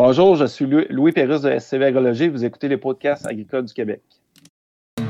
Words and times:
Bonjour, 0.00 0.36
je 0.36 0.44
suis 0.44 0.64
Louis 0.90 1.10
Pérusse 1.10 1.40
de 1.40 1.58
SCV 1.58 1.86
Agrologie. 1.86 2.28
Vous 2.28 2.44
écoutez 2.44 2.68
les 2.68 2.76
podcasts 2.76 3.26
agricoles 3.26 3.64
du 3.64 3.74
Québec. 3.74 4.00
Dans 4.96 5.04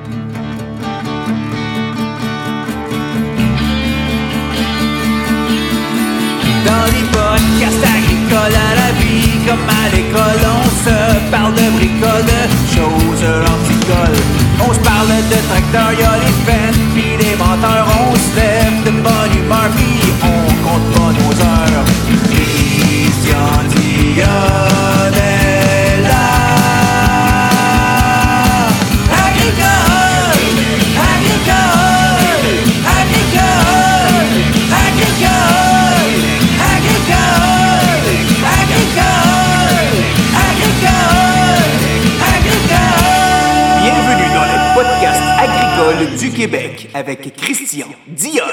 les 6.87 7.05
podcasts 7.13 7.85
agricoles 7.85 8.57
à 8.57 8.73
la 8.81 8.91
vie, 8.97 9.29
comme 9.47 9.69
à 9.69 9.85
l'école, 9.95 10.41
on 10.57 10.65
se 10.81 11.31
parle 11.31 11.53
de 11.53 11.69
bricoles, 11.77 12.25
de 12.25 12.49
choses 12.73 13.25
anticoles. 13.45 14.25
On 14.67 14.73
se 14.73 14.81
parle 14.81 15.09
de 15.29 15.39
tracteurs, 15.51 15.93
y'a 16.01 16.17
les 16.17 16.33
fêtes, 16.49 16.81
puis 16.95 17.19
les 17.21 17.37
menteurs, 17.37 17.87
on 18.09 18.17
se 18.17 18.37
lève 18.37 18.83
de 18.87 18.93
bonne 19.03 19.35
humeur, 19.37 19.69
puis 19.77 19.98
Québec 46.39 46.89
avec 46.95 47.35
Christian 47.35 47.89
Dionne. 48.07 48.47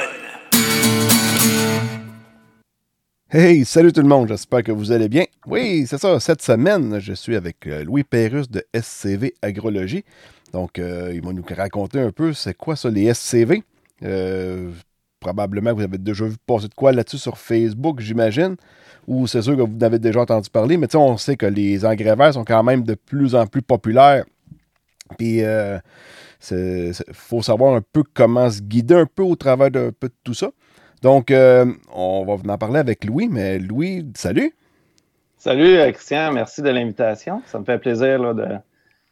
Hey, 3.30 3.64
salut 3.64 3.94
tout 3.94 4.02
le 4.02 4.08
monde, 4.08 4.28
j'espère 4.28 4.64
que 4.64 4.72
vous 4.72 4.92
allez 4.92 5.08
bien. 5.08 5.26
Oui, 5.46 5.86
c'est 5.86 6.00
ça, 6.00 6.20
cette 6.20 6.42
semaine, 6.42 6.98
je 6.98 7.14
suis 7.14 7.36
avec 7.36 7.68
euh, 7.68 7.84
Louis 7.84 8.04
Pérusse 8.04 8.50
de 8.50 8.66
SCV 8.74 9.36
Agrologie. 9.44 10.04
Donc, 10.52 10.80
euh, 10.80 11.12
il 11.14 11.24
va 11.24 11.32
nous 11.32 11.46
raconter 11.48 12.00
un 12.00 12.10
peu 12.10 12.34
c'est 12.34 12.56
quoi 12.56 12.76
ça, 12.76 12.90
les 12.90 13.14
SCV. 13.14 13.62
Euh, 14.02 14.72
probablement 15.20 15.72
vous 15.72 15.84
avez 15.84 16.00
déjà 16.00 16.26
vu 16.26 16.38
passer 16.44 16.70
de 16.70 16.74
quoi 16.74 16.92
là-dessus 16.92 17.20
sur 17.20 17.38
Facebook, 17.38 18.00
j'imagine. 18.00 18.56
Ou 19.08 19.28
c'est 19.28 19.44
sûr 19.44 19.56
que 19.56 19.62
vous 19.62 19.78
en 19.78 19.82
avez 19.82 20.00
déjà 20.00 20.22
entendu 20.22 20.50
parler, 20.50 20.78
mais 20.78 20.96
on 20.96 21.18
sait 21.18 21.38
que 21.38 21.46
les 21.46 21.86
engrais 21.86 22.16
verts 22.16 22.34
sont 22.34 22.46
quand 22.46 22.64
même 22.64 22.82
de 22.82 22.96
plus 22.96 23.36
en 23.36 23.46
plus 23.46 23.62
populaires. 23.62 24.26
Puis, 25.20 25.44
il 26.52 26.94
faut 27.14 27.42
savoir 27.42 27.76
un 27.76 27.82
peu 27.82 28.04
comment 28.14 28.50
se 28.50 28.62
guider 28.62 28.96
un 28.96 29.06
peu 29.06 29.24
au 29.24 29.36
travers 29.36 29.72
peu 29.72 30.08
de 30.08 30.14
tout 30.24 30.34
ça. 30.34 30.52
Donc, 31.02 31.30
euh, 31.30 31.72
on 31.94 32.26
va 32.26 32.54
en 32.54 32.58
parler 32.58 32.80
avec 32.80 33.06
Louis, 33.06 33.28
mais 33.30 33.60
Louis, 33.60 34.12
salut. 34.16 34.56
Salut 35.38 35.78
euh, 35.78 35.92
Christian, 35.92 36.32
merci 36.32 36.64
de 36.64 36.70
l'invitation. 36.70 37.44
Ça 37.46 37.60
me 37.60 37.66
fait 37.66 37.78
plaisir 37.78 38.18
là, 38.18 38.34
de, 38.34 38.48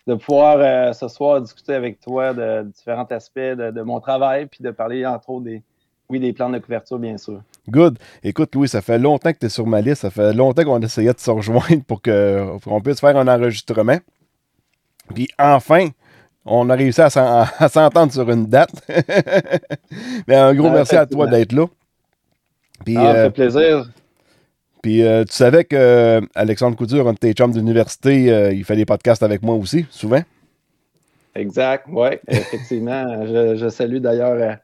de, 0.08 0.16
pouvoir 0.16 0.58
euh, 0.58 0.94
ce 0.94 1.08
soir 1.08 1.40
discuter 1.42 1.76
avec 1.76 2.00
toi 2.00 2.34
de, 2.34 2.64
différents 2.64 3.06
aspects 3.06 3.38
de, 3.38 3.82
mon 3.84 4.00
travail, 4.00 4.48
puis 4.48 4.64
de 4.64 4.72
parler 4.72 5.06
entre 5.06 5.30
autres 5.30 5.44
des, 5.44 5.62
oui, 6.10 6.20
des 6.20 6.34
plans 6.34 6.50
de 6.50 6.58
couverture, 6.58 6.98
bien 6.98 7.20
sûr. 7.20 7.42
Good. 7.70 8.00
Écoute, 8.24 8.56
Louis, 8.56 8.68
ça 8.68 8.82
fait 8.82 8.98
longtemps 8.98 9.32
que 9.32 9.38
tu 9.38 9.46
es 9.46 9.50
sur 9.50 9.68
ma 9.68 9.82
liste. 9.82 10.02
Ça 10.02 10.10
fait 10.10 10.34
longtemps 10.34 10.64
qu'on 10.64 10.82
essayait 10.82 11.14
de 11.14 11.20
se 11.20 11.30
rejoindre 11.30 11.84
pour 11.88 12.02
qu'on 12.02 12.82
puisse 12.84 13.02
faire 13.02 13.16
un 13.16 13.28
enregistrement. 13.28 14.00
Puis 15.14 15.28
enfin, 15.38 15.90
on 16.46 16.70
a 16.70 16.76
réussi 16.76 17.02
à 17.02 17.10
s'entendre 17.10 18.12
sur 18.12 18.30
une 18.30 18.46
date. 18.48 18.72
Mais 20.28 20.36
un 20.36 20.54
gros 20.54 20.70
merci 20.70 20.96
à 20.96 21.06
toi 21.06 21.28
d'être 21.28 21.54
là. 21.54 21.68
Puis, 22.84 22.98
ah, 22.98 23.14
ça 23.14 23.24
fait 23.24 23.32
plaisir. 23.32 23.86
Puis 24.84 25.02
euh, 25.02 25.24
tu 25.24 25.34
savais 25.34 25.64
que 25.64 25.78
euh, 25.78 26.22
Alexandre 26.36 26.76
Couture, 26.76 27.08
un 27.08 27.14
de 27.14 27.18
tes 27.18 27.32
chums 27.32 27.54
d'université, 27.54 28.30
euh, 28.30 28.52
il 28.52 28.66
fait 28.66 28.76
des 28.76 28.86
podcasts 28.86 29.24
avec 29.24 29.42
moi 29.42 29.56
aussi, 29.56 29.86
souvent? 29.90 30.22
Exact, 31.36 31.86
oui, 31.90 32.10
effectivement. 32.28 33.26
je, 33.56 33.70
salue 33.70 33.98
d'ailleurs 33.98 34.58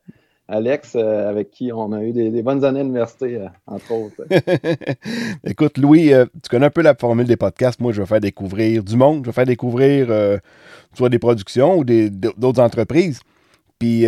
Alex, 0.50 0.96
avec 0.96 1.52
qui 1.52 1.72
on 1.72 1.92
a 1.94 2.04
eu 2.04 2.12
des, 2.12 2.42
bonnes 2.42 2.66
années 2.66 2.80
à 2.80 2.84
l'université, 2.84 3.40
entre 3.68 3.92
autres. 3.92 4.24
Écoute, 5.46 5.78
Louis, 5.78 6.12
tu 6.42 6.50
connais 6.50 6.66
un 6.66 6.72
peu 6.72 6.82
la 6.82 6.96
formule 6.96 7.28
des 7.28 7.38
podcasts. 7.38 7.80
Moi, 7.80 7.94
je 7.94 8.02
vais 8.02 8.08
faire 8.08 8.20
découvrir 8.20 8.84
du 8.84 8.96
monde, 8.98 9.24
je 9.24 9.30
vais 9.30 9.34
faire 9.34 9.46
découvrir 9.46 10.40
soit 10.94 11.10
des 11.10 11.20
productions 11.20 11.78
ou 11.78 11.84
d'autres 11.84 12.62
entreprises. 12.62 13.20
Puis 13.78 14.06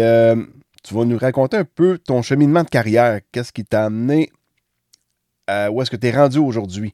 tu 0.83 0.93
vas 0.93 1.05
nous 1.05 1.17
raconter 1.17 1.57
un 1.57 1.65
peu 1.65 1.97
ton 1.97 2.21
cheminement 2.21 2.63
de 2.63 2.69
carrière. 2.69 3.19
Qu'est-ce 3.31 3.53
qui 3.53 3.63
t'a 3.63 3.85
amené 3.85 4.31
à 5.47 5.71
où 5.71 5.81
est-ce 5.81 5.91
que 5.91 5.95
tu 5.95 6.07
es 6.07 6.11
rendu 6.11 6.39
aujourd'hui? 6.39 6.93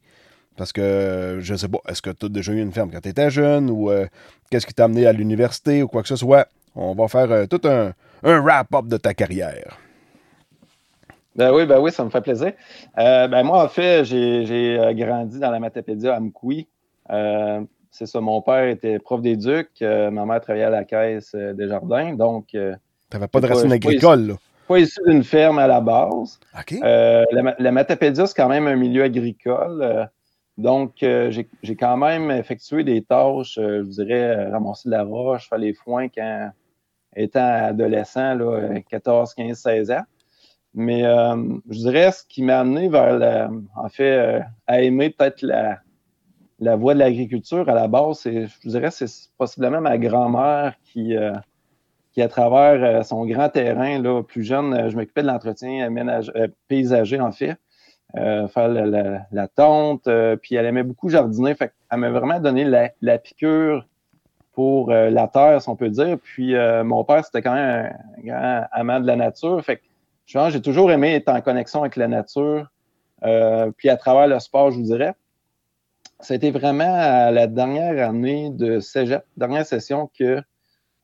Parce 0.55 0.73
que 0.73 1.37
je 1.39 1.53
ne 1.53 1.57
sais 1.57 1.67
pas, 1.67 1.79
est-ce 1.87 2.01
que 2.01 2.09
tu 2.09 2.25
as 2.25 2.29
déjà 2.29 2.51
eu 2.51 2.61
une 2.61 2.71
ferme 2.71 2.89
quand 2.91 2.99
tu 2.99 3.09
étais 3.09 3.29
jeune 3.29 3.69
ou 3.69 3.91
euh, 3.91 4.07
qu'est-ce 4.49 4.65
qui 4.65 4.73
t'a 4.73 4.85
amené 4.85 5.05
à 5.05 5.13
l'université 5.13 5.83
ou 5.83 5.87
quoi 5.87 6.01
que 6.01 6.07
ce 6.07 6.15
soit? 6.15 6.47
On 6.77 6.93
va 6.93 7.07
faire 7.07 7.31
euh, 7.31 7.45
tout 7.45 7.61
un, 7.65 7.93
wrap-up 8.23 8.88
de 8.88 8.97
ta 8.97 9.13
carrière. 9.13 9.77
Ben 11.35 11.53
oui, 11.53 11.65
ben 11.65 11.79
oui, 11.79 11.91
ça 11.91 12.03
me 12.03 12.09
fait 12.09 12.21
plaisir. 12.21 12.53
Euh, 12.97 13.27
ben 13.27 13.43
moi, 13.43 13.63
en 13.63 13.67
fait, 13.67 14.05
j'ai 14.05 14.93
grandi 14.95 15.39
dans 15.39 15.51
la 15.51 15.59
Matapédia 15.59 16.15
à 16.15 16.19
Mkoui. 16.19 16.67
c'est 17.91 18.05
ça, 18.05 18.21
mon 18.21 18.41
père 18.41 18.65
était 18.65 18.97
prof 18.99 19.21
d'éduc, 19.21 19.69
ma 19.81 20.25
mère 20.25 20.41
travaillait 20.41 20.65
à 20.65 20.69
la 20.71 20.83
caisse 20.83 21.35
des 21.35 21.67
jardins, 21.67 22.13
donc 22.13 22.55
tu 23.09 23.15
n'avais 23.15 23.27
pas 23.27 23.39
de 23.39 23.47
racines 23.47 23.71
agricoles, 23.71 24.27
là. 24.27 24.33
Pas 24.67 24.79
issu 24.79 24.99
d'une 25.07 25.23
ferme 25.23 25.59
à 25.59 25.67
la 25.67 25.79
base. 25.79 26.39
Euh, 26.83 27.23
la, 27.31 27.71
Matapédia, 27.71 28.27
c'est 28.27 28.35
quand 28.35 28.49
même 28.49 28.67
un 28.67 28.75
milieu 28.75 29.03
agricole. 29.03 29.81
Euh, 29.81 30.05
donc, 30.57 31.03
euh, 31.03 31.31
j'ai 31.31 31.75
quand 31.77 31.95
même 31.95 32.31
effectué 32.31 32.83
des 32.83 33.01
tâches, 33.01 33.53
je 33.55 33.83
dirais, 33.83 34.49
ramasser 34.49 34.89
de 34.89 34.95
la 34.95 35.03
roche, 35.03 35.47
faire 35.47 35.59
les 35.59 35.73
foins 35.73 36.09
quand 36.09 36.49
étant 37.17 37.66
adolescent, 37.66 38.35
là, 38.35 38.79
14, 38.89 39.33
15, 39.33 39.57
16 39.57 39.91
ans. 39.91 40.03
Mais 40.73 41.01
je 41.01 41.78
dirais 41.78 42.11
ce 42.11 42.23
qui 42.23 42.44
m'a 42.44 42.59
amené 42.59 42.88
vers, 42.88 43.50
en 43.75 43.89
fait, 43.89 44.41
à 44.67 44.81
aimer 44.81 45.09
peut-être 45.09 45.41
la, 45.41 46.75
voie 46.75 46.94
de 46.94 47.00
l'agriculture 47.00 47.67
à 47.67 47.73
la 47.73 47.88
base, 47.88 48.22
je 48.25 48.69
dirais, 48.69 48.91
c'est 48.91 49.07
possiblement 49.38 49.81
ma 49.81 49.97
grand-mère 49.97 50.75
qui, 50.83 51.16
qui, 52.17 52.23
à 52.23 52.27
travers 52.27 52.83
euh, 52.83 53.03
son 53.03 53.27
grand 53.27 53.50
terrain, 53.50 54.01
là, 54.01 54.23
plus 54.23 54.41
jeune, 54.41 54.73
euh, 54.73 54.89
je 54.89 54.95
m'occupais 54.95 55.22
de 55.22 55.27
l'entretien 55.27 55.95
euh, 55.95 56.47
paysager, 56.67 57.19
en 57.19 57.31
fait. 57.31 57.57
faire 58.16 58.69
la, 58.69 59.27
la, 59.31 59.47
tonte, 59.47 60.09
puis 60.41 60.56
elle 60.56 60.66
aimait 60.66 60.81
beaucoup 60.81 61.09
jardiner. 61.09 61.53
Fait 61.53 61.72
elle 61.91 62.00
m'a 62.00 62.09
vraiment 62.09 62.39
donné 62.39 62.63
la, 63.01 63.17
piqûre 63.19 63.85
pour 64.57 64.90
la 64.90 65.28
terre, 65.28 65.62
si 65.62 65.69
on 65.69 65.75
peut 65.75 65.91
dire. 65.91 66.18
Puis 66.18 66.56
mon 66.84 67.03
père, 67.03 67.23
c'était 67.23 67.44
quand 67.44 67.53
même 67.53 67.94
un 68.18 68.22
grand 68.25 68.66
amant 68.72 69.00
de 69.00 69.06
la 69.06 69.16
nature. 69.16 69.63
Fait 69.63 69.78
que 69.78 69.84
j'ai 70.50 70.62
toujours 70.63 70.91
aimé 70.91 71.13
être 71.13 71.29
en 71.29 71.41
connexion 71.41 71.81
avec 71.81 71.95
la 71.95 72.07
nature. 72.07 72.68
puis 73.78 73.90
à 73.90 73.97
travers 73.97 74.28
le 74.28 74.40
sport, 74.40 74.72
je 74.72 74.78
vous 74.78 74.85
dirais. 74.85 75.13
Été 76.28 76.50
vraiment 76.50 77.29
la 77.29 77.45
dernière 77.45 78.09
année 78.09 78.50
de 78.50 78.79
cégep, 78.79 79.23
dernière 79.38 79.63
session, 79.63 80.09
que 80.18 80.41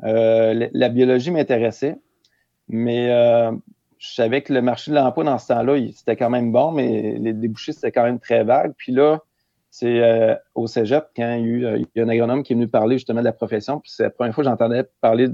euh, 0.03 0.69
la 0.73 0.89
biologie 0.89 1.31
m'intéressait, 1.31 1.95
mais 2.67 3.11
euh, 3.11 3.51
je 3.99 4.13
savais 4.13 4.41
que 4.41 4.51
le 4.51 4.61
marché 4.61 4.91
de 4.91 4.95
l'emploi 4.95 5.23
dans 5.23 5.37
ce 5.37 5.47
temps-là, 5.47 5.79
c'était 5.95 6.17
quand 6.17 6.29
même 6.29 6.51
bon, 6.51 6.71
mais 6.71 7.17
les 7.19 7.33
débouchés, 7.33 7.71
c'était 7.71 7.91
quand 7.91 8.03
même 8.03 8.19
très 8.19 8.43
vague. 8.43 8.73
Puis 8.75 8.91
là, 8.91 9.19
c'est 9.73 10.03
euh, 10.03 10.35
au 10.53 10.67
cégep, 10.67 11.05
quand 11.15 11.35
il 11.35 11.61
y, 11.61 11.65
a 11.65 11.77
eu, 11.77 11.87
un 11.97 12.09
agronome 12.09 12.43
qui 12.43 12.53
est 12.53 12.55
venu 12.55 12.67
parler 12.67 12.97
justement 12.97 13.21
de 13.21 13.25
la 13.25 13.33
profession, 13.33 13.79
puis 13.79 13.91
c'est 13.91 14.03
la 14.03 14.11
première 14.11 14.35
fois 14.35 14.43
que 14.43 14.49
j'entendais 14.49 14.83
parler 15.01 15.29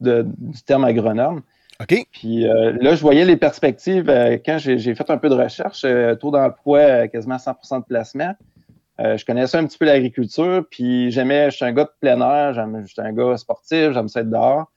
du 0.00 0.62
terme 0.64 0.84
agronome. 0.84 1.42
OK. 1.80 2.06
Puis 2.12 2.44
là, 2.44 2.94
je 2.94 3.00
voyais 3.00 3.24
les 3.24 3.36
perspectives 3.36 4.06
quand 4.44 4.58
j'ai 4.58 4.94
fait 4.94 5.10
un 5.10 5.18
peu 5.18 5.28
de 5.28 5.34
recherche, 5.34 5.84
taux 6.20 6.30
d'emploi 6.30 7.08
quasiment 7.08 7.36
100% 7.36 7.80
de 7.80 7.84
placement. 7.84 8.34
Euh, 9.00 9.16
je 9.16 9.24
connaissais 9.24 9.56
un 9.56 9.66
petit 9.66 9.78
peu 9.78 9.86
l'agriculture, 9.86 10.64
puis 10.70 11.10
j'aimais, 11.10 11.50
je 11.50 11.56
suis 11.56 11.64
un 11.64 11.72
gars 11.72 11.84
de 11.84 11.90
plein 12.00 12.20
air, 12.20 12.54
je 12.54 12.86
suis 12.86 13.00
un 13.00 13.12
gars 13.12 13.36
sportif, 13.36 13.92
j'aime 13.92 14.08
ça 14.08 14.20
être 14.20 14.30
dehors. 14.30 14.70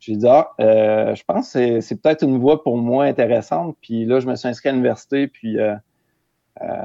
J'ai 0.00 0.16
dit, 0.16 0.26
ah, 0.28 0.50
euh, 0.60 1.14
je 1.14 1.22
pense 1.24 1.52
que 1.52 1.80
c'est 1.80 2.02
peut-être 2.02 2.24
une 2.24 2.38
voie 2.38 2.64
pour 2.64 2.76
moi 2.76 3.04
intéressante. 3.04 3.76
Puis 3.80 4.04
là, 4.04 4.18
je 4.18 4.26
me 4.26 4.34
suis 4.34 4.48
inscrit 4.48 4.70
à 4.70 4.72
l'université, 4.72 5.28
puis 5.28 5.60
euh, 5.60 5.76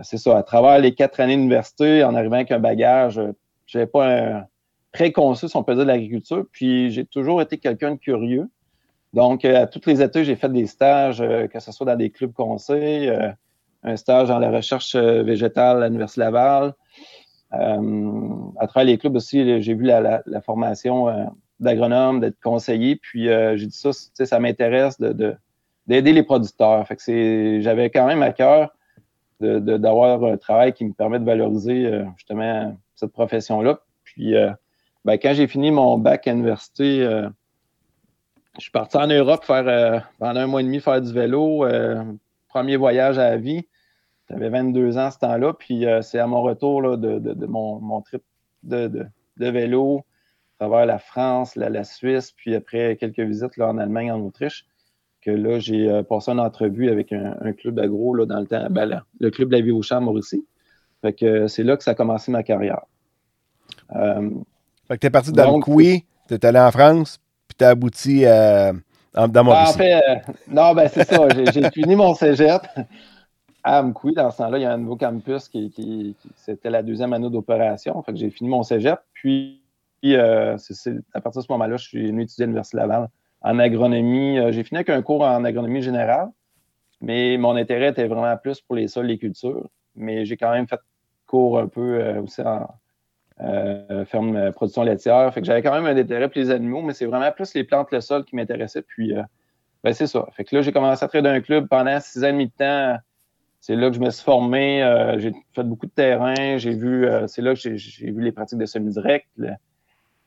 c'est 0.01 0.17
ça, 0.17 0.37
à 0.37 0.43
travers 0.43 0.79
les 0.79 0.93
quatre 0.93 1.19
années 1.19 1.35
d'université, 1.35 2.03
en 2.03 2.15
arrivant 2.15 2.35
avec 2.35 2.51
un 2.51 2.59
bagage, 2.59 3.21
je 3.65 3.77
n'avais 3.77 3.89
pas 3.89 4.07
un 4.07 4.45
préconçu, 4.91 5.47
si 5.47 5.55
on 5.55 5.63
peut 5.63 5.75
dire, 5.75 5.83
de 5.83 5.87
l'agriculture. 5.87 6.45
Puis 6.51 6.89
j'ai 6.91 7.05
toujours 7.05 7.41
été 7.41 7.57
quelqu'un 7.57 7.91
de 7.91 7.97
curieux. 7.97 8.49
Donc, 9.13 9.45
à 9.45 9.67
toutes 9.67 9.85
les 9.85 10.01
études, 10.01 10.23
j'ai 10.23 10.35
fait 10.35 10.51
des 10.51 10.67
stages, 10.67 11.19
que 11.19 11.59
ce 11.59 11.71
soit 11.71 11.85
dans 11.85 11.95
des 11.95 12.09
clubs 12.09 12.33
conseils, 12.33 13.11
un 13.83 13.95
stage 13.95 14.27
dans 14.27 14.39
la 14.39 14.51
recherche 14.51 14.95
euh, 14.95 15.23
végétale 15.23 15.83
à 15.83 15.87
l'Université 15.87 16.21
Laval. 16.21 16.73
Euh, 17.53 18.31
à 18.59 18.67
travers 18.67 18.85
les 18.85 18.97
clubs 18.97 19.15
aussi, 19.15 19.61
j'ai 19.61 19.73
vu 19.73 19.85
la, 19.85 20.21
formation 20.41 21.07
euh, 21.07 21.23
d'agronome, 21.59 22.19
d'être 22.19 22.39
conseiller. 22.41 22.97
Puis 22.97 23.25
j'ai 23.25 23.65
dit 23.65 23.77
ça, 23.77 23.91
ça 23.93 24.39
m'intéresse 24.39 24.99
d'aider 24.99 26.11
les 26.11 26.23
producteurs. 26.23 26.85
Fait 26.87 26.95
que 26.95 27.61
j'avais 27.61 27.89
quand 27.89 28.05
même 28.05 28.21
à 28.21 28.31
cœur 28.31 28.73
d'avoir 29.39 30.23
un 30.23 30.37
travail 30.37 30.73
qui 30.73 30.85
me 30.85 30.93
permet 30.93 31.19
de 31.19 31.25
valoriser 31.25 32.03
justement 32.15 32.75
cette 32.95 33.11
profession-là. 33.11 33.79
Puis, 34.03 34.33
ben, 35.05 35.13
quand 35.13 35.33
j'ai 35.33 35.47
fini 35.47 35.71
mon 35.71 35.97
bac 35.97 36.27
à 36.27 36.31
l'université, 36.31 37.01
je 38.55 38.61
suis 38.61 38.71
parti 38.71 38.97
en 38.97 39.07
Europe 39.07 39.43
faire 39.43 40.07
pendant 40.17 40.39
un 40.39 40.47
mois 40.47 40.61
et 40.61 40.63
demi 40.63 40.79
faire 40.79 41.01
du 41.01 41.13
vélo. 41.13 41.65
premier 42.47 42.77
voyage 42.77 43.19
à 43.19 43.29
la 43.29 43.37
vie. 43.37 43.67
J'avais 44.29 44.49
22 44.49 44.97
ans 44.97 45.11
ce 45.11 45.19
temps-là. 45.19 45.53
Puis 45.53 45.85
c'est 46.01 46.19
à 46.19 46.27
mon 46.27 46.41
retour 46.41 46.97
de, 46.97 47.45
mon, 47.45 47.79
mon, 47.79 48.01
trip 48.01 48.23
de, 48.63 49.07
vélo 49.37 50.03
à 50.59 50.65
travers 50.65 50.85
la 50.85 50.99
France, 50.99 51.55
la, 51.55 51.83
Suisse, 51.83 52.31
puis 52.31 52.55
après 52.55 52.97
quelques 52.99 53.19
visites 53.19 53.57
là, 53.57 53.67
en 53.67 53.77
Allemagne, 53.77 54.11
en 54.11 54.19
Autriche, 54.19 54.65
que 55.27 55.31
là, 55.31 55.59
j'ai 55.59 55.89
euh, 55.89 56.03
passé 56.03 56.31
une 56.31 56.39
entrevue 56.39 56.89
avec 56.89 57.11
un, 57.11 57.51
club 57.51 57.75
d'agro 57.75 58.15
là, 58.15 58.25
dans 58.25 58.39
le 58.39 58.47
temps, 58.47 58.65
ben, 58.69 59.03
le 59.19 59.29
club 59.29 59.49
de 59.49 59.57
la 59.57 59.61
vie 59.61 59.71
au 59.71 59.81
champ 59.81 59.99
Mauricie. 59.99 60.45
Fait 61.01 61.11
que 61.11 61.25
euh, 61.25 61.47
c'est 61.49 61.63
là 61.63 61.75
que 61.75 61.83
ça 61.83 61.91
a 61.91 61.95
commencé 61.95 62.31
ma 62.31 62.43
carrière. 62.43 62.85
Euh, 63.93 64.29
fait 64.87 64.95
que 64.95 65.01
tu 65.01 65.07
es 65.07 65.09
parti 65.09 65.33
dans 65.33 65.57
le 65.57 65.61
Couy, 65.61 66.05
tu 66.29 66.33
es 66.33 66.45
allé 66.45 66.59
en 66.59 66.71
France, 66.71 67.19
puis 67.45 67.57
tu 67.57 67.65
as 67.65 67.69
abouti 67.69 68.25
à, 68.25 68.71
dans 69.13 69.27
ben, 69.27 69.47
En 69.49 69.73
fait, 69.73 70.01
non, 70.47 70.73
ben 70.73 70.87
c'est 70.87 71.03
ça. 71.03 71.27
J'ai 71.51 71.69
fini 71.71 71.97
mon 71.97 72.15
cégep 72.15 72.61
à 73.63 73.79
Amkoui. 73.79 74.13
Dans 74.13 74.31
ce 74.31 74.37
temps-là, 74.37 74.59
il 74.59 74.61
y 74.61 74.65
a 74.65 74.71
un 74.71 74.77
nouveau 74.77 74.95
campus 74.95 75.49
qui, 75.49 76.15
c'était 76.37 76.69
la 76.69 76.83
deuxième 76.83 77.11
année 77.11 77.29
d'opération. 77.29 78.01
Fait 78.03 78.13
que 78.13 78.17
j'ai 78.17 78.29
fini 78.29 78.49
mon 78.49 78.63
cégep. 78.63 78.99
Puis, 79.13 79.61
euh, 80.05 80.55
à 81.13 81.21
partir 81.21 81.41
de 81.41 81.45
ce 81.45 81.51
moment-là, 81.51 81.75
je 81.75 81.85
suis 81.85 82.07
venu 82.07 82.21
étudier 82.21 82.43
à 82.43 82.45
l'Université 82.45 82.77
Laval 82.77 83.09
en 83.41 83.59
agronomie. 83.59 84.39
Euh, 84.39 84.51
j'ai 84.51 84.63
fini 84.63 84.77
avec 84.77 84.89
un 84.89 85.01
cours 85.01 85.21
en 85.21 85.43
agronomie 85.43 85.81
générale, 85.81 86.29
mais 87.01 87.37
mon 87.37 87.55
intérêt 87.55 87.89
était 87.89 88.07
vraiment 88.07 88.35
plus 88.37 88.61
pour 88.61 88.75
les 88.75 88.87
sols, 88.87 89.07
les 89.07 89.17
cultures. 89.17 89.69
Mais 89.95 90.25
j'ai 90.25 90.37
quand 90.37 90.51
même 90.51 90.67
fait 90.67 90.79
cours 91.25 91.59
un 91.59 91.67
peu 91.67 91.99
euh, 92.01 92.21
aussi 92.21 92.41
en 92.41 92.67
ferme 94.05 94.51
production 94.53 94.83
laitière. 94.83 95.31
J'avais 95.43 95.61
quand 95.61 95.73
même 95.73 95.85
un 95.85 95.99
intérêt 95.99 96.27
pour 96.27 96.39
les 96.39 96.49
animaux, 96.49 96.81
mais 96.81 96.93
c'est 96.93 97.05
vraiment 97.05 97.31
plus 97.31 97.53
les 97.53 97.63
plantes, 97.63 97.91
le 97.91 98.01
sol 98.01 98.25
qui 98.25 98.35
m'intéressaient. 98.35 98.81
Puis, 98.81 99.13
ben, 99.83 99.93
c'est 99.93 100.07
ça. 100.07 100.27
Là, 100.51 100.61
j'ai 100.61 100.71
commencé 100.71 101.05
à 101.05 101.21
dans 101.21 101.29
un 101.29 101.41
club 101.41 101.67
pendant 101.67 101.99
six 101.99 102.23
ans 102.23 102.29
et 102.29 102.31
demi 102.31 102.47
de 102.47 102.51
temps 102.57 102.97
c'est 103.59 103.75
là 103.75 103.89
que 103.89 103.95
je 103.95 103.99
me 103.99 104.09
suis 104.09 104.23
formé. 104.23 104.83
Euh, 104.83 105.19
j'ai 105.19 105.33
fait 105.53 105.63
beaucoup 105.63 105.87
de 105.87 105.91
terrain. 105.91 106.57
J'ai 106.57 106.73
vu, 106.73 107.05
euh, 107.05 107.27
c'est 107.27 107.41
là 107.41 107.53
que 107.53 107.59
j'ai 107.59 108.11
vu 108.11 108.21
les 108.21 108.31
pratiques 108.31 108.59
de 108.59 108.65
semi-direct, 108.65 109.27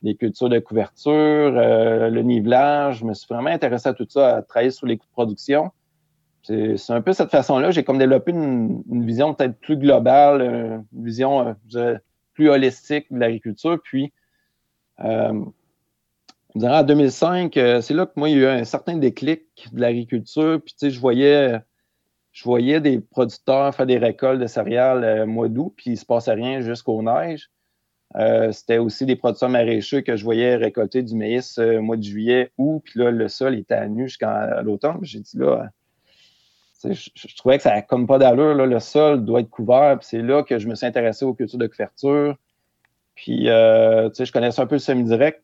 les 0.02 0.14
cultures 0.17 0.49
de 0.49 0.58
couverture, 0.58 1.12
euh, 1.12 2.08
le 2.08 2.23
nivelage. 2.23 2.99
Je 3.00 3.05
me 3.05 3.14
suis 3.14 3.26
vraiment 3.29 3.50
intéressé 3.50 3.88
à 3.88 3.94
tout 3.94 4.06
ça, 4.08 4.37
à 4.37 4.43
travailler 4.43 4.70
sur 4.70 4.87
les 4.87 4.97
coûts 4.97 5.06
de 5.06 5.12
production. 5.12 5.70
C'est 6.43 6.91
un 6.91 7.02
peu 7.02 7.12
cette 7.12 7.31
façon-là. 7.31 7.70
J'ai 7.70 7.85
comme 7.85 7.99
développé 7.99 8.32
une, 8.32 8.82
vision 9.05 9.35
peut-être 9.35 9.58
plus 9.61 9.76
globale, 9.76 10.41
une 10.41 11.05
vision 11.05 11.55
plus 12.32 12.49
holistique 12.49 13.12
de 13.12 13.19
l'agriculture. 13.19 13.79
Puis, 13.85 14.11
en 14.99 15.52
2005, 16.55 17.52
c'est 17.55 17.91
là 17.91 18.06
que 18.06 18.12
moi, 18.17 18.31
il 18.31 18.38
y 18.38 18.44
a 18.44 18.56
eu 18.56 18.61
un 18.61 18.64
certain 18.64 18.97
déclic 18.97 19.43
de 19.73 19.82
l'agriculture. 19.82 20.62
Puis, 20.64 20.73
tu 20.73 20.87
sais, 20.87 20.91
je 20.91 20.99
voyais 20.99 21.61
je 22.32 22.44
voyais 22.44 22.81
des 22.81 23.00
producteurs 23.00 23.75
faire 23.75 23.87
des 23.87 23.99
récoltes 23.99 24.41
de 24.41 24.47
céréales 24.47 25.05
euh, 25.05 25.26
mois 25.26 25.49
d'août, 25.49 25.73
puis 25.76 25.91
il 25.91 25.93
ne 25.94 25.99
se 25.99 26.05
passait 26.05 26.32
rien 26.32 26.61
jusqu'aux 26.61 27.02
neiges. 27.02 27.50
Euh, 28.16 28.50
c'était 28.50 28.78
aussi 28.78 29.06
des 29.06 29.16
producteurs 29.16 29.48
maraîchers 29.48 30.02
que 30.02 30.16
je 30.16 30.24
voyais 30.24 30.56
récolter 30.56 31.02
du 31.02 31.14
maïs 31.14 31.58
euh, 31.58 31.80
mois 31.80 31.96
de 31.96 32.02
juillet, 32.02 32.50
août, 32.58 32.82
puis 32.84 32.98
là, 32.98 33.10
le 33.10 33.28
sol 33.28 33.54
était 33.54 33.74
à 33.74 33.86
nu 33.86 34.08
jusqu'à 34.08 34.62
l'automne. 34.62 34.98
J'ai 35.02 35.20
dit 35.20 35.38
là, 35.38 35.70
je, 36.82 37.36
trouvais 37.36 37.58
que 37.58 37.62
ça 37.62 37.70
n'a 37.70 37.82
comme 37.82 38.06
pas 38.06 38.18
d'allure, 38.18 38.54
le 38.54 38.80
sol 38.80 39.24
doit 39.24 39.40
être 39.40 39.50
couvert, 39.50 39.98
puis 39.98 40.08
c'est 40.10 40.22
là 40.22 40.42
que 40.42 40.58
je 40.58 40.66
me 40.66 40.74
suis 40.74 40.86
intéressé 40.86 41.24
aux 41.24 41.34
cultures 41.34 41.58
de 41.58 41.66
couverture. 41.66 42.36
Puis, 43.14 43.44
je 43.44 44.32
connaissais 44.32 44.60
un 44.60 44.66
peu 44.66 44.76
le 44.76 44.80
semi-direct. 44.80 45.42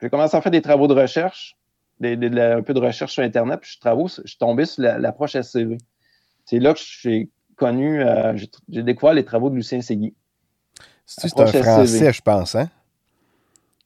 J'ai 0.00 0.10
commencé 0.10 0.36
à 0.36 0.40
faire 0.42 0.52
des 0.52 0.62
travaux 0.62 0.88
de 0.88 0.94
recherche, 0.94 1.56
un 2.02 2.62
peu 2.62 2.74
de 2.74 2.80
recherche 2.80 3.12
sur 3.12 3.22
Internet, 3.22 3.60
puis 3.60 3.70
je, 3.70 4.22
suis 4.26 4.38
tombé 4.38 4.64
sur 4.64 4.82
l'approche 4.82 5.40
SCV 5.40 5.78
c'est 6.44 6.58
là 6.58 6.74
que 6.74 6.80
j'ai 6.80 7.30
connu, 7.56 8.02
euh, 8.02 8.36
j'ai 8.68 8.82
découvert 8.82 9.14
les 9.14 9.24
travaux 9.24 9.50
de 9.50 9.54
Lucien 9.54 9.80
Segui. 9.80 10.14
C'est 11.06 11.38
un 11.38 11.46
Français, 11.46 12.12
je 12.12 12.22
pense, 12.22 12.54
hein? 12.54 12.68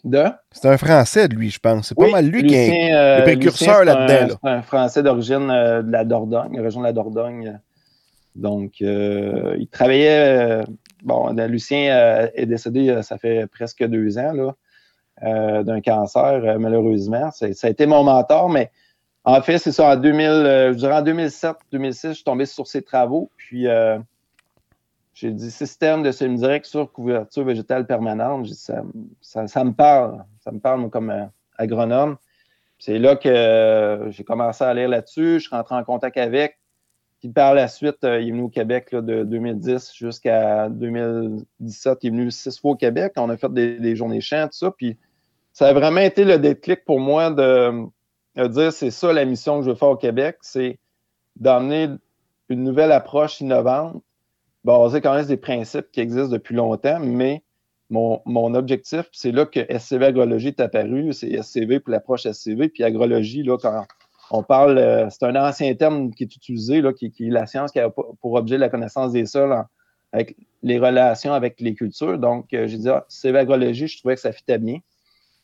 De? 0.05 0.25
C'est 0.53 0.69
un 0.69 0.77
Français, 0.77 1.27
lui, 1.27 1.51
je 1.51 1.59
pense. 1.59 1.89
C'est 1.89 1.97
pas 1.97 2.09
mal 2.09 2.27
lui 2.27 2.47
qui 2.47 2.55
est 2.55 2.91
le 2.91 2.97
euh, 2.97 3.23
précurseur 3.23 3.85
là-dedans. 3.85 4.39
C'est 4.41 4.51
un 4.51 4.63
Français 4.63 5.03
d'origine 5.03 5.51
euh, 5.51 5.83
de 5.83 5.91
la 5.91 6.05
Dordogne, 6.05 6.61
région 6.61 6.81
de 6.81 6.87
la 6.87 6.93
Dordogne. 6.93 7.61
Donc, 8.37 8.81
il 8.81 9.67
travaillait. 9.73 10.61
bon, 11.03 11.33
Lucien 11.49 12.29
est 12.35 12.47
décédé, 12.47 13.01
ça 13.03 13.17
fait 13.17 13.47
presque 13.47 13.83
deux 13.85 14.19
ans, 14.19 14.33
là, 15.23 15.63
d'un 15.63 15.81
cancer, 15.81 16.59
malheureusement. 16.61 17.31
Ça 17.33 17.47
a 17.47 17.71
été 17.71 17.87
mon 17.87 18.05
mentor, 18.05 18.51
mais 18.51 18.71
en 19.27 19.43
fait, 19.43 19.59
c'est 19.59 19.73
ça, 19.73 19.91
en 19.91 19.97
2000, 19.97 20.27
euh, 20.29 20.73
je 20.73 20.79
dirais 20.79 20.95
en 20.95 21.03
2007, 21.03 21.57
2006, 21.73 22.09
je 22.09 22.13
suis 22.13 22.25
tombé 22.25 22.47
sur 22.47 22.69
ses 22.69 22.81
travaux, 22.81 23.33
puis 23.37 23.67
euh, 23.67 23.99
j'ai 25.17 25.31
dit 25.31 25.51
système 25.51 26.03
de 26.03 26.13
semi-direct 26.13 26.67
sur 26.67 26.93
couverture 26.93 27.43
végétale 27.43 27.87
permanente. 27.87 28.49
Ça, 28.49 28.83
ça, 29.23 29.65
me 29.65 29.73
parle, 29.73 30.23
ça 30.41 30.53
me 30.53 30.61
parle 30.61 30.91
comme 30.91 31.09
euh, 31.09 31.25
agronome. 31.57 32.19
C'est 32.79 32.99
là 32.99 33.17
que 33.17 34.09
j'ai 34.11 34.25
commencé 34.25 34.63
à 34.63 34.75
lire 34.75 34.91
là-dessus, 34.91 35.37
je 35.37 35.47
suis 35.47 35.57
rentré 35.57 35.75
en 35.75 35.85
contact 35.85 36.19
avec. 36.19 36.59
Puis 37.21 37.31
par 37.31 37.55
la 37.55 37.67
suite, 37.67 37.97
il 38.03 38.29
est 38.29 38.31
venu 38.31 38.43
au 38.43 38.49
Québec 38.51 38.95
de 38.95 39.25
2010 39.25 39.95
jusqu'à 39.95 40.69
2017. 40.69 41.99
Il 42.03 42.07
est 42.07 42.11
venu 42.11 42.31
six 42.31 42.61
fois 42.61 42.73
au 42.73 42.77
Québec. 42.77 43.15
On 43.17 43.31
a 43.31 43.39
fait 43.39 43.51
des, 43.55 43.97
journées 43.97 44.21
champs, 44.21 44.45
tout 44.49 44.59
ça. 44.59 44.71
Puis 44.71 44.99
ça 45.55 45.69
a 45.69 45.73
vraiment 45.73 46.03
été 46.03 46.25
le 46.25 46.39
déclic 46.39 46.85
pour 46.85 47.01
moi 47.01 47.31
de 47.31 47.89
dire 48.37 48.71
c'est 48.71 48.91
ça 48.91 49.15
la 49.15 49.25
mission 49.25 49.61
que 49.61 49.65
je 49.65 49.71
veux 49.71 49.77
faire 49.77 49.89
au 49.89 49.97
Québec, 49.97 50.37
c'est 50.43 50.79
d'amener 51.37 51.89
une 52.51 52.65
nouvelle 52.65 52.93
approche 52.93 53.41
innovante, 53.41 54.03
basée 54.67 55.01
quand 55.01 55.15
même 55.15 55.23
sur 55.23 55.29
des 55.29 55.37
principes 55.37 55.91
qui 55.93 56.01
existent 56.01 56.29
depuis 56.29 56.55
longtemps, 56.55 56.99
mais 57.01 57.43
mon, 57.89 58.55
objectif, 58.55 59.09
c'est 59.13 59.31
là 59.31 59.47
que 59.47 59.61
SCV 59.79 60.07
Agrologie 60.07 60.49
est 60.49 60.61
apparu, 60.61 61.13
c'est 61.13 61.41
SCV 61.41 61.79
pour 61.79 61.93
l'approche 61.93 62.27
SCV, 62.27 62.69
puis 62.69 62.83
agrologie, 62.83 63.45
là, 63.45 63.57
quand 63.59 63.87
on 64.33 64.43
parle, 64.43 64.79
euh, 64.79 65.09
c'est 65.09 65.25
un 65.25 65.37
ancien 65.37 65.73
terme 65.77 66.13
qui 66.13 66.25
est 66.25 66.35
utilisé, 66.35 66.81
là, 66.81 66.93
qui, 66.93 67.07
est 67.07 67.31
la 67.31 67.47
science 67.47 67.71
qui 67.71 67.79
a 67.79 67.91
pour 67.91 68.35
objet 68.35 68.59
la 68.59 68.69
connaissance 68.69 69.13
des 69.13 69.25
sols 69.25 69.55
avec 70.13 70.37
les 70.65 70.81
relations 70.81 71.33
avec 71.33 71.61
les 71.61 71.77
cultures. 71.77 72.19
Donc, 72.19 72.53
euh, 72.53 72.67
j'ai 72.67 72.79
dit, 72.79 72.89
ah, 72.89 73.07
SCV 73.09 73.39
Agrologie, 73.39 73.87
je 73.87 73.99
trouvais 73.99 74.17
que 74.17 74.21
ça 74.21 74.33
fitait 74.33 74.59
bien. 74.59 74.79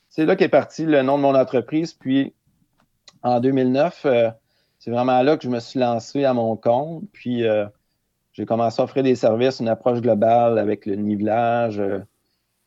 C'est 0.08 0.26
là 0.26 0.34
qu'est 0.34 0.48
parti 0.48 0.84
le 0.84 1.02
nom 1.02 1.16
de 1.16 1.22
mon 1.22 1.36
entreprise, 1.36 1.92
puis 1.92 2.34
en 3.22 3.38
2009, 3.38 4.02
euh, 4.04 4.30
c'est 4.80 4.90
vraiment 4.90 5.22
là 5.22 5.36
que 5.36 5.44
je 5.44 5.48
me 5.48 5.60
suis 5.60 5.78
lancé 5.78 6.24
à 6.24 6.34
mon 6.34 6.56
compte. 6.56 7.04
Puis 7.12 7.44
j'ai 8.32 8.46
commencé 8.46 8.80
à 8.80 8.84
offrir 8.84 9.02
des 9.02 9.14
services, 9.14 9.60
une 9.60 9.68
approche 9.68 10.00
globale 10.00 10.58
avec 10.58 10.86
le 10.86 10.96
nivelage, 10.96 11.78
euh, 11.78 12.00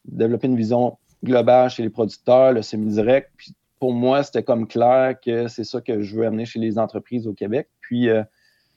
développer 0.06 0.48
une 0.48 0.56
vision 0.56 0.98
globale 1.24 1.70
chez 1.70 1.84
les 1.84 1.90
producteurs, 1.90 2.52
le 2.52 2.62
semi-direct. 2.62 3.32
Puis 3.38 3.54
pour 3.80 3.94
moi, 3.94 4.24
c'était 4.24 4.44
comme 4.44 4.68
clair 4.68 5.20
que 5.20 5.48
c'est 5.48 5.64
ça 5.64 5.82
que 5.82 6.02
je 6.02 6.16
veux 6.16 6.26
amener 6.26 6.46
chez 6.46 6.60
les 6.60 6.78
entreprises 6.78 7.28
au 7.28 7.34
Québec. 7.34 7.68
Puis 7.82 8.08
je 8.08 8.24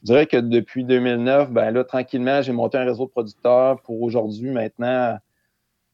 dirais 0.03 0.27
que 0.27 0.39
depuis 0.39 0.85
2009, 0.85 1.51
ben 1.51 1.71
là, 1.71 1.85
tranquillement, 1.85 2.41
j'ai 2.43 2.53
monté 2.53 2.79
un 2.79 2.85
réseau 2.85 3.05
de 3.05 3.11
producteurs 3.11 3.81
pour 3.83 4.01
aujourd'hui, 4.01 4.51
maintenant, 4.51 5.19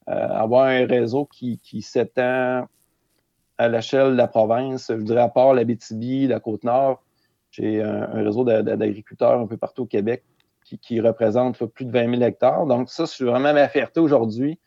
avoir 0.07 0.67
un 0.67 0.85
réseau 0.85 1.25
qui, 1.25 1.59
qui 1.59 1.81
s'étend 1.81 2.67
à 3.57 3.67
l'échelle 3.67 4.11
de 4.11 4.17
la 4.17 4.27
province, 4.27 4.87
je 4.89 5.01
dirais 5.01 5.21
à 5.21 5.29
part 5.29 5.53
la 5.53 5.63
BTB, 5.63 6.29
la 6.29 6.39
Côte-Nord, 6.39 7.03
j'ai 7.51 7.81
un, 7.81 8.05
réseau 8.23 8.43
d'agriculteurs 8.43 9.39
un 9.39 9.47
peu 9.47 9.57
partout 9.57 9.83
au 9.83 9.85
Québec 9.85 10.23
qui, 10.65 10.77
qui 10.77 10.99
représente 10.99 11.63
plus 11.65 11.85
de 11.85 11.91
20 11.91 12.09
000 12.09 12.21
hectares. 12.23 12.65
Donc, 12.65 12.89
ça, 12.89 13.05
c'est 13.05 13.23
vraiment 13.23 13.53
ma 13.53 13.69
fierté 13.69 14.01
aujourd'hui 14.01 14.59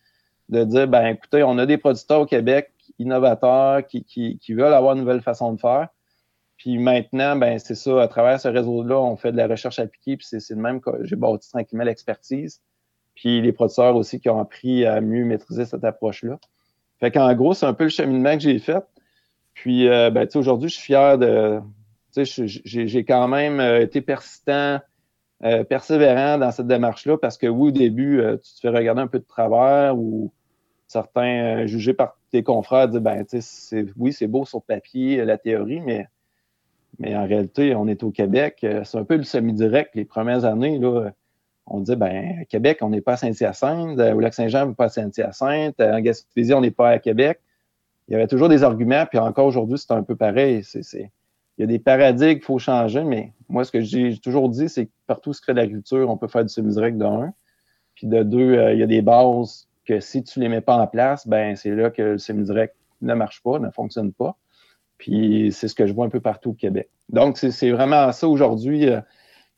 de 0.49 0.65
dire, 0.65 0.89
ben 0.89 1.09
écoutez, 1.09 1.43
on 1.43 1.59
a 1.59 1.67
des 1.67 1.77
producteurs 1.77 2.21
au 2.21 2.27
Québec 2.27 2.73
innovateurs 2.99 3.87
qui, 3.87 4.05
qui, 4.05 4.55
veulent 4.55 4.73
avoir 4.73 4.95
une 4.95 5.01
nouvelle 5.01 5.21
façon 5.21 5.53
de 5.53 5.61
faire. 5.61 5.89
Puis 6.57 6.79
maintenant, 6.79 7.37
ben 7.37 7.59
c'est 7.59 7.75
ça, 7.75 8.03
à 8.03 8.09
travers 8.09 8.41
ce 8.41 8.49
réseau-là, 8.49 8.99
on 8.99 9.17
fait 9.17 9.31
de 9.31 9.37
la 9.37 9.47
recherche 9.47 9.79
appliquée, 9.79 10.17
puis 10.17 10.27
c'est 10.27 10.51
le 10.51 10.57
même 10.57 10.81
que 10.81 10.91
j'ai 11.03 11.15
bâti 11.15 11.51
tranquillement 11.51 11.85
l'expertise. 11.85 12.63
Puis 13.15 13.43
les 13.43 13.53
producteurs 13.53 13.95
aussi 13.95 14.21
qui 14.21 14.29
ont 14.31 14.41
appris 14.41 14.87
à 14.87 15.01
mieux 15.01 15.25
maîtriser 15.25 15.67
cette 15.67 15.85
approche-là. 15.85 16.39
Fait 16.99 17.11
qu'en 17.13 17.33
gros, 17.35 17.55
c'est 17.55 17.67
un 17.67 17.75
peu 17.75 17.85
le 17.85 17.91
cheminement 17.91 18.35
que 18.35 18.41
j'ai 18.41 18.59
fait. 18.59 18.85
Puis, 19.55 19.89
euh, 19.89 20.11
ben, 20.11 20.29
aujourd'hui, 20.35 20.69
je 20.69 20.75
suis 20.75 20.85
fier 20.85 21.19
de. 21.19 21.61
J'ai 22.17 23.05
quand 23.05 23.29
même 23.29 23.61
euh, 23.61 23.81
été 23.81 24.01
persistant, 24.01 24.81
euh, 25.45 25.65
persévérant 25.65 26.39
dans 26.39 26.51
cette 26.51 26.67
démarche-là 26.67 27.17
parce 27.19 27.39
que 27.39 27.47
oui, 27.47 27.69
au 27.69 27.73
début, 27.73 28.23
tu 28.43 28.55
te 28.55 28.61
fais 28.61 28.69
regarder 28.69 29.01
un 29.01 29.07
peu 29.07 29.19
de 29.19 29.25
travers 29.25 29.97
ou 29.97 30.33
certains 30.87 31.67
jugés 31.67 31.95
par 31.95 32.19
tes 32.31 32.43
confrères 32.43 32.89
disent 32.89 33.01
ben, 33.01 33.25
oui, 33.97 34.13
c'est 34.13 34.27
beau 34.27 34.45
sur 34.45 34.63
papier, 34.63 35.25
la 35.25 35.39
théorie, 35.39 35.81
mais, 35.81 36.09
mais 36.99 37.15
en 37.17 37.27
réalité, 37.27 37.75
on 37.75 37.87
est 37.87 38.03
au 38.03 38.11
Québec. 38.11 38.67
C'est 38.85 38.99
un 38.99 39.05
peu 39.05 39.17
le 39.17 39.23
semi-direct. 39.23 39.95
Les 39.95 40.05
premières 40.05 40.45
années, 40.45 40.79
là, 40.79 41.11
on 41.71 41.81
dit, 41.81 41.97
ben, 41.97 42.45
Québec, 42.49 42.79
on 42.81 42.91
n'est 42.91 43.01
pas 43.01 43.13
à 43.13 43.17
Saint-Hyacinthe, 43.17 43.99
au 44.01 44.21
Lac-Saint-Jean, 44.21 44.65
on 44.65 44.69
n'est 44.69 44.75
pas 44.75 44.87
à 44.87 44.89
Saint-Hyacinthe, 44.89 45.81
en 45.81 46.01
Gaspésie, 46.01 46.55
on 46.55 46.61
n'est 46.61 46.71
pas 46.71 46.91
à 46.91 46.99
Québec. 46.99 47.41
Il 48.09 48.13
y 48.13 48.15
avait 48.15 48.27
toujours 48.27 48.49
des 48.49 48.63
arguments, 48.63 49.05
puis 49.07 49.19
encore 49.19 49.47
aujourd'hui, 49.47 49.79
c'est 49.79 49.93
un 49.93 50.03
peu 50.03 50.17
pareil. 50.17 50.65
C'est, 50.65 51.11
il 51.59 51.63
y 51.63 51.65
a 51.65 51.67
des 51.67 51.81
paradigmes 51.81 52.35
qu'il 52.35 52.45
faut 52.45 52.61
changer, 52.61 53.03
mais 53.03 53.33
moi, 53.49 53.65
ce 53.65 53.73
que 53.73 53.81
j'ai 53.81 54.17
toujours 54.19 54.49
dit, 54.49 54.69
c'est 54.69 54.87
que 54.87 54.91
partout 55.09 55.31
où 55.31 55.33
se 55.33 55.41
crée 55.41 55.55
de 55.55 55.59
l'agriculture, 55.59 56.09
on 56.09 56.17
peut 56.17 56.29
faire 56.29 56.45
du 56.45 56.49
semi-direct 56.51 56.97
de 56.97 57.05
un. 57.05 57.35
Puis 57.97 58.07
de 58.07 58.23
deux, 58.23 58.55
euh, 58.55 58.75
il 58.75 58.79
y 58.79 58.83
a 58.85 58.87
des 58.87 59.03
bases 59.03 59.69
que 59.85 59.99
si 59.99 60.23
tu 60.23 60.39
ne 60.39 60.45
les 60.45 60.51
mets 60.51 60.61
pas 60.61 60.77
en 60.77 60.87
place, 60.87 61.27
ben 61.27 61.57
c'est 61.57 61.75
là 61.75 61.91
que 61.91 62.03
le 62.03 62.19
semi-direct 62.19 62.77
ne 63.01 63.13
marche 63.15 63.43
pas, 63.43 63.59
ne 63.59 63.71
fonctionne 63.71 64.13
pas. 64.13 64.37
Puis 64.99 65.51
c'est 65.53 65.67
ce 65.67 65.75
que 65.75 65.87
je 65.87 65.93
vois 65.93 66.07
un 66.07 66.11
peu 66.11 66.21
partout 66.21 66.51
au 66.51 66.55
Québec. 66.55 66.89
Donc, 67.09 67.39
c'est 67.39 67.71
vraiment 67.71 68.13
ça 68.13 68.29
aujourd'hui. 68.29 68.89
Euh, 68.89 69.01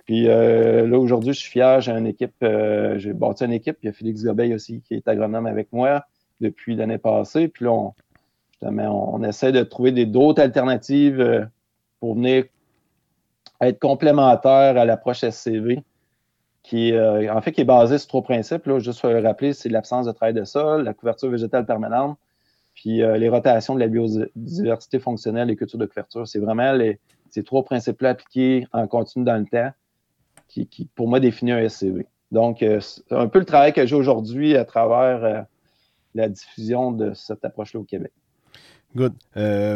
puis 0.07 0.27
euh, 0.27 0.87
là, 0.87 0.99
aujourd'hui, 0.99 1.35
je 1.35 1.41
suis 1.41 1.51
fier, 1.51 1.83
j'ai 1.83 1.93
une 1.93 2.07
équipe, 2.07 2.35
j'ai 2.41 3.13
bâti 3.13 3.45
une 3.45 3.53
équipe, 3.53 3.75
puis 3.75 3.85
il 3.85 3.87
y 3.87 3.91
a 3.91 3.93
Félix 3.93 4.25
Gobeil 4.25 4.55
aussi 4.55 4.81
qui 4.81 4.95
est 4.95 5.07
agronome 5.07 5.47
avec 5.47 5.71
moi 5.71 6.05
depuis 6.41 6.77
l'année 6.77 6.99
passée. 6.99 7.49
Puis 7.49 7.67
là, 7.67 7.73
on, 7.73 7.95
justement, 8.53 9.15
on, 9.15 9.23
essaie 9.23 9.53
de 9.53 9.63
trouver 9.63 9.93
d'autres 10.07 10.41
alternatives 10.41 11.49
pour 12.01 12.15
venir 12.15 12.45
être 13.61 13.79
complémentaire 13.79 14.77
à 14.77 14.85
l'approche 14.85 15.21
SCV, 15.21 15.83
qui 16.63 16.93
euh, 16.93 17.33
en 17.33 17.41
fait 17.41 17.53
qui 17.53 17.63
est 17.63 17.65
basée 17.65 17.99
sur 17.99 18.09
trois 18.09 18.23
principes. 18.23 18.67
Là, 18.67 18.79
juste 18.79 19.01
pour 19.01 19.11
le 19.11 19.21
rappeler, 19.21 19.53
c'est 19.53 19.69
l'absence 19.69 20.07
de 20.07 20.13
travail 20.13 20.35
de 20.35 20.45
sol, 20.45 20.85
la 20.85 20.95
couverture 20.95 21.31
végétale 21.31 21.67
permanente, 21.67 22.19
puis 22.75 23.03
euh, 23.03 23.19
les 23.19 23.29
rotations 23.29 23.75
de 23.75 23.81
la 23.81 23.89
biodiversité 23.89 24.99
fonctionnelle 24.99 25.51
et 25.51 25.57
culture 25.57 25.79
de 25.79 25.87
couverture. 25.87 26.27
C'est 26.27 26.39
vraiment 26.39 26.79
ces 27.31 27.45
trois 27.45 27.65
principes-là 27.65 28.11
appliqués 28.11 28.67
en 28.73 28.87
continu 28.87 29.25
dans 29.25 29.37
le 29.37 29.47
temps 29.47 29.71
qui, 30.49 30.89
pour 30.97 31.07
moi, 31.07 31.21
définit 31.21 31.53
un 31.53 31.69
SCV. 31.69 32.07
Donc, 32.33 32.63
euh, 32.63 32.81
c'est 32.81 33.13
un 33.13 33.29
peu 33.29 33.39
le 33.39 33.45
travail 33.45 33.73
que 33.73 33.87
j'ai 33.87 33.95
aujourd'hui 33.95 34.57
à 34.57 34.65
travers 34.65 35.47
la 36.17 36.29
diffusion 36.29 36.91
de 36.91 37.15
cette 37.15 37.45
approche-là 37.45 37.81
au 37.81 37.85
Québec. 37.85 38.13
Good. 38.97 39.15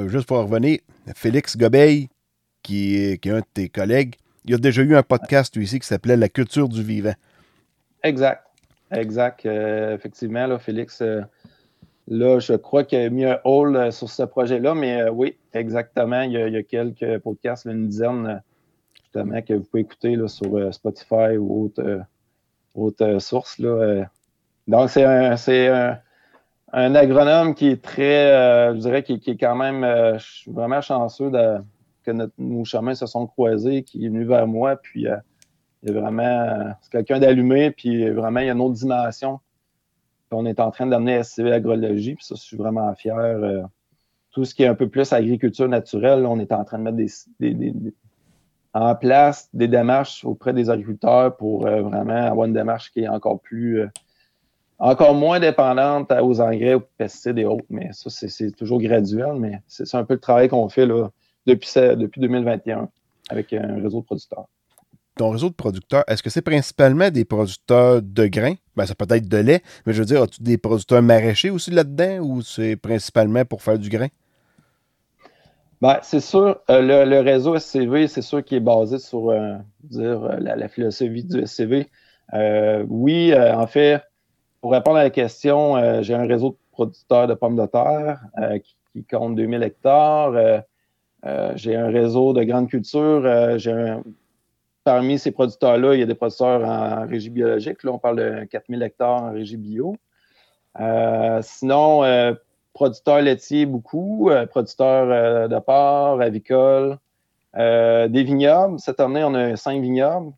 juste 0.08 0.26
pour 0.26 0.38
revenir, 0.38 0.80
Félix 1.14 1.56
Gobeil, 1.56 2.08
qui 2.64 2.96
est, 2.96 3.24
un 3.28 3.38
de 3.38 3.44
tes 3.54 3.68
collègues, 3.68 4.16
il 4.44 4.50
y 4.50 4.54
a 4.54 4.58
déjà 4.58 4.82
eu 4.82 4.96
un 4.96 5.04
podcast 5.04 5.54
ici 5.54 5.78
qui 5.78 5.86
s'appelait 5.86 6.16
La 6.16 6.28
culture 6.28 6.68
du 6.68 6.82
vivant. 6.82 7.14
Exact. 8.02 8.44
Exact. 8.90 9.46
Euh, 9.46 9.94
effectivement, 9.94 10.46
là, 10.46 10.58
Félix, 10.58 11.00
euh, 11.00 11.22
là, 12.08 12.38
je 12.38 12.54
crois 12.54 12.84
qu'il 12.84 12.98
a 12.98 13.10
mis 13.10 13.24
un 13.24 13.38
hall 13.44 13.76
euh, 13.76 13.90
sur 13.90 14.10
ce 14.10 14.22
projet-là, 14.22 14.74
mais 14.74 15.08
oui, 15.08 15.36
exactement. 15.52 16.22
Il 16.22 16.32
y, 16.32 16.56
a, 16.56 16.62
quelques 16.62 17.18
podcasts, 17.18 17.66
une 17.66 17.88
dizaine, 17.88 18.42
justement, 18.94 19.40
que 19.42 19.54
vous 19.54 19.64
pouvez 19.64 19.82
écouter 19.82 20.16
là, 20.16 20.28
sur 20.28 20.72
Spotify 20.72 21.36
ou 21.38 21.72
autre, 22.74 23.18
source. 23.20 23.58
Là. 23.58 24.06
Donc, 24.68 24.90
c'est 24.90 25.04
un, 25.04 25.98
un, 26.72 26.94
agronome 26.94 27.54
qui 27.54 27.68
est 27.68 27.82
très, 27.82 28.72
je 28.74 28.78
dirais, 28.78 29.02
qui, 29.02 29.20
qui, 29.20 29.30
est 29.30 29.36
quand 29.36 29.56
même 29.56 30.18
vraiment 30.46 30.80
chanceux 30.80 31.30
de 31.30 31.58
que 32.04 32.12
nos 32.38 32.64
chemins 32.64 32.94
se 32.94 33.06
sont 33.06 33.26
croisés, 33.26 33.82
qui 33.82 34.04
est 34.04 34.08
venu 34.08 34.24
vers 34.24 34.46
moi, 34.46 34.76
puis 34.76 35.08
euh, 35.08 35.16
il 35.82 35.90
a 35.90 36.00
vraiment, 36.00 36.22
euh, 36.22 36.70
quelqu'un 36.90 37.18
d'allumé, 37.18 37.70
puis 37.70 38.08
vraiment, 38.10 38.40
il 38.40 38.46
y 38.46 38.50
a 38.50 38.52
une 38.52 38.60
autre 38.60 38.74
dimension 38.74 39.40
qu'on 40.30 40.46
est 40.46 40.60
en 40.60 40.70
train 40.70 40.86
d'amener 40.86 41.16
à 41.16 41.24
SCV 41.24 41.52
Agrologie, 41.52 42.14
puis 42.14 42.24
ça, 42.24 42.34
je 42.36 42.42
suis 42.42 42.56
vraiment 42.56 42.94
fier. 42.94 43.16
Euh, 43.16 43.62
tout 44.30 44.44
ce 44.44 44.54
qui 44.54 44.64
est 44.64 44.66
un 44.66 44.74
peu 44.74 44.88
plus 44.88 45.12
agriculture 45.12 45.68
naturelle, 45.68 46.26
on 46.26 46.40
est 46.40 46.52
en 46.52 46.64
train 46.64 46.78
de 46.78 46.90
mettre 46.90 46.98
en 48.72 48.94
place 48.96 49.48
des 49.52 49.68
démarches 49.68 50.24
auprès 50.24 50.52
des 50.52 50.70
agriculteurs 50.70 51.36
pour 51.36 51.60
vraiment 51.60 52.16
avoir 52.16 52.46
une 52.48 52.52
démarche 52.52 52.90
qui 52.90 53.02
est 53.02 53.08
encore 53.08 53.38
plus, 53.38 53.86
encore 54.80 55.14
moins 55.14 55.38
dépendante 55.38 56.12
aux 56.20 56.40
engrais, 56.40 56.74
aux 56.74 56.82
pesticides 56.98 57.38
et 57.38 57.44
autres. 57.44 57.64
Mais 57.70 57.90
ça, 57.92 58.10
c'est 58.10 58.50
toujours 58.50 58.80
graduel, 58.80 59.34
mais 59.38 59.62
c'est 59.68 59.94
un 59.94 60.04
peu 60.04 60.14
le 60.14 60.20
travail 60.20 60.48
qu'on 60.48 60.68
fait 60.68 60.86
là, 60.86 61.10
depuis, 61.46 61.70
depuis 61.74 62.20
2021 62.20 62.88
avec 63.30 63.52
un 63.52 63.82
réseau 63.82 64.00
de 64.00 64.06
producteurs. 64.06 64.46
Ton 65.16 65.30
réseau 65.30 65.48
de 65.48 65.54
producteurs, 65.54 66.02
est-ce 66.08 66.22
que 66.22 66.30
c'est 66.30 66.42
principalement 66.42 67.08
des 67.08 67.24
producteurs 67.24 68.02
de 68.02 68.26
grains? 68.26 68.56
Ben, 68.74 68.84
ça 68.84 68.96
peut 68.96 69.06
être 69.10 69.28
de 69.28 69.36
lait, 69.36 69.62
mais 69.86 69.92
je 69.92 70.00
veux 70.00 70.06
dire, 70.06 70.22
as-tu 70.22 70.42
des 70.42 70.58
producteurs 70.58 71.02
maraîchers 71.02 71.50
aussi 71.50 71.70
là-dedans 71.70 72.18
ou 72.18 72.42
c'est 72.42 72.74
principalement 72.74 73.44
pour 73.44 73.62
faire 73.62 73.78
du 73.78 73.88
grain? 73.88 74.08
Ben, 75.80 75.98
c'est 76.02 76.20
sûr, 76.20 76.58
euh, 76.70 77.04
le, 77.04 77.20
réseau 77.20 77.58
SCV, 77.58 78.08
c'est 78.08 78.22
sûr 78.22 78.42
qu'il 78.42 78.56
est 78.56 78.60
basé 78.60 78.98
sur 78.98 79.30
euh, 79.30 79.54
dire, 79.82 80.24
euh, 80.24 80.36
la, 80.40 80.68
philosophie 80.68 81.22
du 81.22 81.46
SCV. 81.46 81.88
oui, 82.88 83.34
en 83.36 83.66
fait, 83.66 84.00
pour 84.60 84.72
répondre 84.72 84.96
à 84.96 85.04
la 85.04 85.10
question, 85.10 86.02
j'ai 86.02 86.14
un 86.14 86.26
réseau 86.26 86.50
de 86.50 86.56
producteurs 86.72 87.28
de 87.28 87.34
pommes 87.34 87.56
de 87.56 87.66
terre 87.66 88.20
qui, 88.64 88.76
qui, 88.92 89.04
compte 89.04 89.36
2000 89.36 89.62
hectares. 89.62 90.64
Euh, 91.26 91.52
j'ai 91.56 91.74
un 91.76 91.88
réseau 91.88 92.32
de 92.32 92.42
grandes 92.44 92.68
cultures. 92.68 93.22
Euh, 93.24 93.98
parmi 94.84 95.18
ces 95.18 95.30
producteurs-là, 95.30 95.94
il 95.94 96.00
y 96.00 96.02
a 96.02 96.06
des 96.06 96.14
producteurs 96.14 96.62
en 96.64 97.06
régie 97.06 97.30
biologique. 97.30 97.82
Là, 97.82 97.92
on 97.92 97.98
parle 97.98 98.16
de 98.16 98.44
4000 98.44 98.82
hectares 98.82 99.22
en 99.22 99.32
régie 99.32 99.56
bio. 99.56 99.96
Euh, 100.80 101.40
sinon, 101.42 102.02
producteurs 102.74 103.22
laitiers, 103.22 103.64
beaucoup. 103.64 104.30
producteurs 104.50 105.48
de 105.48 105.58
porc, 105.60 106.20
avicoles. 106.20 106.98
des 107.54 108.22
vignobles. 108.22 108.78
Cette 108.78 109.00
année, 109.00 109.24
on 109.24 109.34
a 109.34 109.56
cinq 109.56 109.80
vignobles. 109.80 110.32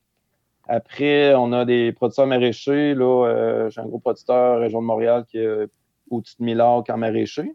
Après, 0.68 1.34
on 1.34 1.52
a 1.52 1.64
des 1.64 1.92
producteurs 1.92 2.26
maraîchers. 2.26 2.94
Là, 2.94 3.68
j'ai 3.70 3.80
un 3.80 3.86
gros 3.86 3.98
producteur 3.98 4.60
région 4.60 4.80
de 4.80 4.86
Montréal 4.86 5.24
qui 5.28 5.38
est 5.38 5.68
au-dessus 6.10 6.36
de 6.38 6.44
1000 6.44 6.60
acres 6.60 6.90
en 6.90 6.98
maraîcher. 6.98 7.52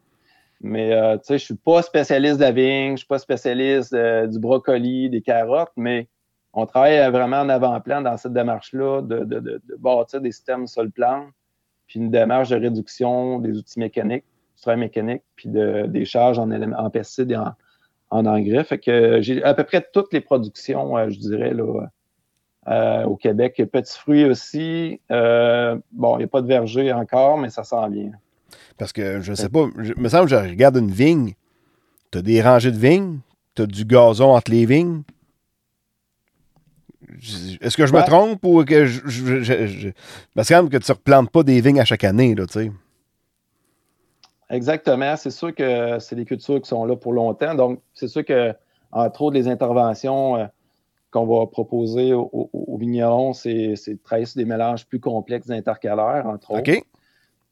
Mais 0.63 0.93
euh, 0.93 1.17
tu 1.17 1.23
sais, 1.25 1.37
je 1.39 1.45
suis 1.45 1.55
pas 1.55 1.81
spécialiste 1.81 2.37
de 2.37 2.43
la 2.43 2.51
vigne, 2.51 2.91
je 2.91 2.97
suis 2.97 3.07
pas 3.07 3.17
spécialiste 3.17 3.93
euh, 3.93 4.27
du 4.27 4.39
brocoli, 4.39 5.09
des 5.09 5.21
carottes, 5.21 5.71
mais 5.75 6.07
on 6.53 6.65
travaille 6.67 6.99
vraiment 7.09 7.39
en 7.39 7.49
avant-plan 7.49 8.01
dans 8.01 8.15
cette 8.17 8.33
démarche-là 8.33 9.01
de, 9.01 9.61
bâtir 9.79 10.21
des 10.21 10.31
systèmes 10.31 10.67
sol-plan, 10.67 11.29
puis 11.87 11.99
une 11.99 12.11
démarche 12.11 12.49
de 12.49 12.57
réduction 12.57 13.39
des 13.39 13.57
outils 13.57 13.79
mécaniques, 13.79 14.25
du 14.55 14.61
travail 14.61 14.79
mécanique, 14.79 15.23
puis 15.35 15.49
de, 15.49 15.85
des 15.87 16.05
charges 16.05 16.37
en, 16.37 16.89
pesticides 16.91 17.31
et 17.31 17.37
en, 17.37 17.53
en, 18.11 18.25
engrais. 18.27 18.63
Fait 18.63 18.77
que 18.77 19.19
j'ai 19.21 19.43
à 19.43 19.55
peu 19.55 19.63
près 19.63 19.83
toutes 19.93 20.13
les 20.13 20.21
productions, 20.21 20.95
euh, 20.95 21.09
je 21.09 21.17
dirais, 21.17 21.55
au 23.05 23.15
Québec. 23.15 23.63
Petits 23.71 23.97
fruits 23.97 24.25
aussi. 24.25 25.01
bon, 25.09 26.15
il 26.15 26.19
n'y 26.19 26.23
a 26.25 26.27
pas 26.27 26.41
de 26.41 26.47
verger 26.47 26.93
encore, 26.93 27.39
mais 27.39 27.49
ça 27.49 27.63
s'en 27.63 27.89
vient. 27.89 28.11
Parce 28.77 28.93
que 28.93 29.21
je 29.21 29.33
sais 29.33 29.49
pas, 29.49 29.67
je, 29.77 29.93
me 29.97 30.09
semble 30.09 30.25
que 30.25 30.31
je 30.31 30.35
regarde 30.35 30.77
une 30.77 30.91
vigne. 30.91 31.33
Tu 32.11 32.17
as 32.17 32.21
des 32.21 32.41
rangées 32.41 32.71
de 32.71 32.77
vignes, 32.77 33.19
tu 33.55 33.63
as 33.63 33.65
du 33.65 33.85
gazon 33.85 34.35
entre 34.35 34.51
les 34.51 34.65
vignes? 34.65 35.03
Est-ce 37.61 37.77
que 37.77 37.85
je 37.85 37.93
me 37.93 38.01
trompe 38.05 38.43
ou 38.43 38.63
que 38.63 38.85
je, 38.85 39.01
je, 39.05 39.89
me 40.35 40.43
semble 40.43 40.69
que 40.69 40.77
tu 40.77 40.91
ne 40.91 40.95
replantes 40.95 41.29
pas 41.29 41.43
des 41.43 41.61
vignes 41.61 41.79
à 41.79 41.85
chaque 41.85 42.03
année, 42.03 42.35
là, 42.35 42.45
tu 42.45 42.53
sais. 42.53 42.71
Exactement. 44.51 45.15
C'est 45.15 45.31
sûr 45.31 45.55
que 45.55 45.97
c'est 45.99 46.15
des 46.15 46.25
cultures 46.25 46.61
qui 46.61 46.67
sont 46.67 46.85
là 46.85 46.95
pour 46.95 47.13
longtemps. 47.13 47.55
Donc, 47.55 47.79
c'est 47.93 48.07
sûr 48.07 48.25
que, 48.25 48.53
entre 48.91 49.21
autres, 49.21 49.35
les 49.35 49.47
interventions 49.47 50.35
euh, 50.35 50.45
qu'on 51.11 51.25
va 51.25 51.47
proposer 51.47 52.13
aux, 52.13 52.77
vignerons, 52.77 53.33
c'est 53.33 53.73
de 53.73 53.99
travailler 54.03 54.25
sur 54.25 54.39
des 54.39 54.45
mélanges 54.45 54.85
plus 54.85 54.99
complexes 54.99 55.49
intercalaires, 55.49 56.25
entre 56.25 56.51
autres. 56.51 56.71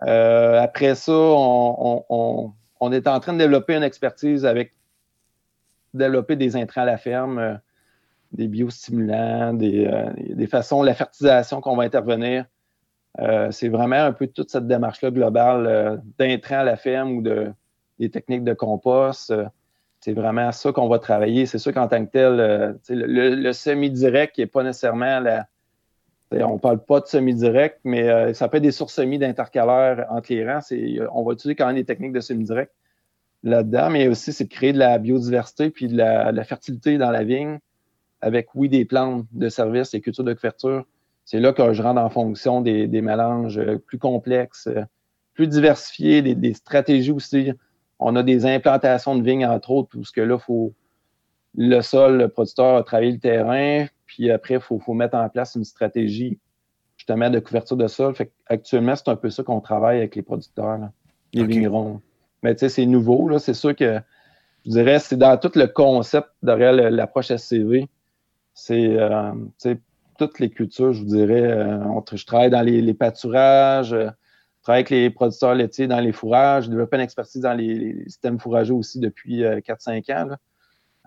Euh, 0.03 0.59
après 0.61 0.95
ça, 0.95 1.11
on, 1.11 2.53
est 2.91 3.07
en 3.07 3.19
train 3.19 3.33
de 3.33 3.37
développer 3.37 3.75
une 3.75 3.83
expertise 3.83 4.45
avec 4.45 4.73
développer 5.93 6.35
des 6.35 6.55
intrants 6.55 6.81
à 6.81 6.85
la 6.85 6.97
ferme, 6.97 7.39
euh, 7.39 7.55
des 8.31 8.47
biostimulants, 8.47 9.53
des, 9.53 9.87
euh, 9.87 10.11
des, 10.17 10.47
façons, 10.47 10.83
la 10.83 10.93
fertilisation 10.93 11.61
qu'on 11.61 11.75
va 11.75 11.83
intervenir. 11.83 12.45
c'est 13.51 13.69
vraiment 13.69 13.97
un 13.97 14.13
peu 14.13 14.27
toute 14.27 14.51
cette 14.51 14.67
démarche-là 14.67 15.11
globale 15.11 16.01
d'intrants 16.17 16.59
à 16.59 16.63
la 16.63 16.77
ferme 16.77 17.17
ou 17.17 17.21
de, 17.21 17.51
des 17.99 18.09
techniques 18.09 18.43
de 18.43 18.53
compost. 18.53 19.33
c'est 19.99 20.13
vraiment 20.13 20.51
ça 20.51 20.71
qu'on 20.71 20.87
va 20.87 20.99
travailler. 20.99 21.45
C'est 21.45 21.57
sûr 21.57 21.73
qu'en 21.73 21.87
tant 21.87 22.05
que 22.05 22.11
tel, 22.11 22.79
le, 22.89 23.35
le 23.35 23.53
semi-direct 23.53 24.37
n'est 24.37 24.45
pas 24.45 24.63
nécessairement 24.63 25.19
la, 25.19 25.47
on 26.31 26.53
ne 26.53 26.59
parle 26.59 26.83
pas 26.83 26.99
de 26.99 27.07
semi-direct, 27.07 27.79
mais 27.83 28.07
euh, 28.07 28.33
ça 28.33 28.47
peut 28.47 28.57
être 28.57 28.63
des 28.63 28.71
sources 28.71 28.93
semi 28.93 29.17
d'intercalaires 29.17 30.05
entre 30.09 30.31
les 30.31 30.45
rangs. 30.45 30.59
Euh, 30.71 31.07
on 31.13 31.23
va 31.23 31.33
utiliser 31.33 31.55
quand 31.55 31.67
même 31.67 31.75
des 31.75 31.85
techniques 31.85 32.13
de 32.13 32.19
semi-direct 32.19 32.71
là-dedans, 33.43 33.89
mais 33.89 34.07
aussi 34.07 34.33
c'est 34.33 34.43
de 34.43 34.49
créer 34.49 34.73
de 34.73 34.79
la 34.79 34.97
biodiversité 34.99 35.69
puis 35.69 35.87
de 35.87 35.97
la, 35.97 36.43
fertilité 36.43 36.97
dans 36.97 37.11
la 37.11 37.23
vigne 37.23 37.59
avec, 38.21 38.53
oui, 38.53 38.69
des 38.69 38.85
plantes 38.85 39.25
de 39.31 39.49
service, 39.49 39.91
des 39.91 40.01
cultures 40.01 40.25
de 40.25 40.33
couverture. 40.33 40.85
C'est 41.25 41.39
là 41.39 41.53
que 41.53 41.73
je 41.73 41.81
rentre 41.81 42.01
en 42.01 42.09
fonction 42.09 42.61
des, 42.61 42.87
mélanges 43.01 43.57
euh, 43.57 43.77
plus 43.77 43.97
complexes, 43.97 44.69
plus 45.33 45.47
diversifiés, 45.47 46.21
des, 46.21 46.53
stratégies 46.53 47.11
aussi. 47.11 47.51
On 47.97 48.15
a 48.15 48.23
des 48.23 48.45
implantations 48.45 49.15
de 49.15 49.23
vignes, 49.23 49.45
entre 49.45 49.71
autres, 49.71 49.97
où 49.97 50.03
ce 50.03 50.11
que 50.11 50.21
là, 50.21 50.37
faut 50.37 50.73
le 51.55 51.81
sol, 51.81 52.17
le 52.17 52.27
producteur 52.29 52.75
a 52.75 52.83
travaillé 52.83 53.11
le 53.11 53.19
terrain, 53.19 53.85
puis 54.05 54.31
après, 54.31 54.55
il 54.55 54.59
faut, 54.59 54.93
mettre 54.93 55.15
en 55.15 55.29
place 55.29 55.55
une 55.55 55.63
stratégie 55.63 56.39
justement 56.97 57.29
de 57.29 57.39
couverture 57.39 57.77
de 57.77 57.87
sol. 57.87 58.15
Fait 58.15 58.31
actuellement, 58.47 58.95
c'est 58.95 59.09
un 59.09 59.15
peu 59.15 59.29
ça 59.29 59.43
qu'on 59.43 59.61
travaille 59.61 59.99
avec 59.99 60.15
les 60.15 60.21
producteurs, 60.21 60.79
les 61.33 61.45
vignerons. 61.45 62.01
Mais 62.43 62.55
tu 62.55 62.59
sais, 62.59 62.69
c'est 62.69 62.85
nouveau, 62.85 63.29
là. 63.29 63.39
C'est 63.39 63.53
sûr 63.53 63.75
que 63.75 63.99
je 64.65 64.71
dirais 64.71 64.99
c'est 64.99 65.17
dans 65.17 65.37
tout 65.37 65.51
le 65.55 65.67
concept 65.67 66.29
derrière 66.43 66.73
l'approche 66.73 67.27
SCV. 67.35 67.87
C'est 68.53 68.97
euh, 68.99 69.31
toutes 70.17 70.39
les 70.39 70.49
cultures, 70.49 70.93
je 70.93 70.99
vous 71.01 71.09
dirais. 71.09 71.43
Euh, 71.43 71.79
je 72.11 72.25
travaille 72.25 72.49
dans 72.49 72.61
les, 72.61 72.93
pâturages, 72.93 73.93
euh, 73.93 74.09
je 74.57 74.63
travaille 74.63 74.79
avec 74.79 74.89
les 74.89 75.09
producteurs 75.09 75.55
laitiers 75.55 75.87
dans 75.87 76.01
les 76.01 76.11
fourrages, 76.11 76.65
je 76.65 76.69
développe 76.69 76.93
une 76.93 76.99
expertise 76.99 77.41
dans 77.41 77.53
les, 77.53 78.03
systèmes 78.05 78.39
fourragers 78.39 78.73
aussi 78.73 78.99
depuis 78.99 79.43
4-5 79.43 80.13
ans. 80.13 80.35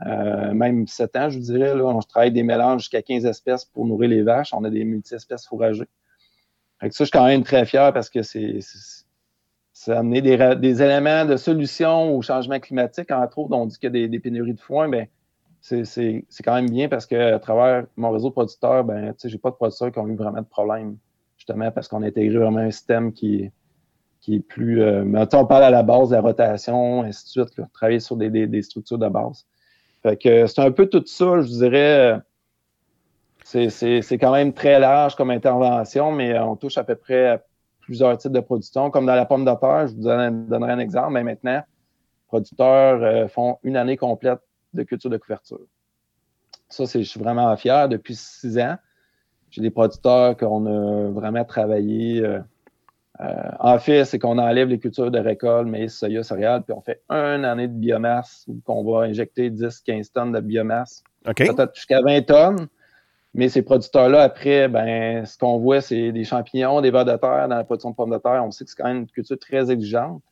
Même 0.00 0.86
7 0.86 1.16
ans, 1.16 1.30
je 1.30 1.38
vous 1.38 1.44
dirais. 1.44 1.72
On, 1.80 1.98
travaille 2.00 2.32
des 2.32 2.42
mélanges 2.42 2.82
jusqu'à 2.82 3.02
15 3.02 3.26
espèces 3.26 3.64
pour 3.64 3.86
nourrir 3.86 4.10
les 4.10 4.22
vaches. 4.22 4.52
On 4.52 4.64
a 4.64 4.70
des 4.70 4.84
multi-espèces 4.84 5.46
fourragées. 5.46 5.88
Avec 6.80 6.94
ça, 6.94 7.04
je 7.04 7.08
suis 7.08 7.12
quand 7.12 7.26
même 7.26 7.44
très 7.44 7.64
fier 7.64 7.92
parce 7.92 8.10
que 8.10 8.22
ça 8.22 9.96
a 9.96 9.98
amené 10.00 10.20
des, 10.20 10.82
éléments 10.82 11.24
de 11.24 11.36
solution 11.36 12.16
au 12.16 12.22
changement 12.22 12.58
climatique. 12.58 13.12
Entre 13.12 13.38
autres, 13.38 13.54
on 13.54 13.66
dit 13.66 13.78
qu'il 13.78 13.96
y 13.96 14.04
a 14.04 14.08
des, 14.08 14.18
pénuries 14.18 14.54
de 14.54 14.60
foin, 14.60 14.88
mais 14.88 15.08
c'est 15.60 16.24
quand 16.44 16.54
même 16.54 16.68
bien 16.68 16.88
parce 16.88 17.06
qu'à 17.06 17.38
travers 17.38 17.86
mon 17.96 18.10
réseau 18.10 18.30
de 18.30 18.34
producteurs, 18.34 18.82
ben, 18.82 19.14
je 19.22 19.28
n'ai 19.28 19.38
pas 19.38 19.50
de 19.50 19.54
producteurs 19.54 19.92
qui 19.92 19.98
ont 20.00 20.08
eu 20.08 20.16
vraiment 20.16 20.40
de 20.40 20.46
problème, 20.46 20.96
justement 21.36 21.70
parce 21.70 21.86
qu'on 21.86 22.02
a 22.02 22.06
intégré 22.08 22.36
vraiment 22.36 22.58
un 22.58 22.72
système 22.72 23.12
qui, 23.12 23.48
qui 24.22 24.36
est 24.36 24.40
plus. 24.40 24.80
Euh, 24.82 25.04
on 25.04 25.46
parle 25.46 25.64
à 25.64 25.70
la 25.70 25.82
base 25.82 26.08
de 26.08 26.14
la 26.14 26.22
rotation, 26.22 27.02
ainsi 27.02 27.24
de 27.24 27.44
suite, 27.44 27.60
travailler 27.72 28.00
sur 28.00 28.16
des, 28.16 28.62
structures 28.62 28.98
de 28.98 29.08
base. 29.08 29.46
Fait 30.02 30.16
que 30.16 30.46
c'est 30.46 30.60
un 30.60 30.72
peu 30.72 30.86
tout 30.86 31.04
ça, 31.06 31.42
je 31.42 31.48
dirais. 31.48 32.22
Euh, 33.54 33.68
c'est 33.70 34.18
quand 34.18 34.32
même 34.32 34.52
très 34.52 34.80
large 34.80 35.14
comme 35.14 35.30
intervention, 35.30 36.10
mais 36.12 36.38
on 36.38 36.56
touche 36.56 36.78
à 36.78 36.84
peu 36.84 36.94
près 36.94 37.28
à 37.28 37.42
plusieurs 37.80 38.16
types 38.16 38.32
de 38.32 38.40
production. 38.40 38.90
Comme 38.90 39.06
dans 39.06 39.14
la 39.14 39.26
pomme 39.26 39.44
de 39.44 39.54
terre, 39.60 39.88
je 39.88 39.94
vous 39.94 40.02
donnerai 40.02 40.72
un 40.72 40.78
exemple, 40.78 41.12
mais 41.12 41.22
maintenant, 41.22 41.56
les 41.56 42.28
producteurs 42.28 43.02
euh, 43.02 43.28
font 43.28 43.58
une 43.62 43.76
année 43.76 43.96
complète 43.96 44.40
de 44.72 44.82
culture 44.82 45.10
de 45.10 45.18
couverture. 45.18 45.60
Ça, 46.68 46.84
je 46.84 47.02
suis 47.02 47.20
vraiment 47.20 47.54
fier. 47.56 47.88
Depuis 47.88 48.14
six 48.14 48.58
ans, 48.58 48.76
j'ai 49.50 49.60
des 49.60 49.70
producteurs 49.70 50.36
qu'on 50.36 50.64
a 50.66 51.10
vraiment 51.10 51.44
travaillé. 51.44 52.26
Euh, 53.20 53.50
en 53.60 53.78
fait, 53.78 54.04
c'est 54.04 54.18
qu'on 54.18 54.38
enlève 54.38 54.68
les 54.68 54.78
cultures 54.78 55.10
de 55.10 55.18
récolte, 55.18 55.68
maïs, 55.68 55.96
soya, 55.96 56.22
céréales, 56.22 56.62
puis 56.62 56.72
on 56.72 56.80
fait 56.80 57.02
une 57.10 57.44
année 57.44 57.68
de 57.68 57.74
biomasse 57.74 58.44
où 58.48 58.60
on 58.66 58.82
va 58.90 59.04
injecter 59.04 59.50
10-15 59.50 60.12
tonnes 60.12 60.32
de 60.32 60.40
biomasse. 60.40 61.04
Peut-être 61.24 61.74
jusqu'à 61.74 62.00
20 62.00 62.22
tonnes. 62.22 62.68
Mais 63.34 63.48
ces 63.48 63.62
producteurs-là, 63.62 64.22
après, 64.22 64.68
ben, 64.68 65.24
ce 65.24 65.38
qu'on 65.38 65.58
voit, 65.58 65.80
c'est 65.80 66.12
des 66.12 66.24
champignons, 66.24 66.80
des 66.80 66.90
vers 66.90 67.04
de 67.04 67.16
terre 67.16 67.48
dans 67.48 67.56
la 67.56 67.64
production 67.64 67.90
de 67.90 67.94
pommes 67.94 68.10
de 68.10 68.18
terre. 68.18 68.42
On 68.44 68.50
sait 68.50 68.64
que 68.64 68.70
c'est 68.70 68.76
quand 68.76 68.88
même 68.88 68.98
une 68.98 69.06
culture 69.06 69.38
très 69.38 69.70
exigeante. 69.70 70.22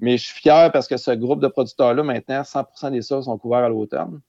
Mais 0.00 0.18
je 0.18 0.24
suis 0.24 0.40
fier 0.40 0.70
parce 0.72 0.86
que 0.86 0.96
ce 0.96 1.12
groupe 1.12 1.40
de 1.40 1.48
producteurs-là, 1.48 2.02
maintenant, 2.02 2.42
100% 2.42 2.90
des 2.90 3.00
sols 3.00 3.22
sont 3.22 3.38
couverts 3.38 3.64
à 3.64 3.68
l'automne. 3.68 4.20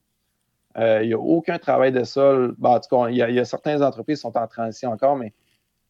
Euh, 0.78 1.00
il 1.02 1.08
n'y 1.08 1.14
a 1.14 1.18
aucun 1.18 1.58
travail 1.58 1.92
de 1.92 2.04
sol. 2.04 2.54
en 2.62 2.80
tout 2.80 2.88
cas, 2.88 3.08
il 3.10 3.16
y, 3.16 3.22
a, 3.22 3.44
certaines 3.44 3.82
entreprises 3.82 4.18
qui 4.18 4.22
sont 4.22 4.36
en 4.36 4.46
transition 4.46 4.90
encore, 4.92 5.16
mais 5.16 5.32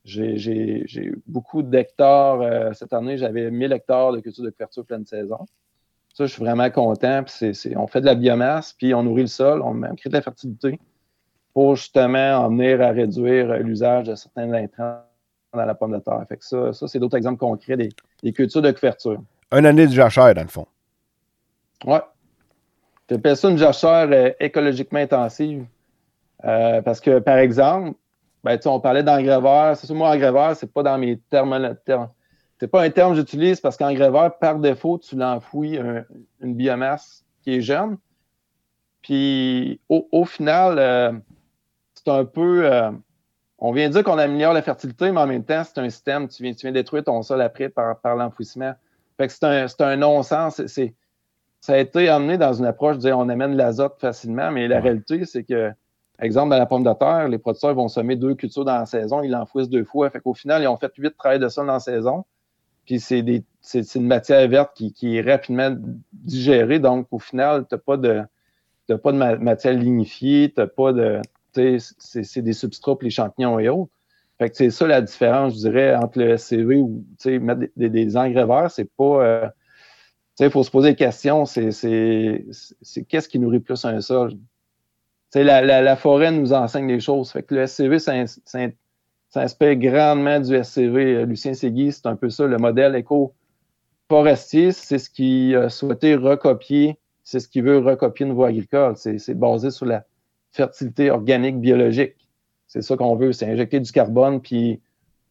j'ai 0.06 1.12
beaucoup 1.26 1.62
d'hectares. 1.62 2.40
Euh, 2.40 2.72
cette 2.72 2.92
année, 2.92 3.18
j'avais 3.18 3.50
1000 3.50 3.72
hectares 3.72 4.12
de 4.12 4.20
culture 4.20 4.44
de 4.44 4.50
couverture 4.50 4.84
pleine 4.84 5.04
saison. 5.04 5.38
Ça, 6.14 6.24
je 6.24 6.32
suis 6.32 6.42
vraiment 6.42 6.70
content. 6.70 7.24
on 7.76 7.86
fait 7.86 8.00
de 8.00 8.06
la 8.06 8.14
biomasse, 8.14 8.72
puis 8.72 8.94
on 8.94 9.02
nourrit 9.02 9.22
le 9.22 9.28
sol, 9.28 9.60
on 9.62 9.80
crée 9.96 10.08
de 10.08 10.14
la 10.14 10.22
fertilité 10.22 10.78
pour 11.52 11.76
justement 11.76 12.36
en 12.36 12.48
venir 12.48 12.80
à 12.80 12.90
réduire 12.90 13.58
l'usage 13.58 14.06
de 14.06 14.14
certains 14.14 14.52
intrants 14.52 15.00
dans 15.52 15.64
la 15.64 15.74
pomme 15.74 15.92
de 15.92 15.98
terre. 15.98 16.22
Fait 16.28 16.36
que 16.36 16.44
ça, 16.44 16.72
ça 16.72 16.86
c'est 16.86 16.98
d'autres 16.98 17.16
exemples 17.16 17.38
concrets 17.38 17.76
des, 17.76 17.88
des, 18.22 18.32
cultures 18.32 18.62
de 18.62 18.70
couverture. 18.70 19.22
Une 19.52 19.66
année 19.66 19.86
de 19.86 19.92
jachère, 19.92 20.34
dans 20.34 20.42
le 20.42 20.48
fond. 20.48 20.66
Oui. 21.84 21.98
J'appelle 23.08 23.36
ça 23.36 23.50
une 23.50 23.58
jachère 23.58 24.08
euh, 24.10 24.30
écologiquement 24.40 24.98
intensive. 24.98 25.64
Euh, 26.44 26.82
parce 26.82 27.00
que, 27.00 27.18
par 27.18 27.38
exemple, 27.38 27.96
ben, 28.46 28.58
on 28.66 28.80
parlait 28.80 29.02
d'engrais 29.02 29.40
vert. 29.40 29.76
C'est 29.76 29.86
sûr, 29.86 29.96
moi, 29.96 30.10
engrais 30.10 30.32
vert, 30.32 30.54
c'est 30.56 30.72
pas 30.72 30.82
dans 30.82 30.96
mes 30.98 31.18
termes. 31.18 31.74
C'est 32.58 32.68
pas 32.68 32.82
un 32.82 32.90
terme 32.90 33.12
que 33.12 33.18
j'utilise 33.18 33.60
parce 33.60 33.76
qu'engrais 33.76 34.10
vert, 34.10 34.38
par 34.38 34.58
défaut, 34.58 34.98
tu 34.98 35.16
l'enfouis 35.16 35.78
une 36.40 36.54
biomasse 36.54 37.24
qui 37.42 37.56
est 37.56 37.60
jeune. 37.60 37.98
Puis, 39.02 39.80
au, 39.88 40.24
final, 40.24 40.78
euh, 40.78 41.12
c'est 41.94 42.08
un 42.08 42.24
peu. 42.24 42.64
Euh, 42.64 42.90
on 43.58 43.72
vient 43.72 43.88
dire 43.88 44.02
qu'on 44.02 44.18
améliore 44.18 44.52
la 44.52 44.62
fertilité, 44.62 45.10
mais 45.12 45.20
en 45.20 45.26
même 45.26 45.44
temps, 45.44 45.62
c'est 45.64 45.78
un 45.78 45.88
système. 45.88 46.28
Tu 46.28 46.42
viens, 46.42 46.52
tu 46.52 46.66
viens 46.66 46.72
détruire 46.72 47.04
ton 47.04 47.22
sol 47.22 47.40
après 47.40 47.68
par, 47.68 48.00
par 48.00 48.16
l'enfouissement. 48.16 48.74
Fait 49.16 49.28
que 49.28 49.32
c'est 49.32 49.44
un, 49.44 49.66
un 49.86 49.96
non-sens. 49.96 50.60
ça 50.66 51.72
a 51.72 51.78
été 51.78 52.08
amené 52.08 52.36
dans 52.36 52.52
une 52.52 52.66
approche 52.66 52.96
de 52.96 53.02
dire 53.02 53.18
on 53.18 53.28
amène 53.28 53.56
l'azote 53.56 53.96
facilement, 53.98 54.50
mais 54.50 54.68
la 54.68 54.80
réalité, 54.80 55.24
c'est 55.24 55.44
que, 55.44 55.72
exemple, 56.24 56.50
dans 56.50 56.58
la 56.58 56.66
pomme 56.66 56.84
de 56.84 56.92
terre, 56.92 57.28
les 57.28 57.38
producteurs 57.38 57.74
vont 57.74 57.88
semer 57.88 58.16
deux 58.16 58.34
cultures 58.34 58.64
dans 58.64 58.78
la 58.78 58.86
saison, 58.86 59.22
ils 59.22 59.30
l'enfouissent 59.30 59.68
deux 59.68 59.84
fois. 59.84 60.08
Fait 60.10 60.20
qu'au 60.20 60.34
final, 60.34 60.62
ils 60.62 60.68
ont 60.68 60.76
fait 60.76 60.92
huit 60.96 61.16
travails 61.16 61.38
de 61.38 61.48
sol 61.48 61.66
dans 61.66 61.74
la 61.74 61.80
saison. 61.80 62.24
Puis 62.86 63.00
c'est, 63.00 63.20
une 63.20 64.06
matière 64.06 64.48
verte 64.48 64.72
qui, 64.74 65.16
est 65.16 65.20
rapidement 65.20 65.76
digérée. 66.12 66.78
Donc, 66.78 67.08
au 67.10 67.18
final, 67.18 67.66
tu 67.68 67.74
n'as 67.74 67.80
pas 67.80 67.96
de, 67.96 68.22
pas 68.88 69.12
de 69.12 69.18
matière 69.38 69.74
lignifiée, 69.74 70.52
tu 70.54 70.60
n'as 70.60 70.68
pas 70.68 70.92
de 70.92 71.20
c'est 71.98 72.42
des 72.42 72.52
substrats 72.52 72.94
pour 72.94 73.04
les 73.04 73.10
champignons 73.10 73.58
et 73.58 73.68
autres. 73.68 73.92
Fait 74.38 74.50
que 74.50 74.56
c'est 74.56 74.70
ça 74.70 74.86
la 74.86 75.00
différence, 75.00 75.54
je 75.54 75.58
dirais, 75.60 75.94
entre 75.94 76.18
le 76.18 76.36
SCV 76.36 76.76
ou 76.76 77.04
mettre 77.40 77.62
des, 77.76 78.16
engrais 78.16 78.44
verts, 78.44 78.70
c'est 78.70 78.90
pas. 78.96 79.24
Euh, 79.24 79.48
il 80.38 80.50
faut 80.50 80.62
se 80.62 80.70
poser 80.70 80.90
des 80.90 80.96
questions, 80.96 81.46
c'est 81.46 81.70
qu'est-ce 83.08 83.28
qui 83.28 83.38
nourrit 83.38 83.60
plus 83.60 83.82
un 83.86 84.02
sol? 84.02 84.34
La, 85.44 85.82
la, 85.82 85.96
forêt 85.96 86.32
nous 86.32 86.52
enseigne 86.52 86.88
des 86.88 87.00
choses. 87.00 87.30
Fait 87.30 87.42
que 87.42 87.54
le 87.54 87.66
SCV 87.66 87.98
s'inspire 87.98 89.76
grandement 89.76 90.40
du 90.40 90.62
SCV. 90.62 91.26
Lucien 91.26 91.54
Segui, 91.54 91.92
c'est 91.92 92.06
un 92.06 92.16
peu 92.16 92.30
ça, 92.30 92.46
le 92.46 92.56
modèle 92.56 92.96
éco-forestier, 92.96 94.72
c'est 94.72 94.98
ce 94.98 95.10
qu'il 95.10 95.54
a 95.56 95.68
souhaité 95.68 96.14
recopier, 96.14 96.98
c'est 97.22 97.40
ce 97.40 97.48
qu'il 97.48 97.64
veut 97.64 97.78
recopier 97.78 98.26
voie 98.26 98.48
agricole. 98.48 98.94
C'est 98.96 99.34
basé 99.34 99.70
sur 99.70 99.86
la, 99.86 100.04
fertilité 100.56 101.10
organique 101.10 101.60
biologique. 101.60 102.14
C'est 102.66 102.82
ça 102.82 102.96
qu'on 102.96 103.14
veut, 103.14 103.32
c'est 103.32 103.46
injecter 103.46 103.78
du 103.78 103.92
carbone 103.92 104.40
puis 104.40 104.80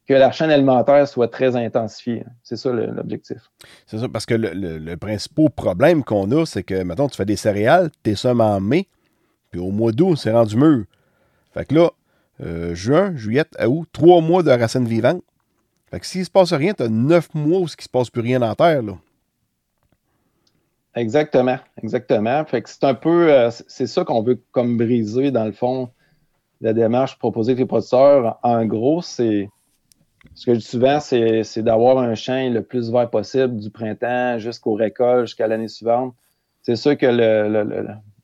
que 0.08 0.14
la 0.14 0.32
chaîne 0.32 0.52
alimentaire 0.52 1.08
soit 1.08 1.28
très 1.28 1.56
intensifiée. 1.56 2.24
C'est 2.44 2.56
ça 2.56 2.72
l'objectif. 2.72 3.52
C'est 3.88 3.98
ça, 3.98 4.08
parce 4.08 4.26
que 4.26 4.36
le, 4.36 4.96
principal 4.96 5.50
problème 5.50 6.04
qu'on 6.04 6.32
a, 6.32 6.46
c'est 6.46 6.64
que, 6.64 6.84
maintenant 6.84 7.10
tu 7.10 7.18
fais 7.18 7.26
des 7.26 7.36
céréales, 7.36 7.90
tu 8.04 8.16
sommes 8.16 8.40
en 8.40 8.62
mai, 8.62 8.88
au 9.58 9.72
mois 9.72 9.92
d'août, 9.92 10.16
c'est 10.16 10.32
rendu 10.32 10.58
mûr. 10.58 10.86
Fait 11.54 11.66
que 11.66 11.76
là, 11.76 11.92
euh, 12.44 12.76
juin, 12.76 13.16
juillet, 13.16 13.46
août, 13.66 13.88
trois 13.92 14.22
mois 14.22 14.44
de 14.44 14.52
racines 14.52 14.88
vivantes. 14.88 15.24
Fait 15.90 16.00
que 16.00 16.06
s'il 16.06 16.22
ne 16.22 16.26
se 16.26 16.32
passe 16.32 16.54
rien, 16.54 16.74
tu 16.74 16.84
as 16.84 16.90
neuf 16.90 17.34
mois 17.34 17.60
où 17.60 17.64
il 17.64 17.76
ne 17.78 17.84
se 17.84 17.90
passe 17.90 18.10
plus 18.10 18.22
rien 18.22 18.42
en 18.42 18.56
terre. 18.56 18.82
Là. 18.82 18.94
Exactement, 20.96 21.60
exactement. 21.82 22.44
Fait 22.46 22.62
que 22.62 22.70
c'est 22.70 22.84
un 22.84 22.94
peu, 22.94 23.32
euh, 23.32 23.50
c'est 23.68 23.88
ça 23.88 24.04
qu'on 24.04 24.24
veut 24.24 24.42
comme 24.52 24.78
briser 24.78 25.32
dans 25.32 25.46
le 25.46 25.52
fond 25.52 25.90
la 26.62 26.74
démarche 26.74 27.20
proposée 27.20 27.52
avec 27.52 27.60
les 27.60 27.66
producteurs. 27.66 28.40
En 28.44 28.66
gros, 28.66 29.02
c'est 29.02 29.50
ce 30.34 30.46
que 30.46 30.54
je 30.54 30.60
dis 30.60 30.66
souvent, 30.66 31.00
c'est 31.00 31.62
d'avoir 31.62 32.00
un 32.00 32.16
champ 32.16 32.50
le 32.50 32.62
plus 32.62 32.92
vert 32.92 33.10
possible 33.10 33.58
du 33.58 33.70
printemps 33.70 34.40
jusqu'au 34.40 34.74
récolte, 34.74 35.28
jusqu'à 35.28 35.48
l'année 35.48 35.68
suivante. 35.68 36.16
C'est 36.62 36.76
sûr 36.76 36.98
que 36.98 37.06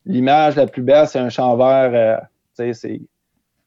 l'image 0.06 0.56
la 0.56 0.68
plus 0.68 0.82
belle, 0.82 1.08
c'est 1.08 1.20
un 1.20 1.30
champ 1.30 1.56
vert, 1.58 1.92
euh, 1.94 2.74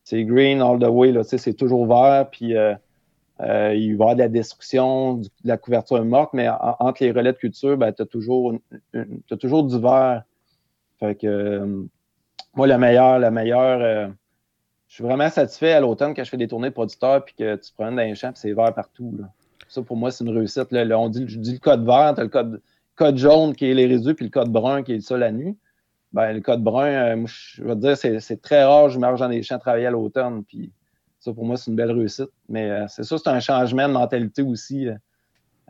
c'est 0.04 0.24
green 0.24 0.60
all 0.60 0.78
the 0.78 0.88
way, 0.88 1.12
c'est 1.24 1.54
toujours 1.54 1.86
vert, 1.86 2.28
puis 2.30 2.56
euh, 2.56 2.74
euh, 3.40 3.74
il 3.74 3.96
va 3.96 4.04
y 4.04 4.08
avoir 4.08 4.14
de 4.14 4.20
la 4.20 4.28
destruction, 4.28 5.14
de 5.16 5.28
la 5.44 5.56
couverture 5.56 6.04
morte, 6.04 6.32
mais 6.34 6.48
entre 6.48 7.02
les 7.02 7.10
relais 7.10 7.32
de 7.32 7.38
culture, 7.38 7.76
ben, 7.76 7.92
tu 7.92 8.02
as 8.02 8.06
toujours, 8.06 8.52
du 8.52 9.80
vert. 9.80 10.22
Fait 11.00 11.16
que 11.16 11.26
euh, 11.26 11.82
moi, 12.54 12.66
la 12.66 12.78
meilleure, 12.78 13.18
la 13.18 13.32
meilleure, 13.32 13.80
euh, 13.80 14.08
je 14.86 14.94
suis 14.94 15.04
vraiment 15.04 15.28
satisfait 15.28 15.72
à 15.72 15.80
l'automne 15.80 16.14
quand 16.14 16.22
je 16.22 16.30
fais 16.30 16.36
des 16.36 16.46
tournées 16.46 16.70
producteurs 16.70 17.24
puis 17.24 17.34
que 17.36 17.56
tu 17.56 17.70
te 17.70 17.74
promènes 17.74 17.96
dans 17.96 18.02
les 18.02 18.14
champs 18.14 18.30
c'est 18.34 18.52
vert 18.52 18.72
partout. 18.72 19.18
Ça, 19.68 19.82
pour 19.82 19.96
moi, 19.96 20.12
c'est 20.12 20.22
une 20.22 20.36
réussite. 20.36 20.70
Là. 20.70 20.98
on 20.98 21.08
dit, 21.08 21.24
je 21.26 21.38
dis 21.38 21.54
le 21.54 21.58
code 21.58 21.84
vert, 21.84 22.12
tu 22.14 22.20
as 22.20 22.24
le 22.24 22.30
code, 22.30 22.62
code 22.94 23.16
jaune 23.16 23.56
qui 23.56 23.68
est 23.68 23.74
les 23.74 23.86
résidus, 23.86 24.14
puis 24.14 24.26
le 24.26 24.30
code 24.30 24.50
brun 24.50 24.84
qui 24.84 24.92
est 24.92 25.00
ça 25.00 25.18
la 25.18 25.32
nuit. 25.32 25.56
Ben, 26.14 26.32
le 26.32 26.40
code 26.40 26.62
brun, 26.62 27.16
moi, 27.16 27.28
je 27.28 27.64
vais 27.64 27.74
te 27.74 27.80
dire, 27.80 28.22
c'est 28.22 28.40
très 28.40 28.62
rare, 28.62 28.88
je 28.88 29.00
marche 29.00 29.18
dans 29.18 29.26
les 29.26 29.42
champs 29.42 29.58
travailler 29.58 29.86
à 29.86 29.90
l'automne. 29.90 30.44
Puis 30.44 30.70
ça, 31.18 31.32
pour 31.32 31.44
moi, 31.44 31.56
c'est 31.56 31.72
une 31.72 31.76
belle 31.76 31.90
réussite. 31.90 32.30
Mais 32.48 32.70
euh, 32.70 32.86
c'est 32.88 33.02
ça, 33.02 33.18
c'est 33.18 33.28
un 33.28 33.40
changement 33.40 33.88
de 33.88 33.94
mentalité 33.94 34.42
aussi 34.42 34.86
euh, 34.86 34.94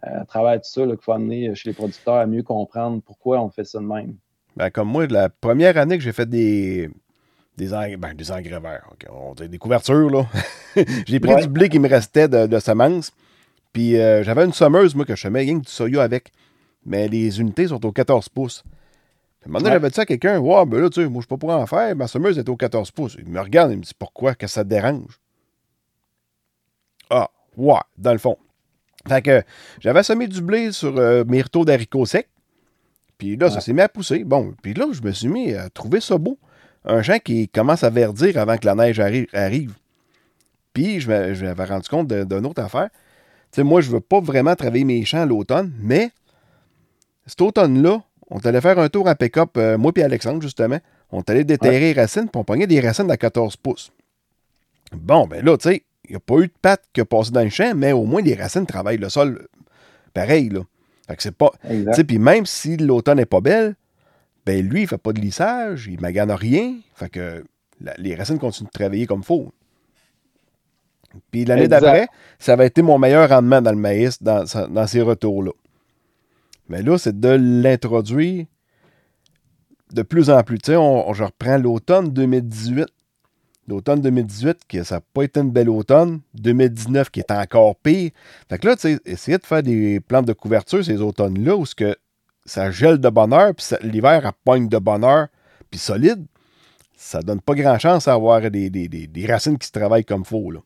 à 0.02 0.26
travers 0.26 0.56
tout 0.56 0.68
ça 0.68 0.84
qu'il 0.84 0.98
faut 1.00 1.12
amener 1.12 1.54
chez 1.54 1.70
les 1.70 1.74
producteurs 1.74 2.16
à 2.16 2.26
mieux 2.26 2.42
comprendre 2.42 3.00
pourquoi 3.00 3.40
on 3.40 3.48
fait 3.48 3.64
ça 3.64 3.78
de 3.78 3.86
même. 3.86 4.16
Ben, 4.54 4.68
comme 4.68 4.88
moi, 4.88 5.06
la 5.06 5.30
première 5.30 5.78
année 5.78 5.96
que 5.96 6.04
j'ai 6.04 6.12
fait 6.12 6.28
des, 6.28 6.90
des, 7.56 7.68
ben, 7.96 8.12
des 8.14 8.30
engrais 8.30 8.60
verts. 8.60 8.86
On 9.10 9.32
des 9.32 9.58
couvertures, 9.58 10.10
là. 10.10 10.26
J'ai 11.06 11.20
pris 11.20 11.36
du 11.36 11.48
blé 11.48 11.70
qui 11.70 11.78
me 11.78 11.88
restait 11.88 12.28
de, 12.28 12.46
de 12.46 12.58
semences. 12.58 13.12
Puis 13.72 13.98
euh, 13.98 14.22
j'avais 14.22 14.44
une 14.44 14.52
sommeuse, 14.52 14.94
moi, 14.94 15.06
que 15.06 15.16
je 15.16 15.22
semais 15.22 15.40
rien 15.40 15.58
que 15.58 15.64
du 15.64 15.72
soya 15.72 16.02
avec. 16.02 16.32
Mais 16.84 17.08
les 17.08 17.40
unités 17.40 17.68
sont 17.68 17.84
aux 17.86 17.92
14 17.92 18.28
pouces. 18.28 18.62
À 19.44 19.48
un 19.48 19.50
moment 19.50 19.58
donné, 19.58 19.74
j'avais 19.74 19.90
dit 19.90 20.00
à 20.00 20.06
quelqu'un, 20.06 20.38
ouais, 20.38 20.66
ben 20.66 20.80
là, 20.80 20.88
tu 20.88 21.02
sais, 21.02 21.08
moi, 21.08 21.20
je 21.20 21.26
suis 21.26 21.28
pas 21.28 21.36
pour 21.36 21.50
en 21.50 21.66
faire. 21.66 21.94
Ma 21.94 22.08
sommeuse 22.08 22.38
est 22.38 22.48
aux 22.48 22.56
14 22.56 22.90
pouces. 22.92 23.16
Il 23.18 23.28
me 23.28 23.40
regarde, 23.40 23.72
il 23.72 23.78
me 23.78 23.82
dit, 23.82 23.92
pourquoi? 23.98 24.34
Que 24.34 24.46
ça 24.46 24.64
te 24.64 24.70
dérange? 24.70 25.20
Ah, 27.10 27.28
ouais, 27.56 27.78
dans 27.98 28.12
le 28.12 28.18
fond. 28.18 28.38
Fait 29.06 29.20
que 29.20 29.42
j'avais 29.80 30.02
semé 30.02 30.28
du 30.28 30.40
blé 30.40 30.72
sur 30.72 30.96
euh, 30.96 31.24
mes 31.26 31.42
retours 31.42 31.66
d'haricots 31.66 32.06
secs. 32.06 32.28
Puis 33.18 33.36
là, 33.36 33.50
ça 33.50 33.60
s'est 33.60 33.74
mis 33.74 33.82
à 33.82 33.88
pousser. 33.88 34.24
Bon, 34.24 34.54
puis 34.62 34.72
là, 34.72 34.86
je 34.92 35.02
me 35.02 35.12
suis 35.12 35.28
mis 35.28 35.52
à 35.52 35.68
trouver 35.68 36.00
ça 36.00 36.16
beau. 36.16 36.38
Un 36.86 37.02
champ 37.02 37.18
qui 37.18 37.48
commence 37.48 37.84
à 37.84 37.90
verdir 37.90 38.38
avant 38.38 38.56
que 38.56 38.66
la 38.66 38.74
neige 38.74 38.98
arrive. 38.98 39.74
Puis 40.72 41.00
je 41.00 41.08
m'avais 41.08 41.64
rendu 41.64 41.88
compte 41.88 42.08
d'une 42.08 42.46
autre 42.46 42.62
affaire. 42.62 42.88
Tu 43.52 43.56
sais, 43.60 43.62
moi, 43.62 43.82
je 43.82 43.90
veux 43.90 44.00
pas 44.00 44.20
vraiment 44.20 44.56
travailler 44.56 44.84
mes 44.84 45.04
champs 45.04 45.24
l'automne, 45.26 45.72
mais 45.78 46.10
cet 47.26 47.40
automne-là, 47.40 48.02
on 48.30 48.38
allait 48.38 48.60
faire 48.60 48.78
un 48.78 48.88
tour 48.88 49.08
à 49.08 49.14
pick-up, 49.14 49.50
euh, 49.56 49.78
moi 49.78 49.92
et 49.96 50.02
Alexandre, 50.02 50.42
justement. 50.42 50.78
On 51.12 51.20
allait 51.22 51.44
déterrer 51.44 51.80
les 51.80 51.92
racines, 51.92 52.28
puis 52.28 52.40
on 52.40 52.44
pognait 52.44 52.66
des 52.66 52.80
racines 52.80 53.10
à 53.10 53.16
14 53.16 53.56
pouces. 53.56 53.92
Bon, 54.92 55.26
ben 55.26 55.44
là, 55.44 55.56
tu 55.56 55.70
sais, 55.70 55.82
il 56.06 56.10
n'y 56.10 56.16
a 56.16 56.20
pas 56.20 56.38
eu 56.38 56.46
de 56.46 56.52
patte 56.60 56.82
qui 56.92 57.00
a 57.00 57.04
passé 57.04 57.30
dans 57.30 57.42
le 57.42 57.50
champ, 57.50 57.72
mais 57.74 57.92
au 57.92 58.04
moins 58.04 58.22
les 58.22 58.34
racines 58.34 58.66
travaillent 58.66 58.98
le 58.98 59.08
sol 59.08 59.46
pareil, 60.12 60.48
là. 60.48 60.60
Fait 61.06 61.16
que 61.16 61.22
c'est 61.22 61.36
pas. 61.36 61.50
Tu 61.68 61.84
sais, 61.92 62.04
puis 62.04 62.18
même 62.18 62.46
si 62.46 62.78
l'automne 62.78 63.18
n'est 63.18 63.26
pas 63.26 63.42
belle, 63.42 63.74
ben 64.46 64.66
lui, 64.66 64.82
il 64.82 64.88
fait 64.88 64.98
pas 64.98 65.12
de 65.12 65.20
lissage, 65.20 65.86
il 65.86 66.00
magane 66.00 66.30
rien. 66.30 66.76
Fait 66.94 67.10
que 67.10 67.44
les 67.98 68.14
racines 68.14 68.38
continuent 68.38 68.68
de 68.68 68.72
travailler 68.72 69.06
comme 69.06 69.20
il 69.20 69.26
faut. 69.26 69.52
Puis 71.30 71.44
l'année 71.44 71.68
d'après, 71.68 72.08
ça 72.38 72.56
va 72.56 72.64
être 72.64 72.80
mon 72.80 72.98
meilleur 72.98 73.28
rendement 73.28 73.60
dans 73.60 73.70
le 73.70 73.76
maïs 73.76 74.22
dans, 74.22 74.44
dans 74.68 74.86
ces 74.86 75.02
retours-là. 75.02 75.52
Mais 76.68 76.82
là, 76.82 76.98
c'est 76.98 77.18
de 77.18 77.28
l'introduire 77.28 78.46
de 79.92 80.02
plus 80.02 80.30
en 80.30 80.42
plus. 80.42 80.58
Tu 80.58 80.72
sais, 80.72 80.74
je 80.74 81.22
reprends 81.22 81.58
l'automne 81.58 82.10
2018. 82.10 82.86
L'automne 83.66 84.02
2018, 84.02 84.58
qui, 84.68 84.84
ça 84.84 84.96
n'a 84.96 85.00
pas 85.00 85.22
été 85.22 85.40
une 85.40 85.50
belle 85.50 85.70
automne. 85.70 86.20
2019, 86.34 87.10
qui 87.10 87.20
est 87.20 87.30
encore 87.30 87.76
pire. 87.76 88.10
Fait 88.48 88.58
que 88.58 88.66
là, 88.66 88.76
tu 88.76 88.82
sais, 88.82 89.00
essayer 89.06 89.38
de 89.38 89.44
faire 89.44 89.62
des 89.62 90.00
plantes 90.00 90.26
de 90.26 90.34
couverture 90.34 90.84
ces 90.84 91.00
automnes-là 91.00 91.56
où 91.56 91.64
que 91.76 91.96
ça 92.44 92.70
gèle 92.70 92.98
de 92.98 93.08
bonheur, 93.08 93.54
puis 93.54 93.64
l'hiver, 93.82 94.30
pogne 94.44 94.68
de 94.68 94.76
bonheur, 94.78 95.28
puis 95.70 95.80
solide, 95.80 96.26
ça 96.94 97.22
donne 97.22 97.40
pas 97.40 97.54
grand 97.54 97.78
chance 97.78 98.06
à 98.06 98.12
avoir 98.12 98.50
des, 98.50 98.68
des 98.68 99.26
racines 99.26 99.56
qui 99.56 99.66
se 99.66 99.72
travaillent 99.72 100.04
comme 100.04 100.22
il 100.22 100.28
faut. 100.28 100.50
Là. 100.50 100.60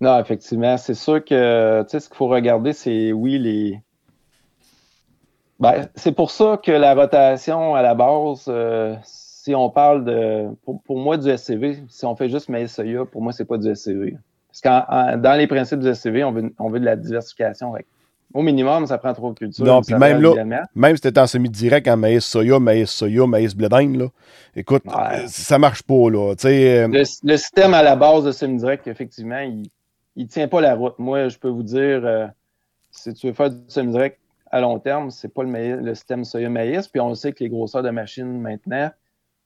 Non, 0.00 0.18
effectivement. 0.18 0.76
C'est 0.78 0.94
sûr 0.94 1.22
que 1.24 1.84
ce 1.86 1.98
qu'il 1.98 2.16
faut 2.16 2.28
regarder, 2.28 2.72
c'est 2.72 3.12
oui, 3.12 3.38
les. 3.38 3.80
Ben, 5.58 5.88
c'est 5.94 6.12
pour 6.12 6.30
ça 6.30 6.58
que 6.62 6.72
la 6.72 6.94
rotation 6.94 7.74
à 7.74 7.82
la 7.82 7.94
base, 7.94 8.46
euh, 8.48 8.96
si 9.02 9.54
on 9.54 9.68
parle 9.68 10.04
de. 10.04 10.46
Pour, 10.64 10.98
moi, 10.98 11.18
du 11.18 11.36
SCV, 11.36 11.82
si 11.88 12.06
on 12.06 12.16
fait 12.16 12.30
juste 12.30 12.48
maïs 12.48 12.74
soya, 12.74 13.04
pour 13.04 13.20
moi, 13.20 13.32
c'est 13.32 13.44
pas 13.44 13.58
du 13.58 13.74
SCV. 13.74 14.16
Parce 14.48 14.60
que 14.62 15.16
dans 15.16 15.38
les 15.38 15.46
principes 15.46 15.80
du 15.80 15.94
SCV, 15.94 16.24
on 16.24 16.32
veut, 16.32 16.52
on 16.58 16.70
veut 16.70 16.80
de 16.80 16.84
la 16.84 16.96
diversification. 16.96 17.74
Au 18.32 18.42
minimum, 18.42 18.86
ça 18.86 18.96
prend 18.96 19.12
trop 19.12 19.32
de 19.32 19.38
culture. 19.38 19.64
Non, 19.64 19.82
puis 19.82 19.94
même 19.96 20.22
là, 20.22 20.64
même 20.74 20.96
si 20.96 21.02
c'était 21.02 21.20
en 21.20 21.26
semi-direct 21.26 21.86
en 21.88 21.96
maïs 21.96 22.24
soya, 22.24 22.58
maïs 22.58 22.88
soya, 22.88 23.26
maïs 23.26 23.54
bledin, 23.54 23.98
là, 23.98 24.06
écoute, 24.56 24.84
ça 25.26 25.58
marche 25.58 25.82
pas, 25.82 26.10
là. 26.10 26.34
Euh, 26.44 26.88
le, 26.88 27.02
le, 27.24 27.36
système 27.36 27.74
à 27.74 27.82
la 27.82 27.96
base 27.96 28.24
de 28.24 28.32
semi-direct, 28.32 28.86
effectivement, 28.86 29.40
il, 29.40 29.68
il 30.16 30.28
tient 30.28 30.48
pas 30.48 30.60
la 30.60 30.74
route. 30.74 30.98
Moi, 30.98 31.28
je 31.28 31.38
peux 31.38 31.48
vous 31.48 31.62
dire, 31.62 32.04
euh, 32.04 32.26
si 32.90 33.14
tu 33.14 33.28
veux 33.28 33.32
faire 33.32 33.50
du 33.50 33.58
semi-direct 33.68 34.18
à 34.50 34.60
long 34.60 34.78
terme, 34.78 35.10
c'est 35.10 35.32
pas 35.32 35.44
le, 35.44 35.76
le 35.76 35.94
système 35.94 36.24
soya-maïs. 36.24 36.88
Puis 36.88 37.00
on 37.00 37.14
sait 37.14 37.32
que 37.32 37.44
les 37.44 37.50
grosseurs 37.50 37.82
de 37.82 37.90
machines 37.90 38.40
maintenant, 38.40 38.90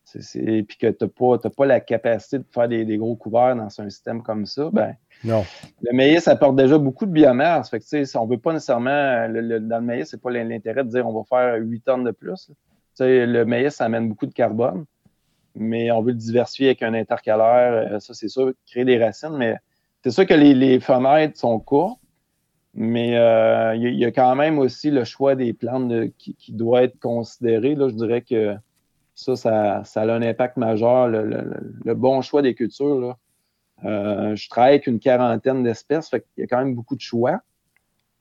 c'est, 0.05 0.65
puis 0.69 0.77
que 0.77 0.87
tu 0.89 1.05
n'as 1.05 1.39
pas, 1.39 1.51
pas, 1.51 1.67
la 1.67 1.81
capacité 1.81 2.39
de 2.39 2.45
faire 2.51 2.69
des, 2.69 2.97
gros 2.97 3.17
couverts 3.17 3.57
dans 3.57 3.69
un 3.81 3.91
système 3.91 4.23
comme 4.23 4.47
ça, 4.47 4.69
ben, 4.73 4.95
non. 5.25 5.45
Le 5.83 5.97
maïs 5.97 6.29
apporte 6.29 6.57
déjà 6.57 6.79
beaucoup 6.79 7.07
de 7.07 7.11
biomasse. 7.11 7.71
Fait 7.71 7.81
que, 7.81 8.19
on 8.19 8.27
veut 8.27 8.39
pas 8.39 8.53
nécessairement, 8.53 9.27
le, 9.29 9.61
dans 9.61 9.79
le 9.79 9.85
maïs, 9.85 10.09
c'est 10.11 10.21
pas 10.21 10.31
l'intérêt 10.31 10.85
de 10.85 10.91
dire 10.91 11.07
on 11.07 11.19
va 11.19 11.25
faire 11.25 11.57
8 11.59 11.81
tonnes 11.81 12.05
de 12.05 12.11
plus. 12.11 12.51
Le 13.01 13.45
maïs, 13.45 13.75
ça 13.75 13.87
amène 13.87 14.09
beaucoup 14.09 14.27
de 14.27 14.35
carbone, 14.35 14.85
mais 15.55 15.91
on 15.91 16.03
veut 16.03 16.13
le 16.13 16.19
diversifier 16.19 16.69
avec 16.69 16.83
un 16.83 16.95
intercalaire. 16.95 17.95
Euh, 17.95 18.01
ça, 18.01 18.15
c'est 18.15 18.29
sûr, 18.29 18.53
créer 18.67 18.85
des 18.85 19.03
racines, 19.03 19.37
mais 19.37 19.57
c'est 20.05 20.11
sûr 20.11 20.27
que 20.27 20.35
les, 20.35 20.81
fenêtres 20.81 21.39
sont 21.39 21.59
courtes, 21.59 21.99
mais 22.75 23.17
euh, 23.17 23.75
il 23.75 23.95
y, 23.95 24.05
a 24.05 24.11
quand 24.11 24.37
même 24.37 24.59
aussi 24.59 24.91
le 24.91 25.03
choix 25.05 25.35
des 25.35 25.55
plantes 25.55 25.91
qui, 26.19 26.53
doit 26.53 26.83
être 26.83 27.01
considéré. 27.01 27.75
Là, 27.75 27.89
je 27.89 27.95
dirais 27.95 28.21
que 28.21 28.55
ça, 29.15 29.35
ça, 29.35 29.83
a 29.83 30.03
un 30.03 30.21
impact 30.21 30.59
majeur. 30.59 31.09
Le, 31.09 31.95
bon 31.95 32.21
choix 32.21 32.43
des 32.43 32.55
cultures. 32.55 33.17
Euh, 33.87 34.37
je 34.37 34.49
travaille 34.51 34.73
avec 34.73 34.89
une 34.89 34.99
quarantaine 34.99 35.63
d'espèces, 35.63 36.11
fait 36.11 36.21
qu'il 36.21 36.43
y 36.43 36.45
a 36.45 36.49
quand 36.49 36.59
même 36.59 36.75
beaucoup 36.75 36.97
de 36.97 37.01
choix. 37.01 37.41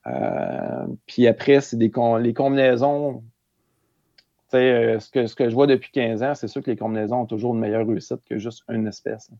Euh, 0.06 0.86
puis 1.04 1.26
après, 1.26 1.60
c'est 1.60 1.76
les 1.76 1.90
combinaisons. 1.90 3.22
ce 4.50 5.34
que 5.34 5.50
je 5.50 5.54
vois 5.54 5.66
depuis 5.66 5.90
15 5.92 6.22
ans, 6.22 6.34
c'est 6.34 6.48
sûr 6.48 6.62
que 6.62 6.70
les 6.70 6.78
combinaisons 6.78 7.20
ont 7.20 7.26
toujours 7.26 7.52
une 7.52 7.60
meilleure 7.60 7.86
réussite 7.86 8.24
que 8.24 8.38
juste 8.38 8.62
une 8.70 8.86
espèce. 8.86 9.30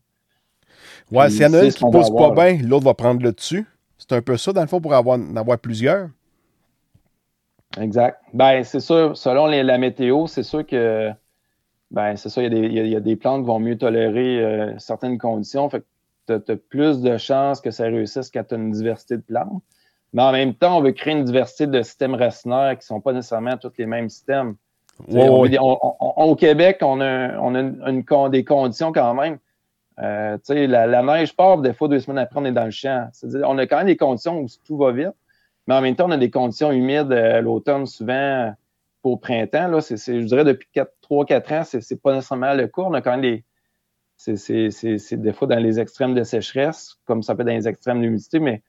Ouais, 1.11 1.29
s'il 1.29 1.41
y 1.41 1.45
en 1.45 1.53
a 1.53 1.63
une 1.63 1.71
qui 1.71 1.85
ne 1.85 1.91
pousse 1.91 2.09
pas 2.09 2.31
bien, 2.31 2.57
l'autre 2.61 2.85
va 2.85 2.93
prendre 2.93 3.21
le 3.21 3.31
dessus. 3.31 3.65
C'est 3.97 4.13
un 4.13 4.21
peu 4.21 4.37
ça, 4.37 4.53
dans 4.53 4.61
le 4.61 4.67
fond, 4.67 4.81
pour 4.81 4.93
avoir, 4.93 5.17
en 5.17 5.35
avoir 5.35 5.57
plusieurs. 5.57 6.09
Exact. 7.79 8.19
Ben, 8.33 8.63
c'est 8.63 8.79
sûr, 8.79 9.17
selon 9.17 9.47
la 9.47 9.77
météo, 9.77 10.27
c'est 10.27 10.43
sûr 10.43 10.65
que 10.65 11.11
ben, 11.91 12.15
c'est 12.15 12.29
ça, 12.29 12.43
il 12.43 12.73
y, 12.73 12.95
a 12.95 12.99
des, 12.99 13.15
plantes 13.15 13.41
qui 13.41 13.47
vont 13.47 13.59
mieux 13.59 13.77
tolérer 13.77 14.43
euh, 14.43 14.79
certaines 14.79 15.17
conditions. 15.17 15.69
Fait 15.69 15.81
que 16.27 16.37
tu 16.39 16.51
as, 16.51 16.55
plus 16.55 17.01
de 17.01 17.17
chances 17.17 17.61
que 17.61 17.71
ça 17.71 17.85
réussisse 17.85 18.29
quand 18.31 18.43
tu 18.43 18.55
as 18.55 18.57
une 18.57 18.71
diversité 18.71 19.17
de 19.17 19.21
plantes. 19.21 19.61
Mais 20.13 20.23
en 20.23 20.31
même 20.31 20.53
temps, 20.53 20.77
on 20.77 20.81
veut 20.81 20.93
créer 20.93 21.13
une 21.13 21.23
diversité 21.23 21.67
de 21.67 21.81
systèmes 21.83 22.15
racinaires 22.15 22.71
qui 22.71 22.83
ne 22.83 22.95
sont 22.95 23.01
pas 23.01 23.13
nécessairement 23.13 23.57
tous 23.57 23.71
les 23.77 23.85
mêmes 23.85 24.09
systèmes. 24.09 24.55
au 25.09 26.35
Québec, 26.35 26.79
on 26.81 27.01
a, 27.01 27.37
on 27.39 27.53
a 27.53 27.59
une, 27.59 28.29
des 28.31 28.43
conditions 28.43 28.91
quand 28.91 29.13
même 29.13 29.37
euh, 30.01 30.37
la, 30.49 30.87
la, 30.87 31.03
neige 31.03 31.35
part, 31.35 31.59
des 31.59 31.73
fois, 31.73 31.87
deux 31.87 31.99
semaines 31.99 32.17
après, 32.17 32.39
on 32.39 32.45
est 32.45 32.51
dans 32.51 32.65
le 32.65 32.71
champ. 32.71 33.09
on 33.45 33.57
a 33.57 33.67
quand 33.67 33.77
même 33.77 33.87
des 33.87 33.97
conditions 33.97 34.39
où 34.41 34.47
tout 34.65 34.77
va 34.77 34.91
vite, 34.91 35.13
mais 35.67 35.75
en 35.75 35.81
même 35.81 35.95
temps, 35.95 36.07
on 36.07 36.11
a 36.11 36.17
des 36.17 36.29
conditions 36.29 36.71
humides 36.71 37.11
euh, 37.11 37.41
l'automne, 37.41 37.85
souvent 37.85 38.53
au 39.03 39.17
printemps. 39.17 39.67
Là, 39.67 39.79
je 39.79 40.25
dirais 40.25 40.43
depuis 40.43 40.67
3-4 41.09 41.53
ans, 41.53 41.63
c'est, 41.63 41.91
n'est 41.91 41.97
pas 41.97 42.13
nécessairement 42.15 42.53
le 42.53 42.67
cas. 42.67 42.81
On 42.81 42.93
a 42.93 43.01
quand 43.01 43.11
même 43.11 43.21
des. 43.21 43.43
C'est, 44.17 45.15
des 45.17 45.33
fois 45.33 45.47
dans 45.47 45.59
les 45.59 45.79
extrêmes 45.79 46.13
de 46.13 46.23
sécheresse, 46.23 46.97
comme 47.05 47.21
ça 47.21 47.35
peut 47.35 47.41
être 47.41 47.47
dans 47.47 47.53
les 47.53 47.67
extrêmes 47.67 48.01
d'humidité, 48.01 48.39
mais 48.39 48.61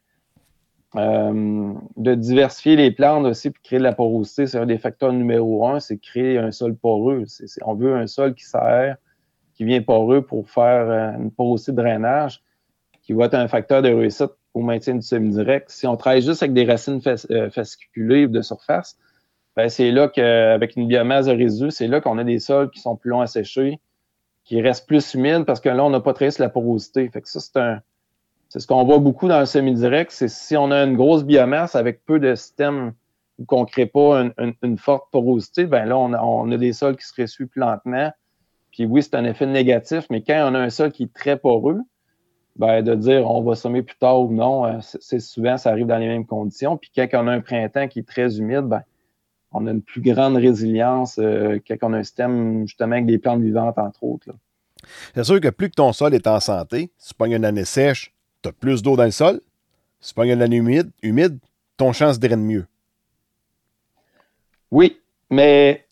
euh, 0.96 1.72
de 1.96 2.14
diversifier 2.14 2.74
les 2.74 2.90
plantes 2.90 3.24
aussi 3.26 3.50
pour 3.50 3.62
créer 3.62 3.78
de 3.78 3.84
la 3.84 3.92
porosité, 3.92 4.48
c'est 4.48 4.58
un 4.58 4.66
des 4.66 4.78
facteurs 4.78 5.12
numéro 5.12 5.66
un, 5.68 5.78
c'est 5.78 5.98
créer 5.98 6.38
un 6.38 6.50
sol 6.50 6.74
poreux. 6.74 7.24
on 7.62 7.74
veut 7.74 7.94
un 7.94 8.08
sol 8.08 8.34
qui 8.34 8.44
sert 8.44 8.96
qui 9.56 9.64
vient 9.64 9.82
poreux 9.82 10.22
pour 10.22 10.48
faire 10.48 10.88
euh, 10.88 11.18
une 11.18 11.30
porosité 11.30 11.72
de 11.72 11.76
drainage, 11.78 12.42
qui 13.02 13.12
va 13.12 13.26
être 13.26 13.34
un 13.34 13.48
facteur 13.48 13.82
de 13.82 13.88
réussite 13.88 14.30
au 14.54 14.60
maintien 14.60 14.94
du 14.94 15.02
semi-direct. 15.02 15.70
Si 15.70 15.86
on 15.86 15.96
travaille 15.96 16.22
juste 16.22 16.42
avec 16.42 16.52
des 16.52 16.64
racines 16.64 17.00
euh, 17.30 17.50
fasciculées 17.50 18.28
de 18.28 18.42
surface, 18.42 18.96
ben 19.56 19.68
c'est 19.68 19.90
là 19.90 20.08
qu'avec 20.08 20.76
une 20.76 20.86
biomasse 20.86 21.26
de 21.26 21.32
résidus, 21.32 21.70
c'est 21.70 21.88
là 21.88 22.00
qu'on 22.00 22.18
a 22.18 22.24
des 22.24 22.38
sols 22.38 22.70
qui 22.70 22.80
sont 22.80 22.96
plus 22.96 23.10
longs 23.10 23.22
à 23.22 23.26
sécher, 23.26 23.80
qui 24.44 24.60
restent 24.60 24.86
plus 24.86 25.14
humides 25.14 25.44
parce 25.44 25.60
que 25.60 25.70
là, 25.70 25.84
on 25.84 25.90
n'a 25.90 26.00
pas 26.00 26.12
tracé 26.12 26.42
la 26.42 26.50
porosité. 26.50 27.08
Fait 27.08 27.22
que 27.22 27.28
ça, 27.28 27.40
c'est 27.40 27.56
un. 27.58 27.80
C'est 28.48 28.60
ce 28.60 28.66
qu'on 28.66 28.84
voit 28.84 28.98
beaucoup 28.98 29.26
dans 29.26 29.40
le 29.40 29.46
semi-direct, 29.46 30.12
c'est 30.12 30.28
si 30.28 30.56
on 30.56 30.70
a 30.70 30.84
une 30.84 30.94
grosse 30.94 31.24
biomasse 31.24 31.74
avec 31.74 32.04
peu 32.04 32.20
de 32.20 32.34
systèmes 32.36 32.92
qu'on 33.48 33.62
ne 33.62 33.66
crée 33.66 33.86
pas 33.86 34.30
une, 34.62 34.78
forte 34.78 35.10
porosité, 35.10 35.66
ben 35.66 35.84
là, 35.84 35.98
on 35.98 36.12
a, 36.12 36.22
on 36.22 36.50
a 36.52 36.56
des 36.56 36.72
sols 36.72 36.96
qui 36.96 37.04
se 37.04 37.20
ressuient 37.20 37.46
plus 37.46 37.60
lentement, 37.60 38.12
puis 38.76 38.84
oui, 38.84 39.02
c'est 39.02 39.14
un 39.14 39.24
effet 39.24 39.46
négatif, 39.46 40.04
mais 40.10 40.20
quand 40.20 40.50
on 40.50 40.54
a 40.54 40.58
un 40.58 40.68
sol 40.68 40.92
qui 40.92 41.04
est 41.04 41.14
très 41.14 41.38
poreux, 41.38 41.80
ben, 42.56 42.82
de 42.82 42.94
dire 42.94 43.26
on 43.26 43.42
va 43.42 43.54
sommer 43.54 43.82
plus 43.82 43.96
tard 43.96 44.20
ou 44.20 44.30
non, 44.30 44.66
euh, 44.66 44.78
c'est 44.82 45.18
souvent, 45.18 45.56
ça 45.56 45.70
arrive 45.70 45.86
dans 45.86 45.96
les 45.96 46.08
mêmes 46.08 46.26
conditions. 46.26 46.76
Puis 46.76 46.90
quand 46.94 47.08
on 47.14 47.26
a 47.26 47.32
un 47.32 47.40
printemps 47.40 47.88
qui 47.88 48.00
est 48.00 48.06
très 48.06 48.38
humide, 48.38 48.64
ben, 48.64 48.82
on 49.52 49.66
a 49.66 49.70
une 49.70 49.80
plus 49.80 50.02
grande 50.02 50.36
résilience 50.36 51.18
euh, 51.18 51.58
quand 51.66 51.76
on 51.84 51.94
a 51.94 51.98
un 51.98 52.02
système 52.02 52.66
justement 52.66 52.92
avec 52.92 53.06
des 53.06 53.16
plantes 53.16 53.40
vivantes, 53.40 53.78
entre 53.78 54.04
autres. 54.04 54.28
C'est 55.14 55.24
sûr 55.24 55.40
que 55.40 55.48
plus 55.48 55.70
que 55.70 55.76
ton 55.76 55.94
sol 55.94 56.12
est 56.12 56.26
en 56.26 56.38
santé, 56.38 56.90
si 56.98 57.08
tu 57.08 57.14
pognes 57.14 57.32
une 57.32 57.46
année 57.46 57.64
sèche, 57.64 58.12
tu 58.42 58.50
as 58.50 58.52
plus 58.52 58.82
d'eau 58.82 58.94
dans 58.94 59.04
le 59.04 59.10
sol. 59.10 59.40
Si 60.00 60.10
tu 60.10 60.14
pognes 60.14 60.32
une 60.32 60.42
année 60.42 60.56
humide, 60.56 60.90
humide 61.02 61.38
ton 61.78 61.94
champ 61.94 62.12
se 62.12 62.18
draine 62.18 62.44
mieux. 62.44 62.66
Oui, 64.70 65.00
mais 65.30 65.85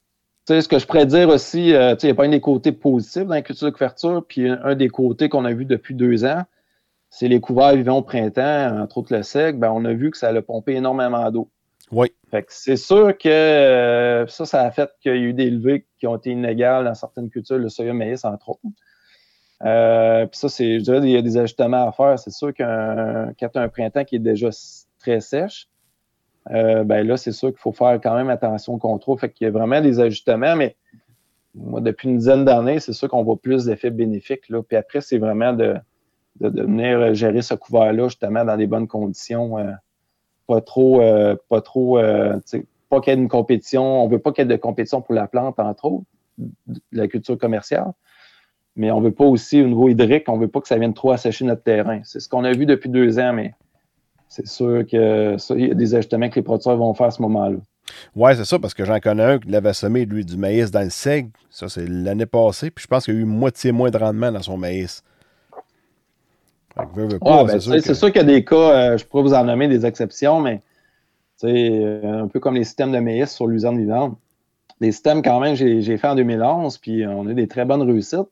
ce 0.48 0.68
que 0.68 0.78
je 0.78 0.86
pourrais 0.86 1.06
dire 1.06 1.28
aussi, 1.28 1.68
il 1.68 1.96
n'y 2.02 2.10
a 2.10 2.14
pas 2.14 2.24
un 2.24 2.28
des 2.28 2.40
côtés 2.40 2.72
positifs 2.72 3.24
dans 3.24 3.34
la 3.34 3.42
culture 3.42 3.66
de 3.66 3.72
couverture, 3.72 4.24
puis 4.26 4.48
un 4.48 4.74
des 4.74 4.88
côtés 4.88 5.28
qu'on 5.28 5.44
a 5.44 5.52
vu 5.52 5.64
depuis 5.64 5.94
deux 5.94 6.24
ans, 6.24 6.42
c'est 7.10 7.28
les 7.28 7.40
couverts 7.40 7.76
vivants 7.76 7.98
au 7.98 8.02
printemps, 8.02 8.80
entre 8.80 8.98
autres 8.98 9.14
le 9.14 9.22
sec, 9.22 9.58
ben, 9.58 9.70
on 9.72 9.84
a 9.84 9.92
vu 9.92 10.10
que 10.10 10.18
ça 10.18 10.28
a 10.28 10.42
pompé 10.42 10.74
énormément 10.74 11.30
d'eau. 11.30 11.48
Oui. 11.92 12.08
c'est 12.48 12.76
sûr 12.76 13.16
que 13.16 13.28
euh, 13.28 14.26
ça, 14.26 14.46
ça 14.46 14.62
a 14.62 14.70
fait 14.72 14.90
qu'il 15.00 15.12
y 15.12 15.14
a 15.14 15.18
eu 15.18 15.32
des 15.32 15.48
levées 15.48 15.86
qui 16.00 16.06
ont 16.08 16.16
été 16.16 16.30
inégales 16.30 16.84
dans 16.84 16.94
certaines 16.94 17.30
cultures, 17.30 17.58
le 17.58 17.68
soya 17.68 17.92
maïs, 17.92 18.24
entre 18.24 18.50
autres. 18.50 18.60
Euh, 19.64 20.26
puis 20.26 20.38
ça, 20.38 20.48
c'est, 20.48 20.80
je 20.80 20.84
dirais, 20.84 20.98
il 21.04 21.10
y 21.10 21.16
a 21.16 21.22
des 21.22 21.36
ajustements 21.36 21.86
à 21.86 21.92
faire. 21.92 22.18
C'est 22.18 22.32
sûr 22.32 22.52
qu'un, 22.52 23.32
quand 23.38 23.48
tu 23.48 23.58
as 23.58 23.62
un 23.62 23.68
printemps 23.68 24.04
qui 24.04 24.16
est 24.16 24.20
déjà 24.20 24.48
très 24.98 25.20
sèche, 25.20 25.68
euh, 26.50 26.84
ben 26.84 27.06
là, 27.06 27.16
c'est 27.16 27.32
sûr 27.32 27.48
qu'il 27.48 27.58
faut 27.58 27.72
faire 27.72 27.98
quand 28.02 28.14
même 28.14 28.30
attention 28.30 28.74
au 28.74 28.78
contrôle. 28.78 29.18
Fait 29.18 29.30
qu'il 29.30 29.46
y 29.46 29.48
a 29.48 29.50
vraiment 29.50 29.80
des 29.80 30.00
ajustements, 30.00 30.56
mais 30.56 30.76
moi, 31.54 31.80
depuis 31.80 32.08
une 32.08 32.18
dizaine 32.18 32.44
d'années, 32.44 32.80
c'est 32.80 32.92
sûr 32.92 33.08
qu'on 33.08 33.22
voit 33.22 33.36
plus 33.36 33.64
d'effets 33.64 33.90
bénéfiques. 33.90 34.48
Là. 34.48 34.62
Puis 34.62 34.76
après, 34.76 35.00
c'est 35.00 35.18
vraiment 35.18 35.52
de, 35.52 35.76
venir 36.40 37.14
gérer 37.14 37.42
ce 37.42 37.54
couvert-là, 37.54 38.08
justement, 38.08 38.44
dans 38.44 38.56
des 38.56 38.66
bonnes 38.66 38.88
conditions. 38.88 39.58
Euh, 39.58 39.70
pas 40.46 40.60
trop, 40.60 41.00
euh, 41.00 41.36
pas 41.48 41.60
trop, 41.60 41.98
euh, 41.98 42.38
pas 42.90 43.00
qu'il 43.00 43.12
y 43.12 43.16
ait 43.16 43.20
une 43.20 43.28
compétition. 43.28 44.02
On 44.02 44.08
veut 44.08 44.18
pas 44.18 44.32
qu'il 44.32 44.42
y 44.42 44.46
ait 44.46 44.56
de 44.56 44.60
compétition 44.60 45.00
pour 45.00 45.14
la 45.14 45.26
plante, 45.26 45.58
entre 45.58 45.84
autres, 45.86 46.04
de 46.38 46.80
la 46.92 47.08
culture 47.08 47.38
commerciale. 47.38 47.92
Mais 48.76 48.90
on 48.90 49.00
veut 49.00 49.12
pas 49.12 49.24
aussi, 49.24 49.62
au 49.62 49.68
niveau 49.68 49.88
hydrique, 49.88 50.28
on 50.28 50.36
veut 50.36 50.48
pas 50.48 50.60
que 50.60 50.68
ça 50.68 50.76
vienne 50.76 50.94
trop 50.94 51.12
assécher 51.12 51.44
notre 51.44 51.62
terrain. 51.62 52.00
C'est 52.02 52.18
ce 52.18 52.28
qu'on 52.28 52.42
a 52.42 52.52
vu 52.52 52.66
depuis 52.66 52.90
deux 52.90 53.20
ans, 53.20 53.32
mais 53.32 53.54
c'est 54.34 54.48
sûr 54.48 54.84
que 54.90 55.36
ça, 55.38 55.54
il 55.54 55.68
y 55.68 55.70
a 55.70 55.74
des 55.74 55.94
ajustements 55.94 56.28
que 56.28 56.34
les 56.34 56.42
producteurs 56.42 56.76
vont 56.76 56.92
faire 56.92 57.06
à 57.06 57.10
ce 57.12 57.22
moment-là. 57.22 57.58
Oui, 58.16 58.32
c'est 58.34 58.44
ça, 58.44 58.58
parce 58.58 58.74
que 58.74 58.84
j'en 58.84 58.98
connais 58.98 59.22
un 59.22 59.38
qui 59.38 59.48
l'avait 59.48 59.72
semé, 59.72 60.04
lui, 60.06 60.24
du 60.24 60.36
maïs 60.36 60.72
dans 60.72 60.82
le 60.82 60.90
seg. 60.90 61.28
Ça, 61.50 61.68
c'est 61.68 61.86
l'année 61.88 62.26
passée. 62.26 62.70
Puis 62.70 62.82
je 62.82 62.88
pense 62.88 63.04
qu'il 63.04 63.14
y 63.14 63.16
a 63.16 63.20
eu 63.20 63.24
moitié 63.24 63.70
moins 63.70 63.90
de 63.90 63.98
rendement 63.98 64.32
dans 64.32 64.42
son 64.42 64.56
maïs. 64.56 65.04
Ben, 66.76 67.60
c'est 67.60 67.94
sûr, 67.94 68.08
qu'il 68.08 68.16
y 68.16 68.24
a 68.24 68.24
des 68.24 68.44
cas, 68.44 68.56
euh, 68.56 68.98
je 68.98 69.04
pourrais 69.04 69.22
vous 69.22 69.34
en 69.34 69.44
nommer 69.44 69.68
des 69.68 69.86
exceptions, 69.86 70.40
mais 70.40 70.60
euh, 71.44 72.22
un 72.24 72.26
peu 72.26 72.40
comme 72.40 72.56
les 72.56 72.64
systèmes 72.64 72.90
de 72.90 72.98
maïs 72.98 73.30
sur 73.30 73.46
l'usine 73.46 73.78
vivante. 73.78 74.18
Les 74.80 74.90
systèmes, 74.90 75.22
quand 75.22 75.38
même, 75.38 75.54
j'ai 75.54 75.96
fait 75.96 76.08
en 76.08 76.16
2011, 76.16 76.78
puis 76.78 77.06
on 77.06 77.28
a 77.28 77.30
eu 77.30 77.34
des 77.34 77.46
très 77.46 77.64
bonnes 77.64 77.82
réussites. 77.82 78.28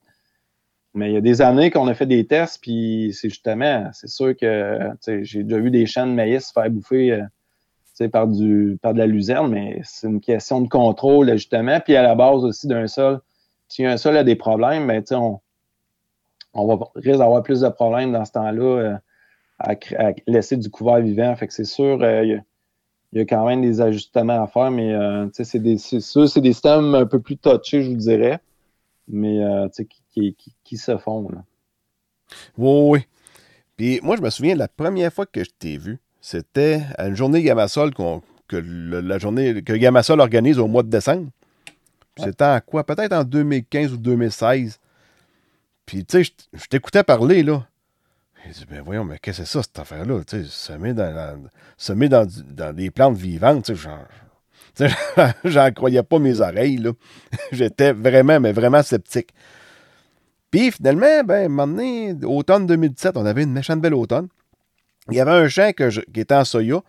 Mais 0.95 1.11
il 1.11 1.15
y 1.15 1.17
a 1.17 1.23
des 1.23 1.41
années 1.41 1.71
qu'on 1.71 1.89
a 1.89 1.95
fait 1.95 2.07
des 2.07 2.27
tests, 2.27 2.61
puis 2.61 3.13
c'est 3.15 3.31
justement, 3.31 3.89
c'est 3.95 4.09
sûr 4.09 4.37
que 4.37 4.79
j'ai 5.23 5.43
déjà 5.43 5.59
vu 5.59 5.71
des 5.71 5.87
champs 5.87 6.07
de 6.07 6.13
maïs 6.13 6.49
se 6.49 6.53
faire 6.53 6.71
bouffer 6.71 7.13
euh, 7.13 8.09
par, 8.09 8.29
du, 8.29 8.79
par 8.83 8.93
de 8.93 8.99
la 8.99 9.07
luzerne, 9.07 9.51
mais 9.51 9.81
c'est 9.85 10.09
une 10.09 10.21
question 10.21 10.61
de 10.61 10.69
contrôle, 10.69 11.31
justement. 11.33 11.81
Puis 11.81 11.97
à 11.97 12.03
la 12.03 12.15
base 12.15 12.45
aussi 12.45 12.67
d'un 12.67 12.87
sol, 12.89 13.21
si 13.69 13.87
un 13.87 13.97
sol 13.97 14.19
a 14.19 14.25
des 14.25 14.37
problèmes, 14.37 14.87
ben, 14.87 15.03
on, 15.13 15.41
on 16.53 16.67
va 16.67 16.85
risque 16.97 17.19
d'avoir 17.19 17.43
plus 17.43 17.61
de 17.61 17.69
problèmes 17.71 18.13
dans 18.13 18.27
ce 18.27 18.33
temps-là 18.33 18.63
euh, 18.63 18.97
à, 19.61 19.75
laisser 20.27 20.59
du 20.59 20.69
couvert 20.69 21.01
vivant. 21.01 21.35
Fait 21.37 21.47
que 21.47 21.55
c'est 21.55 21.65
sûr, 21.65 22.03
euh, 22.03 22.23
il 23.13 23.19
y, 23.19 23.21
a 23.21 23.25
quand 23.25 23.47
même 23.47 23.63
des 23.63 23.81
ajustements 23.81 24.43
à 24.43 24.47
faire, 24.47 24.71
mais 24.71 24.95
c'est 25.33 25.45
sûr, 26.01 26.29
c'est 26.29 26.41
des 26.41 26.53
systèmes 26.53 26.95
un 26.95 27.07
peu 27.07 27.21
plus 27.21 27.39
touchés, 27.39 27.83
je 27.83 27.91
vous 27.91 27.97
dirais, 27.97 28.41
mais 29.13 29.41
qui, 30.13 30.37
qui, 30.65 30.77
se 30.77 30.97
font. 30.99 31.29
Là. 31.29 31.45
Oui, 32.59 32.91
oui. 32.91 33.07
Puis 33.77 34.01
moi, 34.03 34.17
je 34.17 34.23
me 34.23 34.31
souviens, 34.31 34.55
la 34.55 34.69
première 34.69 35.13
fois 35.13 35.27
que 35.27 35.45
je 35.45 35.51
t'ai 35.59 35.77
vu, 35.77 35.99
c'était 36.21 36.83
à 36.99 37.09
une 37.09 37.17
journée 37.17 37.43
Gamasol 37.43 37.93
que 37.95 38.57
la 38.57 39.19
journée 39.19 39.63
que 39.63 39.73
Gamasol 39.73 40.21
organise 40.21 40.59
au 40.59 40.67
mois 40.67 40.83
de 40.83 40.89
décembre. 40.89 41.31
C'était 42.17 42.45
en 42.45 42.61
quoi? 42.61 42.85
Peut-être 42.85 43.13
en 43.13 43.25
2015 43.25 43.95
ou 43.95 43.97
2016. 43.97 44.79
Puis, 45.87 46.05
tu 46.05 46.25
sais, 46.25 46.33
je, 46.53 46.67
t'écoutais 46.67 47.03
parler, 47.03 47.43
là. 47.43 47.67
J'ai 48.45 48.53
dit, 48.53 48.67
ben 48.69 48.83
voyons, 48.83 49.05
mais 49.05 49.19
qu'est-ce 49.19 49.39
que 49.39 49.45
c'est 49.45 49.53
ça, 49.53 49.63
cette 49.63 49.79
affaire-là? 49.79 50.23
Tu 50.25 50.43
sais, 50.43 50.49
semer 50.49 50.95
dans, 50.95 51.49
semer 51.77 52.09
dans, 52.09 52.27
dans 52.51 52.75
des 52.75 52.91
plantes 52.91 53.17
vivantes, 53.17 53.65
tu 53.65 53.77
sais, 53.77 53.89
j'en 55.45 55.71
croyais 55.73 56.03
pas 56.03 56.19
mes 56.19 56.41
oreilles. 56.41 56.83
J'étais 57.53 57.93
vraiment, 57.93 58.41
mais 58.41 58.53
vraiment 58.53 58.83
sceptique. 58.83 59.31
Puis, 60.51 60.71
finalement, 60.71 61.25
ben, 61.25 61.35
à 61.35 61.45
un 61.45 61.49
moment 61.49 61.67
donné, 61.67 62.15
automne 62.25 62.67
2017, 62.67 63.17
on 63.17 63.25
avait 63.25 63.43
une 63.43 63.53
méchante 63.53 63.81
belle 63.81 63.95
automne. 63.95 64.29
Il 65.11 65.17
y 65.17 65.21
avait 65.21 65.33
un 65.33 65.49
champ 65.49 65.73
que 65.73 65.89
qui 65.89 66.21
était 66.21 66.35
en 66.35 66.45
soya, 66.45 66.81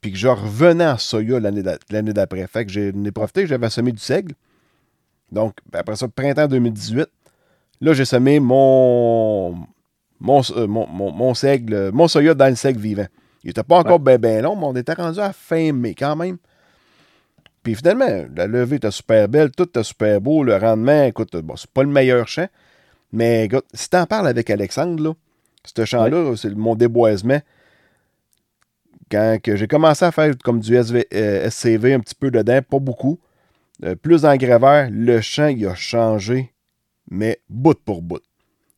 puis 0.00 0.12
que 0.12 0.18
je 0.18 0.28
revenais 0.28 0.86
en 0.86 0.98
soya 0.98 1.40
l'année 1.40 2.12
d'après. 2.12 2.46
Fait 2.46 2.66
que 2.66 2.72
j'ai 2.72 2.92
profité, 3.12 3.46
j'avais 3.46 3.70
semé 3.70 3.92
du 3.92 3.98
seigle. 3.98 4.34
Donc, 5.30 5.54
ben, 5.70 5.80
après 5.80 5.96
ça, 5.96 6.08
printemps 6.08 6.48
2018, 6.48 7.08
Là, 7.82 7.94
j'ai 7.94 8.04
semé 8.04 8.38
mon, 8.38 9.56
mon, 10.20 10.40
euh, 10.56 10.68
mon, 10.68 10.86
mon, 10.86 11.34
seigle, 11.34 11.90
mon 11.92 12.06
soya 12.06 12.32
dans 12.32 12.46
le 12.46 12.54
seigle 12.54 12.78
vivant. 12.78 13.06
Il 13.42 13.48
n'était 13.48 13.64
pas 13.64 13.78
encore 13.78 13.98
bien 13.98 14.18
ben 14.18 14.40
long, 14.40 14.54
mais 14.54 14.66
on 14.66 14.76
était 14.76 14.92
rendu 14.92 15.18
à 15.18 15.32
fin 15.32 15.72
mai 15.72 15.96
quand 15.98 16.14
même. 16.14 16.38
Puis 17.62 17.74
finalement, 17.74 18.26
la 18.34 18.46
levée 18.46 18.76
était 18.76 18.90
super 18.90 19.28
belle, 19.28 19.50
tout 19.50 19.64
était 19.64 19.84
super 19.84 20.20
beau, 20.20 20.42
le 20.42 20.56
rendement, 20.56 21.04
écoute, 21.04 21.36
bon, 21.36 21.56
c'est 21.56 21.70
pas 21.70 21.82
le 21.82 21.88
meilleur 21.88 22.26
champ, 22.26 22.48
mais 23.12 23.44
écoute, 23.44 23.66
si 23.72 23.88
t'en 23.88 24.06
parles 24.06 24.26
avec 24.26 24.50
Alexandre, 24.50 25.02
là, 25.02 25.12
ce 25.64 25.84
champ-là, 25.84 26.34
c'est 26.36 26.54
mon 26.54 26.74
déboisement. 26.74 27.40
Quand 29.10 29.38
j'ai 29.44 29.68
commencé 29.68 30.04
à 30.04 30.10
faire 30.10 30.34
comme 30.42 30.58
du 30.58 30.74
SCV 30.74 31.06
euh, 31.14 31.96
un 31.96 32.00
petit 32.00 32.14
peu 32.14 32.30
dedans, 32.30 32.60
pas 32.68 32.78
beaucoup, 32.78 33.20
euh, 33.84 33.94
plus 33.94 34.22
d'engrais 34.22 34.88
le 34.90 35.20
champ, 35.20 35.48
il 35.48 35.66
a 35.66 35.74
changé 35.74 36.52
mais 37.10 37.40
bout 37.48 37.78
pour 37.84 38.02
bout. 38.02 38.22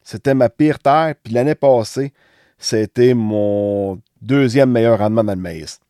C'était 0.03 0.35
ma 0.35 0.49
pire 0.49 0.79
terre, 0.81 1.15
puis 1.23 1.33
l'année 1.33 1.55
passée, 1.55 2.13
c'était 2.59 3.15
mon 3.15 4.01
deuxième 4.21 4.71
meilleur 4.71 4.99
rendement 4.99 5.25
dans 5.25 5.35
le 5.35 5.41
maïs. 5.41 5.81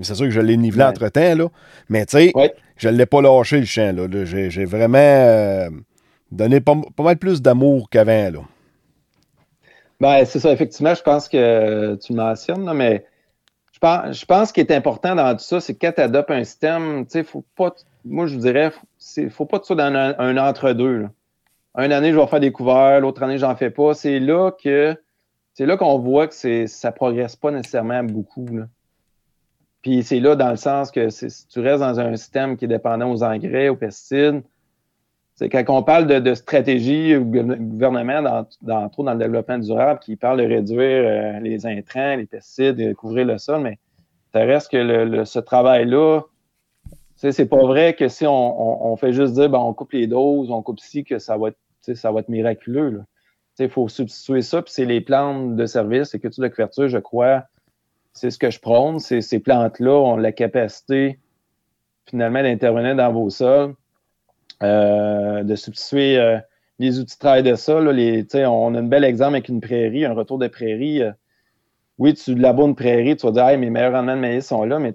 Mais 0.00 0.06
c'est 0.06 0.14
sûr 0.14 0.24
que 0.24 0.32
je 0.32 0.40
l'ai 0.40 0.56
nivelé 0.56 0.82
entre-temps, 0.82 1.36
là. 1.36 1.48
Mais 1.90 2.06
tu 2.06 2.16
sais, 2.16 2.32
je 2.78 2.88
ne 2.88 2.96
l'ai 2.96 3.04
pas 3.04 3.20
lâché, 3.20 3.60
le 3.60 3.66
champ, 3.66 3.94
là. 3.94 4.06
J'ai 4.24 4.64
vraiment 4.64 4.96
euh, 4.98 5.68
donné 6.32 6.60
pas, 6.60 6.74
mal 6.98 7.18
plus 7.18 7.42
d'amour 7.42 7.90
qu'avant, 7.90 8.30
là. 8.30 8.40
Ben, 10.00 10.24
c'est 10.24 10.40
ça, 10.40 10.50
effectivement, 10.50 10.94
je 10.94 11.02
pense 11.02 11.28
que 11.28 11.96
tu 11.96 12.14
le 12.14 12.16
mentionnes, 12.16 12.72
mais 12.72 13.04
je 13.72 13.78
pense, 13.78 14.18
je 14.18 14.24
pense 14.24 14.50
qu'il 14.50 14.62
est 14.62 14.72
important 14.72 15.14
dans 15.14 15.36
tout 15.36 15.44
ça, 15.44 15.60
c'est 15.60 15.74
que 15.74 15.86
quand 15.86 15.92
tu 15.92 16.00
adoptes 16.00 16.30
un 16.30 16.44
système, 16.44 17.04
tu 17.04 17.12
sais, 17.12 17.22
faut 17.22 17.44
pas 17.54 17.74
moi, 18.06 18.26
je 18.26 18.36
dirais, 18.36 18.72
il 19.18 19.24
ne 19.24 19.28
faut 19.28 19.44
pas 19.44 19.58
tout 19.58 19.66
ça 19.66 19.74
dans 19.74 20.14
un, 20.18 20.36
entre-deux. 20.38 21.06
Une 21.76 21.92
année, 21.92 22.12
je 22.12 22.18
vais 22.18 22.26
faire 22.26 22.40
des 22.40 22.52
couverts, 22.52 23.00
l'autre 23.00 23.22
année, 23.22 23.36
j'en 23.36 23.54
fais 23.54 23.68
pas. 23.68 23.92
C'est 23.92 24.18
là 24.18 24.52
que 24.52 24.96
c'est 25.52 25.66
là 25.66 25.76
qu'on 25.76 25.98
voit 25.98 26.26
que 26.26 26.34
ça 26.66 26.88
ne 26.88 26.94
progresse 26.94 27.36
pas 27.36 27.50
nécessairement 27.50 28.02
beaucoup. 28.02 28.48
Puis 29.82 30.02
c'est 30.02 30.20
là 30.20 30.36
dans 30.36 30.50
le 30.50 30.56
sens 30.56 30.90
que 30.90 31.08
si 31.08 31.28
tu 31.48 31.60
restes 31.60 31.80
dans 31.80 32.00
un 32.00 32.16
système 32.16 32.56
qui 32.56 32.66
est 32.66 32.68
dépendant 32.68 33.10
aux 33.10 33.22
engrais, 33.22 33.68
aux 33.68 33.76
pesticides, 33.76 34.42
c'est 35.34 35.48
quand 35.48 35.64
on 35.68 35.82
parle 35.82 36.06
de, 36.06 36.34
stratégie 36.34 37.16
au 37.16 37.24
gouvernement, 37.24 38.20
dans, 38.20 38.46
dans, 38.60 38.90
dans 38.98 39.12
le 39.14 39.18
développement 39.18 39.56
durable, 39.56 39.98
qui 40.00 40.16
parle 40.16 40.42
de 40.42 40.46
réduire 40.46 40.80
euh, 40.82 41.40
les 41.40 41.64
intrants, 41.64 42.16
les 42.16 42.26
pesticides, 42.26 42.76
de 42.76 42.92
couvrir 42.92 43.24
le 43.24 43.38
sol, 43.38 43.62
mais 43.62 43.78
ça 44.34 44.40
reste 44.40 44.70
que 44.70 45.24
ce 45.24 45.38
travail-là, 45.38 46.20
c'est 47.16 47.48
pas 47.48 47.64
vrai 47.64 47.94
que 47.94 48.08
si 48.08 48.26
on, 48.26 48.96
fait 48.96 49.12
juste 49.12 49.34
dire 49.34 49.48
ben, 49.48 49.58
on 49.58 49.72
coupe 49.72 49.92
les 49.92 50.06
doses, 50.06 50.50
on 50.50 50.62
coupe 50.62 50.80
ci, 50.80 51.04
que 51.04 51.18
ça 51.18 51.36
va 51.36 51.48
être, 51.48 51.94
ça 51.94 52.12
va 52.12 52.20
être 52.20 52.28
miraculeux. 52.28 53.02
Il 53.58 53.68
faut 53.68 53.88
substituer 53.88 54.42
ça, 54.42 54.62
puis 54.62 54.72
c'est 54.72 54.84
les 54.84 55.00
plantes 55.00 55.56
de 55.56 55.66
service, 55.66 56.12
que 56.12 56.28
tu 56.28 56.40
de 56.40 56.48
couverture, 56.48 56.88
je 56.88 56.98
crois, 56.98 57.44
c'est 58.12 58.30
ce 58.30 58.38
que 58.38 58.50
je 58.50 58.60
prône. 58.60 58.98
Ces, 58.98 59.38
plantes-là 59.40 59.92
ont 59.92 60.16
la 60.16 60.32
capacité 60.32 61.18
finalement 62.06 62.42
d'intervenir 62.42 62.96
dans 62.96 63.12
vos 63.12 63.30
sols, 63.30 63.74
euh, 64.62 65.42
de 65.42 65.54
substituer 65.54 66.18
euh, 66.18 66.38
les 66.78 66.98
outils 66.98 67.14
de 67.14 67.18
travail 67.18 67.42
de 67.42 67.54
sol. 67.54 67.88
on 67.88 68.74
a 68.74 68.78
un 68.78 68.82
bel 68.82 69.04
exemple 69.04 69.34
avec 69.34 69.48
une 69.48 69.60
prairie, 69.60 70.04
un 70.04 70.14
retour 70.14 70.38
de 70.38 70.48
prairie. 70.48 71.02
Euh, 71.02 71.12
oui, 71.98 72.14
tu 72.14 72.34
laboures 72.34 72.68
une 72.68 72.74
prairie, 72.74 73.16
tu 73.16 73.26
vas 73.26 73.32
dire, 73.32 73.46
hey, 73.46 73.58
mes 73.58 73.68
meilleurs 73.68 73.92
rendements 73.92 74.16
de 74.16 74.20
maïs 74.20 74.46
sont 74.46 74.64
là, 74.64 74.78
mais 74.78 74.94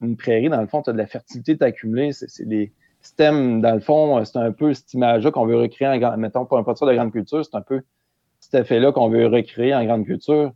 une 0.00 0.16
prairie, 0.16 0.48
dans 0.48 0.60
le 0.60 0.66
fond, 0.66 0.80
tu 0.80 0.88
as 0.88 0.94
de 0.94 0.98
la 0.98 1.06
fertilité 1.06 1.62
accumulée. 1.62 2.12
C'est 2.12 2.48
des 2.48 2.72
systèmes, 3.02 3.60
dans 3.60 3.74
le 3.74 3.80
fond, 3.80 4.24
c'est 4.24 4.38
un 4.38 4.50
peu 4.50 4.72
cette 4.72 4.94
image-là 4.94 5.30
qu'on 5.30 5.44
veut 5.44 5.58
recréer, 5.58 5.88
en, 5.88 6.16
mettons, 6.16 6.46
pour 6.46 6.56
un 6.56 6.62
producteur 6.62 6.88
de 6.88 6.94
grande 6.94 7.12
culture, 7.12 7.44
c'est 7.44 7.54
un 7.54 7.60
peu 7.60 7.82
cet 8.40 8.54
effet-là 8.54 8.92
qu'on 8.92 9.10
veut 9.10 9.26
recréer 9.26 9.74
en 9.74 9.84
grande 9.84 10.06
culture. 10.06 10.52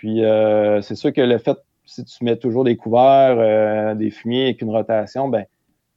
Puis, 0.00 0.24
euh, 0.24 0.80
c'est 0.80 0.94
sûr 0.94 1.12
que 1.12 1.20
le 1.20 1.36
fait, 1.36 1.58
si 1.84 2.02
tu 2.06 2.24
mets 2.24 2.38
toujours 2.38 2.64
des 2.64 2.74
couverts, 2.74 3.36
euh, 3.38 3.94
des 3.94 4.10
fumiers 4.10 4.44
avec 4.44 4.62
une 4.62 4.70
rotation, 4.70 5.28
ben, 5.28 5.44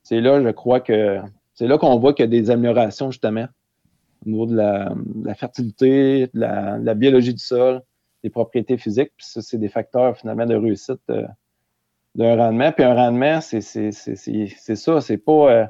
c'est 0.04 0.20
là, 0.20 0.44
je 0.44 0.50
crois 0.50 0.82
que 0.82 1.22
c'est 1.54 1.68
là 1.68 1.78
qu'on 1.78 1.98
voit 2.00 2.13
qu'il 2.13 2.24
y 2.24 2.28
a 2.28 2.42
des 2.42 2.52
améliorations, 2.52 3.12
justement, 3.12 3.48
au 4.26 4.30
niveau 4.30 4.46
de 4.46 4.58
la, 4.58 5.36
fertilité, 5.36 6.28
de 6.34 6.84
la 6.84 6.94
biologie 6.96 7.34
du 7.34 7.39
sol 7.39 7.82
des 8.26 8.30
propriétés 8.30 8.78
physiques. 8.78 9.13
Puis 9.16 9.26
ça, 9.26 9.42
c'est 9.42 9.58
des 9.58 9.70
facteurs 9.70 10.18
finalement 10.18 10.46
de 10.46 10.56
réussite 10.56 11.00
euh, 11.10 11.26
d'un 12.16 12.36
rendement. 12.36 12.74
Puis 12.74 12.84
un 12.84 12.96
rendement, 12.96 13.39
c'est 13.39 13.62
ça, 13.62 15.00
c'est 15.00 15.18
pas. 15.18 15.70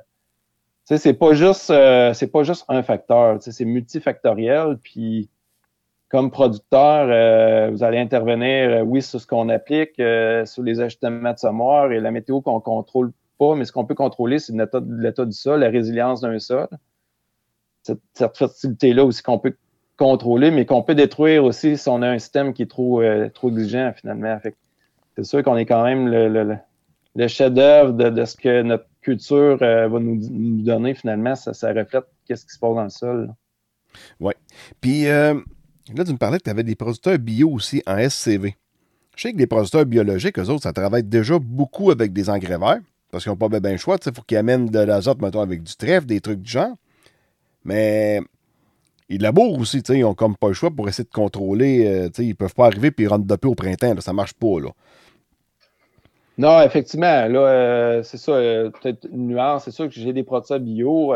C'est 0.85 1.13
pas 1.13 1.33
juste 1.33 1.71
c'est 2.13 2.31
pas 2.31 2.41
juste 2.41 2.65
un 2.67 2.81
facteur, 2.81 3.37
c'est 3.43 3.63
multifactoriel. 3.63 4.79
Puis 4.81 5.29
comme 6.13 6.29
producteur, 6.29 7.07
euh, 7.09 7.71
vous 7.71 7.83
allez 7.83 7.97
intervenir, 7.97 8.85
oui, 8.85 9.01
sur 9.01 9.19
ce 9.19 9.25
qu'on 9.25 9.49
applique, 9.49 9.95
sur 9.95 10.61
les 10.61 10.79
ajustements 10.79 11.33
de 11.33 11.39
semoir 11.39 11.91
et 11.91 11.99
la 11.99 12.11
météo 12.11 12.39
qu'on 12.39 12.59
contrôle 12.59 13.11
pas, 13.39 13.55
mais 13.55 13.65
ce 13.65 13.71
qu'on 13.71 13.83
peut 13.83 13.95
contrôler, 13.95 14.37
c'est 14.37 14.53
l'état 14.53 15.25
du 15.25 15.31
sol, 15.31 15.61
la 15.61 15.69
résilience 15.69 16.21
d'un 16.21 16.37
sol. 16.37 16.67
Cette, 17.81 18.37
fertilité-là 18.37 19.03
aussi 19.03 19.23
qu'on 19.23 19.39
peut 19.39 19.55
contrôler, 19.97 20.51
mais 20.51 20.67
qu'on 20.67 20.83
peut 20.83 20.93
détruire 20.93 21.45
aussi 21.45 21.77
si 21.79 21.89
on 21.89 22.03
a 22.03 22.09
un 22.09 22.19
système 22.19 22.53
qui 22.53 22.61
est 22.61 22.69
trop, 22.69 23.01
exigeant 23.01 23.91
finalement. 23.95 24.39
C'est 25.15 25.23
sûr 25.23 25.41
qu'on 25.41 25.57
est 25.57 25.65
quand 25.65 25.83
même 25.83 26.09
le, 26.09 27.27
chef-d'œuvre 27.27 27.91
de, 27.91 28.25
ce 28.25 28.37
que 28.37 28.61
notre 28.61 28.85
culture 29.01 29.57
euh, 29.63 29.87
va 29.87 29.99
nous, 29.99 30.61
donner 30.61 30.93
finalement. 30.93 31.33
Ça, 31.33 31.73
reflète 31.73 32.05
qu'est-ce 32.27 32.45
qui 32.45 32.53
se 32.53 32.59
passe 32.59 32.75
dans 32.75 32.83
le 32.83 32.89
sol. 32.89 33.33
Oui. 34.19 34.33
Puis 34.79 35.07
euh, 35.07 35.33
là, 35.95 36.03
tu 36.03 36.11
me 36.11 36.17
parlais 36.17 36.37
que 36.37 36.43
tu 36.43 36.49
avais 36.49 36.63
des 36.63 36.75
producteurs 36.75 37.17
bio 37.19 37.49
aussi 37.49 37.81
en 37.85 37.97
SCV. 38.09 38.55
Je 39.15 39.21
sais 39.21 39.33
que 39.33 39.37
les 39.37 39.47
producteurs 39.47 39.85
biologiques, 39.85 40.39
eux 40.39 40.49
autres, 40.49 40.63
ça 40.63 40.73
travaille 40.73 41.03
déjà 41.03 41.37
beaucoup 41.39 41.91
avec 41.91 42.13
des 42.13 42.29
engrais 42.29 42.57
verts 42.57 42.79
parce 43.11 43.23
qu'ils 43.23 43.31
n'ont 43.31 43.37
pas 43.37 43.47
bien 43.47 43.71
le 43.71 43.77
choix. 43.77 43.97
Il 44.03 44.11
faut 44.11 44.23
qu'ils 44.23 44.37
amènent 44.37 44.65
de 44.65 44.79
l'azote, 44.79 45.21
mettons, 45.21 45.41
avec 45.41 45.61
du 45.61 45.75
trèfle, 45.75 46.07
des 46.07 46.19
trucs 46.19 46.41
du 46.41 46.49
genre. 46.49 46.75
Mais 47.63 48.21
ils 49.07 49.21
labourent 49.21 49.59
aussi, 49.59 49.79
ils 49.89 49.99
n'ont 49.99 50.15
comme 50.15 50.35
pas 50.35 50.47
le 50.47 50.55
choix 50.55 50.71
pour 50.71 50.89
essayer 50.89 51.03
de 51.03 51.13
contrôler. 51.13 51.85
Euh, 51.85 52.09
ils 52.17 52.29
ne 52.29 52.33
peuvent 52.33 52.55
pas 52.55 52.65
arriver 52.65 52.91
et 52.97 53.07
rentrer 53.07 53.27
de 53.27 53.35
peu 53.35 53.47
au 53.47 53.55
printemps. 53.55 53.93
ça 54.01 54.11
ne 54.11 54.15
marche 54.15 54.33
pas. 54.33 54.59
Là. 54.59 54.69
Non, 56.39 56.59
effectivement, 56.61 57.27
là, 57.27 57.39
euh, 57.39 58.03
c'est 58.03 58.17
ça, 58.17 58.31
euh, 58.31 58.71
peut-être 58.71 59.07
une 59.11 59.27
nuance. 59.27 59.65
C'est 59.65 59.71
sûr 59.71 59.85
que 59.85 59.93
j'ai 59.93 60.13
des 60.13 60.23
produits 60.23 60.59
bio. 60.59 61.13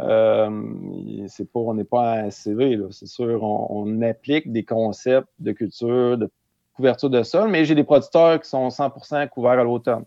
Euh, 0.00 1.26
c'est 1.28 1.50
pas, 1.50 1.60
on 1.60 1.74
n'est 1.74 1.84
pas 1.84 2.22
en 2.22 2.30
SCV, 2.30 2.78
c'est 2.90 3.06
sûr, 3.06 3.42
on, 3.42 4.00
applique 4.02 4.50
des 4.50 4.64
concepts 4.64 5.28
de 5.38 5.52
culture, 5.52 6.16
de 6.16 6.30
couverture 6.74 7.10
de 7.10 7.22
sol, 7.22 7.50
mais 7.50 7.64
j'ai 7.64 7.74
des 7.74 7.84
producteurs 7.84 8.40
qui 8.40 8.48
sont 8.48 8.68
100% 8.68 9.28
couverts 9.28 9.58
à 9.58 9.64
l'automne. 9.64 10.04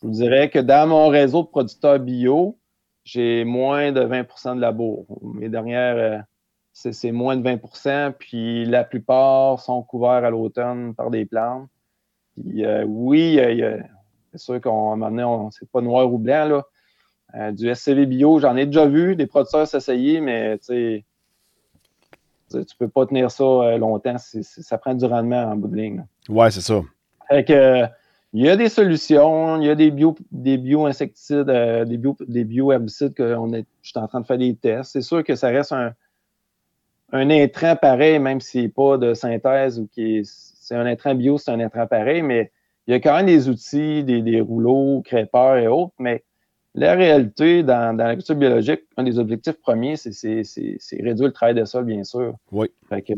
Je 0.00 0.06
vous 0.06 0.12
dirais 0.12 0.50
que 0.50 0.58
dans 0.58 0.88
mon 0.88 1.08
réseau 1.08 1.42
de 1.42 1.48
producteurs 1.48 1.98
bio, 1.98 2.58
j'ai 3.04 3.44
moins 3.44 3.92
de 3.92 4.02
20% 4.02 4.56
de 4.56 4.60
labour. 4.60 5.06
Mes 5.22 5.48
dernières, 5.48 6.24
c'est 6.72 7.10
moins 7.10 7.36
de 7.36 7.42
20% 7.42 8.12
puis 8.12 8.66
la 8.66 8.84
plupart 8.84 9.58
sont 9.60 9.82
couverts 9.82 10.24
à 10.24 10.30
l'automne 10.30 10.94
par 10.94 11.10
des 11.10 11.24
plantes. 11.24 11.68
Euh, 12.58 12.84
oui, 12.84 13.40
c'est 14.32 14.38
sûr 14.38 14.60
qu'à 14.60 14.68
un 14.68 14.96
moment 14.96 15.10
donné, 15.10 15.48
c'est 15.50 15.68
pas 15.70 15.80
noir 15.80 16.12
ou 16.12 16.18
blanc. 16.18 16.44
Là. 16.48 16.66
Euh, 17.34 17.52
du 17.52 17.74
SCV 17.74 18.06
bio, 18.06 18.38
j'en 18.38 18.56
ai 18.56 18.66
déjà 18.66 18.86
vu 18.86 19.16
des 19.16 19.26
producteurs 19.26 19.66
s'essayer, 19.66 20.20
mais 20.20 20.58
tu 20.58 21.04
tu 22.50 22.76
peux 22.78 22.88
pas 22.88 23.04
tenir 23.04 23.30
ça 23.30 23.44
euh, 23.44 23.76
longtemps. 23.76 24.16
ça 24.18 24.78
prend 24.78 24.94
du 24.94 25.04
rendement 25.04 25.42
en 25.42 25.56
bout 25.56 25.68
de 25.68 25.76
ligne. 25.76 26.06
Oui, 26.30 26.50
c'est 26.50 26.62
ça. 26.62 26.80
il 27.30 28.44
y 28.44 28.48
a 28.48 28.56
des 28.56 28.70
solutions, 28.70 29.60
il 29.60 29.66
y 29.66 29.70
a 29.70 29.74
des 29.74 29.90
bio, 29.90 30.16
des 30.32 30.56
bio-insecticides, 30.56 31.44
des 31.44 31.98
bio, 31.98 32.16
des 32.26 32.44
bio-herbicides 32.44 33.12
que 33.12 33.54
est, 33.54 33.66
je 33.82 33.90
suis 33.90 33.98
en 33.98 34.08
train 34.08 34.20
de 34.20 34.26
faire 34.26 34.38
des 34.38 34.56
tests. 34.56 34.92
C'est 34.92 35.02
sûr 35.02 35.22
que 35.22 35.34
ça 35.34 35.48
reste 35.48 35.72
un, 35.72 35.92
un 37.12 37.28
intrant 37.28 37.76
pareil, 37.76 38.18
même 38.18 38.40
s'il 38.40 38.62
n'est 38.62 38.68
pas 38.70 38.96
de 38.96 39.12
synthèse 39.12 39.78
ou 39.78 39.86
qui 39.86 40.18
est 40.18 40.48
c'est 40.68 40.74
un 40.76 40.84
intrant 40.84 41.14
bio, 41.14 41.38
c'est 41.38 41.50
un 41.50 41.60
intrant 41.60 41.86
pareil, 41.86 42.20
mais 42.20 42.52
il 42.86 42.92
y 42.92 42.94
a 42.94 43.00
quand 43.00 43.16
même 43.16 43.24
des 43.24 43.48
outils, 43.48 44.04
des, 44.04 44.40
rouleaux, 44.42 45.00
crêpeurs 45.02 45.56
et 45.56 45.66
autres, 45.66 45.94
mais 45.98 46.24
la 46.74 46.94
réalité, 46.94 47.62
dans, 47.62 47.96
dans 47.96 48.04
l'agriculture 48.04 48.36
biologique, 48.36 48.80
un 48.96 49.02
des 49.02 49.18
objectifs 49.18 49.60
premiers, 49.60 49.96
c'est 49.96 50.12
réduire 51.00 51.28
le 51.28 51.32
travail 51.32 51.54
de 51.54 51.64
sol, 51.64 51.84
bien 51.84 52.04
sûr. 52.04 52.34
Oui. 52.52 52.68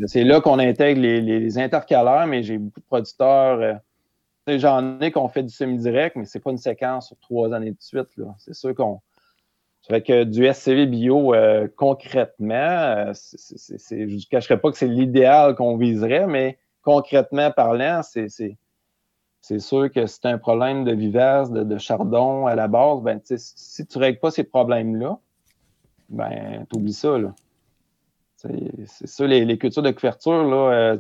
C'est 0.07 0.25
là 0.25 0.41
qu'on 0.41 0.59
intègre 0.59 1.01
les, 1.01 1.59
intercalaires, 1.59 2.27
mais 2.27 2.43
j'ai 2.43 2.59
beaucoup 2.59 2.81
de 2.81 2.87
producteurs. 2.87 3.61
Euh, 3.61 4.59
j'en 4.59 5.01
ai 5.01 5.11
qu'on 5.11 5.29
fait 5.29 5.43
du 5.43 5.53
semi-direct, 5.53 6.17
mais 6.17 6.25
c'est 6.25 6.41
pas 6.41 6.51
une 6.51 6.59
séquence 6.59 7.09
sur 7.09 7.19
trois 7.19 7.53
années 7.53 7.73
de 7.73 7.81
suite. 7.81 8.09
C'est 8.39 8.55
sûr 8.55 8.75
qu'on. 8.75 9.01
Fait 9.89 10.03
que 10.03 10.25
du 10.25 10.47
SCV 10.47 10.87
bio, 10.87 11.35
euh, 11.35 11.67
concrètement, 11.75 12.55
euh, 12.55 13.13
je 13.13 13.95
ne 13.95 14.29
cacherai 14.31 14.61
pas 14.61 14.71
que 14.71 14.77
c'est 14.77 14.87
l'idéal 14.87 15.55
qu'on 15.55 15.77
viserait, 15.79 16.27
mais 16.27 16.59
concrètement 16.83 17.51
parlant, 17.51 18.03
c'est 18.03 18.29
sûr 19.43 19.91
que 19.91 20.07
c'est 20.07 20.27
un 20.27 20.39
problème 20.39 20.85
de 20.85 20.93
vivace, 20.93 21.51
de, 21.51 21.79
chardon 21.79 22.47
à 22.47 22.55
la 22.55 22.69
base. 22.69 23.01
Ben, 23.03 23.21
si 23.25 23.87
tu 23.87 23.99
ne 23.99 24.05
règles 24.05 24.19
pas 24.19 24.31
ces 24.31 24.45
problèmes-là, 24.45 25.19
ben, 26.09 26.67
tu 26.71 26.79
oublies 26.79 26.93
ça. 26.93 27.17
C'est 28.37 29.07
ça, 29.07 29.27
les, 29.27 29.59
cultures 29.59 29.83
de 29.83 29.91
couverture, 29.91 30.45
là, 30.45 30.73
euh, 30.73 30.97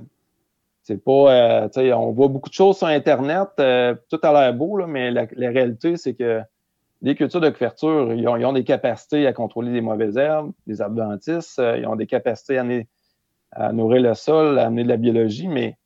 c'est 0.82 1.02
pas. 1.02 1.66
Euh, 1.72 1.94
on 1.94 2.12
voit 2.12 2.28
beaucoup 2.28 2.50
de 2.50 2.54
choses 2.54 2.78
sur 2.78 2.86
Internet, 2.86 3.48
euh, 3.60 3.94
tout 4.10 4.18
a 4.22 4.32
l'air 4.32 4.54
beau, 4.54 4.76
là, 4.76 4.86
mais 4.86 5.10
la, 5.10 5.26
réalité, 5.34 5.96
c'est 5.96 6.14
que 6.14 6.42
les 7.02 7.14
cultures 7.14 7.40
de 7.40 7.48
couverture, 7.48 8.12
ils 8.12 8.28
ont, 8.28 8.52
des 8.52 8.64
capacités 8.64 9.26
à 9.26 9.32
contrôler 9.32 9.72
les 9.72 9.80
mauvaises 9.80 10.18
herbes, 10.18 10.52
les 10.66 10.82
adventices, 10.82 11.58
ils 11.58 11.86
ont 11.86 11.96
des 11.96 12.06
capacités 12.06 12.58
à, 12.58 12.64
à 13.52 13.72
nourrir 13.72 14.02
le 14.02 14.14
sol, 14.14 14.58
à 14.58 14.66
amener 14.66 14.82
de 14.82 14.88
la 14.88 14.98
biologie, 14.98 15.48
mais 15.48 15.78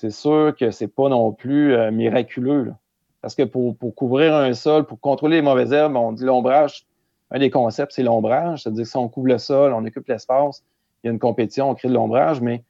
c'est 0.00 0.10
sûr 0.10 0.54
que 0.58 0.70
c'est 0.70 0.88
pas 0.88 1.10
non 1.10 1.30
plus 1.30 1.74
euh, 1.74 1.90
miraculeux. 1.90 2.72
Parce 3.20 3.34
que 3.34 3.42
pour, 3.42 3.76
couvrir 3.94 4.34
un 4.34 4.54
sol, 4.54 4.86
pour 4.86 4.98
contrôler 4.98 5.36
les 5.36 5.42
mauvaises 5.42 5.74
herbes, 5.74 5.94
on 5.94 6.12
dit 6.12 6.24
l'ombrage. 6.24 6.86
Un 7.30 7.38
des 7.38 7.50
concepts, 7.50 7.92
c'est 7.92 8.02
l'ombrage. 8.02 8.62
C'est-à-dire 8.62 8.84
que 8.84 8.88
si 8.88 8.96
on 8.96 9.10
couvre 9.10 9.26
le 9.26 9.36
sol, 9.36 9.74
on 9.74 9.84
occupe 9.84 10.08
l'espace, 10.08 10.64
il 11.02 11.08
y 11.08 11.10
a 11.10 11.12
une 11.12 11.18
compétition, 11.18 11.68
on 11.68 11.74
crée 11.74 11.88
de 11.88 11.92
l'ombrage, 11.92 12.40
mais 12.40 12.64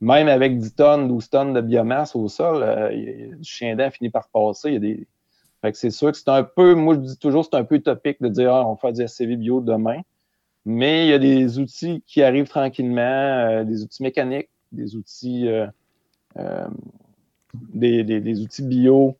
même 0.00 0.28
avec 0.28 0.58
10 0.58 0.74
tonnes, 0.76 1.08
12 1.08 1.28
tonnes 1.28 1.52
de 1.54 1.60
biomasse 1.60 2.14
au 2.14 2.28
sol, 2.28 2.62
euh, 2.62 3.34
du 3.36 3.44
chien 3.44 3.74
d'air 3.74 3.92
finit 3.92 4.10
par 4.10 4.28
passer. 4.28 4.68
Il 4.68 4.74
y 4.74 4.76
a 4.76 4.80
des... 4.80 5.08
Fait 5.62 5.72
que 5.72 5.76
c'est 5.76 5.90
sûr 5.90 6.12
que 6.12 6.18
c'est 6.18 6.30
un 6.30 6.44
peu, 6.44 6.74
moi 6.74 6.94
je 6.94 7.00
dis 7.00 7.18
toujours, 7.18 7.44
c'est 7.44 7.56
un 7.56 7.64
peu 7.64 7.74
utopique 7.74 8.22
de 8.22 8.28
dire 8.28 8.54
ah, 8.54 8.66
on 8.66 8.76
faire 8.76 8.92
du 8.92 9.06
SCV 9.06 9.36
bio 9.36 9.60
demain. 9.60 10.02
Mais 10.64 11.06
il 11.06 11.10
y 11.10 11.14
a 11.14 11.18
des 11.18 11.58
outils 11.58 12.02
qui 12.06 12.22
arrivent 12.22 12.48
tranquillement, 12.48 13.00
euh, 13.00 13.64
des 13.64 13.82
outils 13.82 14.04
mécaniques, 14.04 14.50
des 14.70 14.94
outils, 14.94 15.48
euh, 15.48 15.66
euh, 16.38 16.66
des, 17.54 18.40
outils 18.40 18.62
bio, 18.62 19.16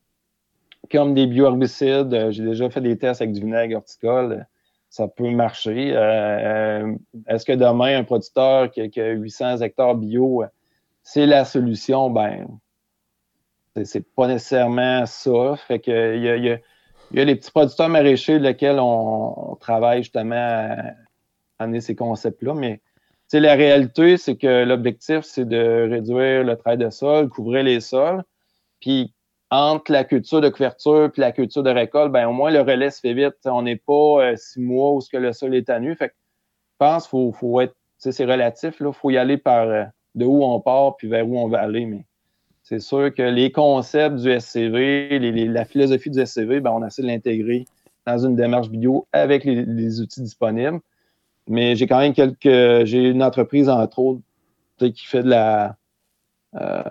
comme 0.91 1.15
des 1.15 1.27
bioherbicides. 1.27 2.31
J'ai 2.31 2.45
déjà 2.45 2.71
fait 2.71 2.81
des 2.81 2.97
tests 2.97 3.23
avec 3.23 3.35
du 3.35 3.41
vinaigre 3.41 3.77
horticole. 3.77 4.47
Ça 4.89 5.07
peut 5.07 5.31
marcher. 5.31 5.89
Est-ce 7.29 7.45
que 7.45 7.53
demain, 7.53 7.99
un 7.99 8.05
producteur 8.05 8.71
qui 8.71 8.81
a, 8.81 9.11
800 9.11 9.59
hectares 9.59 9.95
bio, 9.95 10.45
c'est 11.03 11.27
la 11.27 11.45
solution? 11.45 12.11
Ben, 12.11 12.47
c'est 13.85 14.05
pas 14.15 14.27
nécessairement 14.27 15.07
ça. 15.07 15.57
Fait 15.69 15.79
que 15.79 16.17
il 16.17 16.23
y 16.23 16.51
a, 16.51 17.25
les 17.25 17.37
petits 17.37 17.53
producteurs 17.53 17.89
maraîchers 17.89 18.39
lesquels 18.41 18.81
on, 18.81 19.53
on 19.53 19.57
travaille 19.57 20.03
justement 20.03 20.77
amener 21.61 21.81
ces 21.81 21.95
concepts-là. 21.95 22.55
Mais 22.55 22.81
la 23.39 23.55
réalité, 23.55 24.17
c'est 24.17 24.37
que 24.37 24.65
l'objectif, 24.65 25.21
c'est 25.23 25.45
de 25.45 25.89
réduire 25.89 26.45
le 26.45 26.57
travail 26.57 26.79
de 26.79 26.91
sol, 26.91 27.29
couvrir 27.29 27.63
les 27.63 27.81
sols. 27.81 28.25
Puis 28.81 29.13
entre 29.51 29.93
la 29.93 30.05
culture 30.05 30.41
de 30.41 30.49
couverture 30.49 31.11
et 31.17 31.21
la 31.21 31.33
culture 31.33 31.63
de 31.63 31.71
récolte, 31.71 32.13
ben 32.13 32.27
au 32.27 32.33
moins 32.33 32.51
le 32.51 32.61
relais 32.61 32.91
se 32.91 33.01
fait 33.01 33.15
vite. 33.15 33.35
on 33.45 33.63
n'est 33.63 33.77
pas 33.77 33.93
euh, 33.93 34.37
six 34.37 34.61
mois 34.61 34.93
où 34.93 35.01
ce 35.01 35.11
que 35.11 35.17
le 35.17 35.33
sol 35.33 35.55
est 35.55 35.69
à 35.71 35.81
nu. 35.81 35.95
Fait 35.97 36.09
que 36.09 36.15
je 36.15 36.77
pense 36.79 37.09
qu'il 37.09 37.33
faut, 37.33 37.61
être, 37.61 37.75
c'est 37.99 38.25
relatif. 38.25 38.77
Il 38.81 38.93
faut 38.93 39.11
y 39.11 39.19
aller 39.19 39.37
par 39.37 39.69
euh, 39.69 39.85
de 40.15 40.25
où 40.25 40.45
on 40.45 40.61
part 40.61 40.97
puis 40.97 41.09
vers 41.09 41.29
où 41.29 41.39
on 41.39 41.49
va 41.49 41.61
aller. 41.61 41.87
Mais 41.87 42.05
c'est 42.63 42.81
sûr 42.81 43.13
que 43.13 43.23
les 43.23 43.51
concepts 43.51 44.17
du 44.17 44.41
SCV, 44.41 45.19
la 45.49 45.65
philosophie 45.65 46.11
du 46.11 46.25
SCV, 46.25 46.61
ben, 46.61 46.71
on 46.71 46.87
essaie 46.87 47.03
de 47.03 47.09
l'intégrer 47.09 47.65
dans 48.07 48.19
une 48.19 48.37
démarche 48.37 48.69
vidéo 48.69 49.07
avec 49.13 49.45
les 49.45 50.01
outils 50.01 50.23
disponibles. 50.23 50.81
Mais 51.51 51.75
j'ai 51.75 51.87
quand 51.87 51.99
même 51.99 52.15
quelques. 52.15 52.87
J'ai 52.87 53.11
une 53.11 53.23
entreprise, 53.23 53.69
entre 53.69 53.99
autres, 53.99 54.23
qui 54.79 55.05
fait 55.07 55.23
de 55.23 55.29
la. 55.29 55.77
Euh, 56.55 56.83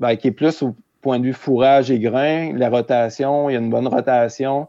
ben, 0.00 0.16
qui 0.16 0.28
est 0.28 0.32
plus 0.32 0.62
au 0.62 0.74
point 1.00 1.18
de 1.18 1.24
vue 1.24 1.32
fourrage 1.32 1.90
et 1.90 1.98
grain, 1.98 2.52
la 2.56 2.68
rotation, 2.68 3.48
il 3.48 3.54
y 3.54 3.56
a 3.56 3.60
une 3.60 3.70
bonne 3.70 3.86
rotation. 3.86 4.68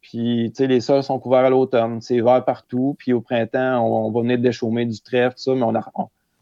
Puis, 0.00 0.50
tu 0.50 0.62
sais, 0.62 0.66
les 0.66 0.80
sols 0.80 1.02
sont 1.02 1.18
couverts 1.18 1.44
à 1.44 1.50
l'automne. 1.50 2.00
C'est 2.00 2.20
vert 2.20 2.44
partout. 2.44 2.96
Puis, 2.98 3.12
au 3.12 3.20
printemps, 3.20 3.84
on, 3.84 4.10
va 4.10 4.20
venir 4.20 4.38
déchaumer 4.38 4.84
du 4.84 5.00
trèfle, 5.00 5.36
tout 5.36 5.42
ça. 5.42 5.54
Mais 5.54 5.62
on 5.62 5.74
a, 5.74 5.84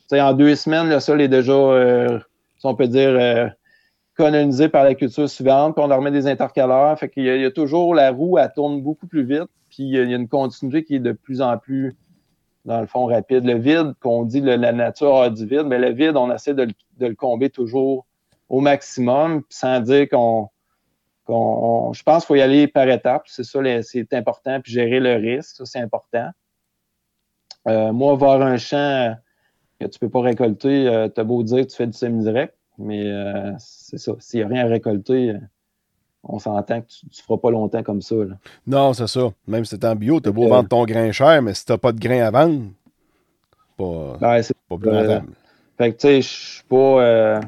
sais, 0.08 0.20
en 0.20 0.32
deux 0.32 0.54
semaines, 0.54 0.88
le 0.88 1.00
sol 1.00 1.20
est 1.20 1.28
déjà, 1.28 1.52
euh, 1.52 2.18
si 2.58 2.66
on 2.66 2.74
peut 2.74 2.88
dire, 2.88 3.10
euh, 3.10 3.48
colonisé 4.16 4.68
par 4.68 4.84
la 4.84 4.94
culture 4.94 5.28
suivante. 5.28 5.74
Puis, 5.74 5.84
on 5.84 5.88
leur 5.88 6.00
met 6.00 6.10
des 6.10 6.26
intercalaires. 6.26 6.98
Fait 6.98 7.08
qu'il 7.08 7.24
y, 7.24 7.44
a 7.44 7.50
toujours 7.50 7.94
la 7.94 8.10
roue, 8.10 8.38
elle 8.38 8.50
tourne 8.54 8.80
beaucoup 8.82 9.06
plus 9.06 9.24
vite. 9.24 9.48
Puis, 9.68 9.84
il 9.84 9.90
y 9.90 9.98
a 9.98 10.02
une 10.02 10.28
continuité 10.28 10.84
qui 10.84 10.96
est 10.96 11.00
de 11.00 11.12
plus 11.12 11.42
en 11.42 11.58
plus 11.58 11.94
dans 12.66 12.80
le 12.80 12.86
fond 12.86 13.06
rapide. 13.06 13.44
Le 13.44 13.54
vide, 13.54 13.94
qu'on 14.00 14.24
dit 14.24 14.40
la 14.40 14.72
nature 14.72 15.16
a 15.16 15.30
du 15.30 15.46
vide, 15.46 15.64
mais 15.66 15.78
le 15.78 15.92
vide, 15.92 16.16
on 16.16 16.32
essaie 16.32 16.52
de, 16.52 16.68
le 16.98 17.14
combler 17.14 17.48
toujours 17.48 18.06
au 18.48 18.60
maximum, 18.60 19.42
sans 19.48 19.80
dire 19.80 20.08
qu'on 20.08 20.50
je 21.28 22.02
pense 22.04 22.22
qu'il 22.22 22.26
faut 22.28 22.34
y 22.36 22.40
aller 22.40 22.68
par 22.68 22.88
étapes. 22.88 23.24
C'est 23.26 23.42
ça, 23.42 23.60
c'est 23.82 24.12
important. 24.12 24.60
Puis 24.60 24.72
gérer 24.72 25.00
le 25.00 25.14
risque, 25.14 25.56
ça, 25.56 25.64
c'est 25.64 25.80
important. 25.80 26.30
Euh, 27.66 27.92
moi, 27.92 28.14
voir 28.14 28.42
un 28.42 28.58
champ 28.58 29.16
que 29.80 29.86
tu 29.86 29.98
ne 30.00 30.06
peux 30.06 30.08
pas 30.08 30.20
récolter, 30.20 30.86
euh, 30.86 31.08
tu 31.08 31.20
as 31.20 31.24
beau 31.24 31.42
dire 31.42 31.66
que 31.66 31.70
tu 31.70 31.76
fais 31.76 31.86
du 31.86 31.92
semi-direct, 31.92 32.54
mais 32.78 33.04
euh, 33.06 33.52
c'est 33.58 33.98
ça. 33.98 34.12
S'il 34.20 34.38
n'y 34.38 34.44
a 34.44 34.48
rien 34.48 34.66
à 34.66 34.68
récolter, 34.68 35.34
on 36.28 36.38
s'entend 36.38 36.80
que 36.80 36.86
tu 36.86 37.06
ne 37.06 37.12
feras 37.12 37.38
pas 37.38 37.50
longtemps 37.50 37.82
comme 37.82 38.02
ça. 38.02 38.16
Non, 38.66 38.92
c'est 38.92 39.06
ça. 39.06 39.32
Même 39.46 39.64
si 39.64 39.70
c'est 39.70 39.84
en 39.84 39.94
bio, 39.94 40.20
tu 40.20 40.28
as 40.28 40.32
beau 40.32 40.48
vendre 40.48 40.68
ton 40.68 40.84
grain 40.84 41.12
cher, 41.12 41.40
mais 41.42 41.54
si 41.54 41.64
tu 41.64 41.72
n'as 41.72 41.78
pas 41.78 41.92
de 41.92 42.00
grain 42.00 42.20
à 42.20 42.30
vendre, 42.30 42.64
pas, 43.76 44.16
ben, 44.20 44.42
pas 44.68 44.76
plus 44.76 44.90
rentable. 44.90 45.28
Fait 45.78 45.92
que, 45.92 45.96
tu 45.96 46.08
sais, 46.08 46.22
je 46.22 46.28
suis 46.28 46.64
pas. 46.64 47.40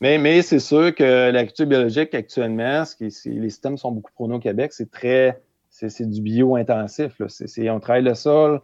Mais, 0.00 0.18
mais 0.18 0.42
c'est 0.42 0.58
sûr 0.58 0.92
que 0.94 1.30
l'agriculture 1.30 1.66
biologique 1.66 2.12
actuellement, 2.14 2.84
ce 2.84 2.96
qui, 2.96 3.04
les 3.30 3.50
systèmes 3.50 3.78
sont 3.78 3.92
beaucoup 3.92 4.10
prônés 4.12 4.34
au 4.34 4.40
Québec, 4.40 4.72
c'est 4.72 4.90
très. 4.90 5.40
C'est 5.70 6.08
du 6.08 6.20
bio-intensif. 6.20 7.20
On 7.20 7.80
travaille 7.80 8.02
le 8.02 8.14
sol, 8.14 8.60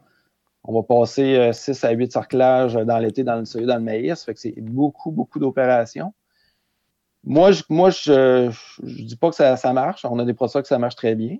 on 0.62 0.75
va 0.75 0.83
passer 0.83 1.51
6 1.53 1.85
euh, 1.85 1.89
à 1.89 1.93
8 1.93 2.12
cerclages 2.12 2.75
dans 2.75 2.99
l'été 2.99 3.25
dans 3.25 3.37
le 3.37 3.45
soya, 3.45 3.66
dans 3.66 3.77
le 3.77 3.83
maïs. 3.83 4.23
Fait 4.25 4.35
que 4.35 4.41
c'est 4.41 4.61
beaucoup, 4.61 5.11
beaucoup 5.11 5.39
d'opérations. 5.39 6.12
Moi, 7.25 7.53
je, 7.53 7.62
moi, 7.69 7.91
je, 7.91 8.51
je, 8.83 9.03
dis 9.03 9.16
pas 9.16 9.31
que 9.31 9.37
ça, 9.37 9.73
marche. 9.73 10.05
On 10.05 10.19
a 10.19 10.25
des 10.25 10.35
produits 10.35 10.62
que 10.62 10.69
ça 10.69 10.79
marche 10.79 10.97
très 10.97 11.14
bien. 11.14 11.37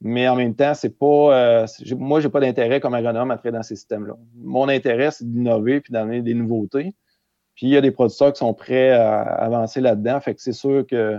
Mais 0.00 0.28
en 0.28 0.36
même 0.36 0.54
temps, 0.54 0.74
c'est 0.74 0.98
pas. 0.98 1.06
Euh, 1.34 1.66
moi, 1.96 2.20
pas 2.28 2.40
d'intérêt 2.40 2.80
comme 2.80 2.94
agronome 2.94 3.30
à 3.30 3.36
travailler 3.36 3.56
dans 3.56 3.62
ces 3.62 3.76
systèmes-là. 3.76 4.14
Mon 4.36 4.68
intérêt, 4.68 5.10
c'est 5.10 5.30
d'innover 5.30 5.80
puis 5.80 5.92
d'amener 5.92 6.20
des 6.20 6.34
nouveautés. 6.34 6.94
Puis 7.54 7.68
il 7.68 7.70
y 7.70 7.76
a 7.76 7.80
des 7.80 7.92
producteurs 7.92 8.32
qui 8.32 8.38
sont 8.38 8.54
prêts 8.54 8.90
à 8.90 9.20
avancer 9.20 9.80
là-dedans. 9.80 10.20
Fait 10.20 10.34
que 10.34 10.42
c'est 10.42 10.52
sûr 10.52 10.84
que 10.86 11.18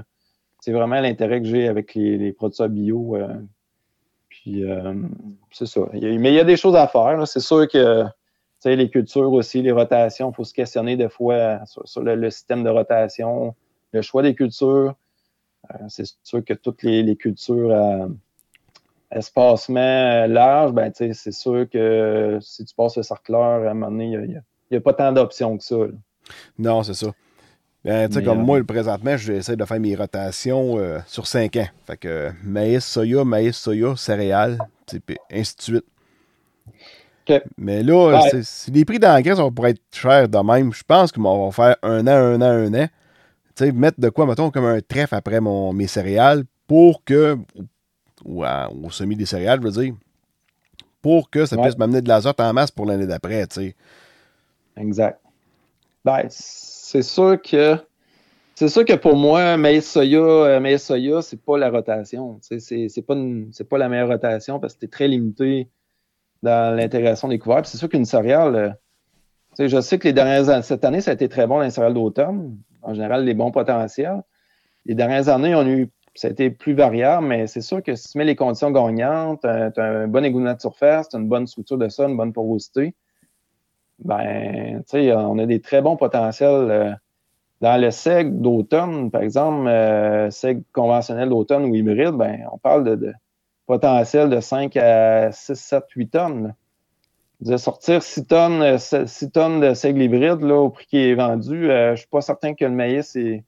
c'est 0.59 0.73
vraiment 0.73 0.99
l'intérêt 0.99 1.41
que 1.41 1.47
j'ai 1.47 1.67
avec 1.67 1.95
les, 1.95 2.17
les 2.17 2.33
producteurs 2.33 2.69
bio. 2.69 3.15
Euh, 3.15 3.27
puis 4.27 4.63
euh, 4.63 4.93
c'est 5.51 5.65
ça. 5.65 5.81
mais 5.93 6.31
il 6.31 6.33
y 6.33 6.39
a 6.39 6.43
des 6.43 6.57
choses 6.57 6.75
à 6.75 6.87
faire. 6.87 7.25
C'est 7.27 7.39
sûr 7.39 7.67
que 7.67 8.05
les 8.65 8.89
cultures 8.89 9.31
aussi, 9.31 9.61
les 9.61 9.71
rotations, 9.71 10.31
il 10.31 10.35
faut 10.35 10.43
se 10.43 10.53
questionner 10.53 10.97
des 10.97 11.09
fois 11.09 11.59
sur, 11.65 12.01
le, 12.01 12.29
système 12.29 12.63
de 12.63 12.69
rotation, 12.69 13.53
le 13.95 14.01
choix 14.01 14.21
des 14.21 14.35
cultures. 14.35 14.95
Euh, 15.73 15.77
c'est 15.87 16.05
sûr 16.23 16.43
que 16.43 16.53
toutes 16.53 16.83
les, 16.83 17.15
cultures 17.15 17.73
à 17.73 18.07
espacement 19.11 20.27
large, 20.27 20.73
ben, 20.73 20.91
c'est 20.93 21.31
sûr 21.31 21.67
que 21.69 22.37
si 22.41 22.65
tu 22.65 22.75
passes 22.75 22.97
le 22.97 23.03
cercleur, 23.03 23.65
à 23.65 23.71
un 23.71 23.73
moment 23.73 23.91
donné, 23.91 24.11
il 24.11 24.43
n'y 24.71 24.77
a, 24.77 24.81
pas 24.81 24.93
tant 24.93 25.11
d'options 25.11 25.57
que 25.57 25.63
ça. 25.63 25.77
Non, 26.59 26.83
c'est 26.83 26.93
ça. 26.93 27.07
Ben, 27.83 28.09
tu 28.09 28.15
sais, 28.15 28.23
comme 28.23 28.39
euh, 28.39 28.43
moi, 28.43 28.63
présentement, 28.63 29.15
j'essaie 29.15 29.55
de 29.55 29.63
faire 29.63 29.79
mes 29.79 29.95
rotations 29.95 30.77
euh, 30.79 30.99
sur 31.05 31.27
5 31.27 31.55
ans. 31.57 31.67
Fait 31.85 31.97
que 31.97 32.31
maïs, 32.43 32.83
soya, 32.83 33.23
maïs, 33.23 33.55
soya, 33.55 33.95
céréales, 33.95 34.57
ainsi 35.31 35.55
de 35.55 35.61
suite. 35.61 35.85
Mais 37.57 37.83
là, 37.83 38.21
si 38.41 38.71
les 38.71 38.85
prix 38.85 38.99
d'engrais 38.99 39.35
sont 39.35 39.51
pour 39.51 39.67
être 39.67 39.81
chers 39.91 40.27
de 40.27 40.37
même, 40.39 40.73
je 40.73 40.83
pense 40.83 41.11
qu'on 41.11 41.45
va 41.45 41.51
faire 41.51 41.75
un 41.81 42.05
an, 42.07 42.11
un 42.11 42.41
an, 42.41 42.45
un 42.45 42.73
an. 42.73 42.87
Tu 43.55 43.65
sais, 43.65 43.71
mettre 43.71 43.99
de 43.99 44.09
quoi, 44.09 44.25
mettons, 44.25 44.51
comme 44.51 44.65
un 44.65 44.81
trèfle 44.81 45.15
après 45.15 45.39
mon, 45.39 45.71
mes 45.73 45.87
céréales 45.87 46.43
pour 46.67 47.03
que, 47.03 47.37
ou 48.23 48.43
au 48.43 48.89
semis 48.89 49.15
des 49.15 49.25
céréales, 49.25 49.59
je 49.61 49.67
veux 49.67 49.83
dire, 49.83 49.93
pour 51.01 51.29
que 51.29 51.45
ça 51.45 51.57
puisse 51.57 51.77
m'amener 51.77 52.01
de 52.01 52.07
l'azote 52.07 52.39
en 52.39 52.51
masse 52.51 52.71
pour 52.71 52.85
l'année 52.85 53.07
d'après, 53.07 53.45
tu 53.47 53.61
sais. 53.61 53.75
Exact. 54.77 55.19
Ben, 56.03 56.25
c'est 56.29 57.01
sûr 57.01 57.41
que 57.41 57.77
c'est 58.55 58.69
sûr 58.69 58.85
que 58.85 58.93
pour 58.93 59.17
moi, 59.17 59.57
maïs 59.57 59.89
soya, 59.89 60.19
euh, 60.19 60.59
maïs 60.61 60.81
soya, 60.81 61.21
c'est 61.21 61.41
pas 61.41 61.57
la 61.57 61.69
rotation. 61.69 62.39
C'est 62.41 63.05
pas, 63.05 63.15
pas 63.69 63.77
la 63.77 63.89
meilleure 63.89 64.07
rotation 64.07 64.59
parce 64.59 64.73
que 64.73 64.79
c'est 64.81 64.91
très 64.91 65.09
limité 65.09 65.67
dans 66.41 66.75
l'intégration 66.75 67.27
des 67.27 67.37
couverts. 67.37 67.65
C'est 67.65 67.77
sûr 67.77 67.89
qu'une 67.89 68.05
céréale, 68.05 68.77
euh, 69.59 69.67
je 69.67 69.81
sais 69.81 69.99
que 69.99 70.07
les 70.07 70.13
dernières 70.13 70.63
cette 70.63 70.85
année, 70.85 71.01
ça 71.01 71.11
a 71.11 71.13
été 71.15 71.27
très 71.27 71.47
bon 71.47 71.57
dans 71.57 71.63
les 71.63 71.69
céréales 71.69 71.93
d'automne. 71.93 72.57
En 72.85 72.93
général, 72.93 73.25
les 73.25 73.33
bons 73.33 73.51
potentiels. 73.51 74.21
Les 74.85 74.95
dernières 74.95 75.29
années, 75.29 75.55
on 75.55 75.65
eu, 75.67 75.89
ça 76.13 76.27
a 76.27 76.31
été 76.31 76.49
plus 76.49 76.73
variable, 76.73 77.27
mais 77.27 77.47
c'est 77.47 77.61
sûr 77.61 77.83
que 77.83 77.95
si 77.95 78.09
tu 78.09 78.17
mets 78.17 78.25
les 78.25 78.35
conditions 78.35 78.71
gagnantes, 78.71 79.41
tu 79.41 79.47
as, 79.47 79.83
un 79.83 80.07
bon 80.07 80.23
égoulement 80.23 80.53
de 80.53 80.61
surface, 80.61 81.09
tu 81.09 81.15
as 81.15 81.19
une 81.19 81.27
bonne 81.27 81.47
structure 81.47 81.77
de 81.77 81.89
sol, 81.89 82.11
une 82.11 82.17
bonne 82.17 82.33
porosité, 82.33 82.95
ben, 83.99 84.83
tu 84.89 84.97
sais, 84.99 85.13
on 85.13 85.37
a 85.39 85.45
des 85.45 85.61
très 85.61 85.81
bons 85.81 85.97
potentiels. 85.97 86.69
Euh, 86.69 86.91
dans 87.61 87.81
le 87.81 87.89
seg 87.89 88.41
d'automne, 88.41 89.09
par 89.11 89.21
exemple, 89.21 89.67
euh, 89.67 90.29
seg 90.29 90.63
conventionnel 90.73 91.29
d'automne 91.29 91.65
ou 91.65 91.75
hybride, 91.75 92.11
ben, 92.11 92.45
on 92.51 92.57
parle 92.57 92.97
de, 92.97 93.13
potentiel 93.65 94.29
de 94.29 94.39
5 94.39 94.77
à 94.77 95.31
6, 95.31 95.55
7, 95.55 95.83
8 95.95 96.07
tonnes. 96.09 96.55
De 97.41 97.57
sortir 97.57 98.01
6 98.01 98.25
tonnes, 98.27 98.77
6 98.77 98.95
euh, 98.95 99.29
tonnes 99.33 99.59
de 99.59 99.73
seigle 99.73 100.01
hybride 100.01 100.41
là, 100.41 100.55
au 100.55 100.69
prix 100.69 100.85
qui 100.85 100.97
est 100.97 101.15
vendu, 101.15 101.67
je 101.67 101.91
ne 101.91 101.95
suis 101.95 102.07
pas 102.07 102.21
certain 102.21 102.53
que 102.53 102.65
le 102.65 102.71
maïs 102.71 103.15
est. 103.15 103.43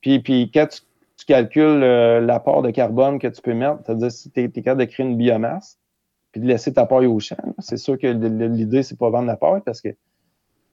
Puis, 0.00 0.20
puis 0.20 0.50
quand 0.52 0.66
tu, 0.68 0.82
calcules 1.26 1.80
l'apport 1.80 2.62
de 2.62 2.70
carbone 2.70 3.18
que 3.18 3.26
tu 3.26 3.40
peux 3.40 3.54
mettre, 3.54 3.78
c'est-à-dire 3.84 4.12
si 4.12 4.30
tu 4.30 4.44
es, 4.44 4.48
capable 4.50 4.80
de 4.80 4.84
créer 4.84 5.06
une 5.06 5.16
biomasse, 5.16 5.78
puis 6.30 6.40
de 6.40 6.46
laisser 6.46 6.72
ta 6.72 6.86
paille 6.86 7.06
au 7.06 7.18
champ. 7.18 7.36
C'est 7.58 7.78
sûr 7.78 7.98
que 7.98 8.06
l'idée, 8.06 8.82
c'est 8.82 8.98
pas 8.98 9.10
vendre 9.10 9.26
la 9.26 9.36
paille 9.36 9.62
parce 9.64 9.80
que 9.80 9.88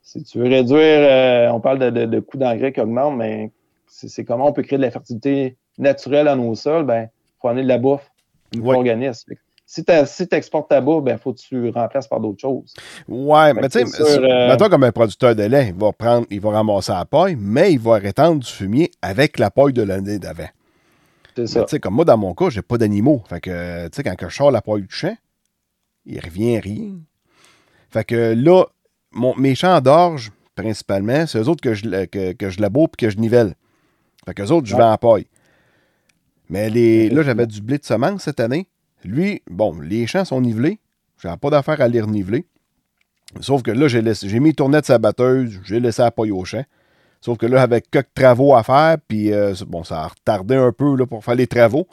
si 0.04 0.22
tu 0.24 0.38
veux 0.38 0.50
réduire, 0.50 0.78
euh, 0.80 1.50
on 1.50 1.62
parle 1.62 1.80
de, 1.80 2.06
de, 2.06 2.20
coûts 2.20 2.38
d'engrais 2.38 2.74
qui 2.74 2.82
augmentent, 2.82 3.18
mais 3.18 3.52
c'est 3.88 4.26
comment 4.26 4.48
on 4.48 4.54
peut 4.54 4.62
créer 4.62 4.78
de 4.78 4.84
la 4.84 4.92
fertilité 4.92 5.58
naturelle 5.78 6.28
à 6.28 6.36
nos 6.36 6.54
sols, 6.56 6.86
ben, 6.86 7.10
faut 7.40 7.48
amener 7.48 7.64
de 7.64 7.70
la 7.70 7.78
bouffe, 7.78 8.12
du 8.52 8.62
organisme. 8.62 9.34
Si 9.66 9.84
tu 9.84 10.36
exportes 10.36 10.70
ta 10.70 10.82
bouffe, 10.82 11.04
ben, 11.04 11.18
faut 11.18 11.34
que 11.34 11.40
tu 11.40 11.70
remplaces 11.70 12.08
par 12.08 12.20
d'autres 12.20 12.42
choses. 12.42 12.74
Ouais, 13.08 13.54
mais 13.54 13.70
tu 13.70 13.86
sais, 13.88 14.20
euh... 14.20 14.58
comme 14.58 14.84
un 14.84 14.92
producteur 14.92 15.36
de 15.36 15.44
lait, 15.44 15.70
il 15.70 15.74
va 15.74 15.92
prendre, 15.94 16.28
il 16.30 16.42
va 16.42 16.52
ramasser 16.52 16.92
la 16.92 17.06
paille, 17.06 17.36
mais 17.40 17.74
il 17.74 17.80
va 17.80 17.96
rétendre 17.96 18.40
du 18.40 18.52
fumier 18.52 18.92
avec 19.02 19.40
la 19.40 19.50
paille 19.50 19.74
de 19.74 19.82
l'année 19.82 20.20
d'avant. 20.20 20.50
C'est 21.36 21.48
ça. 21.48 21.80
Comme 21.80 21.96
moi, 21.96 22.06
dans 22.06 22.18
mon 22.18 22.34
cas, 22.36 22.50
j'ai 22.50 22.62
pas 22.62 22.78
d'animaux. 22.78 23.24
Fait 23.28 23.42
que, 23.42 23.88
tu 23.88 23.96
sais, 23.96 24.04
quand 24.04 24.30
je 24.30 24.36
sors 24.36 24.52
la 24.52 24.62
paille 24.62 24.84
du 24.84 24.94
champ, 24.94 25.16
il 26.06 26.20
revient 26.20 26.60
rien. 26.60 26.92
Fait 27.90 28.04
que 28.04 28.34
là, 28.36 28.66
mes 29.38 29.56
champs 29.56 29.82
d'orge, 29.82 30.32
principalement, 30.56 31.26
c'est 31.26 31.40
eux 31.40 31.48
autres 31.48 31.62
que 31.62 31.74
je, 31.74 32.06
que, 32.06 32.50
je 32.50 32.62
laboure 32.62 32.90
et 32.94 32.98
que 32.98 33.10
je 33.10 33.18
nivelle. 33.18 33.56
Fait 34.26 34.34
que 34.34 34.44
eux 34.44 34.52
autres, 34.52 34.68
je 34.68 34.76
vais 34.76 34.84
en 34.84 34.98
paille. 34.98 35.28
Mais 36.50 36.70
les, 36.70 37.10
là, 37.10 37.24
j'avais 37.24 37.48
du 37.48 37.62
blé 37.62 37.78
de 37.78 37.86
semence 37.86 38.24
cette 38.24 38.40
année. 38.40 38.68
Lui, 39.04 39.42
bon, 39.50 39.80
les 39.80 40.08
champs 40.08 40.26
sont 40.26 40.42
nivelés. 40.42 40.80
J'avais 41.22 41.38
pas 41.38 41.50
d'affaire 41.50 41.82
à 41.82 41.88
les 41.88 42.02
reniveler. 42.02 42.46
Sauf 43.40 43.64
que 43.64 43.72
là, 43.72 43.88
j'ai, 43.88 44.02
j'ai 44.14 44.40
mis 44.40 44.54
tournette 44.54 44.82
de 44.82 44.88
sa 44.88 44.98
batteuse, 44.98 45.60
j'ai 45.64 45.80
laissé 45.80 46.02
la 46.02 46.12
paille 46.12 46.32
au 46.32 46.46
champ. 46.46 46.64
Sauf 47.22 47.38
que 47.38 47.46
là, 47.46 47.62
avec 47.62 47.90
quelques 47.90 48.14
travaux 48.14 48.54
à 48.54 48.64
faire, 48.64 48.98
puis 49.08 49.32
euh, 49.32 49.54
bon, 49.68 49.84
ça 49.84 50.02
a 50.02 50.08
retardé 50.08 50.56
un 50.56 50.72
peu 50.72 50.96
là, 50.98 51.06
pour 51.06 51.24
faire 51.24 51.36
les 51.36 51.48
travaux. 51.48 51.88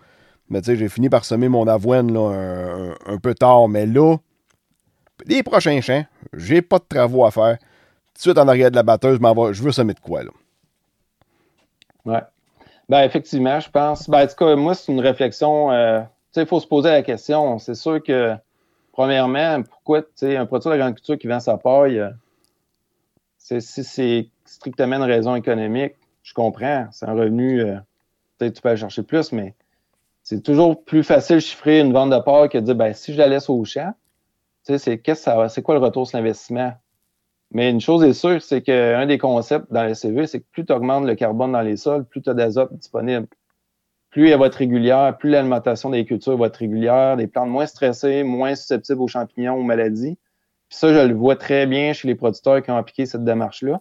Mais 0.48 0.60
tu 0.60 0.66
sais, 0.66 0.76
j'ai 0.76 0.88
fini 0.88 1.08
par 1.08 1.24
semer 1.24 1.48
mon 1.48 1.68
avoine 1.68 2.16
un, 2.16 3.18
peu 3.18 3.34
tard. 3.34 3.68
Mais 3.68 3.86
là, 3.86 4.16
les 5.26 5.44
prochains 5.44 5.80
champs, 5.80 6.04
j'ai 6.32 6.62
pas 6.62 6.78
de 6.78 6.84
travaux 6.88 7.24
à 7.24 7.30
faire. 7.30 7.58
Tout 7.58 8.14
de 8.16 8.20
suite 8.20 8.38
en 8.38 8.48
arrière 8.48 8.72
de 8.72 8.76
la 8.76 8.82
batteuse, 8.82 9.20
je 9.52 9.62
veux 9.62 9.70
semer 9.70 9.94
de 9.94 10.00
quoi, 10.00 10.24
là. 10.24 10.30
Ouais. 12.04 12.22
Ben, 12.88 13.04
effectivement, 13.04 13.60
je 13.60 13.70
pense. 13.70 14.10
Ben, 14.10 14.24
en 14.24 14.26
tout 14.26 14.34
cas, 14.34 14.56
moi, 14.56 14.74
c'est 14.74 14.90
une 14.90 15.00
réflexion. 15.00 15.70
Euh, 15.70 16.00
il 16.36 16.46
faut 16.46 16.60
se 16.60 16.66
poser 16.66 16.90
la 16.90 17.02
question. 17.02 17.58
C'est 17.58 17.74
sûr 17.74 18.02
que, 18.02 18.34
premièrement, 18.92 19.62
pourquoi, 19.62 20.02
un 20.22 20.46
produit 20.46 20.70
d'agriculture 20.70 21.18
qui 21.18 21.26
vend 21.26 21.40
sa 21.40 21.56
paille, 21.56 21.98
euh, 21.98 22.10
si 23.38 23.84
c'est 23.84 24.28
strictement 24.44 24.96
une 24.96 25.02
raison 25.02 25.34
économique, 25.34 25.94
je 26.22 26.34
comprends. 26.34 26.86
C'est 26.92 27.06
un 27.06 27.14
revenu, 27.14 27.62
euh, 27.62 27.76
peut-être 28.38 28.54
tu 28.54 28.62
peux 28.62 28.68
aller 28.68 28.78
chercher 28.78 29.02
plus, 29.02 29.32
mais 29.32 29.54
c'est 30.22 30.42
toujours 30.42 30.84
plus 30.84 31.02
facile 31.02 31.36
de 31.36 31.40
chiffrer 31.40 31.80
une 31.80 31.92
vente 31.92 32.10
de 32.10 32.18
part 32.18 32.48
que 32.48 32.58
de 32.58 32.64
dire 32.64 32.74
ben, 32.74 32.94
si 32.94 33.12
je 33.12 33.18
la 33.18 33.26
laisse 33.26 33.50
au 33.50 33.64
champ, 33.64 33.94
c'est 34.62 34.78
c'est 34.78 35.62
quoi 35.62 35.74
le 35.74 35.80
retour 35.80 36.06
sur 36.06 36.18
l'investissement? 36.18 36.72
Mais 37.52 37.70
une 37.70 37.80
chose 37.80 38.04
est 38.04 38.12
sûre, 38.12 38.40
c'est 38.40 38.62
qu'un 38.62 39.06
des 39.06 39.18
concepts 39.18 39.72
dans 39.72 39.84
le 39.84 39.94
CV, 39.94 40.26
c'est 40.26 40.40
que 40.40 40.46
plus 40.52 40.64
tu 40.64 40.72
augmentes 40.72 41.04
le 41.04 41.16
carbone 41.16 41.52
dans 41.52 41.62
les 41.62 41.76
sols, 41.76 42.04
plus 42.04 42.22
tu 42.22 42.30
as 42.30 42.34
d'azote 42.34 42.72
disponible. 42.74 43.26
Plus 44.10 44.28
elle 44.28 44.38
va 44.38 44.46
être 44.46 44.56
régulière, 44.56 45.16
plus 45.18 45.30
l'alimentation 45.30 45.90
des 45.90 46.04
cultures 46.04 46.36
va 46.36 46.46
être 46.46 46.56
régulière, 46.56 47.16
des 47.16 47.28
plantes 47.28 47.48
moins 47.48 47.66
stressées, 47.66 48.24
moins 48.24 48.54
susceptibles 48.54 49.00
aux 49.00 49.08
champignons, 49.08 49.54
aux 49.54 49.62
maladies. 49.62 50.18
Puis 50.68 50.78
ça, 50.78 50.92
je 50.92 51.06
le 51.06 51.14
vois 51.14 51.36
très 51.36 51.66
bien 51.66 51.92
chez 51.92 52.08
les 52.08 52.14
producteurs 52.14 52.62
qui 52.62 52.70
ont 52.70 52.76
appliqué 52.76 53.06
cette 53.06 53.24
démarche-là. 53.24 53.78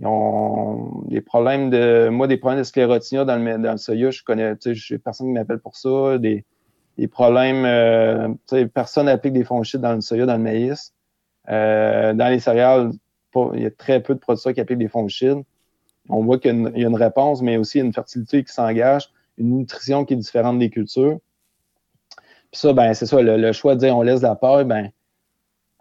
Ils 0.00 0.06
ont 0.06 1.04
des 1.06 1.20
problèmes 1.20 1.70
de. 1.70 2.08
Moi, 2.08 2.26
des 2.26 2.36
problèmes 2.36 2.58
de 2.58 2.64
sclérotinia 2.64 3.24
dans 3.24 3.36
le, 3.36 3.58
dans 3.58 3.72
le 3.72 3.78
soya, 3.78 4.10
je 4.10 4.22
connais, 4.22 4.56
tu 4.56 4.76
sais, 4.76 4.98
personne 4.98 5.28
qui 5.28 5.32
m'appelle 5.32 5.58
pour 5.58 5.76
ça. 5.76 6.18
Des, 6.18 6.44
des 6.98 7.08
problèmes, 7.08 7.64
euh, 7.64 8.28
tu 8.48 8.56
sais, 8.56 8.66
personne 8.66 9.06
n'applique 9.06 9.32
des 9.32 9.44
fongiциdes 9.44 9.80
dans 9.80 9.94
le 9.94 10.00
soya, 10.00 10.26
dans 10.26 10.36
le 10.36 10.42
maïs. 10.42 10.92
Euh, 11.48 12.12
dans 12.14 12.28
les 12.28 12.40
céréales, 12.40 12.90
il 13.54 13.62
y 13.62 13.66
a 13.66 13.70
très 13.70 14.02
peu 14.02 14.14
de 14.14 14.18
producteurs 14.18 14.54
qui 14.54 14.60
appliquent 14.60 14.78
des 14.78 14.88
fongicides. 14.88 15.42
On 16.08 16.24
voit 16.24 16.38
qu'il 16.38 16.72
y, 16.76 16.84
a 16.84 16.88
une 16.88 16.96
réponse, 16.96 17.42
mais 17.42 17.56
aussi 17.56 17.80
une 17.80 17.92
fertilité 17.92 18.44
qui 18.44 18.52
s'engage. 18.52 19.10
Nutrition 19.38 20.04
qui 20.04 20.14
est 20.14 20.16
différente 20.16 20.58
des 20.58 20.70
cultures. 20.70 21.18
Puis 22.50 22.60
ça, 22.60 22.72
ben, 22.72 22.94
c'est 22.94 23.06
ça, 23.06 23.20
le, 23.20 23.52
choix 23.52 23.74
de 23.74 23.80
dire 23.80 23.96
on 23.96 24.02
laisse 24.02 24.22
la 24.22 24.34
paille, 24.36 24.64
ben, 24.64 24.90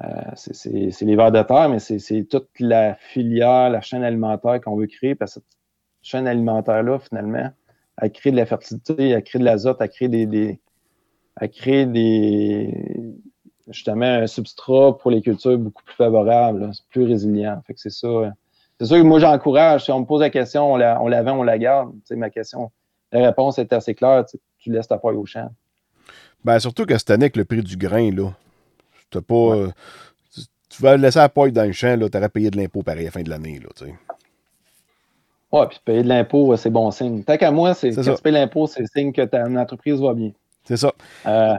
euh, 0.04 0.08
c'est 0.36 1.06
les 1.06 1.16
vers 1.16 1.32
de 1.32 1.42
terre, 1.42 1.70
mais 1.70 1.80
c'est 1.80 2.24
toute 2.30 2.50
la 2.60 2.96
filière, 2.96 3.70
la 3.70 3.82
chaîne 3.82 4.04
alimentaire 4.04 4.60
qu'on 4.62 4.76
veut 4.76 4.88
créer, 4.88 5.16
parce 5.16 5.36
que 5.36 5.40
cette 5.40 5.58
chaîne 6.02 6.28
alimentaire-là, 6.28 7.00
finalement, 7.00 7.50
elle 8.02 8.12
crée 8.12 8.32
de 8.32 8.36
la 8.36 8.46
fertilité, 8.46 9.10
elle 9.10 9.24
crée 9.24 9.40
de 9.40 9.46
l'azote, 9.46 9.78
elle 9.80 9.90
crée 9.90 10.10
des, 10.10 10.26
des, 10.26 10.60
justement 13.68 14.06
un 14.06 14.28
substrat 14.28 14.98
pour 14.98 15.12
les 15.12 15.22
cultures 15.22 15.58
beaucoup 15.58 15.84
plus 15.84 15.96
favorable, 15.96 16.72
plus 16.90 17.06
résilient. 17.06 17.62
Fait 17.66 17.74
que 17.74 17.80
c'est 17.80 17.90
ça. 17.90 18.08
Euh, 18.08 18.30
c'est 18.80 18.88
sûr 18.88 18.98
que 18.98 19.04
moi 19.04 19.20
j'encourage. 19.20 19.86
Si 19.86 19.92
on 19.92 20.02
me 20.02 20.06
pose 20.06 20.22
la 20.22 20.30
question, 20.30 20.74
on 20.74 20.76
la, 20.76 21.02
on 21.02 21.08
la 21.08 21.24
vend, 21.24 21.40
on 21.40 21.44
la 21.44 21.58
garde. 21.58 21.94
ma 22.12 22.30
question, 22.30 22.72
la 23.20 23.28
réponse 23.28 23.60
est 23.60 23.72
assez 23.74 23.96
claire. 23.96 24.26
Tu 24.60 24.72
laisses 24.72 24.88
ta 24.88 24.98
paille 24.98 25.16
au 25.16 25.26
champ. 25.26 25.50
Ben, 26.44 26.60
surtout 26.60 26.86
que 26.86 26.98
cette 26.98 27.10
année, 27.10 27.26
avec 27.26 27.38
le 27.38 27.46
prix 27.46 27.62
du 27.62 27.78
grain, 27.78 28.12
là, 28.12 28.32
t'as 29.10 29.22
pas. 29.22 29.56
Euh, 29.56 29.72
tu 30.70 30.82
vas 30.82 30.98
laisser 30.98 31.20
la 31.20 31.30
paille 31.30 31.52
dans 31.52 31.64
le 31.64 31.72
champ, 31.72 31.98
tu 31.98 32.18
aurais 32.18 32.30
payé 32.30 32.52
de 32.52 32.58
l'impôt 32.58 32.84
pareil 32.84 33.04
à 33.04 33.06
la 33.06 33.12
fin 33.12 33.24
de 33.24 33.30
l'année. 33.30 33.60
Là, 33.60 33.70
tu 33.76 33.86
Ouais, 35.52 35.68
puis 35.68 35.80
payer 35.86 36.04
de 36.04 36.10
l'impôt, 36.10 36.56
c'est 36.58 36.70
bon 36.70 36.92
signe. 36.92 37.24
Tant 37.24 37.38
qu'à 37.38 37.52
moi, 37.52 37.74
c'est 37.74 37.92
quand 37.92 38.16
tu 38.16 38.22
payes 38.22 38.34
l'impôt, 38.34 38.68
c'est 38.68 38.86
signe 38.88 39.14
que 39.14 39.22
ta 39.22 39.46
entreprise 39.46 40.02
va 40.02 40.14
bien. 40.14 40.32
C'est 40.66 40.76
ça. 40.76 40.92
Euh, 41.28 41.56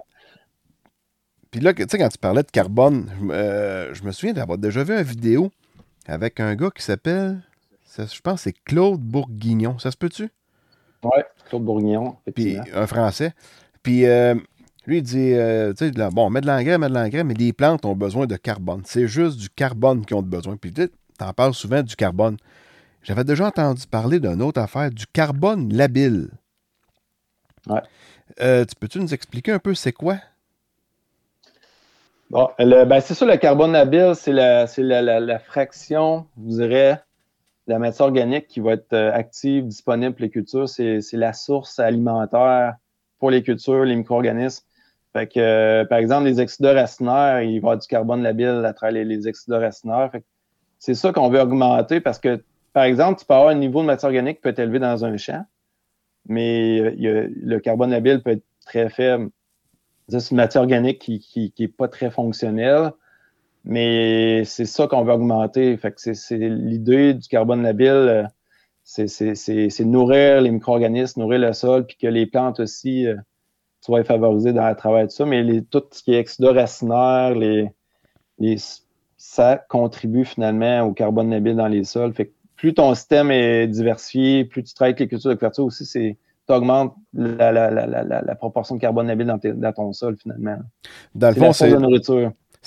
puis 1.50 1.61
là, 1.61 1.72
tu 1.72 1.84
sais, 1.88 1.96
quand 1.96 2.09
tu 2.09 2.18
parlais 2.18 2.42
de 2.42 2.50
carbone, 2.50 3.11
euh, 3.30 3.94
je 3.94 4.02
me 4.02 4.12
souviens 4.12 4.34
d'avoir 4.34 4.59
déjà 4.59 4.84
vu 4.84 4.92
une 4.92 5.02
vidéo 5.02 5.50
avec 6.07 6.40
un 6.40 6.54
gars 6.54 6.70
qui 6.70 6.82
s'appelle, 6.82 7.40
je 7.96 8.20
pense, 8.20 8.42
c'est 8.42 8.52
Claude 8.52 9.00
Bourguignon. 9.00 9.78
Ça 9.78 9.90
se 9.90 9.96
peut-tu? 9.96 10.28
Oui, 11.03 11.22
Claude 11.49 11.64
Bourguignon. 11.64 12.16
Puis 12.34 12.57
un 12.74 12.86
Français. 12.86 13.32
Puis 13.82 14.07
euh, 14.07 14.34
lui, 14.86 14.99
il 14.99 15.03
dit, 15.03 15.34
tu 15.76 15.92
sais, 15.92 16.11
bon, 16.11 16.30
met 16.30 16.40
de 16.40 16.47
l'engrais, 16.47 16.78
met 16.78 16.88
de 16.88 16.94
l'engrais, 16.94 17.24
mais 17.24 17.34
les 17.34 17.53
plantes 17.53 17.84
ont 17.84 17.94
besoin 17.94 18.26
de 18.26 18.36
carbone. 18.36 18.82
C'est 18.84 19.07
juste 19.07 19.38
du 19.38 19.49
carbone 19.49 20.05
qu'ils 20.05 20.16
ont 20.16 20.22
besoin. 20.22 20.57
Puis 20.57 20.72
tu 20.72 20.88
en 21.20 21.32
parles 21.32 21.55
souvent 21.55 21.82
du 21.82 21.97
carbone. 21.97 22.36
J'avais 23.03 23.24
déjà 23.24 23.47
entendu 23.47 23.86
parler 23.86 24.18
d'une 24.18 24.42
autre 24.42 24.61
affaire, 24.61 24.90
du 24.90 25.07
carbone 25.07 25.72
labile. 25.72 26.30
Ouais. 27.68 27.82
tu 28.38 28.74
peux-tu 28.78 29.01
nous 29.01 29.14
expliquer 29.14 29.53
un 29.53 29.59
peu 29.59 29.74
c'est 29.74 29.92
quoi? 29.92 30.18
Bon, 32.30 32.49
ben 32.59 33.01
c'est 33.01 33.14
ça, 33.14 33.24
le 33.24 33.36
carbone 33.36 33.72
labile, 33.72 34.14
c'est 34.16 34.32
la, 34.32 34.66
la, 35.20 35.38
fraction, 35.38 36.26
je 36.36 36.57
dirais, 36.57 37.01
la 37.66 37.78
matière 37.78 38.06
organique 38.06 38.46
qui 38.46 38.60
va 38.60 38.72
être 38.72 38.92
euh, 38.92 39.12
active, 39.12 39.66
disponible 39.66 40.14
pour 40.14 40.22
les 40.22 40.30
cultures. 40.30 40.68
C'est 40.68 41.02
la 41.12 41.32
source 41.32 41.78
alimentaire 41.78 42.76
pour 43.18 43.30
les 43.30 43.42
cultures, 43.42 43.84
les 43.84 43.96
micro-organismes. 43.96 44.64
Fait 45.12 45.26
que, 45.26 45.40
euh, 45.40 45.84
par 45.84 45.98
exemple, 45.98 46.26
les 46.26 46.40
exsudats 46.40 46.74
racinaires, 46.74 47.42
il 47.42 47.46
va 47.46 47.52
y 47.52 47.56
avoir 47.58 47.78
du 47.78 47.86
carbone 47.86 48.22
labile 48.22 48.62
à 48.64 48.72
travers 48.72 49.04
les, 49.04 49.16
les 49.16 49.32
racinaires. 49.48 50.10
c'est 50.78 50.94
ça 50.94 51.12
qu'on 51.12 51.28
veut 51.28 51.40
augmenter 51.40 52.00
parce 52.00 52.18
que, 52.18 52.42
par 52.72 52.84
exemple, 52.84 53.18
tu 53.18 53.26
peux 53.26 53.34
avoir 53.34 53.48
un 53.48 53.54
niveau 53.54 53.80
de 53.80 53.86
matière 53.86 54.08
organique 54.08 54.36
qui 54.36 54.42
peut 54.42 54.50
être 54.50 54.58
élevé 54.58 54.78
dans 54.78 55.04
un 55.04 55.16
champ, 55.16 55.44
mais 56.28 56.80
euh, 56.80 57.28
le 57.34 57.58
carbone 57.58 57.90
labile 57.90 58.22
peut 58.22 58.32
être 58.32 58.44
très 58.66 58.90
faible 58.90 59.30
c'est 60.08 60.30
une 60.30 60.36
matière 60.36 60.62
organique 60.62 60.98
qui 60.98 61.52
n'est 61.58 61.68
pas 61.68 61.88
très 61.88 62.10
fonctionnelle, 62.10 62.92
mais 63.66 64.44
c'est 64.44 64.64
ça 64.64 64.86
qu'on 64.86 65.02
veut 65.02 65.12
augmenter. 65.12 65.76
Fait 65.76 65.90
que 65.90 66.14
c'est 66.14 66.38
l'idée 66.38 67.14
du 67.14 67.28
carbone 67.28 67.62
labile, 67.62 67.88
euh, 67.88 68.24
c'est 68.84 69.84
nourrir 69.84 70.40
les 70.40 70.52
micro-organismes, 70.52 71.20
nourrir 71.20 71.40
le 71.40 71.52
sol, 71.52 71.84
puis 71.84 71.96
que 71.96 72.06
les 72.06 72.26
plantes 72.26 72.60
aussi 72.60 73.06
euh, 73.06 73.16
soient 73.80 74.04
favorisées 74.04 74.52
dans 74.52 74.68
le 74.68 74.76
travail 74.76 75.06
de 75.06 75.10
ça. 75.10 75.26
Mais 75.26 75.42
les, 75.42 75.64
tout 75.64 75.82
ce 75.90 76.02
qui 76.02 76.14
est 76.14 76.44
racinaire, 76.44 77.34
les, 77.34 77.68
ça 79.16 79.56
contribue 79.68 80.24
finalement 80.24 80.82
au 80.82 80.92
carbone 80.92 81.30
labile 81.30 81.56
dans 81.56 81.68
les 81.68 81.82
sols. 81.82 82.14
Fait 82.14 82.26
que 82.26 82.32
plus 82.54 82.72
ton 82.72 82.94
système 82.94 83.32
est 83.32 83.66
diversifié, 83.66 84.44
plus 84.44 84.62
tu 84.62 84.74
travailles 84.74 84.92
avec 84.92 85.00
les 85.00 85.08
cultures 85.08 85.30
de 85.30 85.34
couverture 85.34 85.64
aussi, 85.64 85.84
c'est 85.84 86.16
tu 86.46 86.54
augmentes 86.54 86.94
la, 87.12 87.50
la, 87.50 87.70
la, 87.70 87.86
la, 88.04 88.34
proportion 88.36 88.76
de 88.76 88.80
carbone 88.80 89.08
labile 89.08 89.26
dans, 89.26 89.40
dans 89.42 89.72
ton 89.72 89.92
sol, 89.92 90.16
finalement. 90.16 90.56
Dans 91.16 91.28
le 91.30 91.34
fond, 91.34 91.52
c'est 91.52 91.74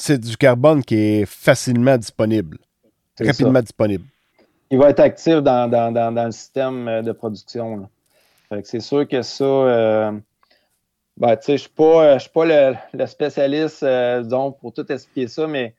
du 0.08 0.38
carbone 0.38 0.84
qui 0.84 0.96
est 0.96 1.26
facilement 1.26 1.98
disponible, 1.98 2.58
rapidement 3.20 3.62
disponible. 3.62 4.06
Il 4.72 4.78
va 4.78 4.90
être 4.90 5.00
actif 5.00 5.36
dans, 5.36 5.70
dans, 5.70 5.92
dans, 5.92 6.12
dans 6.12 6.26
le 6.26 6.32
système 6.32 6.88
euh, 6.88 7.02
de 7.02 7.12
production. 7.12 7.90
C'est 8.64 8.80
sûr 8.80 9.08
que 9.08 9.22
ça, 9.22 9.44
euh, 9.44 10.12
ben, 11.18 11.38
je 11.46 11.52
ne 11.52 11.58
suis 11.58 11.70
pas, 11.70 12.18
pas 12.34 12.46
le, 12.46 12.76
le 12.94 13.06
spécialiste 13.06 13.84
euh, 13.84 14.24
donc, 14.24 14.60
pour 14.60 14.74
tout 14.74 14.92
expliquer 14.92 15.28
ça, 15.28 15.48
mais 15.48 15.76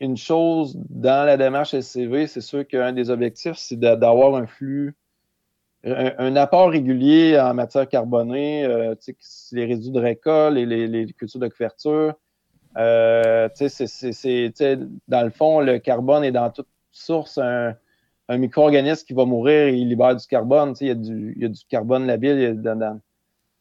une 0.00 0.16
chose 0.18 0.76
dans 0.90 1.26
la 1.26 1.36
démarche 1.36 1.78
SCV, 1.78 2.26
c'est 2.26 2.42
sûr 2.42 2.66
qu'un 2.66 2.92
des 2.92 3.08
objectifs, 3.08 3.56
c'est 3.56 3.78
d'avoir 3.78 4.34
un 4.36 4.46
flux 4.46 4.94
un, 5.84 6.36
apport 6.36 6.70
régulier 6.70 7.38
en 7.40 7.54
matière 7.54 7.88
carbonée, 7.88 8.64
euh, 8.64 8.94
les 9.52 9.64
résidus 9.64 9.90
de 9.90 10.00
récolte, 10.00 10.54
les, 10.54 10.86
les, 10.86 11.06
cultures 11.12 11.40
de 11.40 11.48
couverture. 11.48 12.14
Euh, 12.76 13.48
dans 15.08 15.22
le 15.22 15.30
fond, 15.30 15.60
le 15.60 15.78
carbone 15.78 16.24
est 16.24 16.32
dans 16.32 16.50
toute 16.50 16.68
source 16.90 17.38
un, 17.38 17.74
micro-organisme 18.30 19.04
qui 19.06 19.12
va 19.12 19.26
mourir 19.26 19.68
il 19.68 19.88
libère 19.88 20.16
du 20.16 20.26
carbone. 20.26 20.74
Il 20.80 20.86
y, 20.86 20.90
a 20.90 20.94
du, 20.94 21.34
y 21.38 21.44
a 21.44 21.48
du 21.48 21.60
carbone 21.68 22.06
labile 22.06 22.62
dans, 22.62 22.98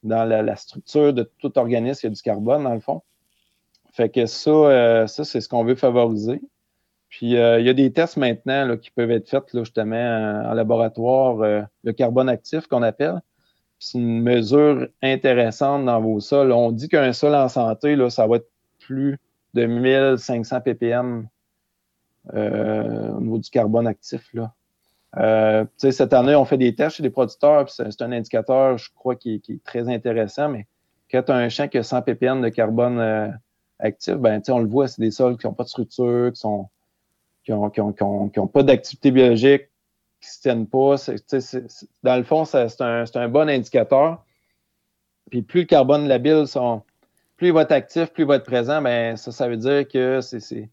dans, 0.04 0.24
la, 0.24 0.56
structure 0.56 1.14
de 1.14 1.30
tout 1.40 1.58
organisme, 1.58 2.00
il 2.04 2.06
y 2.08 2.12
a 2.12 2.16
du 2.16 2.22
carbone 2.22 2.64
dans 2.64 2.74
le 2.74 2.80
fond. 2.80 3.02
Fait 3.92 4.08
que 4.08 4.26
ça, 4.26 4.50
euh, 4.50 5.08
ça 5.08 5.26
c'est 5.26 5.42
ce 5.42 5.50
qu'on 5.50 5.66
veut 5.66 5.76
favoriser. 5.76 6.42
Puis 7.10 7.36
euh, 7.36 7.60
il 7.60 7.66
y 7.66 7.70
a 7.70 7.74
des 7.74 7.92
tests 7.92 8.16
maintenant 8.16 8.78
qui 8.78 8.92
peuvent 8.92 9.12
être 9.12 9.28
faits 9.28 9.44
justement 9.54 10.46
en, 10.50 10.54
laboratoire, 10.54 11.68
le 11.84 11.92
carbone 11.92 12.30
actif 12.30 12.68
qu'on 12.68 12.84
appelle. 12.84 13.22
C'est 13.78 13.98
une 13.98 14.22
mesure 14.22 14.88
intéressante 15.02 15.86
dans 15.86 16.00
vos 16.00 16.22
sols. 16.22 16.54
On 16.54 16.72
dit 16.72 16.88
qu'un 16.88 17.12
sol 17.12 17.36
en 17.36 17.50
santé, 17.50 17.98
là, 17.98 18.10
ça 18.10 18.26
va 18.28 18.38
être 18.38 18.48
plus 18.82 19.18
de 19.54 19.66
1500 19.66 20.62
ppm 20.62 21.28
euh, 22.34 23.10
au 23.14 23.22
niveau 23.22 23.38
du 23.38 23.50
carbone 23.50 23.88
actif. 23.88 24.34
Là. 24.34 25.66
cette 25.78 26.14
année, 26.14 26.36
on 26.36 26.46
fait 26.46 26.58
des 26.58 26.76
tests 26.76 26.98
chez 26.98 27.04
les 27.04 27.10
producteurs, 27.10 27.70
c'est 27.70 28.02
un 28.02 28.12
indicateur, 28.12 28.78
je 28.78 28.90
crois, 28.94 29.16
qui, 29.16 29.42
est 29.48 29.64
très 29.64 29.90
intéressant, 29.90 30.50
mais 30.50 30.68
quand 31.10 31.24
tu 31.24 31.32
as 31.32 31.36
un 31.36 31.50
champ 31.50 31.68
qui 31.68 31.78
a 31.78 31.84
100 31.84 32.04
ppm 32.04 32.42
de 32.42 32.50
carbone 32.50 33.40
actif, 33.80 34.16
ben, 34.16 34.42
on 34.50 34.60
le 34.60 34.68
voit, 34.68 34.88
c'est 34.88 35.02
des 35.02 35.12
sols 35.12 35.38
qui 35.38 35.48
n'ont 35.48 35.54
pas 35.54 35.64
de 35.64 35.70
structure, 35.70 36.32
qui 36.32 36.42
qui 37.44 37.52
n'ont 37.52 38.48
pas 38.48 38.64
d'activité 38.64 39.12
biologique, 39.12 39.70
qui 40.22 40.30
ne 40.30 40.34
se 40.34 40.42
tiennent 40.42 40.68
pas. 40.68 40.96
dans 42.04 42.16
le 42.16 42.24
fond, 42.24 42.46
c'est 42.46 42.82
un, 42.82 43.30
bon 43.30 43.50
indicateur. 43.50 44.24
Puis 45.30 45.42
plus 45.42 45.62
le 45.62 45.66
carbone 45.66 46.08
labile 46.08 46.46
sont, 46.48 46.84
plus 47.42 47.48
il 47.48 47.54
va 47.54 47.64
être 47.64 47.72
actif, 47.72 48.14
plus 48.14 48.22
il 48.22 48.28
va 48.28 48.36
être 48.36 48.46
présent, 48.46 48.84
ben 48.84 49.18
ça, 49.18 49.32
ça 49.32 49.48
veut 49.48 49.58
dire 49.58 49.88
que 49.88 50.20
c'est 50.22 50.70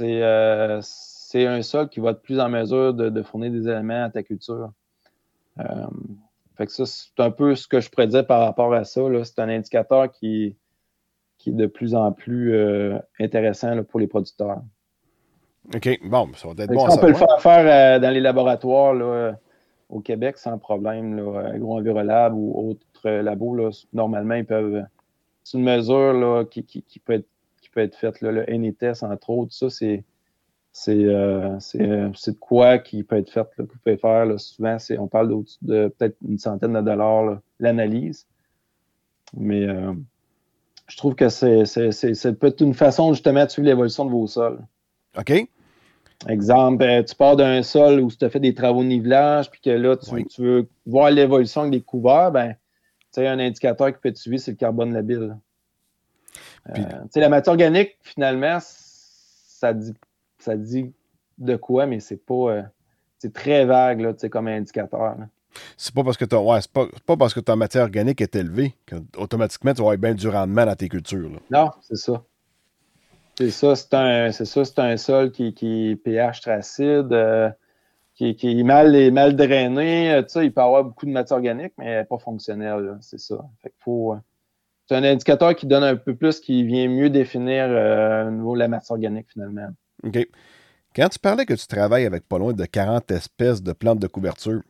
euh, 0.00 0.80
un 1.34 1.62
sol 1.62 1.88
qui 1.88 1.98
va 1.98 2.10
être 2.10 2.22
plus 2.22 2.38
en 2.38 2.48
mesure 2.48 2.94
de, 2.94 3.22
fournir 3.24 3.50
des 3.50 3.66
éléments 3.68 4.04
à 4.04 4.08
ta 4.08 4.22
culture. 4.22 4.70
Euh, 5.58 5.64
fait 6.56 6.66
que 6.66 6.72
ça, 6.72 6.86
c'est 6.86 7.18
un 7.18 7.32
peu 7.32 7.56
ce 7.56 7.66
que 7.66 7.80
je 7.80 7.90
pourrais 7.90 8.06
dire 8.06 8.24
par 8.24 8.42
rapport 8.42 8.72
à 8.72 8.84
ça. 8.84 9.00
C'est 9.24 9.40
un 9.40 9.48
indicateur 9.48 10.12
qui, 10.12 10.54
qui 11.36 11.50
est 11.50 11.52
de 11.52 11.66
plus 11.66 11.96
en 11.96 12.12
plus 12.12 12.54
euh, 12.54 12.96
intéressant 13.18 13.82
pour 13.82 13.98
les 13.98 14.06
producteurs. 14.06 14.62
OK, 15.74 15.98
bon, 16.04 16.32
ça 16.34 16.46
va 16.46 16.62
être 16.62 16.72
bon. 16.72 16.86
on 16.88 16.96
peut 16.96 17.08
le 17.08 17.14
faire, 17.14 17.40
faire 17.40 18.00
dans 18.00 18.10
les 18.10 18.20
laboratoires 18.20 18.94
là, 18.94 19.32
au 19.88 19.98
Québec 19.98 20.38
sans 20.38 20.58
problème, 20.58 21.16
là, 21.16 21.48
AgroEnvirolab 21.54 22.34
ou 22.36 22.70
autres 22.70 23.10
labos. 23.10 23.56
Là, 23.56 23.70
normalement, 23.92 24.36
ils 24.36 24.46
peuvent. 24.46 24.84
C'est 25.44 25.58
une 25.58 25.64
mesure 25.64 26.12
là, 26.12 26.44
qui, 26.44 26.64
qui, 26.64 26.82
qui, 26.82 26.98
peut 26.98 27.14
être, 27.14 27.28
qui 27.60 27.70
peut 27.70 27.80
être 27.80 27.96
faite. 27.96 28.20
Là, 28.20 28.32
le 28.32 28.44
NETS, 28.46 29.02
entre 29.02 29.30
autres, 29.30 29.52
ça, 29.52 29.70
c'est. 29.70 30.04
C'est 30.74 31.04
euh, 31.04 31.58
euh, 31.74 32.08
de 32.08 32.32
quoi 32.40 32.78
qui 32.78 33.02
peut 33.02 33.16
être 33.16 33.30
fait, 33.30 33.40
là, 33.40 33.66
que 33.66 33.72
vous 33.72 33.78
pouvez 33.84 33.98
faire. 33.98 34.24
Là, 34.24 34.38
souvent, 34.38 34.78
on 34.98 35.06
parle 35.06 35.28
de, 35.28 35.44
de 35.60 35.88
peut-être 35.88 36.16
une 36.26 36.38
centaine 36.38 36.72
de 36.72 36.80
dollars 36.80 37.40
l'analyse. 37.60 38.26
Mais 39.36 39.66
euh, 39.66 39.92
je 40.88 40.96
trouve 40.96 41.14
que 41.14 41.28
c'est 41.28 42.38
peut 42.38 42.46
être 42.46 42.62
une 42.62 42.74
façon 42.74 43.12
justement 43.12 43.44
de 43.44 43.50
suivre 43.50 43.68
l'évolution 43.68 44.04
de 44.04 44.10
vos 44.10 44.26
sols. 44.26 44.60
OK. 45.18 45.46
Exemple, 46.28 47.04
tu 47.04 47.14
pars 47.16 47.36
d'un 47.36 47.62
sol 47.62 48.00
où 48.00 48.10
tu 48.10 48.24
as 48.24 48.30
fait 48.30 48.40
des 48.40 48.54
travaux 48.54 48.82
de 48.82 48.88
nivelage, 48.88 49.50
puis 49.50 49.60
que 49.60 49.70
là, 49.70 49.96
tu, 49.96 50.42
veux 50.42 50.68
voir 50.86 51.10
l'évolution 51.10 51.68
des 51.68 51.80
couverts, 51.80 52.30
ben, 52.30 52.54
sais, 53.20 53.26
un 53.26 53.38
indicateur 53.38 53.92
qui 53.92 53.98
peut 54.00 54.08
être 54.08 54.16
suivi, 54.16 54.38
c'est 54.38 54.52
le 54.52 54.56
carbone 54.56 54.92
labile. 54.92 55.36
Euh, 56.70 56.82
la 57.14 57.28
matière 57.28 57.52
organique, 57.52 57.96
finalement, 58.02 58.58
ça 58.60 59.72
dit, 59.72 59.94
ça 60.38 60.56
dit 60.56 60.92
de 61.38 61.56
quoi, 61.56 61.86
mais 61.86 62.00
c'est 62.00 62.24
pas. 62.24 62.34
Euh, 62.34 62.62
c'est 63.18 63.32
très 63.32 63.64
vague 63.64 64.00
là, 64.00 64.12
comme 64.30 64.48
indicateur. 64.48 65.16
C'est 65.76 65.94
pas 65.94 66.02
parce 66.02 66.16
que 66.16 66.24
ouais, 66.24 66.58
pas, 66.72 66.86
pas, 67.06 67.16
parce 67.16 67.34
que 67.34 67.40
ta 67.40 67.56
matière 67.56 67.84
organique 67.84 68.20
est 68.20 68.34
élevée 68.34 68.74
qu'automatiquement 68.86 69.72
tu 69.72 69.82
vas 69.82 69.92
avoir 69.92 69.98
bien 69.98 70.14
du 70.14 70.28
rendement 70.28 70.66
dans 70.66 70.74
tes 70.74 70.88
cultures. 70.88 71.40
Non, 71.50 71.70
c'est 71.82 71.96
ça. 71.96 72.24
C'est 73.38 73.50
ça, 73.50 73.76
c'est 73.76 73.94
un, 73.94 74.32
c'est 74.32 74.78
un 74.78 74.96
sol 74.96 75.30
qui, 75.30 75.54
qui 75.54 75.90
est 75.90 75.96
pH 75.96 76.40
très 76.40 76.52
acide, 76.52 77.12
euh, 77.12 77.50
qui, 78.34 78.60
est 78.60 78.62
mal, 78.62 79.36
drainé. 79.36 80.12
Euh, 80.12 80.22
il 80.36 80.52
peut 80.52 80.60
avoir 80.60 80.84
beaucoup 80.84 81.06
de 81.06 81.10
matière 81.10 81.38
organique, 81.38 81.72
mais 81.78 82.04
pas 82.04 82.18
fonctionnelle. 82.18 82.98
C'est 83.00 83.18
ça. 83.18 83.44
faut, 83.80 84.12
euh, 84.12 84.16
c'est 84.86 84.96
un 84.96 85.04
indicateur 85.04 85.54
qui 85.54 85.66
donne 85.66 85.84
un 85.84 85.96
peu 85.96 86.14
plus, 86.14 86.40
qui 86.40 86.64
vient 86.64 86.88
mieux 86.88 87.10
définir 87.10 87.64
au 87.66 88.30
niveau 88.30 88.54
de 88.54 88.58
la 88.58 88.68
matière 88.68 88.92
organique 88.92 89.26
finalement. 89.32 89.68
OK. 90.04 90.26
Quand 90.94 91.08
tu 91.08 91.18
parlais 91.18 91.46
que 91.46 91.54
tu 91.54 91.66
travailles 91.66 92.04
avec 92.04 92.28
pas 92.28 92.38
loin 92.38 92.52
de 92.52 92.64
40 92.64 93.10
espèces 93.12 93.62
de 93.62 93.72
plantes 93.72 93.98
de 93.98 94.06
couverture, 94.06 94.60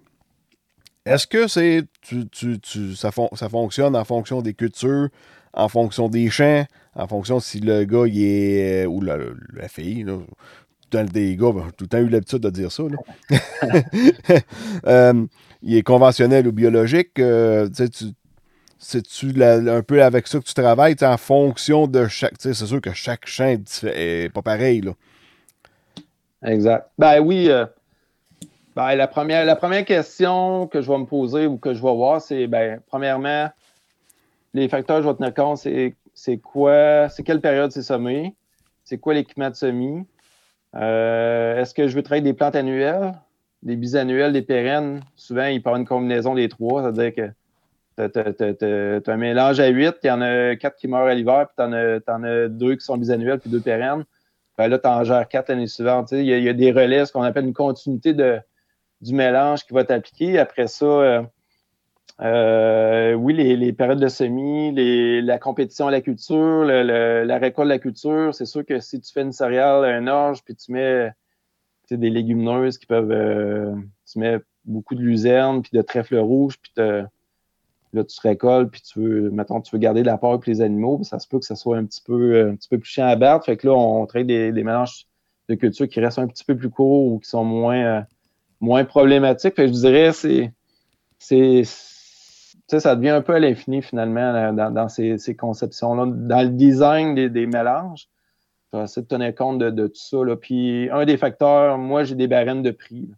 est-ce 1.05 1.27
que 1.27 1.49
c'est 1.49 1.83
tu, 2.01 2.29
tu, 2.29 2.61
tu, 2.61 2.95
ça, 2.95 3.11
fonctionne 3.11 3.97
en 3.97 4.05
fonction 4.05 4.41
des 4.41 4.55
cultures, 4.55 5.09
en 5.53 5.69
fonction 5.69 6.09
des 6.09 6.31
champs, 6.31 6.65
en 6.95 7.09
fonction 7.09 7.41
si 7.41 7.59
le 7.59 7.85
gars 7.85 8.05
est 8.07 8.87
ou 8.87 9.01
la, 9.01 9.19
la 9.53 9.69
fille, 9.69 10.05
là, 10.05 10.19
temps 10.93 11.05
des 11.05 11.37
gars, 11.37 11.53
tout 11.77 11.85
le 11.85 11.89
temps 11.89 11.99
eu 11.99 12.09
l'habitude 12.09 12.41
de 12.41 12.51
dire 12.51 12.71
ça. 12.71 12.83
euh, 14.87 15.27
il 15.63 15.77
est 15.77 15.83
conventionnel 15.83 16.47
ou 16.47 16.53
biologique. 16.53 17.19
Euh, 17.19 17.69
tu 17.69 18.07
c'est-tu 18.79 19.41
un 19.45 19.83
peu 19.83 20.03
avec 20.03 20.27
ça 20.27 20.41
que 20.41 20.45
tu 20.45 20.55
travailles 20.55 20.97
en 21.03 21.17
fonction 21.17 21.87
de 21.87 22.09
chaque. 22.09 22.35
C'est 22.39 22.53
sûr 22.53 22.81
que 22.81 22.93
chaque 22.93 23.27
champ 23.27 23.57
est 23.85 24.33
pas 24.33 24.43
pareil. 24.43 24.83
Exact. 26.45 26.91
Ben 26.99 27.21
oui. 27.21 27.49
Euh, 27.49 27.65
ben, 28.75 28.95
la, 28.95 29.07
première, 29.07 29.45
la 29.45 29.55
première 29.55 29.85
question 29.85 30.67
que 30.67 30.81
je 30.81 30.91
vais 30.91 30.99
me 30.99 31.05
poser 31.05 31.47
ou 31.47 31.59
que 31.59 31.75
je 31.75 31.83
vais 31.83 31.95
voir, 31.95 32.21
c'est 32.21 32.47
ben, 32.47 32.81
premièrement, 32.89 33.51
les 34.55 34.69
facteurs 34.69 34.97
que 34.97 35.03
je 35.05 35.09
vais 35.09 35.15
tenir 35.15 35.35
compte, 35.35 35.59
c'est, 35.59 35.95
c'est 36.15 36.39
quoi, 36.39 37.09
c'est 37.09 37.23
quelle 37.23 37.41
période 37.41 37.71
c'est 37.71 37.83
semé, 37.83 38.35
c'est 38.83 38.99
quoi 38.99 39.15
l'équipement 39.15 39.51
de 39.51 39.55
semis, 39.55 40.07
euh, 40.75 41.61
est-ce 41.61 41.75
que 41.75 41.89
je 41.89 41.95
veux 41.95 42.03
travailler 42.03 42.23
des 42.23 42.33
plantes 42.33 42.57
annuelles, 42.57 43.13
des 43.63 43.77
bisannuelles, 43.77 44.33
des 44.33 44.43
pérennes? 44.43 45.03
Souvent, 45.17 45.47
il 45.47 45.63
peut 45.63 45.71
une 45.71 45.87
combinaison 45.87 46.35
des 46.35 46.49
trois, 46.49 46.83
c'est-à-dire 46.83 47.15
que 47.15 47.31
tu 47.97 48.19
as, 48.19 49.13
un 49.13 49.17
mélange 49.17 49.61
à 49.61 49.69
huit, 49.69 49.95
il 50.03 50.07
y 50.07 50.11
en 50.11 50.23
a 50.23 50.57
quatre 50.57 50.77
qui 50.77 50.89
meurent 50.89 51.07
à 51.07 51.15
l'hiver, 51.15 51.47
puis 51.47 51.67
tu 51.67 52.11
en, 52.11 52.25
as 52.25 52.49
deux 52.49 52.77
qui 52.77 52.85
sont 52.85 52.97
bisannuelles, 52.97 53.39
puis 53.39 53.51
deux 53.51 53.61
pérennes. 53.61 54.05
Ben 54.59 54.69
là, 54.69 54.79
tu 54.79 54.87
en 54.87 55.05
gères 55.05 55.29
quatre 55.29 55.49
l'année 55.49 55.67
suivante. 55.67 56.13
Il 56.13 56.25
y, 56.25 56.49
a 56.49 56.53
des 56.53 56.73
relais, 56.73 57.07
ce 57.07 57.13
qu'on 57.13 57.23
appelle 57.23 57.47
une 57.47 57.55
continuité 57.55 58.13
de, 58.13 58.39
du 59.01 59.15
mélange 59.15 59.65
qui 59.65 59.73
va 59.73 59.85
t'appliquer. 59.85 60.39
Après 60.39 60.67
ça, 60.67 60.85
euh, 60.85 61.23
euh, 62.21 63.15
oui, 63.15 63.35
les, 63.35 63.73
périodes 63.73 64.01
de 64.01 64.09
semis, 64.09 64.73
la 65.23 65.39
compétition 65.39 65.89
à 65.89 65.91
la 65.91 66.01
culture, 66.01 66.65
la 66.65 67.39
récolte 67.39 67.69
de 67.69 67.73
la 67.73 67.79
culture, 67.79 68.35
c'est 68.35 68.47
sûr 68.47 68.65
que 68.65 68.81
si 68.81 69.01
tu 69.01 69.13
fais 69.13 69.23
une 69.23 69.33
céréale, 69.33 69.85
un 69.85 70.07
orge, 70.07 70.43
puis 70.45 70.55
tu 70.55 70.73
mets 70.73 71.11
des 71.97 72.11
légumineuses 72.11 72.79
qui 72.79 72.87
peuvent. 72.87 73.11
Euh, 73.11 73.75
tu 74.11 74.19
mets 74.19 74.39
beaucoup 74.65 74.95
de 74.95 75.03
luzerne, 75.03 75.63
puis 75.63 75.77
de 75.77 75.83
trèfle 75.83 76.17
rouge, 76.17 76.57
puis 76.61 76.73
là, 76.77 78.05
tu 78.05 78.21
récoltes, 78.21 78.71
puis 78.71 78.81
tu 78.81 79.01
veux, 79.01 79.31
mettons, 79.31 79.61
tu 79.61 79.75
veux 79.75 79.81
garder 79.81 80.03
de 80.03 80.07
la 80.07 80.19
part 80.19 80.31
avec 80.31 80.47
les 80.47 80.61
animaux, 80.61 81.03
ça 81.03 81.19
se 81.19 81.29
peut 81.29 81.39
que 81.39 81.45
ça 81.45 81.57
soit 81.57 81.77
un 81.77 81.85
petit 81.85 82.01
peu, 82.03 82.49
un 82.49 82.55
petit 82.55 82.69
peu 82.69 82.79
plus 82.79 82.89
chiant 82.89 83.07
à 83.07 83.17
battre. 83.17 83.47
Fait 83.47 83.57
que 83.57 83.67
là, 83.67 83.75
on, 83.75 84.07
traite 84.07 84.27
des, 84.27 84.53
mélanges 84.53 85.07
de 85.49 85.55
culture 85.55 85.89
qui 85.89 86.01
restent 86.01 86.19
un 86.19 86.29
petit 86.29 86.45
peu 86.45 86.57
plus 86.57 86.71
courts 86.71 87.13
ou 87.13 87.19
qui 87.19 87.29
sont 87.29 87.45
moins 87.45 88.07
moins 88.61 88.85
problématique. 88.85 89.55
je 89.59 89.65
dirais, 89.65 90.13
c'est, 90.13 91.63
ça 92.69 92.97
devient 92.97 93.11
un 93.11 93.23
peu 93.23 93.35
à 93.35 93.39
l'infini 93.39 93.83
finalement 93.83 94.53
dans, 94.53 94.89
ces, 94.89 95.37
conceptions-là. 95.37 96.07
Dans 96.07 96.43
le 96.43 96.51
design 96.51 97.15
des, 97.15 97.47
mélanges, 97.47 98.09
je 98.73 98.79
vais 98.79 98.85
essayer 98.85 99.03
de 99.03 99.09
tenir 99.09 99.35
compte 99.35 99.59
de, 99.59 99.87
tout 99.87 99.95
ça. 99.95 100.19
Puis 100.41 100.89
un 100.91 101.05
des 101.05 101.17
facteurs, 101.17 101.79
moi, 101.79 102.05
j'ai 102.05 102.15
des 102.15 102.29
barèmes 102.29 102.63
de 102.63 102.71
prix. 102.71 103.11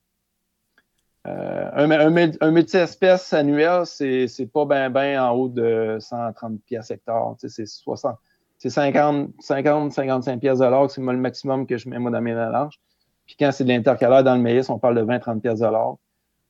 Euh, 1.26 1.70
un, 1.74 1.90
un, 1.90 2.50
multi-espèce 2.50 3.32
annuel, 3.32 3.86
c'est, 3.86 4.28
pas 4.52 4.66
bien 4.66 4.90
ben 4.90 5.18
en 5.20 5.30
haut 5.30 5.48
de 5.48 5.96
130 5.98 6.60
pièces 6.64 6.90
hectares. 6.90 7.36
C'est 7.38 7.66
60. 7.66 8.16
C'est 8.58 8.70
50, 8.70 9.30
50, 9.40 9.92
55 9.92 10.40
pièces 10.40 10.58
de 10.58 10.64
l'or, 10.64 10.90
c'est 10.90 11.00
le 11.00 11.16
maximum 11.16 11.66
que 11.66 11.76
je 11.76 11.88
mets 11.88 11.98
moi 11.98 12.10
dans 12.10 12.20
mes 12.20 12.32
mélanges. 12.32 12.80
Puis 13.26 13.36
quand 13.38 13.52
c'est 13.52 13.64
de 13.64 13.68
l'intercalaire 13.68 14.24
dans 14.24 14.34
le 14.34 14.40
maïs, 14.40 14.68
on 14.70 14.78
parle 14.78 14.96
de 14.96 15.02
20-30 15.02 15.40
pièces 15.40 15.60
de 15.60 15.66
l'or. 15.66 15.98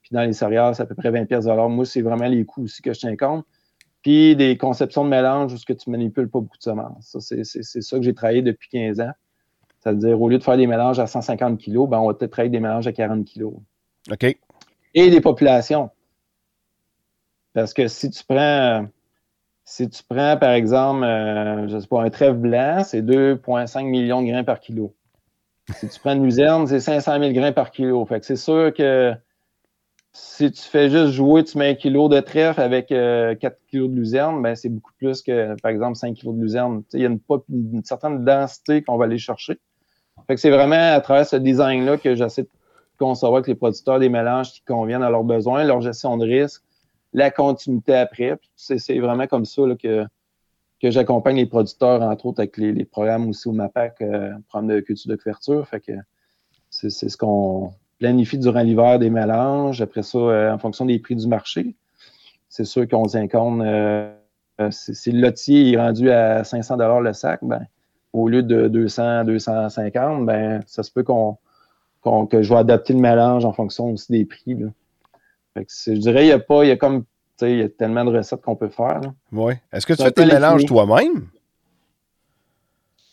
Puis 0.05 0.13
dans 0.13 0.23
les 0.23 0.35
céréales, 0.35 0.75
c'est 0.75 0.83
à 0.83 0.87
peu 0.87 0.95
près 0.95 1.11
20 1.11 1.25
pièces. 1.25 1.47
Moi, 1.47 1.87
c'est 1.87 2.03
vraiment 2.03 2.27
les 2.27 2.45
coûts 2.45 2.65
aussi 2.65 2.83
que 2.83 2.93
je 2.93 2.99
tiens 2.99 3.17
compte. 3.17 3.47
Puis 4.03 4.37
des 4.37 4.59
conceptions 4.59 5.03
de 5.03 5.09
mélange 5.09 5.55
où 5.55 5.57
ce 5.57 5.65
que 5.65 5.73
tu 5.73 5.89
manipules 5.89 6.29
pas 6.29 6.41
beaucoup 6.41 6.59
de 6.59 6.63
semences. 6.63 7.17
Ça, 7.19 7.21
c'est, 7.21 7.43
ça 7.63 7.97
que 7.97 8.03
j'ai 8.03 8.13
travaillé 8.13 8.43
depuis 8.43 8.69
15 8.69 9.01
ans. 9.01 9.13
C'est-à-dire, 9.81 10.21
au 10.21 10.29
lieu 10.29 10.37
de 10.37 10.43
faire 10.43 10.59
des 10.59 10.67
mélanges 10.67 10.99
à 10.99 11.07
150 11.07 11.59
kg, 11.59 11.89
ben, 11.89 11.99
on 11.99 12.09
va 12.09 12.15
peut-être 12.15 12.33
travailler 12.33 12.51
des 12.51 12.61
mélanges 12.61 12.87
à 12.87 12.93
40 12.93 13.27
kg. 13.27 13.45
OK. 14.13 14.37
Et 14.93 15.11
des 15.11 15.21
populations. 15.23 15.89
Parce 17.55 17.73
que 17.73 17.89
si 17.89 18.11
tu 18.11 18.23
prends, 18.25 18.87
si 19.65 19.89
tu 19.89 20.03
prends, 20.07 20.37
par 20.37 20.51
exemple, 20.51 21.03
euh, 21.03 21.67
je 21.69 21.79
sais 21.79 21.87
pas, 21.87 22.03
un 22.03 22.11
trèfle 22.11 22.37
blanc, 22.37 22.83
c'est 22.85 23.01
2,5 23.01 23.85
millions 23.87 24.21
de 24.21 24.29
grains 24.29 24.45
par 24.45 24.61
kilo. 24.61 24.95
Si 25.77 25.89
tu 25.89 25.99
prends 25.99 26.13
une 26.13 26.25
luzerne, 26.25 26.67
c'est 26.67 26.81
500 26.81 27.21
000 27.21 27.33
grains 27.33 27.53
par 27.53 27.71
kilo. 27.71 28.05
Fait 28.05 28.21
que 28.21 28.27
c'est 28.27 28.37
sûr 28.37 28.75
que 28.75 29.15
si 30.17 30.53
tu 30.53 30.62
fais 30.62 30.89
juste 30.89 31.12
jouer, 31.12 31.43
tu 31.43 31.59
mets 31.59 31.71
un 31.71 31.75
kilo 31.75 32.09
de 32.09 32.21
trèfle 32.21 32.61
avec 32.61 32.87
4 32.87 32.93
euh, 32.95 33.35
kilos 33.69 33.91
de 33.91 33.97
luzerne, 33.97 34.41
ben 34.43 34.55
c'est 34.55 34.69
beaucoup 34.69 34.93
plus 34.97 35.23
que, 35.23 35.61
par 35.61 35.73
exemple, 35.73 35.97
5 35.97 36.15
kilos 36.15 36.37
de 36.37 36.41
luzerne. 36.41 36.85
Il 36.93 37.01
y 37.01 37.05
a 37.05 37.09
une, 37.09 37.19
une, 37.51 37.85
certaine 37.85 38.25
densité 38.25 38.83
qu'on 38.83 38.97
va 38.97 39.07
aller 39.07 39.19
chercher. 39.19 39.59
Fait 40.29 40.37
que 40.37 40.41
c'est 40.41 40.51
vraiment 40.51 40.95
à 40.95 41.01
travers 41.01 41.27
ce 41.27 41.35
design-là 41.35 41.97
que 41.97 42.15
j'essaie 42.15 42.43
de 42.43 42.49
concevoir 42.97 43.39
avec 43.39 43.49
les 43.49 43.57
producteurs 43.57 43.99
des 43.99 44.09
mélanges 44.09 44.53
qui 44.53 44.61
conviennent 44.61 45.03
à 45.03 45.11
leurs 45.11 45.25
besoins, 45.25 45.65
leur 45.65 45.81
gestion 45.81 46.17
de 46.17 46.25
risque, 46.25 46.62
la 47.12 47.33
continuité 47.33 47.97
après. 47.97 48.39
C'est 48.55 49.01
vraiment 49.01 49.27
comme 49.27 49.45
ça 49.45 49.67
là, 49.67 49.75
que, 49.75 50.07
que 50.81 50.93
j'accompagne 50.93 51.37
les 51.37 51.47
producteurs, 51.47 52.03
entre 52.03 52.27
autres, 52.27 52.39
avec 52.39 52.57
les, 52.57 52.85
programmes 52.85 53.29
aussi 53.31 53.49
au 53.49 53.53
MAPAC, 53.53 54.01
euh, 54.01 54.31
programme 54.49 54.77
de 54.77 54.81
culture 54.81 55.11
de 55.11 55.17
couverture. 55.17 55.67
Fait 55.67 55.81
que 55.81 55.93
c'est 56.71 56.91
ce 56.91 57.17
qu'on 57.17 57.73
planifie 57.99 58.38
durant 58.38 58.62
l'hiver 58.62 58.99
des 58.99 59.11
mélanges. 59.11 59.80
Après 59.80 60.03
ça, 60.03 60.18
euh, 60.18 60.53
en 60.53 60.59
fonction 60.59 60.84
des 60.84 60.99
prix 60.99 61.16
du 61.16 61.26
marché, 61.26 61.74
c'est 62.49 62.64
sûr 62.64 62.88
qu'on 62.88 63.05
compte. 63.05 63.61
Euh, 63.62 64.12
euh, 64.61 64.68
si 64.70 65.11
le 65.11 65.20
lotier 65.20 65.72
est 65.72 65.76
rendu 65.76 66.11
à 66.11 66.45
500 66.45 67.01
le 67.01 67.12
sac, 67.12 67.40
ben, 67.42 67.66
au 68.12 68.28
lieu 68.28 68.42
de 68.42 68.68
200, 68.68 69.24
250, 69.24 70.26
ben, 70.26 70.62
ça 70.66 70.84
se 70.84 70.92
peut 70.92 71.03
qu'on 71.03 71.38
que 72.26 72.42
je 72.42 72.53
vais 72.53 72.61
adapter 72.61 72.92
le 72.92 73.01
mélange 73.01 73.45
en 73.45 73.53
fonction 73.53 73.90
aussi 73.90 74.12
des 74.12 74.24
prix. 74.24 74.57
Fait 75.55 75.64
que 75.64 75.72
je 75.86 75.99
dirais, 75.99 76.24
il 76.24 76.26
n'y 76.26 76.32
a 76.32 76.38
pas, 76.38 76.64
il 76.64 76.68
y 76.68 76.70
a 76.70 76.76
comme 76.76 77.05
il 77.42 77.59
y 77.59 77.62
a 77.62 77.68
tellement 77.68 78.05
de 78.05 78.16
recettes 78.16 78.42
qu'on 78.42 78.57
peut 78.57 78.68
faire. 78.68 79.01
Oui. 79.32 79.55
Est-ce 79.72 79.86
que 79.86 79.95
tu 79.95 80.03
fais 80.03 80.12
tes 80.12 80.26
mélanges 80.26 80.64
toi-même? 80.66 81.26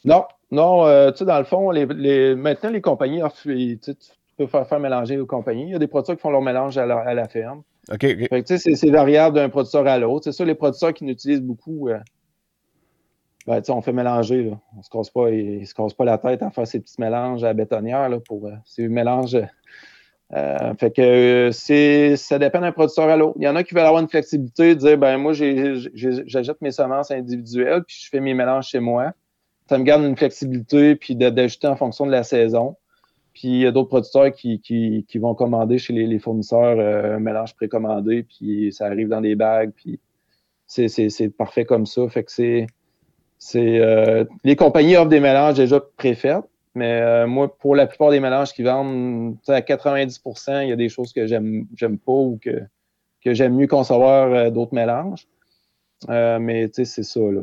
Non. 0.06 0.26
Non, 0.52 0.86
euh, 0.86 1.12
tu 1.12 1.20
sais, 1.20 1.26
dans 1.26 1.38
le 1.38 1.46
fond, 1.46 1.72
les, 1.72 2.36
maintenant, 2.36 2.70
les 2.70 2.82
compagnies 2.82 3.22
tu 3.42 3.78
peux 4.42 4.48
faire, 4.48 4.68
faire 4.68 4.80
mélanger 4.80 5.20
aux 5.20 5.26
compagnies. 5.26 5.66
Il 5.66 5.72
y 5.72 5.76
a 5.76 5.80
des 5.80 5.88
producteurs 5.88 6.16
qui 6.16 6.22
font 6.22 6.30
leur 6.30 6.42
mélange 6.42 6.78
à 6.78 6.86
la, 6.86 7.28
ferme. 7.28 7.64
OK. 7.92 8.06
C'est 8.46 8.90
variable 8.90 9.36
d'un 9.36 9.50
producteur 9.50 9.88
à 9.88 9.98
l'autre. 9.98 10.26
C'est 10.26 10.32
ça, 10.32 10.46
les 10.46 10.56
producteurs 10.56 10.94
qui 10.94 11.04
n'utilisent 11.04 11.42
beaucoup. 11.42 11.90
Euh, 11.90 12.00
ben, 13.48 13.62
on 13.70 13.82
fait 13.82 13.94
mélanger. 13.94 14.44
Là. 14.44 14.60
On 14.78 14.82
se 14.84 14.90
casse 14.90 15.10
pas, 15.10 15.30
ils, 15.30 15.66
se 15.66 15.74
casse 15.74 15.94
pas 15.94 16.06
la 16.06 16.18
tête 16.18 16.44
à 16.44 16.52
faire 16.52 16.68
ces 16.68 16.80
petits 16.80 17.00
mélanges 17.00 17.44
à 17.44 17.54
bétonnière 17.54 18.08
là, 18.10 18.20
pour 18.20 18.46
euh, 18.48 18.52
ces 18.66 18.88
mélanges 18.88 19.38
euh, 20.34 20.74
fait 20.80 20.92
que 20.92 21.50
c'est 21.52 22.16
ça 22.16 22.40
dépend 22.40 22.62
d'un 22.62 22.72
producteur 22.72 23.10
à 23.10 23.18
l'autre. 23.18 23.36
Il 23.38 23.44
y 23.44 23.50
en 23.50 23.56
a 23.56 23.64
qui 23.64 23.74
veulent 23.74 23.86
avoir 23.86 24.02
une 24.02 24.08
flexibilité, 24.08 24.76
dire 24.76 24.98
ben 24.98 25.18
moi 25.18 25.34
j'achète 25.34 26.62
mes 26.62 26.72
semences 26.72 27.12
individuelles 27.12 27.84
puis 27.86 27.98
je 28.02 28.10
fais 28.10 28.22
mes 28.22 28.34
mélanges 28.34 28.68
chez 28.68 28.80
moi. 28.80 29.12
Ça 29.68 29.78
me 29.78 29.84
garde 29.84 30.04
une 30.04 30.16
flexibilité 30.16 30.96
puis 30.96 31.16
d'ajuster 31.16 31.68
en 31.68 31.76
fonction 31.76 32.06
de 32.06 32.12
la 32.12 32.24
saison. 32.24 32.78
Puis 33.42 33.50
il 33.50 33.62
y 33.62 33.66
a 33.66 33.72
d'autres 33.72 33.90
producteurs 33.90 34.32
qui, 34.32 34.62
qui, 34.62 35.04
qui, 35.10 35.18
vont 35.18 35.34
commander 35.34 35.80
chez 35.80 35.94
les, 35.94 36.20
fournisseurs 36.20 36.78
euh, 36.78 37.16
un 37.16 37.20
mélange 37.20 37.56
précommandé 37.56 38.22
puis 38.22 38.72
ça 38.72 38.86
arrive 38.86 39.08
dans 39.08 39.20
des 39.20 39.34
bagues 39.34 39.72
puis 39.76 40.00
c'est 40.68 41.36
parfait 41.36 41.66
comme 41.66 41.88
ça. 41.88 42.08
Fait 42.08 42.24
que 42.24 42.32
c'est 42.32 42.68
euh, 43.56 44.26
les 44.44 44.56
compagnies 44.56 44.96
offrent 44.96 45.10
des 45.10 45.20
mélanges 45.20 45.56
déjà 45.56 45.80
préfaits 45.98 46.44
mais 46.76 47.02
euh, 47.02 47.26
moi, 47.26 47.58
pour 47.58 47.76
la 47.76 47.88
plupart 47.88 48.12
des 48.12 48.20
mélanges 48.20 48.54
qui 48.54 48.62
vendent, 48.62 49.38
à 49.48 49.62
90% 49.62 50.62
il 50.62 50.70
y 50.70 50.72
a 50.72 50.76
des 50.76 50.90
choses 50.90 51.12
que 51.12 51.26
j'aime 51.26 51.66
pas 52.06 52.12
ou 52.12 52.38
que, 52.40 52.62
que 53.26 53.34
j'aime 53.34 53.56
mieux 53.56 53.66
concevoir 53.66 54.52
d'autres 54.52 54.76
mélanges. 54.76 55.26
Euh, 56.10 56.40
mais 56.40 56.70
c'est 56.74 56.86
ça. 56.86 57.20
Là. 57.20 57.42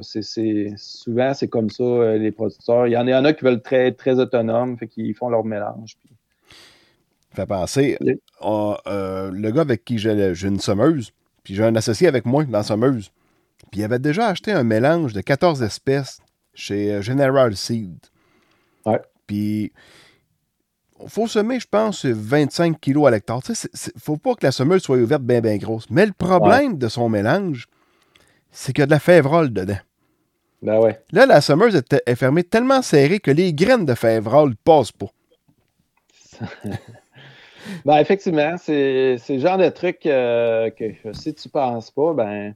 Souvent, 0.77 1.35
c'est 1.35 1.49
comme 1.49 1.71
ça, 1.71 2.17
les 2.17 2.33
producteurs. 2.33 2.87
Il 2.87 2.93
y 2.93 2.97
en 2.97 3.07
a, 3.07 3.11
y 3.11 3.15
en 3.15 3.25
a 3.25 3.33
qui 3.33 3.45
veulent 3.45 3.63
très, 3.63 3.93
très 3.93 4.19
autonomes, 4.19 4.77
fait 4.77 4.89
qu'ils 4.89 5.15
font 5.15 5.29
leur 5.29 5.45
mélange. 5.45 5.97
fait 7.33 7.47
penser. 7.47 7.99
Euh, 8.43 9.31
le 9.31 9.51
gars 9.51 9.63
avec 9.63 9.85
qui 9.85 9.99
j'ai 9.99 10.33
une 10.43 10.61
sommeuse, 10.61 11.13
puis 11.45 11.55
j'ai 11.55 11.65
un 11.65 11.77
associé 11.77 12.09
avec 12.09 12.25
moi 12.25 12.45
dans 12.45 12.59
la 12.59 12.65
sommeuse, 12.65 13.13
puis 13.71 13.81
il 13.81 13.85
avait 13.85 13.99
déjà 13.99 14.27
acheté 14.27 14.53
un 14.53 14.65
mélange 14.65 15.13
de 15.13 15.21
14 15.21 15.63
espèces 15.63 16.19
chez 16.55 16.95
euh, 16.95 17.03
General 17.03 17.55
Seed. 17.57 17.97
Ouais. 18.85 19.01
Puis 19.27 19.73
il 21.01 21.09
faut 21.09 21.29
semer, 21.29 21.61
je 21.61 21.69
pense, 21.71 22.05
25 22.05 22.81
kilos 22.81 23.07
à 23.07 23.11
l'hectare. 23.11 23.41
Il 23.49 23.53
ne 23.53 24.01
faut 24.01 24.17
pas 24.17 24.35
que 24.35 24.45
la 24.45 24.51
semeuse 24.51 24.83
soit 24.83 24.97
ouverte 24.97 25.23
bien, 25.23 25.41
bien 25.41 25.57
grosse. 25.59 25.89
Mais 25.91 26.07
le 26.07 26.13
problème 26.13 26.77
de 26.77 26.89
son 26.89 27.09
mélange, 27.09 27.69
c'est 28.51 28.73
qu'il 28.73 28.83
y 28.83 28.85
a 28.85 28.87
de 28.87 28.91
la 28.91 28.99
févrole 28.99 29.53
dedans. 29.53 29.79
Ben 30.63 30.81
ouais. 30.81 31.01
Là, 31.13 31.27
la 31.27 31.41
semeuse 31.41 31.77
est, 31.77 32.15
fermée 32.17 32.43
tellement 32.43 32.83
serrée 32.83 33.21
que 33.21 33.31
les 33.31 33.53
graines 33.53 33.85
de 33.85 33.95
févrole 33.95 34.51
ne 34.51 34.55
passent 34.55 34.93
pas. 34.93 35.07
ben, 37.85 37.99
effectivement, 37.99 38.57
c'est 38.57 39.19
le 39.29 39.39
genre 39.39 39.59
de 39.59 39.69
truc 39.69 40.05
euh, 40.07 40.71
que 40.71 40.93
si 41.13 41.35
tu 41.35 41.49
ne 41.49 41.53
penses 41.53 41.91
pas, 41.91 42.13
ben. 42.15 42.55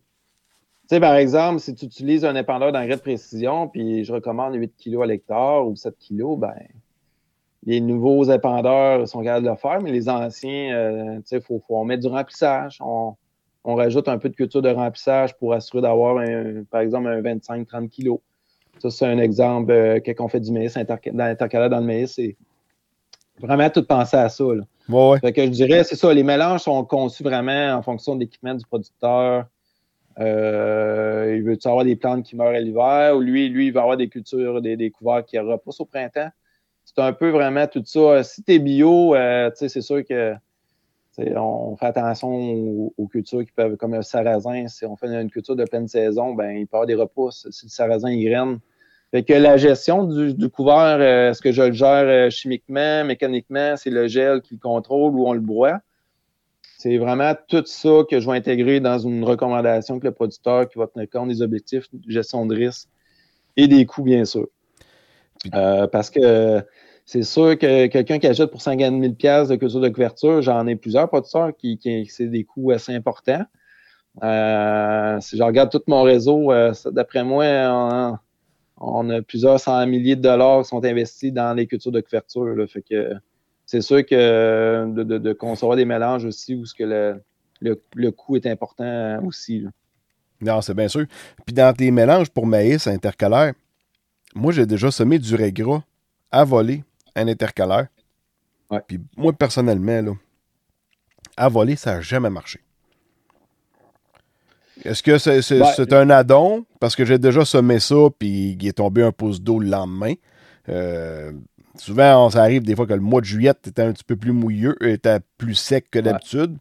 Tu 0.88 0.96
sais, 0.96 1.00
par 1.00 1.14
exemple, 1.14 1.60
si 1.60 1.74
tu 1.74 1.84
utilises 1.86 2.24
un 2.24 2.34
épandeur 2.34 2.72
d'engrais 2.72 2.96
de 2.96 3.00
précision, 3.00 3.68
puis 3.68 4.04
je 4.04 4.12
recommande 4.12 4.54
8 4.54 4.74
kg 4.76 5.02
à 5.02 5.06
l'hectare 5.06 5.66
ou 5.66 5.76
7 5.76 5.94
kg, 5.96 6.36
ben, 6.36 6.54
les 7.64 7.80
nouveaux 7.80 8.24
épandeurs 8.24 9.06
sont 9.06 9.22
capables 9.22 9.46
de 9.46 9.50
le 9.50 9.56
faire, 9.56 9.80
mais 9.80 9.92
les 9.92 10.08
anciens, 10.08 10.74
euh, 10.74 11.16
tu 11.18 11.22
sais, 11.26 11.36
il 11.36 11.42
faut, 11.42 11.62
faut, 11.66 11.84
mettre 11.84 12.02
du 12.02 12.08
remplissage. 12.08 12.78
On, 12.80 13.14
on, 13.64 13.74
rajoute 13.74 14.08
un 14.08 14.18
peu 14.18 14.28
de 14.28 14.34
culture 14.34 14.62
de 14.62 14.68
remplissage 14.68 15.36
pour 15.36 15.52
assurer 15.52 15.82
d'avoir, 15.82 16.22
par 16.70 16.80
exemple, 16.80 17.08
un 17.08 17.20
25-30 17.20 17.88
kg. 17.88 18.18
Ça, 18.78 18.90
c'est 18.90 19.06
un 19.06 19.18
exemple. 19.18 19.70
Euh, 19.70 20.00
quand 20.04 20.24
on 20.24 20.28
fait 20.28 20.40
du 20.40 20.50
maïs 20.50 20.76
intercalaire 20.76 21.70
dans 21.70 21.80
le 21.80 21.86
maïs, 21.86 22.14
c'est 22.14 22.36
vraiment 23.38 23.70
tout 23.70 23.84
penser 23.84 24.16
à 24.16 24.28
ça. 24.28 24.44
Là. 24.44 24.64
Ouais, 24.88 25.18
Fait 25.20 25.32
que 25.32 25.44
je 25.44 25.50
dirais, 25.50 25.84
c'est 25.84 25.96
ça, 25.96 26.12
les 26.12 26.22
mélanges 26.22 26.62
sont 26.62 26.84
conçus 26.84 27.22
vraiment 27.22 27.74
en 27.74 27.82
fonction 27.82 28.14
de 28.14 28.20
l'équipement 28.20 28.54
du 28.54 28.64
producteur. 28.64 29.46
Euh, 30.18 31.34
il 31.36 31.42
veut-tu 31.42 31.68
avoir 31.68 31.84
des 31.84 31.96
plantes 31.96 32.24
qui 32.24 32.36
meurent 32.36 32.48
à 32.48 32.60
l'hiver 32.60 33.16
ou 33.16 33.20
lui, 33.20 33.48
lui, 33.48 33.68
il 33.68 33.72
va 33.72 33.82
avoir 33.82 33.96
des 33.96 34.08
cultures, 34.08 34.60
des, 34.60 34.76
des 34.76 34.90
couverts 34.90 35.24
qui 35.24 35.38
repoussent 35.38 35.80
au 35.80 35.86
printemps? 35.86 36.30
C'est 36.84 36.98
un 36.98 37.12
peu 37.12 37.30
vraiment 37.30 37.66
tout 37.66 37.82
ça. 37.84 38.22
Si 38.22 38.42
tu 38.42 38.54
es 38.54 38.58
bio, 38.58 39.14
euh, 39.14 39.50
c'est 39.54 39.80
sûr 39.80 40.04
que 40.04 40.34
on 41.18 41.76
fait 41.76 41.86
attention 41.86 42.92
aux, 42.96 43.06
cultures 43.06 43.44
qui 43.44 43.52
peuvent, 43.52 43.76
comme 43.76 43.94
le 43.94 44.02
sarrasin, 44.02 44.68
si 44.68 44.86
on 44.86 44.96
fait 44.96 45.08
une 45.08 45.30
culture 45.30 45.56
de 45.56 45.64
pleine 45.64 45.88
saison, 45.88 46.34
ben, 46.34 46.50
il 46.56 46.66
peut 46.66 46.74
y 46.74 46.76
avoir 46.76 46.86
des 46.86 46.94
repousses 46.94 47.46
si 47.50 47.66
le 47.66 47.70
sarrasin 47.70 48.10
il 48.10 48.24
graine. 48.24 48.58
Fait 49.10 49.22
que 49.22 49.34
la 49.34 49.58
gestion 49.58 50.04
du, 50.04 50.48
couvert, 50.48 50.98
euh, 50.98 51.30
est-ce 51.30 51.42
que 51.42 51.52
je 51.52 51.62
le 51.62 51.72
gère 51.72 52.06
euh, 52.06 52.30
chimiquement, 52.30 53.04
mécaniquement, 53.04 53.76
c'est 53.76 53.90
le 53.90 54.08
gel 54.08 54.40
qui 54.40 54.54
le 54.54 54.60
contrôle 54.60 55.12
ou 55.14 55.26
on 55.26 55.34
le 55.34 55.40
broie? 55.40 55.80
C'est 56.78 56.96
vraiment 56.96 57.34
tout 57.46 57.62
ça 57.66 58.04
que 58.10 58.18
je 58.18 58.30
vais 58.30 58.36
intégrer 58.36 58.80
dans 58.80 58.98
une 58.98 59.22
recommandation 59.22 60.00
que 60.00 60.06
le 60.06 60.12
producteur 60.12 60.66
qui 60.66 60.78
va 60.78 60.86
tenir 60.86 61.10
compte 61.10 61.28
des 61.28 61.42
objectifs 61.42 61.88
de 61.92 62.10
gestion 62.10 62.46
de 62.46 62.56
risque 62.56 62.88
et 63.58 63.68
des 63.68 63.84
coûts, 63.84 64.02
bien 64.02 64.24
sûr. 64.24 64.48
Euh, 65.54 65.86
parce 65.88 66.08
que 66.08 66.64
c'est 67.12 67.24
sûr 67.24 67.58
que 67.58 67.88
quelqu'un 67.88 68.18
qui 68.18 68.26
achète 68.26 68.50
pour 68.50 68.62
50 68.62 69.02
000 69.02 69.12
de 69.12 69.56
culture 69.56 69.80
de 69.80 69.88
couverture, 69.90 70.40
j'en 70.40 70.66
ai 70.66 70.76
plusieurs 70.76 71.10
producteurs 71.10 71.54
qui, 71.54 71.76
qui 71.76 72.06
c'est 72.06 72.26
des 72.26 72.44
coûts 72.44 72.70
assez 72.70 72.94
importants. 72.94 73.44
Euh, 74.22 75.20
si 75.20 75.36
je 75.36 75.42
regarde 75.42 75.70
tout 75.70 75.82
mon 75.88 76.04
réseau, 76.04 76.50
euh, 76.52 76.72
d'après 76.86 77.22
moi, 77.22 78.18
on, 78.78 79.10
a 79.10 79.20
plusieurs 79.20 79.60
cent 79.60 79.86
milliers 79.86 80.16
de 80.16 80.22
dollars 80.22 80.62
qui 80.62 80.68
sont 80.68 80.82
investis 80.82 81.30
dans 81.30 81.52
les 81.52 81.66
cultures 81.66 81.92
de 81.92 82.00
couverture. 82.00 82.56
Fait 82.66 82.80
que 82.80 83.12
c'est 83.66 83.82
sûr 83.82 84.06
que 84.06 84.86
de, 84.94 85.32
concevoir 85.34 85.76
des 85.76 85.84
mélanges 85.84 86.24
aussi 86.24 86.54
où 86.54 86.64
ce 86.64 86.74
que 86.74 86.84
le, 87.60 87.78
le, 87.94 88.10
coût 88.10 88.36
est 88.36 88.46
important 88.46 89.22
aussi. 89.22 89.66
Non, 90.40 90.62
c'est 90.62 90.74
bien 90.74 90.88
sûr. 90.88 91.04
Puis 91.44 91.52
dans 91.52 91.74
tes 91.76 91.90
mélanges 91.90 92.30
pour 92.30 92.46
maïs 92.46 92.86
intercalaire, 92.86 93.52
moi, 94.34 94.50
j'ai 94.50 94.64
déjà 94.64 94.90
semé 94.90 95.18
du 95.18 95.36
gras 95.52 95.82
à 96.30 96.44
voler 96.44 96.82
un 97.14 97.28
intercalaire. 97.28 97.88
Puis 98.86 99.00
moi, 99.16 99.32
personnellement, 99.32 100.00
là, 100.00 100.12
à 101.36 101.48
voler, 101.48 101.76
ça 101.76 101.94
n'a 101.94 102.00
jamais 102.00 102.30
marché. 102.30 102.60
Est-ce 104.84 105.02
que 105.02 105.18
c'est 105.18 105.58
ben, 105.58 105.96
un 105.96 106.10
addon? 106.10 106.64
Parce 106.80 106.96
que 106.96 107.04
j'ai 107.04 107.18
déjà 107.18 107.44
semé 107.44 107.78
ça, 107.78 108.08
puis 108.18 108.56
il 108.58 108.66
est 108.66 108.72
tombé 108.72 109.02
un 109.02 109.12
pouce 109.12 109.40
d'eau 109.40 109.58
le 109.58 109.68
lendemain. 109.68 110.14
Euh, 110.68 111.32
souvent, 111.76 112.30
ça 112.30 112.42
arrive 112.42 112.62
des 112.62 112.74
fois 112.74 112.86
que 112.86 112.94
le 112.94 113.00
mois 113.00 113.20
de 113.20 113.26
juillet 113.26 113.50
était 113.50 113.82
un 113.82 113.92
petit 113.92 114.04
peu 114.04 114.16
plus 114.16 114.32
mouilleux, 114.32 114.76
était 114.80 115.20
plus 115.38 115.54
sec 115.54 115.90
que 115.90 115.98
d'habitude. 115.98 116.56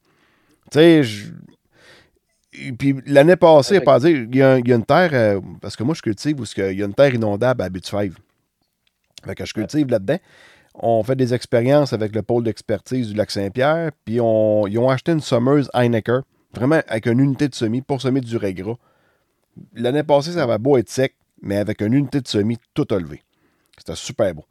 Tu 0.72 0.80
sais, 0.80 1.02
puis 2.78 2.96
l'année 3.06 3.38
passée, 3.38 3.82
il 4.04 4.36
y, 4.36 4.42
a, 4.42 4.58
une 4.58 4.86
terre, 4.86 5.12
euh, 5.14 5.40
parce 5.62 5.76
que 5.76 5.84
moi 5.84 5.96
je 5.96 6.02
cultive 6.02 6.40
où 6.40 6.44
il 6.58 6.78
y 6.78 6.84
a 6.84 6.86
une 6.86 6.94
terre 6.94 7.14
inondable 7.14 7.62
à 7.62 7.70
Butfave. 7.70 8.16
Fait 9.26 9.36
que 9.36 9.46
je 9.46 9.54
cultive 9.54 9.90
là-dedans. 9.90 10.18
On 10.76 11.04
fait 11.04 11.16
des 11.16 11.34
expériences 11.34 11.94
avec 11.94 12.16
le 12.16 12.22
pôle 12.22 12.44
d'expertise 12.44 13.10
du 13.10 13.14
lac 13.16 13.30
Saint-Pierre, 13.30 13.92
puis 14.06 14.20
on, 14.22 14.68
ils 14.68 14.80
ont 14.80 14.90
acheté 14.90 15.12
une 15.12 15.20
sommeuse 15.20 15.70
Heinecker, 15.74 16.22
vraiment 16.54 16.82
avec 16.88 17.08
une 17.08 17.20
unité 17.20 17.50
de 17.50 17.56
semis 17.56 17.82
pour 17.82 18.02
semer 18.02 18.22
du 18.22 18.38
régras. 18.38 18.76
L'année 19.76 20.04
passée, 20.04 20.32
ça 20.32 20.46
va 20.46 20.58
beau 20.58 20.78
être 20.78 20.90
sec, 20.90 21.16
mais 21.42 21.58
avec 21.58 21.82
une 21.82 21.94
unité 21.94 22.22
de 22.22 22.28
semis 22.28 22.58
tout 22.74 22.92
élevé. 22.94 23.22
C'était 23.78 23.96
super 23.96 24.34
beau. 24.34 24.46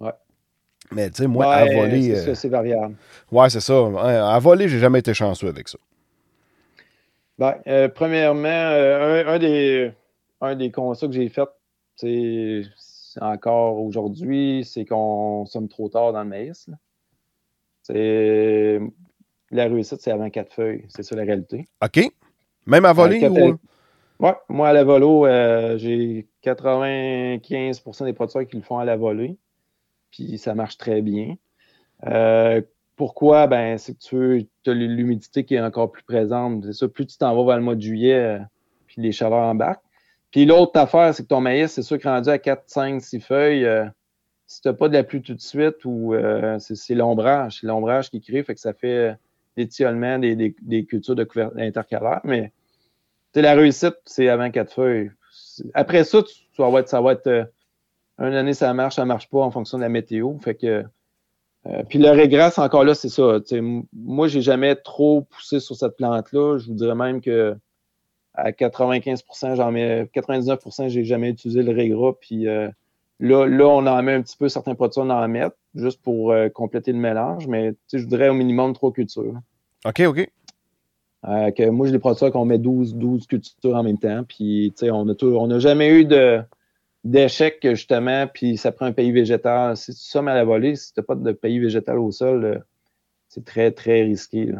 Ouais. 0.00 0.10
Mais 0.90 1.10
tu 1.10 1.16
sais, 1.18 1.26
moi, 1.26 1.52
à 1.52 1.64
voler. 1.64 2.14
C'est 2.16 2.30
euh, 2.30 2.34
c'est 2.34 2.48
variable. 2.48 2.96
Ouais, 3.30 3.48
c'est 3.50 3.60
ça. 3.60 3.74
À 3.74 4.38
voler, 4.40 4.68
j'ai 4.68 4.78
jamais 4.78 4.98
été 4.98 5.14
chanceux 5.14 5.48
avec 5.48 5.68
ça. 5.68 5.78
Ben, 7.38 7.54
euh, 7.66 7.88
premièrement, 7.88 8.48
euh, 8.48 9.26
un, 9.26 9.38
des, 9.38 9.92
un 10.40 10.54
des 10.56 10.70
constats 10.70 11.06
que 11.06 11.12
j'ai 11.12 11.28
fait, 11.28 11.48
c'est 11.96 12.62
encore 13.20 13.80
aujourd'hui, 13.80 14.64
c'est 14.64 14.84
qu'on 14.84 15.46
somme 15.46 15.68
trop 15.68 15.88
tard 15.88 16.12
dans 16.12 16.22
le 16.22 16.28
maïs. 16.28 16.68
C'est 17.82 18.80
la 19.50 19.64
réussite, 19.64 20.00
c'est 20.00 20.10
avant 20.10 20.30
quatre 20.30 20.52
feuilles. 20.52 20.84
C'est 20.88 21.02
ça 21.02 21.16
la 21.16 21.22
réalité. 21.22 21.66
OK. 21.82 22.10
Même 22.66 22.84
à 22.84 22.92
voler 22.92 23.28
ou... 23.28 23.58
Oui, 24.18 24.30
moi 24.48 24.68
à 24.68 24.72
la 24.72 24.82
volo, 24.82 25.26
euh, 25.26 25.76
j'ai 25.76 26.26
95% 26.42 28.04
des 28.06 28.12
producteurs 28.14 28.46
qui 28.46 28.56
le 28.56 28.62
font 28.62 28.78
à 28.78 28.84
la 28.84 28.96
volée. 28.96 29.36
Puis 30.10 30.38
ça 30.38 30.54
marche 30.54 30.78
très 30.78 31.02
bien. 31.02 31.36
Pourquoi? 32.96 33.46
Ben, 33.46 33.76
c'est 33.76 33.92
que 33.92 34.00
tu 34.00 34.48
as 34.66 34.72
l'humidité 34.72 35.44
qui 35.44 35.54
est 35.54 35.60
encore 35.60 35.92
plus 35.92 36.02
présente. 36.02 36.64
C'est 36.64 36.72
ça, 36.72 36.88
plus 36.88 37.06
tu 37.06 37.18
t'en 37.18 37.36
vas 37.36 37.44
vers 37.44 37.58
le 37.58 37.62
mois 37.62 37.74
de 37.74 37.82
juillet, 37.82 38.14
euh, 38.14 38.38
puis 38.86 39.02
les 39.02 39.12
chaleurs 39.12 39.44
embarquent. 39.44 39.84
Puis 40.36 40.44
l'autre 40.44 40.78
affaire, 40.78 41.14
c'est 41.14 41.22
que 41.22 41.28
ton 41.28 41.40
maïs, 41.40 41.72
c'est 41.72 41.80
sûr 41.80 41.98
que 41.98 42.06
rendu 42.06 42.28
à 42.28 42.36
4, 42.36 42.64
5, 42.66 43.00
6 43.00 43.20
feuilles, 43.20 43.64
euh, 43.64 43.86
si 44.46 44.60
tu 44.60 44.68
n'as 44.68 44.74
pas 44.74 44.90
de 44.90 44.92
la 44.92 45.02
pluie 45.02 45.22
tout 45.22 45.32
de 45.32 45.40
suite, 45.40 45.82
ou 45.86 46.12
euh, 46.12 46.58
c'est 46.58 46.94
l'ombrage, 46.94 47.56
c'est 47.58 47.66
l'ombrage 47.66 48.10
qui 48.10 48.20
crée, 48.20 48.42
fait 48.42 48.54
que 48.54 48.60
ça 48.60 48.74
fait 48.74 49.16
l'étiolement 49.56 50.18
des, 50.18 50.36
des, 50.36 50.54
des, 50.60 50.84
cultures 50.84 51.14
de 51.14 51.24
couverture 51.24 51.58
intercalaire. 51.58 52.20
Mais 52.24 52.52
la 53.34 53.54
réussite, 53.54 53.96
c'est 54.04 54.28
avant 54.28 54.50
4 54.50 54.74
feuilles. 54.74 55.10
Après 55.72 56.04
ça, 56.04 56.18
ça 56.84 57.00
va 57.00 57.12
être 57.12 57.48
une 58.18 58.34
année 58.34 58.52
ça 58.52 58.74
marche, 58.74 58.96
ça 58.96 59.06
marche 59.06 59.30
pas 59.30 59.40
en 59.40 59.50
fonction 59.50 59.78
de 59.78 59.84
la 59.84 59.88
météo. 59.88 60.36
Fait 60.40 60.54
que 60.54 60.84
euh, 61.66 61.82
puis 61.88 61.98
le 61.98 62.10
régras, 62.10 62.52
encore 62.58 62.84
là, 62.84 62.94
c'est 62.94 63.08
ça. 63.08 63.38
moi, 63.94 64.28
j'ai 64.28 64.42
jamais 64.42 64.76
trop 64.76 65.22
poussé 65.22 65.60
sur 65.60 65.76
cette 65.76 65.96
plante-là. 65.96 66.58
Je 66.58 66.66
vous 66.66 66.74
dirais 66.74 66.94
même 66.94 67.22
que 67.22 67.56
à 68.36 68.52
95 68.52 69.24
j'en 69.54 69.72
mets 69.72 70.04
99% 70.14 70.88
j'ai 70.88 71.04
jamais 71.04 71.30
utilisé 71.30 71.62
le 71.62 71.72
régras. 71.72 72.12
Puis 72.20 72.48
euh, 72.48 72.68
là, 73.20 73.46
là, 73.46 73.66
on 73.66 73.86
en 73.86 74.02
met 74.02 74.14
un 74.14 74.22
petit 74.22 74.36
peu, 74.36 74.48
certains 74.48 74.74
produits, 74.74 75.00
on 75.00 75.10
en 75.10 75.28
met, 75.28 75.46
juste 75.74 76.02
pour 76.02 76.32
euh, 76.32 76.48
compléter 76.48 76.92
le 76.92 76.98
mélange. 76.98 77.46
Mais 77.46 77.74
je 77.92 77.98
voudrais 77.98 78.28
au 78.28 78.34
minimum 78.34 78.72
trois 78.72 78.92
cultures. 78.92 79.34
OK, 79.84 80.00
OK. 80.00 80.28
que 81.24 81.68
moi, 81.70 81.86
j'ai 81.86 81.92
des 81.92 81.98
produits 81.98 82.30
qu'on 82.30 82.44
met 82.44 82.58
12, 82.58 82.94
12 82.94 83.26
cultures 83.26 83.74
en 83.74 83.82
même 83.82 83.98
temps. 83.98 84.24
Puis, 84.24 84.74
on 84.82 85.04
n'a 85.04 85.14
on 85.22 85.50
a 85.50 85.58
jamais 85.58 85.90
eu 85.90 86.04
de, 86.04 86.42
d'échec, 87.06 87.58
justement, 87.62 88.26
puis 88.26 88.56
ça 88.56 88.72
prend 88.72 88.86
un 88.86 88.92
pays 88.92 89.12
végétal. 89.12 89.76
Si 89.76 89.94
tu 89.94 90.00
sommes 90.00 90.28
à 90.28 90.34
la 90.34 90.44
volée, 90.44 90.74
si 90.74 90.92
tu 90.92 91.00
n'as 91.00 91.04
pas 91.04 91.14
de 91.14 91.32
pays 91.32 91.58
végétal 91.58 91.98
au 91.98 92.10
sol, 92.10 92.44
euh, 92.44 92.58
c'est 93.28 93.44
très, 93.44 93.70
très 93.70 94.02
risqué. 94.02 94.52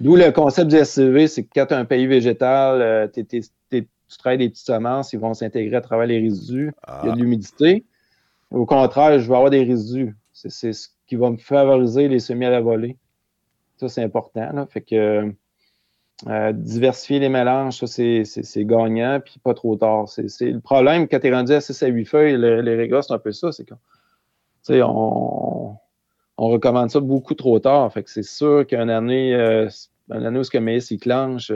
D'où 0.00 0.16
le 0.16 0.30
concept 0.32 0.70
du 0.70 0.82
SCV, 0.82 1.28
c'est 1.28 1.44
que 1.44 1.50
quand 1.54 1.66
tu 1.66 1.74
as 1.74 1.78
un 1.78 1.84
pays 1.84 2.06
végétal, 2.06 2.80
euh, 2.80 3.06
tu 3.08 4.18
travailles 4.18 4.38
des 4.38 4.48
petites 4.48 4.66
semences, 4.66 5.12
ils 5.12 5.20
vont 5.20 5.34
s'intégrer 5.34 5.76
à 5.76 5.80
travers 5.80 6.06
les 6.06 6.18
résidus. 6.18 6.72
Il 6.88 7.06
y 7.06 7.10
a 7.10 7.12
de 7.12 7.18
ah. 7.18 7.22
l'humidité. 7.22 7.84
Au 8.50 8.66
contraire, 8.66 9.20
je 9.20 9.28
vais 9.28 9.36
avoir 9.36 9.50
des 9.50 9.62
résidus. 9.62 10.16
C'est 10.32 10.72
ce 10.72 10.88
qui 11.06 11.16
va 11.16 11.30
me 11.30 11.36
favoriser 11.36 12.08
les 12.08 12.18
semis 12.18 12.46
à 12.46 12.50
la 12.50 12.60
volée. 12.60 12.96
Ça, 13.76 13.88
c'est 13.88 14.02
important. 14.02 14.66
Fait 14.68 14.80
que 14.80 15.32
euh, 16.26 16.52
diversifier 16.52 17.18
les 17.18 17.28
mélanges, 17.28 17.78
ça, 17.78 17.86
c'est 17.86 18.64
gagnant, 18.64 19.20
puis 19.24 19.38
pas 19.42 19.54
trop 19.54 19.76
tard. 19.76 20.08
C'est 20.08 20.50
le 20.50 20.60
problème 20.60 21.08
quand 21.08 21.20
tu 21.20 21.26
es 21.28 21.34
rendu 21.34 21.52
à 21.52 21.60
6 21.60 21.82
à 21.82 21.86
8 21.86 22.04
feuilles, 22.04 22.36
les, 22.36 22.62
les 22.62 23.02
c'est 23.02 23.12
un 23.12 23.18
peu 23.18 23.32
ça. 23.32 23.52
C'est 23.52 23.68
qu'on 23.68 23.78
on, 24.68 25.76
on 26.40 26.48
recommande 26.48 26.90
ça 26.90 27.00
beaucoup 27.00 27.34
trop 27.34 27.58
tard. 27.58 27.92
Fait 27.92 28.02
que 28.02 28.10
c'est 28.10 28.22
sûr 28.22 28.66
qu'une 28.66 28.88
année, 28.88 29.34
euh, 29.34 29.68
une 30.08 30.24
année 30.24 30.38
où 30.38 30.42
ce 30.42 30.50
que 30.50 30.56
maïs 30.56 30.90
il 30.90 30.98
clenche, 30.98 31.52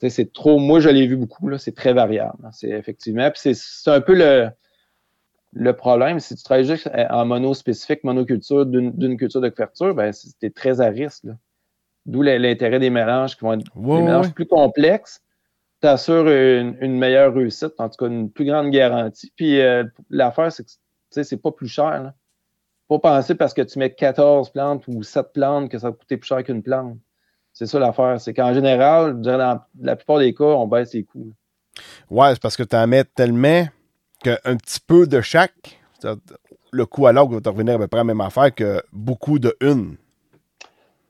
c'est 0.00 0.32
trop. 0.32 0.58
Moi, 0.58 0.80
je 0.80 0.88
l'ai 0.88 1.06
vu 1.06 1.16
beaucoup, 1.16 1.48
là, 1.48 1.58
c'est 1.58 1.76
très 1.76 1.92
variable. 1.92 2.38
Hein. 2.44 2.50
c'est 2.52 2.70
effectivement. 2.70 3.30
Puis 3.30 3.54
c'est 3.54 3.90
un 3.90 4.00
peu 4.00 4.14
le, 4.14 4.48
le 5.52 5.72
problème. 5.74 6.18
Si 6.18 6.34
tu 6.34 6.42
travailles 6.42 6.64
juste 6.64 6.90
en 7.08 7.24
mono 7.24 7.54
spécifique, 7.54 8.02
monoculture 8.02 8.66
d'une 8.66 9.16
culture 9.16 9.40
de 9.40 9.48
couverture, 9.48 9.94
ben, 9.94 10.12
c'est 10.12 10.52
très 10.52 10.80
à 10.80 10.88
risque. 10.88 11.26
D'où 12.04 12.22
l'intérêt 12.22 12.80
des 12.80 12.90
mélanges 12.90 13.36
qui 13.36 13.44
vont 13.44 13.52
être 13.52 13.64
des 13.76 14.02
mélanges 14.02 14.34
plus 14.34 14.46
complexes. 14.46 15.22
Tu 15.82 15.86
assures 15.86 16.26
une, 16.26 16.98
meilleure 16.98 17.32
réussite, 17.32 17.74
en 17.78 17.88
tout 17.88 17.96
cas 17.96 18.10
une 18.10 18.28
plus 18.28 18.44
grande 18.44 18.70
garantie. 18.70 19.32
Puis 19.36 19.60
euh, 19.60 19.84
l'affaire, 20.10 20.50
c'est 20.50 20.64
que 20.64 21.22
c'est 21.22 21.40
pas 21.40 21.52
plus 21.52 21.68
cher. 21.68 22.02
Là. 22.02 22.14
Pas 22.88 22.98
penser 22.98 23.34
parce 23.34 23.54
que 23.54 23.62
tu 23.62 23.78
mets 23.78 23.92
14 23.92 24.50
plantes 24.50 24.84
ou 24.88 25.02
7 25.02 25.32
plantes 25.32 25.70
que 25.70 25.78
ça 25.78 25.90
va 25.90 25.96
coûter 25.96 26.16
plus 26.16 26.26
cher 26.26 26.42
qu'une 26.42 26.62
plante. 26.62 26.96
C'est 27.52 27.66
ça 27.66 27.78
l'affaire. 27.78 28.20
C'est 28.20 28.34
qu'en 28.34 28.54
général, 28.54 29.20
dans 29.20 29.60
la 29.80 29.96
plupart 29.96 30.18
des 30.18 30.32
cas, 30.32 30.44
on 30.44 30.66
baisse 30.66 30.94
les 30.94 31.04
coûts. 31.04 31.32
Ouais, 32.10 32.30
c'est 32.30 32.40
parce 32.40 32.56
que 32.56 32.62
tu 32.62 32.76
en 32.76 32.86
mets 32.86 33.04
tellement 33.04 33.66
qu'un 34.22 34.56
petit 34.56 34.80
peu 34.80 35.06
de 35.06 35.20
chaque, 35.20 35.78
le 36.70 36.86
coût 36.86 37.06
à 37.06 37.12
l'autre 37.12 37.32
va 37.32 37.40
te 37.40 37.48
revenir 37.48 37.74
à 37.74 37.78
peu 37.78 37.86
près 37.86 37.98
la 37.98 38.04
même 38.04 38.20
affaire 38.20 38.54
que 38.54 38.82
beaucoup 38.92 39.38
de 39.38 39.56
une. 39.60 39.96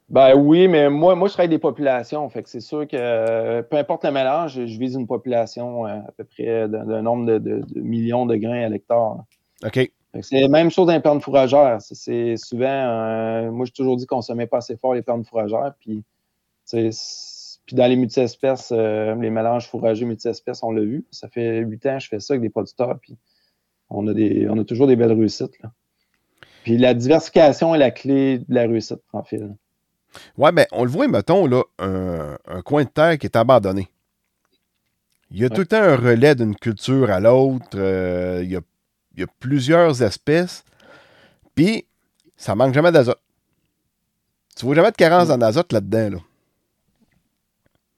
Ben 0.08 0.34
oui, 0.34 0.68
mais 0.68 0.88
moi, 0.88 1.14
moi 1.14 1.28
je 1.28 1.34
travaille 1.34 1.50
des 1.50 1.58
populations. 1.58 2.26
Fait 2.30 2.42
que 2.42 2.48
c'est 2.48 2.60
sûr 2.60 2.88
que 2.88 3.60
peu 3.60 3.76
importe 3.76 4.04
le 4.04 4.10
mélange, 4.10 4.54
je 4.54 4.78
vise 4.78 4.94
une 4.94 5.06
population 5.06 5.86
euh, 5.86 5.98
à 5.98 6.12
peu 6.16 6.24
près 6.24 6.66
d'un 6.68 7.02
nombre 7.02 7.38
de, 7.38 7.62
millions 7.74 8.24
de 8.24 8.36
grains 8.36 8.64
à 8.64 8.68
l'hectare. 8.68 9.24
OK. 9.64 9.92
C'est 10.22 10.40
la 10.40 10.48
même 10.48 10.70
chose 10.70 10.86
dans 10.86 10.92
les 10.92 11.00
plantes 11.00 11.22
fourragères. 11.22 11.78
C'est 11.80 12.36
souvent, 12.36 12.66
euh, 12.66 13.50
moi 13.50 13.66
j'ai 13.66 13.72
toujours 13.72 13.96
dit 13.96 14.06
qu'on 14.06 14.20
ne 14.26 14.34
met 14.34 14.46
pas 14.46 14.58
assez 14.58 14.76
fort 14.76 14.94
les 14.94 15.02
plantes 15.02 15.26
fourragères. 15.26 15.74
Puis, 15.80 16.04
puis 16.70 17.76
dans 17.76 17.86
les 17.86 17.96
multi-espèces, 17.96 18.72
euh, 18.72 19.14
les 19.16 19.30
mélanges 19.30 19.68
fourragers 19.68 20.04
multi-espèces, 20.04 20.62
on 20.62 20.72
l'a 20.72 20.82
vu. 20.82 21.04
Ça 21.10 21.28
fait 21.28 21.58
huit 21.58 21.84
ans 21.86 21.98
que 21.98 22.04
je 22.04 22.08
fais 22.08 22.20
ça 22.20 22.34
avec 22.34 22.42
des 22.42 22.50
producteurs. 22.50 22.98
Puis 23.00 23.16
on 23.90 24.06
a, 24.08 24.14
des, 24.14 24.48
on 24.48 24.58
a 24.58 24.64
toujours 24.64 24.86
des 24.86 24.96
belles 24.96 25.12
réussites. 25.12 25.58
Puis 26.64 26.76
la 26.76 26.94
diversification 26.94 27.74
est 27.74 27.78
la 27.78 27.90
clé 27.90 28.38
de 28.38 28.54
la 28.54 28.62
réussite, 28.62 29.00
en 29.12 29.22
fait. 29.22 29.42
Ouais, 30.36 30.52
mais 30.52 30.66
on 30.72 30.84
le 30.84 30.90
voit, 30.90 31.08
mettons, 31.08 31.46
là, 31.46 31.62
un, 31.78 32.62
coin 32.62 32.84
de 32.84 32.88
terre 32.88 33.18
qui 33.18 33.26
est 33.26 33.36
abandonné. 33.36 33.88
Il 35.30 35.38
y 35.38 35.44
a 35.44 35.50
tout 35.50 35.60
le 35.60 35.66
temps 35.66 35.82
un 35.82 35.96
relais 35.96 36.34
d'une 36.34 36.54
culture 36.54 37.10
à 37.10 37.20
l'autre. 37.20 37.66
Euh, 37.74 38.40
il, 38.42 38.50
y 38.50 38.56
a, 38.56 38.60
plusieurs 39.26 40.02
espèces. 40.02 40.64
Puis, 41.54 41.86
ça 42.36 42.54
manque 42.54 42.74
jamais 42.74 42.92
d'azote. 42.92 43.20
Tu 44.56 44.64
vois 44.64 44.74
jamais 44.74 44.90
de 44.90 44.96
carence 44.96 45.30
en 45.30 45.40
azote 45.40 45.72
là-dedans. 45.72 46.18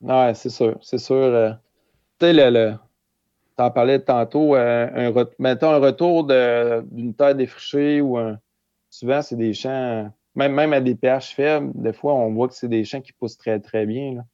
Là. 0.02 0.26
Ouais, 0.26 0.34
c'est 0.34 0.50
sûr. 0.50 0.78
C'est 0.82 0.98
sûr. 0.98 1.16
Euh, 1.16 1.52
tu 2.18 2.26
sais, 2.26 2.32
le, 2.32 2.74
tu 3.56 3.62
en 3.62 3.70
parlais 3.70 4.00
tantôt, 4.00 4.54
euh, 4.54 5.10
un, 5.10 5.26
mettons 5.38 5.70
un 5.70 5.78
retour 5.78 6.24
d'une 6.24 7.14
terre 7.14 7.34
défrichée 7.34 8.00
ou. 8.00 8.18
Souvent, 8.92 9.22
c'est 9.22 9.36
des 9.36 9.54
champs 9.54 10.10
même, 10.34 10.54
même 10.54 10.72
à 10.72 10.80
des 10.80 10.94
pH 10.94 11.34
faibles, 11.34 11.72
des 11.74 11.92
fois, 11.92 12.14
on 12.14 12.32
voit 12.32 12.48
que 12.48 12.54
c'est 12.54 12.68
des 12.68 12.84
champs 12.84 13.00
qui 13.00 13.12
poussent 13.12 13.38
très, 13.38 13.60
très 13.60 13.86
bien. 13.86 14.24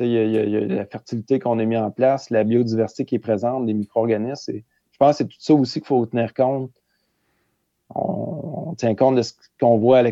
Il 0.00 0.06
y, 0.06 0.38
a, 0.38 0.60
la 0.60 0.86
fertilité 0.86 1.40
qu'on 1.40 1.58
a 1.58 1.64
mis 1.64 1.76
en 1.76 1.90
place, 1.90 2.30
la 2.30 2.44
biodiversité 2.44 3.04
qui 3.04 3.16
est 3.16 3.20
présente, 3.20 3.66
les 3.66 3.74
micro-organismes. 3.74 4.60
Je 5.00 5.06
pense 5.06 5.12
que 5.12 5.16
c'est 5.18 5.28
tout 5.28 5.36
ça 5.38 5.54
aussi 5.54 5.80
qu'il 5.80 5.86
faut 5.86 6.04
tenir 6.06 6.34
compte. 6.34 6.72
On, 7.94 8.74
tient 8.76 8.94
compte 8.94 9.16
de 9.16 9.22
ce 9.22 9.32
qu'on 9.60 9.78
voit 9.78 10.02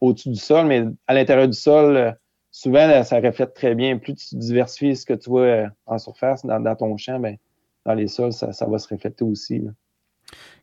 au-dessus 0.00 0.30
du 0.30 0.38
sol, 0.38 0.66
mais 0.66 0.84
à 1.06 1.14
l'intérieur 1.14 1.46
du 1.48 1.56
sol, 1.56 2.16
souvent, 2.50 3.02
ça 3.04 3.20
reflète 3.20 3.54
très 3.54 3.74
bien. 3.74 3.98
Plus 3.98 4.14
tu 4.14 4.36
diversifies 4.36 4.96
ce 4.96 5.06
que 5.06 5.14
tu 5.14 5.30
vois 5.30 5.42
euh, 5.42 5.68
en 5.86 5.98
surface, 5.98 6.44
dans, 6.44 6.76
ton 6.76 6.96
champ, 6.96 7.20
ben, 7.20 7.36
dans 7.84 7.94
les 7.94 8.08
sols, 8.08 8.32
ça, 8.32 8.66
va 8.66 8.78
se 8.78 8.88
refléter 8.88 9.24
aussi. 9.24 9.62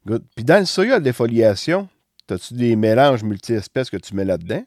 Good. 0.05 0.23
Puis 0.35 0.43
dans 0.43 0.59
le 0.59 0.65
soya 0.65 0.99
de 0.99 1.03
défoliation, 1.03 1.87
As-tu 2.31 2.53
des 2.53 2.75
mélanges 2.75 3.23
multi-espèces 3.23 3.89
que 3.89 3.97
tu 3.97 4.15
mets 4.15 4.25
là-dedans? 4.25 4.63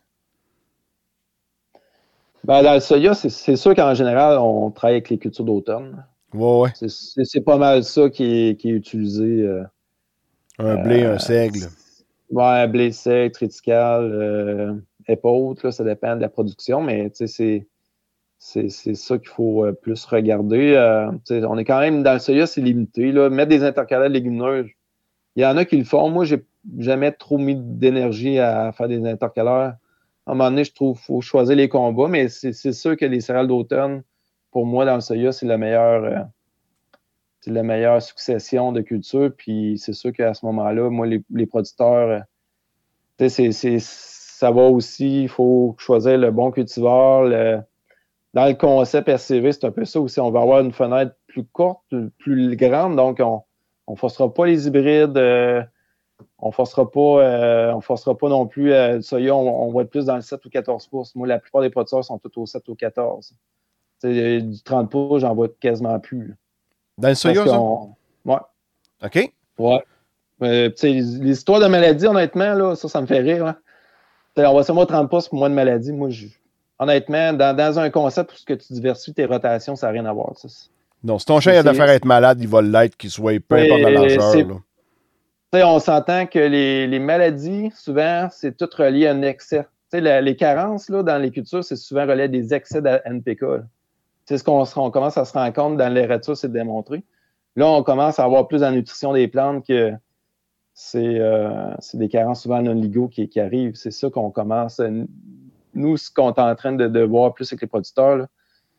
Ben, 2.45 2.63
dans 2.63 2.75
le 2.75 2.81
soya, 2.81 3.15
c'est 3.15 3.57
sûr 3.57 3.75
qu'en 3.75 3.95
général, 3.95 4.39
on 4.39 4.71
travaille 4.71 4.97
avec 4.97 5.11
les 5.11 5.19
cultures 5.19 5.45
d'automne. 5.45 6.05
Ouais, 6.35 6.61
ouais. 6.61 6.89
C'est 6.89 7.45
pas 7.45 7.59
mal 7.59 7.85
ça 7.85 8.09
qui 8.09 8.25
est, 8.25 8.65
utilisé. 8.65 9.43
Euh, 9.43 9.65
un 10.59 10.83
blé, 10.83 11.05
un 11.05 11.15
euh, 11.15 11.19
seigle. 11.19 11.69
Ouais, 12.31 12.45
un 12.45 12.69
blé 12.69 12.93
seigle, 12.93 13.33
triticale, 13.33 14.11
euh, 14.13 14.75
épaule, 15.09 15.57
ça 15.71 15.85
dépend 15.85 16.17
de 16.17 16.21
la 16.21 16.29
production, 16.29 16.81
mais 16.81 17.11
c'est 17.15 17.67
ça 18.39 19.19
qu'il 19.19 19.29
faut 19.29 19.65
euh, 19.65 19.73
plus 19.73 20.05
regarder. 20.05 20.77
on 21.29 21.59
est 21.59 21.65
quand 21.65 21.81
même 21.81 22.03
dans 22.03 22.15
le 22.15 22.19
soya, 22.19 22.47
c'est 22.47 22.61
limité. 22.61 23.13
Là. 23.13 23.29
Mettre 23.29 23.51
des 23.51 23.65
intercalaires 23.65 24.09
légumineuses, 24.09 24.71
il 25.37 25.43
y 25.43 25.47
en 25.47 25.57
a 25.57 25.65
qui 25.65 25.77
le 25.77 25.85
font. 25.85 26.11
Moi, 26.11 26.25
j'ai 26.25 26.45
jamais 26.79 27.13
trop 27.13 27.39
mis 27.39 27.57
d'énergie 27.57 28.39
à 28.39 28.73
faire 28.73 28.89
des 28.89 29.05
intercalaires. 29.07 29.77
À 30.25 30.33
un 30.33 30.35
moment 30.35 30.51
donné, 30.51 30.65
je 30.65 30.73
trouve 30.73 30.97
qu'il 30.97 31.05
faut 31.05 31.21
choisir 31.21 31.57
les 31.57 31.69
combats, 31.69 32.09
mais 32.09 32.29
c'est 32.29 32.73
sûr 32.73 32.97
que 32.97 33.05
les 33.05 33.21
céréales 33.21 33.49
d'automne, 33.49 34.03
pour 34.53 34.67
moi, 34.67 34.85
dans 34.85 34.95
le 34.95 35.01
soya, 35.01 35.33
c'est 35.33 35.47
la 35.47 35.59
meilleure. 35.59 36.05
Euh, 36.05 36.23
c'est 37.41 37.51
la 37.51 37.65
meilleure 37.65 38.01
succession 38.01 38.71
de 38.71 38.83
culture. 38.83 39.33
Puis 39.37 39.77
c'est 39.77 39.95
sûr 39.95 40.13
qu'à 40.13 40.33
ce 40.33 40.47
moment-là, 40.47 40.91
moi, 40.91 41.09
les, 41.09 41.47
producteurs, 41.47 42.25
euh, 43.21 43.29
ça 43.81 44.51
va 44.53 44.63
aussi, 44.63 45.25
il 45.25 45.29
faut 45.29 45.75
choisir 45.79 46.19
le 46.19 46.31
bon 46.31 46.53
cultivar. 46.53 47.25
dans 48.33 48.47
le 48.47 48.55
concept 48.55 49.09
RCV, 49.09 49.53
c'est 49.53 49.65
un 49.65 49.73
peu 49.73 49.85
ça 49.85 50.01
aussi. 50.01 50.21
On 50.21 50.31
va 50.31 50.43
avoir 50.43 50.61
une 50.61 50.71
fenêtre 50.71 51.17
plus 51.27 51.45
courte, 51.45 51.93
plus 52.19 52.55
grande, 52.55 52.95
donc 52.95 53.19
on 53.19 53.43
ne 53.89 53.97
forcera 53.97 54.33
pas 54.33 54.47
les 54.47 54.69
hybrides. 54.69 55.17
Euh, 55.17 55.63
on 56.39 56.53
forcera 56.53 56.91
pas, 56.91 57.81
forcera 57.81 58.17
pas 58.17 58.29
non 58.29 58.47
plus 58.47 58.73
euh, 58.73 59.01
soya, 59.01 59.35
on, 59.35 59.73
va 59.73 59.83
être 59.83 59.91
plus 59.91 60.07
dans 60.07 60.17
le 60.17 60.23
7 60.23 60.45
ou 60.45 60.51
14 60.51 60.87
pouces. 60.87 61.15
Moi, 61.15 61.27
la 61.27 61.39
plupart 61.39 61.63
des 61.63 61.71
producteurs 61.71 62.05
sont 62.05 62.19
tous 62.19 62.41
au 62.41 62.47
7 62.47 62.69
ou 62.69 62.75
14. 62.75 63.35
Du 64.03 64.63
30 64.63 64.91
pouces, 64.91 65.21
j'en 65.21 65.35
vois 65.35 65.49
quasiment 65.61 65.99
plus. 65.99 66.37
Dans 66.99 67.09
le 67.09 67.15
soya, 67.15 67.47
ça? 67.47 67.61
Ouais. 67.61 68.37
OK. 69.05 69.33
Ouais. 69.59 69.85
Euh, 70.43 70.71
les 70.83 71.31
histoires 71.31 71.61
de 71.61 71.67
maladies, 71.67 72.07
honnêtement, 72.07 72.55
là, 72.55 72.75
ça, 72.75 72.89
ça 72.89 73.01
me 73.01 73.07
fait 73.07 73.21
rire. 73.21 73.47
Hein. 73.47 73.57
On 74.37 74.55
va 74.55 74.63
seulement 74.63 74.87
30 74.87 75.09
pouces 75.09 75.29
pour 75.29 75.39
moins 75.39 75.51
de 75.51 75.55
maladies. 75.55 75.93
Moi, 75.93 76.09
honnêtement, 76.79 77.33
dans, 77.33 77.79
un 77.79 77.91
concept 77.91 78.33
où 78.33 78.37
ce 78.37 78.45
que 78.45 78.55
tu 78.55 78.73
diversifies 78.73 79.15
tes 79.15 79.25
rotations, 79.25 79.77
ça 79.77 79.87
n'a 79.87 79.93
rien 79.93 80.07
à 80.07 80.13
voir. 80.13 80.33
Non, 81.05 81.19
si 81.19 81.27
ton 81.27 81.41
chien 81.41 81.59
a 81.59 81.63
d'affaire 81.63 81.89
à 81.89 81.95
être 81.95 82.05
malade, 82.05 82.39
il 82.41 82.49
va 82.49 82.63
l'être, 82.63 82.97
qu'il 82.97 83.11
soit 83.11 83.41
peu 83.41 83.57
importe 83.57 83.81
la 83.81 83.91
largeur 83.91 84.61
on 85.55 85.79
s'entend 85.81 86.27
que 86.27 86.39
les, 86.39 86.99
maladies, 86.99 87.71
souvent, 87.75 88.29
c'est 88.31 88.57
tout 88.57 88.69
relié 88.77 89.07
à 89.07 89.13
un 89.13 89.23
excès. 89.23 89.67
les 89.93 90.37
carences 90.37 90.89
là, 90.89 91.03
dans 91.03 91.19
les 91.19 91.31
cultures, 91.31 91.63
c'est 91.63 91.77
souvent 91.77 92.07
relié 92.07 92.23
à 92.23 92.29
des 92.29 92.55
excès 92.55 92.81
de 92.81 93.01
NPK. 93.05 93.45
C'est 94.25 94.39
ce 94.39 94.45
qu'on 94.45 94.91
commence 94.91 95.19
à 95.19 95.25
se 95.25 95.33
rendre 95.33 95.53
compte 95.53 95.77
dans 95.77 95.93
les 95.93 96.07
l'étude, 96.07 96.35
c'est 96.35 96.53
démontré. 96.53 97.03
Là, 97.57 97.69
on 97.69 97.83
commence 97.83 98.19
à 98.19 98.25
avoir 98.25 98.49
plus 98.49 98.63
en 98.63 98.71
nutrition 98.73 99.13
des 99.13 99.29
plantes 99.29 99.67
que 99.67 99.93
c'est 100.75 101.19
euh, 101.19 101.75
des 101.95 102.09
carences 102.09 102.43
souvent 102.43 102.63
non 102.63 102.73
ligo 102.73 103.09
qui, 103.09 103.29
qui 103.29 103.41
arrivent. 103.41 103.75
C'est 103.75 103.91
ça 103.91 104.09
qu'on 104.09 104.31
commence. 104.31 104.81
nous, 105.75 105.97
ce 105.97 106.11
qu'on 106.11 106.33
est 106.33 106.39
en 106.39 106.55
train 106.55 106.73
de, 106.73 107.01
voir 107.03 107.35
plus 107.35 107.53
avec 107.53 107.61
les 107.61 107.67
producteurs, 107.67 108.27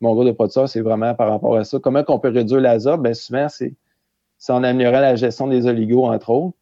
mon 0.02 0.14
groupe 0.14 0.26
de 0.26 0.32
producteurs, 0.32 0.68
c'est 0.68 0.82
vraiment 0.82 1.14
par 1.14 1.30
rapport 1.30 1.56
à 1.56 1.64
ça. 1.64 1.80
Comment 1.80 2.04
on 2.08 2.20
peut 2.20 2.30
réduire 2.30 2.62
l'azote? 2.62 3.02
Bien, 3.02 3.14
souvent, 3.14 3.48
c'est 3.50 3.76
en 4.50 4.64
améliorant 4.64 5.02
la 5.02 5.16
gestion 5.16 5.48
des 5.48 5.68
oligos, 5.68 6.06
entre 6.06 6.32
autres. 6.32 6.58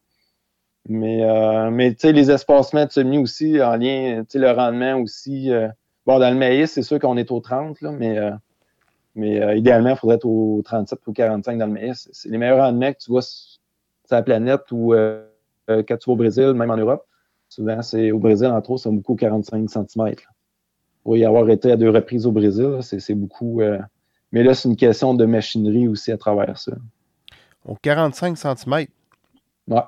Mais, 0.88 1.24
euh, 1.24 1.70
mais 1.70 1.92
tu 1.92 2.00
sais, 2.00 2.12
les 2.12 2.30
espacements 2.30 2.84
de 2.84 2.90
semis 2.90 3.18
aussi, 3.18 3.62
en 3.62 3.76
lien, 3.76 4.24
tu 4.24 4.32
sais, 4.32 4.38
le 4.38 4.50
rendement 4.50 4.96
aussi. 4.96 5.50
Euh, 5.50 5.68
bon, 6.06 6.18
dans 6.18 6.30
le 6.30 6.36
maïs, 6.36 6.70
c'est 6.70 6.82
sûr 6.82 6.98
qu'on 6.98 7.16
est 7.16 7.30
au 7.30 7.40
30, 7.40 7.80
là, 7.80 7.92
mais, 7.92 8.18
euh, 9.16 9.20
mais 9.20 9.58
idéalement, 9.58 9.90
il 9.90 9.96
faudrait 9.96 10.16
être 10.16 10.26
au 10.26 10.62
37 10.64 11.06
ou 11.06 11.12
45 11.12 11.58
dans 11.58 11.66
le 11.66 11.72
maïs. 11.72 12.08
C'est 12.12 12.28
les 12.28 12.38
meilleurs 12.38 12.58
rendements 12.58 12.92
que 12.92 12.98
tu 12.98 13.10
vois 13.10 13.22
sur 13.22 13.58
la 14.10 14.22
planète 14.22 14.62
ou 14.70 14.94
quand 15.68 15.96
tu 15.96 16.06
vas 16.06 16.12
au 16.12 16.16
Brésil, 16.16 16.52
même 16.54 16.70
en 16.70 16.76
Europe. 16.76 17.06
Souvent, 17.48 17.82
c'est 17.82 18.10
au 18.12 18.18
Brésil, 18.18 18.48
entre 18.48 18.70
autres, 18.70 18.82
c'est 18.84 18.90
beaucoup 18.90 19.14
45 19.14 19.68
cm. 19.68 20.14
Pour 21.04 21.16
y 21.16 21.24
avoir 21.24 21.48
été 21.50 21.72
à 21.72 21.76
deux 21.76 21.90
reprises 21.90 22.26
au 22.26 22.32
Brésil, 22.32 22.78
c'est 22.80 23.14
beaucoup. 23.14 23.60
mais 24.32 24.42
là, 24.42 24.54
c'est 24.54 24.68
une 24.68 24.76
question 24.76 25.14
de 25.14 25.24
machinerie 25.24 25.88
aussi 25.88 26.12
à 26.12 26.16
travers 26.16 26.58
ça. 26.58 26.72
Au 27.64 27.76
45 27.76 28.36
cm? 28.36 28.86
Ouais. 29.68 29.80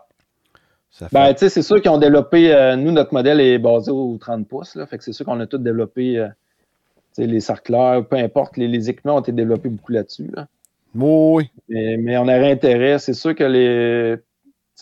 Ben, 1.13 1.35
c'est 1.37 1.63
sûr 1.63 1.83
qu'ils 1.83 1.91
ont 1.91 1.99
développé, 1.99 2.55
euh, 2.55 2.77
nous, 2.77 2.93
notre 2.93 3.13
modèle 3.13 3.41
est 3.41 3.59
basé 3.59 3.91
au 3.91 4.17
30 4.17 4.47
pouces, 4.47 4.77
là, 4.77 4.87
fait 4.87 4.99
que 4.99 5.05
c'est 5.05 5.13
sûr 5.13 5.27
qu'on 5.27 5.41
a 5.41 5.47
tout 5.47 5.59
développé, 5.59 6.19
euh, 6.19 6.29
les 7.19 7.41
sarcleurs, 7.41 8.07
peu 8.07 8.17
importe, 8.17 8.57
les, 8.57 8.91
équipements 8.91 9.17
ont 9.17 9.21
été 9.21 9.33
développés 9.33 9.69
beaucoup 9.69 9.93
là-dessus. 9.93 10.31
Oui. 10.95 11.51
Mais, 11.69 12.17
on 12.19 12.23
aurait 12.23 12.53
intérêt, 12.53 12.99
c'est 12.99 13.15
sûr 13.15 13.35
que 13.35 13.45
les, 13.45 14.17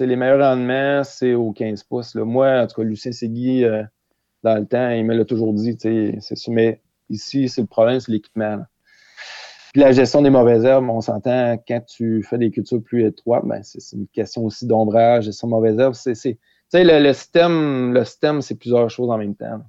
les 0.01 0.17
meilleurs 0.17 0.41
rendements, 0.41 1.05
c'est 1.05 1.35
au 1.35 1.53
15 1.53 1.85
pouces. 1.85 2.15
Moi, 2.15 2.61
en 2.61 2.67
tout 2.67 2.81
cas, 2.81 2.83
Lucien 2.83 3.13
Segui, 3.13 3.65
euh, 3.65 3.83
dans 4.43 4.59
le 4.59 4.67
temps, 4.67 4.91
il 4.91 5.05
me 5.05 5.15
l'a 5.15 5.25
toujours 5.25 5.53
dit, 5.53 5.77
c'est 5.79 6.37
sûr. 6.37 6.53
Mais 6.53 6.81
ici, 7.09 7.49
c'est 7.49 7.61
le 7.61 7.67
problème, 7.67 8.01
c'est 8.01 8.13
l'équipement. 8.13 8.63
Puis 9.73 9.81
la 9.81 9.93
gestion 9.93 10.21
des 10.21 10.29
mauvaises 10.29 10.65
herbes, 10.65 10.91
on 10.91 11.01
s'entend 11.01 11.57
quand 11.67 11.81
tu 11.87 12.23
fais 12.23 12.37
des 12.37 12.51
cultures 12.51 12.83
plus 12.83 13.07
étroites, 13.07 13.47
ben 13.47 13.63
c'est 13.63 13.97
une 13.97 14.07
question 14.09 14.45
aussi 14.45 14.67
d'ombrage, 14.67 15.25
gestion 15.25 15.49
de 15.49 15.53
mauvaises 15.53 15.79
herbes. 15.79 15.95
C'est, 15.95 16.39
le, 16.75 17.03
le, 17.03 17.13
système, 17.15 17.95
le 17.95 18.05
système, 18.05 18.43
c'est 18.43 18.55
plusieurs 18.55 18.91
choses 18.91 19.09
en 19.11 19.17
même 19.17 19.35
temps. 19.35 19.63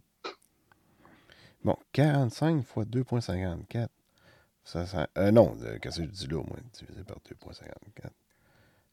Bon, 1.64 1.76
45 1.94 2.64
fois 2.66 2.84
2,54. 2.84 3.88
Ça, 4.66 4.86
ça, 4.86 5.08
euh, 5.18 5.32
non, 5.32 5.56
euh, 5.64 5.78
qu'est-ce 5.82 5.98
que 5.98 6.04
je 6.04 6.10
dis 6.10 6.28
là, 6.28 6.38
au 6.38 6.44
moins, 6.44 6.58
divisé 6.74 7.04
par 7.04 7.18
2,54. 7.18 7.64
Ça 8.04 8.10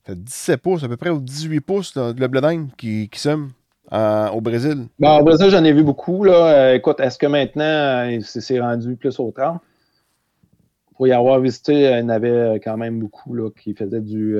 fait 0.04 0.22
17 0.22 0.62
pouces, 0.62 0.84
à 0.84 0.88
peu 0.88 0.96
près, 0.96 1.10
ou 1.10 1.20
18 1.20 1.60
pouces, 1.60 1.94
là, 1.94 2.12
le 2.16 2.28
blé 2.28 2.60
qui, 2.76 3.08
qui 3.08 3.20
somme 3.20 3.52
au 3.92 4.40
Brésil. 4.40 4.86
Bon, 4.98 5.18
au 5.18 5.24
Brésil, 5.24 5.50
j'en 5.50 5.64
ai 5.64 5.72
vu 5.72 5.82
beaucoup. 5.82 6.22
Là. 6.22 6.46
Euh, 6.46 6.74
écoute, 6.74 7.00
est-ce 7.00 7.18
que 7.18 7.26
maintenant, 7.26 8.20
c'est 8.22 8.60
rendu 8.60 8.96
plus 8.96 9.18
au 9.18 9.32
30? 9.32 9.60
Pour 10.94 11.08
y 11.08 11.12
avoir 11.12 11.40
visité, 11.40 11.72
il 11.72 11.98
y 11.98 12.02
en 12.02 12.08
avait 12.08 12.60
quand 12.62 12.76
même 12.76 13.00
beaucoup 13.00 13.34
là, 13.34 13.50
qui 13.50 13.74
faisaient 13.74 14.02
du, 14.02 14.38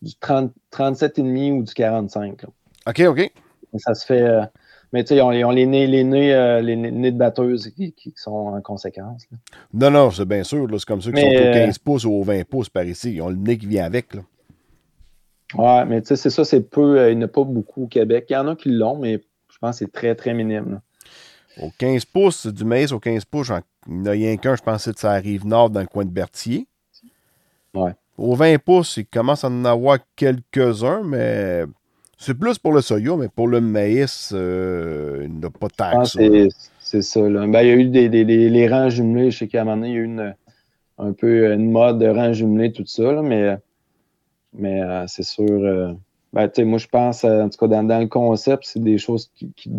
du 0.00 0.14
30, 0.20 0.52
37,5 0.72 1.58
ou 1.58 1.62
du 1.62 1.74
45. 1.74 2.44
OK, 2.86 3.00
OK. 3.00 3.32
ça 3.76 3.94
se 3.94 4.06
fait. 4.06 4.48
Mais 4.92 5.04
tu 5.04 5.14
sais, 5.14 5.20
on, 5.20 5.28
on, 5.28 5.50
les 5.50 5.66
nez, 5.66 5.86
les 5.86 6.04
nez, 6.04 6.34
euh, 6.34 6.60
les 6.60 6.76
nez 6.76 7.12
de 7.12 7.18
batteuses 7.18 7.70
qui, 7.76 7.92
qui 7.92 8.12
sont 8.16 8.30
en 8.30 8.60
conséquence. 8.62 9.26
Non, 9.74 9.90
non, 9.90 10.10
c'est 10.10 10.24
bien 10.24 10.42
sûr. 10.44 10.66
C'est 10.70 10.84
comme 10.86 11.02
ceux 11.02 11.12
qui 11.12 11.20
sont 11.20 11.26
au 11.26 11.30
15 11.30 11.36
euh, 11.36 11.72
pouces 11.84 12.04
ou 12.04 12.12
au 12.12 12.22
20 12.22 12.44
pouces 12.48 12.70
par 12.70 12.84
ici. 12.84 13.14
Ils 13.14 13.22
ont 13.22 13.28
le 13.28 13.36
nez 13.36 13.58
qui 13.58 13.66
vient 13.66 13.84
avec. 13.84 14.14
Là. 14.14 14.22
Ouais, 15.54 15.84
mais 15.86 16.00
tu 16.00 16.08
sais, 16.08 16.16
c'est 16.16 16.30
ça, 16.30 16.44
c'est 16.44 16.62
peu. 16.62 16.98
Euh, 16.98 17.10
il 17.10 17.18
n'y 17.18 17.24
en 17.24 17.26
a 17.26 17.30
pas 17.30 17.44
beaucoup 17.44 17.84
au 17.84 17.86
Québec. 17.86 18.26
Il 18.30 18.32
y 18.32 18.36
en 18.36 18.48
a 18.48 18.56
qui 18.56 18.70
l'ont, 18.70 18.98
mais 18.98 19.20
je 19.50 19.58
pense 19.58 19.78
que 19.78 19.84
c'est 19.84 19.92
très, 19.92 20.14
très 20.14 20.32
minime. 20.32 20.80
Au 21.60 21.70
15 21.78 22.04
pouces, 22.06 22.46
du 22.46 22.64
maïs 22.64 22.92
au 22.92 23.00
15 23.00 23.24
pouces, 23.24 23.50
il 23.88 23.94
n'y 23.94 24.08
a 24.08 24.12
rien 24.12 24.36
qu'un, 24.36 24.54
je 24.54 24.62
pense 24.62 24.90
que 24.90 24.98
ça 24.98 25.12
arrive 25.12 25.46
nord 25.46 25.70
dans 25.70 25.80
le 25.80 25.86
coin 25.86 26.04
de 26.04 26.10
Berthier. 26.10 26.66
Ouais. 27.74 27.92
Au 28.16 28.34
20 28.34 28.58
pouces, 28.58 28.96
il 28.96 29.06
commence 29.06 29.44
à 29.44 29.48
en 29.48 29.64
avoir 29.64 29.98
quelques-uns, 30.16 31.02
mais 31.04 31.64
c'est 32.20 32.34
plus 32.34 32.58
pour 32.58 32.72
le 32.72 32.80
soya, 32.80 33.16
mais 33.16 33.28
pour 33.28 33.46
le 33.46 33.60
maïs, 33.60 34.32
euh, 34.34 35.22
il 35.24 35.38
n'a 35.38 35.50
pas 35.50 35.68
tant 35.68 36.02
que 36.02 36.48
C'est 36.80 37.02
ça. 37.02 37.20
Ben, 37.20 37.62
il 37.62 37.68
y 37.68 37.70
a 37.70 37.74
eu 37.74 37.86
des, 37.86 38.08
les 38.08 38.68
rangs 38.68 38.90
jumelés. 38.90 39.30
Je 39.30 39.38
sais 39.38 39.46
qu'à 39.46 39.62
un 39.62 39.64
moment 39.64 39.76
donné, 39.76 39.90
il 39.90 39.94
y 39.94 39.96
a 39.98 40.00
eu 40.00 40.04
une, 40.04 40.34
un 40.98 41.12
peu 41.12 41.52
une 41.52 41.70
mode 41.70 42.00
de 42.00 42.08
rangs 42.08 42.32
jumelés, 42.32 42.72
tout 42.72 42.84
ça. 42.86 43.22
mais 43.22 43.56
mais 44.52 44.82
euh, 44.82 45.04
c'est 45.06 45.22
sûr. 45.22 45.46
Euh, 45.48 45.92
ben, 46.32 46.50
moi, 46.64 46.78
je 46.78 46.88
pense, 46.88 47.22
en 47.24 47.48
tout 47.48 47.58
cas, 47.58 47.82
dans, 47.82 48.00
le 48.00 48.08
concept, 48.08 48.64
c'est 48.66 48.82
des 48.82 48.98
choses 48.98 49.30
qui, 49.36 49.52
qui, 49.54 49.70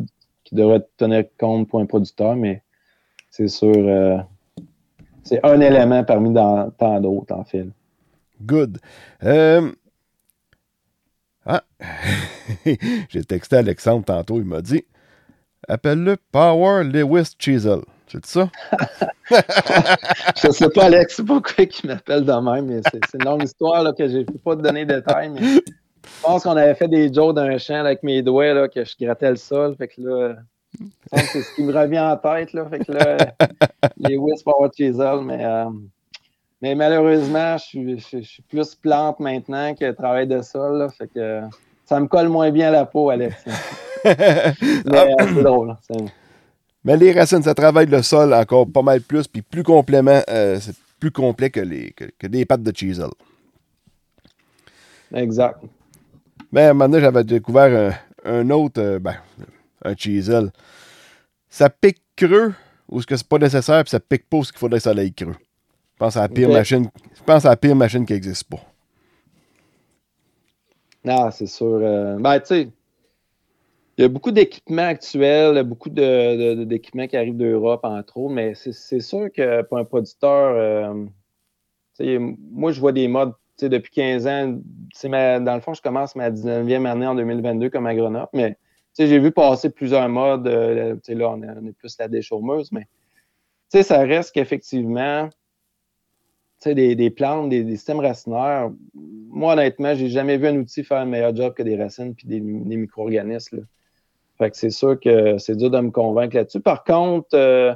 devraient 0.56 0.86
tenir 0.98 1.26
compte 1.38 1.68
pour 1.68 1.82
un 1.82 1.86
producteur, 1.86 2.36
mais 2.36 2.64
c'est 3.30 3.50
sûr. 3.50 4.26
c'est 5.24 5.46
un 5.46 5.60
élément 5.60 6.04
parmi 6.06 6.34
tant 6.34 7.02
d'autres, 7.02 7.36
en 7.36 7.44
fait. 7.44 7.68
Good. 8.42 8.80
Ah, 11.46 11.64
j'ai 13.10 13.24
texté 13.24 13.58
Alexandre 13.58 14.06
tantôt, 14.06 14.38
il 14.38 14.46
m'a 14.46 14.62
dit 14.62 14.84
Appelle-le 15.68 16.18
Power 16.32 16.84
Lewis 16.84 17.34
Chisel. 17.38 17.82
C'est 18.08 18.26
ça? 18.26 18.50
je 19.30 20.52
sais 20.52 20.70
pas, 20.70 20.86
Alex, 20.86 21.18
c'est 21.18 21.24
pourquoi 21.24 21.64
il 21.64 21.88
m'appelle 21.88 22.26
de 22.26 22.32
même, 22.32 22.66
mais 22.66 22.82
c'est 22.92 23.18
une 23.20 23.24
longue 23.24 23.44
histoire 23.44 23.84
là, 23.84 23.94
que 23.94 24.08
je 24.08 24.18
ne 24.18 24.24
peux 24.24 24.40
pas 24.40 24.56
te 24.56 24.62
donner 24.62 24.86
de 24.86 24.96
détails. 24.96 25.30
Mais 25.30 25.42
je 25.42 26.22
pense 26.24 26.44
qu'on 26.44 26.58
avait 26.58 26.74
fait 26.74 26.88
des 26.88 27.14
jokes 27.14 27.36
d'un 27.36 27.58
champ 27.60 27.76
avec 27.76 28.02
mes 28.02 28.24
doigts, 28.24 28.54
là, 28.54 28.68
que 28.68 28.84
je 28.84 28.96
grattais 29.00 29.30
le 29.30 29.36
sol. 29.36 29.76
Fait 29.76 29.90
que 29.90 30.02
là, 30.02 30.36
c'est 31.14 31.42
ce 31.42 31.56
qui 31.56 31.64
me 31.64 31.72
revient 31.72 32.00
en 32.00 32.18
tête. 32.18 32.54
Là, 32.54 32.66
fait 32.68 32.80
que 32.80 32.92
là, 32.92 33.18
Lewis 33.98 34.42
Power 34.44 34.70
Chisel, 34.76 35.22
mais. 35.24 35.46
Euh, 35.46 35.66
mais 36.62 36.76
malheureusement, 36.76 37.58
je 37.58 37.98
suis, 38.22 38.44
plus 38.50 38.76
plante 38.76 39.20
maintenant 39.20 39.74
que 39.74 39.92
travail 39.92 40.28
de 40.28 40.42
sol. 40.42 40.88
fait 40.98 41.08
que 41.08 41.42
ça 41.86 42.00
me 42.00 42.08
colle 42.08 42.28
moins 42.28 42.52
bien 42.52 42.68
à 42.68 42.72
la 42.72 42.86
peau, 42.86 43.10
Alex. 43.10 43.36
Mais 44.06 44.16
euh, 44.94 45.14
c'est 45.20 45.44
drôle. 45.44 45.76
Mais 46.84 46.98
les 46.98 47.12
racines, 47.12 47.44
ça 47.44 47.54
travaille 47.54 47.88
le 47.88 48.02
sol 48.02 48.34
encore 48.34 48.70
pas 48.70 48.82
mal 48.82 49.02
plus, 49.02 49.28
puis 49.28 49.42
plus 49.42 49.64
complément, 49.64 50.22
euh, 50.30 50.60
c'est 50.60 50.76
plus 51.00 51.12
complet 51.12 51.50
que, 51.50 51.60
les, 51.60 51.92
que, 51.92 52.28
des 52.28 52.46
pattes 52.46 52.64
de 52.64 52.76
chisel. 52.76 53.10
Exact. 55.14 55.60
Mais 56.52 56.74
maintenant, 56.74 57.00
j'avais 57.00 57.24
découvert 57.24 57.98
un, 58.26 58.50
autre, 58.50 58.82
euh, 58.82 59.00
ben, 59.00 59.16
un 59.84 59.96
chisel. 59.96 60.52
Ça 61.50 61.70
pique 61.70 62.02
creux, 62.16 62.54
ou 62.90 63.02
ce 63.02 63.08
que 63.08 63.16
c'est 63.16 63.28
pas 63.28 63.38
nécessaire, 63.38 63.84
puis 63.84 63.92
ça 63.92 64.00
pique 64.00 64.30
pas 64.30 64.44
ce 64.44 64.52
qu'il 64.52 64.60
faudrait 64.60 64.80
que 64.80 64.84
ça 64.84 64.92
aille 64.92 65.14
creux? 65.14 65.36
Je 66.00 66.06
pense 66.06 66.16
à 66.16 66.22
la 66.22 66.30
pire 66.30 66.48
machine. 66.48 66.90
Je 67.14 67.24
pense 67.24 67.44
à 67.44 67.50
la 67.50 67.58
pire 67.58 67.76
machine 67.76 68.06
qui 68.06 68.14
n'existe 68.14 68.46
pas. 68.50 68.62
Non, 71.04 71.30
c'est 71.30 71.46
sûr. 71.46 71.80
Euh, 71.82 72.16
ben, 72.18 72.40
tu 72.40 72.46
sais, 72.46 72.70
il 73.98 74.04
y 74.04 74.06
a 74.06 74.08
beaucoup 74.08 74.32
d'équipements 74.32 74.84
actuels, 74.84 75.62
beaucoup 75.64 75.90
d'équipements 75.90 77.06
qui 77.06 77.18
arrivent 77.18 77.36
d'Europe, 77.36 77.82
entre 77.84 78.16
autres, 78.16 78.34
mais 78.34 78.54
c'est 78.56 79.02
sûr 79.02 79.28
que 79.30 79.62
pour 79.64 79.78
un 79.78 79.84
producteur, 79.84 80.56
euh, 80.56 82.26
moi, 82.50 82.72
je 82.72 82.80
vois 82.80 82.94
des 82.94 83.10
modes 83.10 83.34
depuis 83.62 83.92
15 83.92 84.26
ans. 84.26 84.58
dans 85.04 85.56
le 85.56 85.60
fond, 85.60 85.74
je 85.74 85.82
commence 85.82 86.16
ma 86.16 86.32
19e 86.32 86.86
année 86.86 87.08
en 87.08 87.16
2022 87.16 87.70
comme 87.70 87.88
agronome, 87.88 88.28
mais 88.32 88.56
j'ai 88.98 89.20
vu 89.20 89.34
passer 89.34 89.70
plusieurs 89.70 90.08
modes. 90.08 90.48
Euh, 90.48 90.96
là, 91.10 91.30
on 91.30 91.68
est, 91.68 91.74
plus 91.74 91.98
la 92.00 92.08
déchaumeuse, 92.08 92.72
mais 92.72 92.88
ça 93.84 94.00
reste 94.00 94.34
qu'effectivement, 94.34 95.30
des, 96.66 96.96
des, 96.96 97.10
plantes, 97.10 97.50
des, 97.50 97.66
systèmes 97.66 98.00
racinaires, 98.00 98.72
moi, 98.94 99.54
honnêtement, 99.54 99.96
j'ai 99.96 100.10
jamais 100.10 100.38
vu 100.38 100.48
un 100.48 100.58
outil 100.58 100.84
faire 100.84 101.00
un 101.00 101.06
meilleur 101.06 101.36
job 101.36 101.54
que 101.54 101.64
des 101.64 101.78
racines 101.78 102.14
puis 102.16 102.28
des, 102.28 102.40
micro-organismes. 102.40 103.66
Fait 104.38 104.52
que 104.52 104.58
c'est 104.58 104.70
sûr 104.70 105.00
que 105.00 105.38
c'est 105.38 105.56
dur 105.56 105.70
de 105.70 105.80
me 105.80 105.92
convaincre 105.92 106.36
là-dessus. 106.36 106.62
Par 106.62 106.84
contre, 106.84 107.30
euh, 107.34 107.74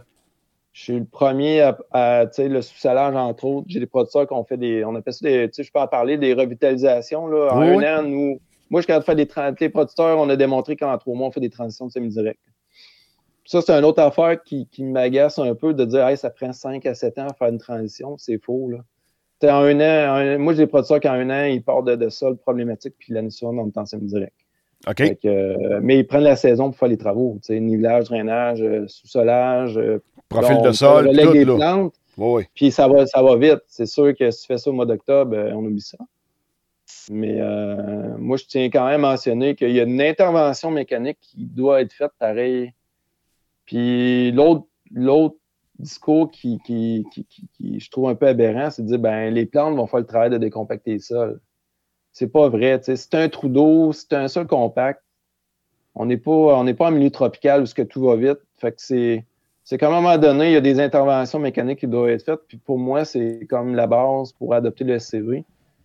je 0.72 0.82
suis 0.82 1.00
le 1.00 1.06
premier 1.06 1.62
à, 1.92 2.26
sais, 2.32 2.48
le 2.48 2.62
sous-salage, 2.62 3.16
entre 3.16 3.46
autres. 3.46 3.68
J'ai 3.70 3.80
des 3.80 3.86
producteurs 3.86 4.28
qui 4.28 4.34
ont 4.34 4.44
fait 4.44 4.58
des. 4.58 4.84
On 4.86 4.96
appelle 4.96 5.14
ça 5.14 5.26
des. 5.26 5.50
Je 5.56 5.72
peux 5.72 5.80
en 5.80 5.88
parler 5.88 6.18
des 6.18 6.34
revitalisations. 6.34 7.28
Là. 7.28 7.54
En 7.54 7.62
un 7.62 8.00
an, 8.00 8.04
nous. 8.04 8.40
Moi, 8.70 8.82
je 8.82 8.86
suis 8.86 8.88
capable 8.88 9.20
de 9.20 9.32
faire 9.32 9.52
des. 9.52 9.66
Les 9.66 9.70
producteurs, 9.70 10.18
on 10.18 10.30
a 10.30 10.36
démontré 10.36 10.76
qu'en 10.76 10.98
trois 10.98 11.16
mois, 11.16 11.28
on 11.28 11.32
fait 11.32 11.42
des 11.42 11.50
transitions 11.50 11.88
de 11.88 11.92
semi-direct. 11.92 12.40
Ça, 13.46 13.62
c'est 13.62 13.74
une 13.74 13.86
autre 13.86 14.02
affaire 14.02 14.42
qui, 14.44 14.68
m'agace 14.80 15.38
un 15.38 15.54
peu 15.54 15.74
de 15.74 15.86
dire 15.86 16.08
hey, 16.08 16.18
ça 16.18 16.30
prend 16.30 16.54
5 16.54 16.86
à 16.86 16.96
7 16.96 17.20
ans 17.20 17.28
à 17.28 17.34
faire 17.34 17.50
une 17.50 17.58
transition. 17.58 18.18
C'est 18.18 18.38
faux. 18.38 18.70
Là. 18.70 18.80
En 19.44 19.64
un 19.66 19.80
an, 19.82 20.40
moi, 20.40 20.54
j'ai 20.54 20.60
des 20.60 20.68
producteurs 20.68 21.02
qu'en 21.02 21.14
un 21.14 21.30
an, 21.30 21.46
ils 21.46 21.62
partent 21.62 21.86
de, 21.86 22.10
sol 22.10 22.38
problématique, 22.38 22.96
puis 22.98 23.14
l'année 23.14 23.30
suivante, 23.30 23.56
on 23.60 23.68
est 23.68 23.78
en 23.78 23.86
semi-direct. 23.86 24.34
OK. 24.88 25.02
Euh, 25.26 25.80
mais 25.82 26.00
ils 26.00 26.08
prennent 26.08 26.24
la 26.24 26.36
saison 26.36 26.70
pour 26.70 26.78
faire 26.78 26.90
les 26.90 26.98
travaux. 26.98 27.40
Nivelage, 27.50 28.06
drainage, 28.06 28.62
euh, 28.62 28.86
sous-solage. 28.88 29.78
Euh, 29.78 30.02
Profil 30.30 30.62
de 30.62 30.72
sol, 30.72 31.10
tout, 31.10 31.32
des 31.32 31.46
plantes. 31.46 31.94
Oui, 32.18 32.44
Puis 32.54 32.72
ça 32.72 32.88
va, 32.88 33.06
ça 33.06 33.22
va 33.22 33.36
vite. 33.36 33.62
C'est 33.68 33.86
sûr 33.86 34.16
que 34.16 34.30
si 34.30 34.42
tu 34.42 34.48
fais 34.48 34.58
ça 34.58 34.70
au 34.70 34.74
mois 34.74 34.86
d'octobre, 34.86 35.36
on 35.54 35.66
oublie 35.66 35.82
ça. 35.82 35.98
Mais 37.10 37.40
moi, 38.18 38.38
je 38.38 38.46
tiens 38.46 38.66
quand 38.66 38.86
même 38.86 39.04
à 39.04 39.12
mentionner 39.12 39.56
qu'il 39.56 39.72
y 39.72 39.80
a 39.80 39.84
une 39.84 40.02
intervention 40.02 40.70
mécanique 40.70 41.18
qui 41.22 41.46
doit 41.46 41.82
être 41.82 41.94
faite 41.94 42.12
pareil 42.20 42.72
puis 43.66 44.32
l'autre, 44.32 44.66
discours 45.80 46.32
qui, 46.32 46.60
je 47.60 47.90
trouve 47.90 48.10
un 48.10 48.16
peu 48.16 48.28
aberrant, 48.28 48.70
c'est 48.70 48.84
de 48.84 48.88
dire 48.88 49.00
ben 49.00 49.34
les 49.34 49.46
plantes 49.46 49.76
vont 49.76 49.88
faire 49.88 50.00
le 50.00 50.06
travail 50.06 50.30
de 50.30 50.38
décompacter 50.38 50.94
le 50.94 51.00
sol. 51.00 51.42
C'est 52.12 52.28
pas 52.28 52.48
vrai. 52.50 52.80
C'est 52.84 53.16
un 53.16 53.28
trou 53.28 53.50
d'eau, 53.50 53.92
c'est 53.92 54.14
un 54.14 54.28
sol 54.28 54.48
compact. 54.48 55.04
On 55.96 56.06
n'est 56.06 56.18
pas, 56.18 56.32
on 56.32 56.74
pas 56.74 56.88
en 56.88 56.92
milieu 56.92 57.12
tropical 57.12 57.64
où 57.64 57.66
que 57.66 57.82
tout 57.82 58.04
va 58.04 58.16
vite. 58.16 58.40
Fait 58.58 58.72
que 58.72 58.82
c'est, 58.82 59.78
qu'à 59.78 59.88
un 59.88 59.92
moment 59.92 60.18
donné, 60.18 60.50
il 60.50 60.54
y 60.54 60.56
a 60.56 60.62
des 60.62 60.80
interventions 60.80 61.40
mécaniques 61.40 61.80
qui 61.80 61.88
doivent 61.88 62.10
être 62.10 62.24
faites. 62.24 62.42
Puis 62.48 62.58
pour 62.58 62.78
moi, 62.78 63.06
c'est 63.06 63.46
comme 63.50 63.76
la 63.76 63.88
base 63.88 64.32
pour 64.34 64.54
adopter 64.54 64.84
le 64.84 65.00
SCV. 65.00 65.44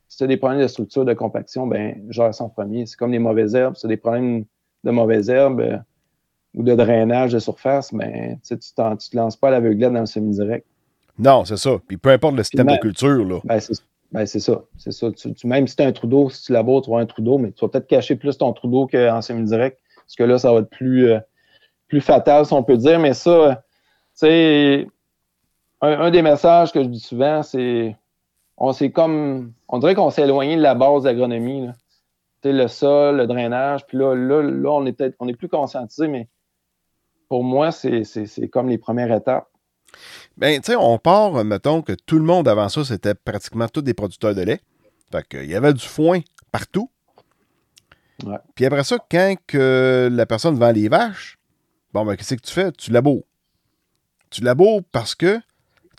Si 0.09 0.19
tu 0.19 0.25
as 0.25 0.27
des 0.27 0.39
problèmes 0.39 0.61
de 0.61 0.67
structure, 0.67 1.05
de 1.05 1.13
compaction, 1.13 1.67
ben 1.67 2.03
gère 2.11 2.35
ça 2.35 2.45
en 2.45 2.49
premier. 2.49 2.87
C'est 2.87 2.97
comme 2.97 3.13
les 3.13 3.19
mauvaises 3.19 3.55
herbes. 3.55 3.75
Si 3.75 3.83
tu 3.83 3.87
as 3.87 3.91
des 3.91 3.97
problèmes 3.99 4.45
de 4.85 4.91
mauvaises 4.91 5.29
herbes, 5.29 5.83
ou 6.55 6.63
de 6.63 6.75
drainage 6.75 7.33
de 7.33 7.39
surface, 7.39 7.93
mais 7.93 8.39
tu 8.47 8.55
ne 8.55 8.59
te 8.59 9.17
lances 9.17 9.37
pas 9.37 9.49
à 9.49 9.51
l'aveuglette 9.53 9.93
dans 9.93 10.01
le 10.01 10.07
semi-direct. 10.07 10.67
Non, 11.19 11.45
c'est 11.45 11.57
ça. 11.57 11.79
Puis 11.87 11.97
peu 11.97 12.11
importe 12.11 12.37
le 12.37 12.43
système 12.43 12.67
de 12.67 12.77
culture. 12.77 13.25
Là. 13.25 13.41
Ben, 13.45 13.61
c'est 13.61 13.75
ben, 14.13 14.27
ça. 14.27 14.63
C'est 14.77 14.93
ça. 14.93 15.09
Tu, 15.13 15.47
même 15.47 15.67
si 15.67 15.77
tu 15.77 15.83
as 15.83 15.87
un 15.87 15.93
trou 15.93 16.07
d'eau, 16.07 16.31
si 16.31 16.45
tu 16.45 16.53
labores, 16.53 16.83
tu 16.83 16.91
vas 16.91 16.99
un 16.99 17.07
trou 17.07 17.23
d'eau, 17.23 17.39
mais 17.39 17.53
tu 17.53 17.65
vas 17.65 17.69
peut-être 17.69 17.87
cacher 17.87 18.17
plus 18.17 18.39
ton 18.39 18.53
trou 18.53 18.69
d'eau 18.69 18.87
qu'en 18.87 19.21
semi-direct. 19.21 19.79
Parce 19.97 20.17
que 20.17 20.25
là, 20.25 20.39
ça 20.39 20.53
va 20.53 20.61
être 20.61 20.71
plus, 20.71 21.11
euh, 21.11 21.19
plus 21.89 22.01
fatal, 22.01 22.47
si 22.47 22.53
on 22.53 22.63
peut 22.63 22.77
dire. 22.77 22.99
Mais 22.99 23.13
ça, 23.13 23.63
tu 24.19 24.27
sais, 24.27 24.87
un, 25.81 26.11
des 26.11 26.23
messages 26.23 26.73
que 26.73 26.83
je 26.83 26.89
dis 26.89 27.01
souvent, 27.01 27.43
c'est 27.43 27.97
on 28.57 28.73
s'est 28.73 28.91
comme. 28.91 29.53
On 29.69 29.79
dirait 29.79 29.95
qu'on 29.95 30.11
s'est 30.11 30.23
éloigné 30.23 30.57
de 30.57 30.63
la 30.63 30.75
base 30.75 31.03
d'agronomie. 31.03 31.69
le 32.45 32.67
sol, 32.69 33.17
le 33.17 33.27
drainage. 33.27 33.87
Puis 33.87 33.99
là, 33.99 34.15
là, 34.15 34.43
là 34.43 34.71
on 34.71 34.87
est 34.87 34.93
peut-être 34.93 35.17
on 35.21 35.29
est 35.29 35.37
plus 35.37 35.49
conscientisé, 35.49 36.09
mais 36.09 36.29
pour 37.29 37.45
moi, 37.45 37.73
c'est 37.73 38.49
comme 38.51 38.69
les 38.69 38.79
premières 38.79 39.15
étapes. 39.15 39.49
Bien, 40.37 40.57
tu 40.61 40.73
sais, 40.73 40.77
on 40.77 40.99
part, 40.99 41.45
mettons 41.45 41.83
que 41.83 41.93
tout 41.93 42.19
le 42.19 42.25
monde 42.25 42.49
avant 42.49 42.69
ça, 42.69 42.85
c'était 42.85 43.15
pratiquement 43.15 43.69
tous 43.69 43.83
des 43.83 43.95
producteurs 43.95 44.35
de 44.35 44.43
lait. 44.43 44.61
Fait 45.11 45.27
qu'il 45.27 45.47
y 45.47 45.55
avait 45.55 45.73
du 45.73 45.85
foin 45.85 46.21
partout. 46.53 46.91
Puis 48.55 48.67
après 48.67 48.85
ça, 48.85 48.99
quand 49.11 49.35
que 49.47 50.09
la 50.13 50.27
personne 50.27 50.57
vend 50.57 50.73
les 50.73 50.89
vaches, 50.89 51.39
bon, 51.93 52.05
ben, 52.05 52.17
qu'est-ce 52.17 52.35
que 52.35 52.43
tu 52.43 52.53
fais? 52.53 52.73
Tu 52.73 52.91
laboures. 52.91 53.25
Tu 54.31 54.43
laboures 54.43 54.83
parce 54.93 55.15
que 55.15 55.39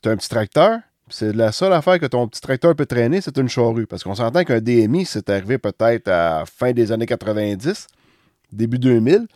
tu 0.01 0.09
as 0.09 0.11
un 0.11 0.17
petit 0.17 0.29
tracteur. 0.29 0.79
C'est 1.11 1.33
la 1.35 1.51
seule 1.51 1.73
affaire 1.73 1.99
que 1.99 2.05
ton 2.05 2.27
petit 2.27 2.41
tracteur 2.41 2.75
peut 2.75 2.85
traîner, 2.85 3.19
c'est 3.21 3.35
une 3.37 3.49
charrue. 3.49 3.87
Parce 3.87 4.03
qu'on 4.03 4.13
s'entend 4.13 4.43
qu'un 4.43 4.61
DMI, 4.61 5.05
c'est 5.05 5.29
arrivé 5.29 5.57
peut-être 5.57 6.07
à 6.07 6.45
fin 6.45 6.71
des 6.71 6.91
années 6.91 7.07
90, 7.07 7.87
début 8.51 8.77
2000. 8.77 9.27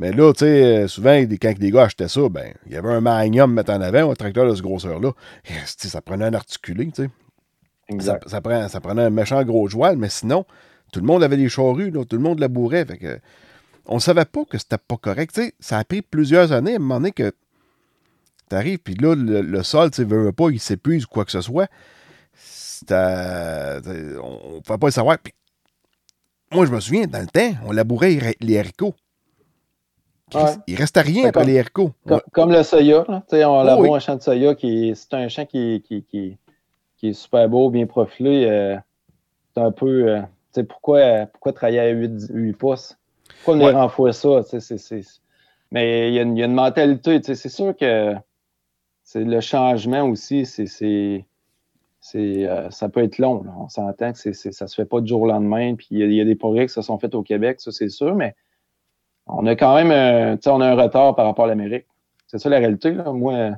Mais 0.00 0.12
là, 0.12 0.32
tu 0.32 0.46
sais, 0.46 0.88
souvent, 0.88 1.14
quand 1.14 1.58
les 1.58 1.70
gars 1.70 1.82
achetaient 1.82 2.08
ça, 2.08 2.26
ben, 2.30 2.54
il 2.64 2.72
y 2.72 2.76
avait 2.76 2.88
un 2.88 3.02
magnum 3.02 3.52
mettre 3.52 3.70
en 3.70 3.82
avant, 3.82 4.10
un 4.10 4.14
tracteur 4.14 4.48
de 4.48 4.54
ce 4.54 4.62
grosseur-là. 4.62 5.12
Ça 5.66 6.00
prenait 6.00 6.24
un 6.24 6.32
articulé, 6.32 6.86
tu 6.86 7.02
sais. 7.02 7.10
Exact. 7.90 8.26
Ça, 8.26 8.40
prenait 8.40 9.02
un 9.02 9.10
méchant 9.10 9.44
gros 9.44 9.68
joual, 9.68 9.98
mais 9.98 10.08
sinon, 10.08 10.46
tout 10.90 11.00
le 11.00 11.06
monde 11.06 11.22
avait 11.22 11.36
des 11.36 11.50
charrues, 11.50 11.92
tout 11.92 12.16
le 12.16 12.22
monde 12.22 12.38
labourait. 12.38 12.86
Fait 12.86 12.96
que, 12.96 13.20
on 13.84 13.96
ne 13.96 14.00
savait 14.00 14.24
pas 14.24 14.46
que 14.46 14.56
c'était 14.56 14.78
pas 14.78 14.96
correct. 14.96 15.38
ça 15.60 15.76
a 15.76 15.84
pris 15.84 16.00
plusieurs 16.00 16.52
années 16.52 16.72
à 16.72 16.76
un 16.76 16.78
moment 16.78 16.96
donné 16.96 17.12
que 17.12 17.34
tu 18.48 18.56
arrives, 18.56 18.78
puis 18.78 18.94
là, 18.94 19.14
le, 19.14 19.62
sol, 19.62 19.90
tu 19.90 20.04
veux 20.04 20.32
pas, 20.32 20.48
il 20.48 20.60
s'épuise 20.60 21.04
ou 21.04 21.08
quoi 21.08 21.26
que 21.26 21.32
ce 21.32 21.42
soit. 21.42 21.68
on 22.90 22.94
ne 22.94 24.60
pouvait 24.60 24.78
pas 24.78 24.86
le 24.86 24.92
savoir. 24.92 25.18
Puis, 25.18 25.34
moi, 26.52 26.64
je 26.64 26.72
me 26.72 26.80
souviens, 26.80 27.06
dans 27.06 27.20
le 27.20 27.26
temps, 27.26 27.52
on 27.66 27.72
labourait 27.72 28.34
les 28.40 28.58
haricots. 28.58 28.94
Il 30.66 30.76
reste 30.76 30.96
à 30.96 31.02
rien 31.02 31.28
après 31.28 31.44
les 31.44 31.58
haricots. 31.58 31.92
Comme, 32.32 32.52
le 32.52 32.62
soya. 32.62 33.04
Là. 33.08 33.22
On 33.32 33.60
oh, 33.60 33.64
laboure 33.64 33.96
un 33.96 34.00
champ 34.00 34.16
de 34.16 34.22
soya 34.22 34.54
qui 34.54 34.92
c'est 34.94 35.14
un 35.14 35.28
champ 35.28 35.46
qui, 35.46 35.82
qui, 35.82 36.38
est 37.02 37.12
super 37.12 37.48
beau, 37.48 37.70
bien 37.70 37.86
profilé. 37.86 38.46
Euh, 38.46 38.76
c'est 39.54 39.60
un 39.60 39.72
peu. 39.72 40.08
Euh, 40.08 40.62
pourquoi, 40.68 41.26
pourquoi 41.26 41.52
travailler 41.52 41.80
à 41.80 41.88
8, 41.88 42.52
pouces? 42.54 42.96
Pourquoi 43.36 43.54
venir 43.54 43.68
ouais. 43.68 43.74
renfouer 43.74 44.12
ça? 44.12 44.42
Mais 45.72 46.08
il 46.08 46.14
y, 46.14 46.18
a 46.18 46.22
une, 46.22 46.52
mentalité. 46.52 47.20
C'est 47.22 47.48
sûr 47.48 47.76
que 47.76 48.14
c'est 49.04 49.24
le 49.24 49.40
changement 49.40 50.02
aussi, 50.02 50.46
c'est. 50.46 51.24
Euh, 52.14 52.70
ça 52.70 52.88
peut 52.88 53.04
être 53.04 53.18
long. 53.18 53.44
On 53.58 53.68
s'entend 53.68 54.12
que 54.12 54.18
ça 54.18 54.30
ne 54.30 54.68
se 54.68 54.74
fait 54.74 54.84
pas 54.84 55.00
du 55.00 55.08
jour 55.08 55.22
au 55.22 55.26
lendemain. 55.26 55.74
Puis 55.74 55.88
il 55.90 56.12
y, 56.12 56.20
a 56.20 56.24
des 56.24 56.34
progrès 56.34 56.66
qui 56.66 56.72
se 56.72 56.82
sont 56.82 56.98
faits 56.98 57.14
au 57.14 57.22
Québec, 57.22 57.60
ça 57.60 57.72
c'est 57.72 57.88
sûr, 57.88 58.14
mais 58.14 58.34
on 59.32 59.46
a 59.46 59.56
quand 59.56 59.74
même 59.74 59.90
un, 59.90 60.38
on 60.46 60.60
a 60.60 60.66
un 60.66 60.74
retard 60.74 61.14
par 61.14 61.26
rapport 61.26 61.46
à 61.46 61.48
l'Amérique. 61.48 61.86
C'est 62.26 62.38
ça 62.38 62.48
la 62.48 62.58
réalité. 62.58 62.92
Moi, 62.92 63.50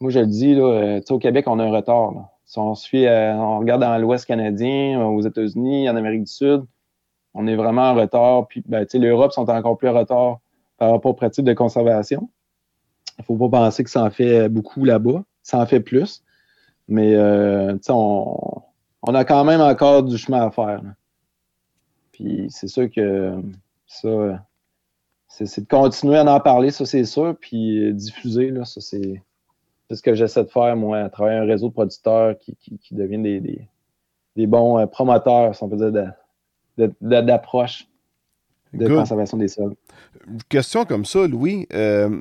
moi, 0.00 0.10
je 0.10 0.20
le 0.20 0.26
dis, 0.26 0.54
là, 0.54 1.00
au 1.10 1.18
Québec, 1.18 1.46
on 1.46 1.58
a 1.58 1.64
un 1.64 1.70
retard. 1.70 2.12
Si 2.46 2.58
on 2.58 2.74
se 2.74 3.36
on 3.36 3.58
regarde 3.60 3.82
dans 3.82 3.98
l'Ouest 3.98 4.24
canadien, 4.24 5.00
aux 5.04 5.20
États-Unis, 5.20 5.88
en 5.88 5.96
Amérique 5.96 6.24
du 6.24 6.32
Sud, 6.32 6.64
on 7.34 7.46
est 7.46 7.54
vraiment 7.54 7.90
en 7.90 7.94
retard. 7.94 8.48
Puis, 8.48 8.62
ben, 8.66 8.86
l'Europe 8.94 9.32
sont 9.32 9.48
encore 9.50 9.76
plus 9.76 9.88
en 9.88 9.94
retard 9.94 10.38
par 10.78 10.90
rapport 10.90 11.12
aux 11.12 11.14
pratiques 11.14 11.44
de 11.44 11.52
conservation. 11.52 12.30
Il 13.18 13.22
ne 13.22 13.24
faut 13.24 13.36
pas 13.36 13.64
penser 13.64 13.84
que 13.84 13.90
ça 13.90 14.02
en 14.02 14.10
fait 14.10 14.48
beaucoup 14.48 14.84
là-bas. 14.84 15.22
Ça 15.42 15.58
en 15.60 15.66
fait 15.66 15.80
plus. 15.80 16.22
Mais, 16.88 17.14
euh, 17.14 17.76
on, 17.90 18.62
on, 19.02 19.14
a 19.14 19.24
quand 19.24 19.44
même 19.44 19.60
encore 19.60 20.02
du 20.02 20.16
chemin 20.16 20.46
à 20.46 20.50
faire. 20.50 20.80
Puis, 22.12 22.46
c'est 22.48 22.68
sûr 22.68 22.90
que 22.90 23.34
ça, 23.86 24.42
c'est 25.46 25.62
de 25.62 25.68
continuer 25.68 26.18
à 26.18 26.34
en 26.34 26.40
parler, 26.40 26.70
ça 26.70 26.84
c'est 26.84 27.04
sûr, 27.04 27.36
puis 27.40 27.84
euh, 27.84 27.92
diffuser, 27.92 28.50
là, 28.50 28.64
ça 28.64 28.80
c'est 28.80 29.22
ce 29.90 30.02
que 30.02 30.14
j'essaie 30.14 30.44
de 30.44 30.50
faire, 30.50 30.76
moi, 30.76 30.98
à 30.98 31.08
travers 31.08 31.42
un 31.42 31.46
réseau 31.46 31.68
de 31.68 31.72
producteurs 31.72 32.38
qui, 32.38 32.56
qui, 32.56 32.94
deviennent 32.94 33.24
des, 33.24 33.40
des, 34.36 34.46
bons 34.46 34.78
euh, 34.78 34.86
promoteurs, 34.86 35.54
si 35.54 35.62
on 35.64 35.68
peut 35.68 35.90
dire, 35.90 36.12
d'approche 37.00 37.88
de, 38.72 38.86
conservation 38.86 39.36
des 39.36 39.48
sols. 39.48 39.74
question 40.48 40.84
comme 40.84 41.04
ça, 41.04 41.26
Louis. 41.26 41.66
Euh, 41.72 42.20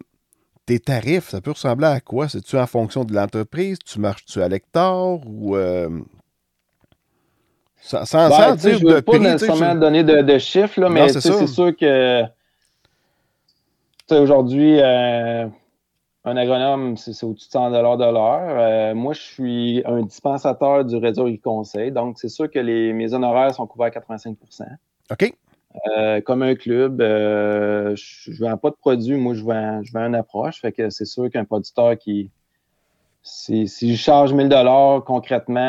tes 0.66 0.80
tarifs, 0.80 1.30
ça 1.30 1.42
peut 1.42 1.52
ressembler 1.52 1.88
à 1.88 2.00
quoi? 2.00 2.28
C'est-tu 2.28 2.58
en 2.58 2.66
fonction 2.66 3.04
de 3.04 3.14
l'entreprise? 3.14 3.78
Tu 3.86 4.00
marches-tu 4.00 4.42
à 4.42 4.48
l'hectare 4.48 5.20
ou 5.28 5.56
sans, 7.82 8.06
sans, 8.06 8.30
ben, 8.30 8.56
dire 8.56 8.78
je 8.78 8.86
veux 8.86 9.02
pas 9.02 9.20
nécessairement 9.20 9.76
donner 9.76 10.04
de, 10.04 10.22
de 10.22 10.38
chiffres, 10.38 10.82
là, 10.82 10.90
mais 10.90 11.08
c'est 11.10 11.48
sûr 11.48 11.76
que 11.76 12.24
aujourd'hui, 14.18 14.80
euh, 14.80 15.48
un 16.26 16.38
agronome, 16.38 16.98
c'est 16.98 17.24
au-dessus 17.24 17.48
de 17.48 17.52
100 17.52 17.72
de 17.72 18.12
l'heure. 18.12 18.58
Euh, 18.60 18.96
moi, 18.96 19.14
je 19.14 19.22
suis 19.22 19.82
un 19.86 20.02
dispensateur 20.02 20.86
du 20.86 20.96
réseau 20.98 21.28
e-conseil, 21.28 21.92
donc 21.92 22.18
c'est 22.20 22.30
sûr 22.30 22.50
que 22.50 22.60
les, 22.60 22.94
mes 22.94 23.14
honoraires 23.14 23.54
sont 23.54 23.68
couverts 23.68 23.92
à 23.96 24.00
85% 24.00 24.64
OK. 25.12 25.34
Euh, 25.98 26.20
comme 26.22 26.42
un 26.42 26.56
club, 26.56 27.00
je 27.00 28.32
ne 28.32 28.38
vends 28.50 28.58
pas 28.58 28.72
de 28.72 28.76
produits, 28.76 29.18
moi 29.18 29.36
je 29.36 29.44
vends, 29.44 29.84
je 29.84 29.94
vends 29.94 30.08
une 30.08 30.16
approche. 30.16 30.62
Fait 30.62 30.72
que 30.72 30.90
c'est 30.90 31.06
sûr 31.06 31.30
qu'un 31.30 31.46
producteur 31.46 31.98
qui. 31.98 32.32
Si, 33.22 33.68
je 33.68 33.96
charge 33.96 34.34
1000 34.34 34.48
dollars 34.48 35.04
concrètement 35.04 35.60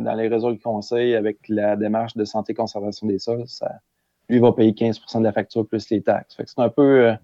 dans 0.00 0.14
les 0.14 0.26
réseaux 0.26 0.52
e-conseil 0.52 1.14
avec 1.14 1.36
la 1.48 1.76
démarche 1.76 2.16
de 2.16 2.24
santé 2.24 2.52
et 2.52 2.54
conservation 2.54 3.06
des 3.06 3.18
sols, 3.18 3.46
ça, 3.46 3.68
lui 4.30 4.38
va 4.38 4.52
payer 4.52 4.72
15% 4.72 5.18
de 5.18 5.24
la 5.24 5.32
facture 5.32 5.66
plus 5.66 5.90
les 5.90 6.02
taxes. 6.02 6.36
c'est 6.38 6.58
un 6.58 6.68
peu. 6.68 7.08
Euh, 7.08 7.14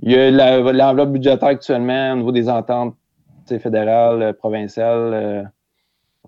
il 0.00 0.12
y 0.12 0.16
a 0.16 0.30
l'enveloppe 0.30 1.12
budgétaire 1.12 1.48
actuellement 1.48 2.12
au 2.12 2.16
niveau 2.16 2.32
des 2.32 2.48
ententes 2.48 2.96
fédérales, 3.46 4.22
euh, 4.22 4.32
provinciales, 4.32 5.12
euh, 5.12 5.42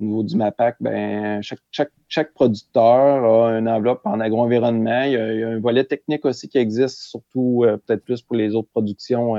au 0.00 0.04
niveau 0.04 0.22
du 0.24 0.36
MAPAC, 0.36 0.76
ben, 0.80 1.40
chaque, 1.70 2.34
producteur 2.34 2.92
a 3.24 3.56
une 3.56 3.68
enveloppe 3.68 4.00
en 4.04 4.18
agro-environnement. 4.18 5.02
Il, 5.04 5.12
y 5.12 5.42
a 5.44 5.48
un 5.48 5.60
volet 5.60 5.84
technique 5.84 6.24
aussi 6.24 6.48
qui 6.48 6.58
existe, 6.58 6.98
surtout 6.98 7.64
peut-être 7.86 8.04
plus 8.04 8.20
pour 8.20 8.34
les 8.34 8.56
autres 8.56 8.68
productions 8.72 9.36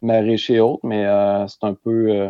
maraîchères 0.00 0.56
et 0.56 0.60
autres, 0.60 0.86
mais 0.86 1.04
c'est 1.48 1.64
un 1.64 1.74
peu 1.74 2.28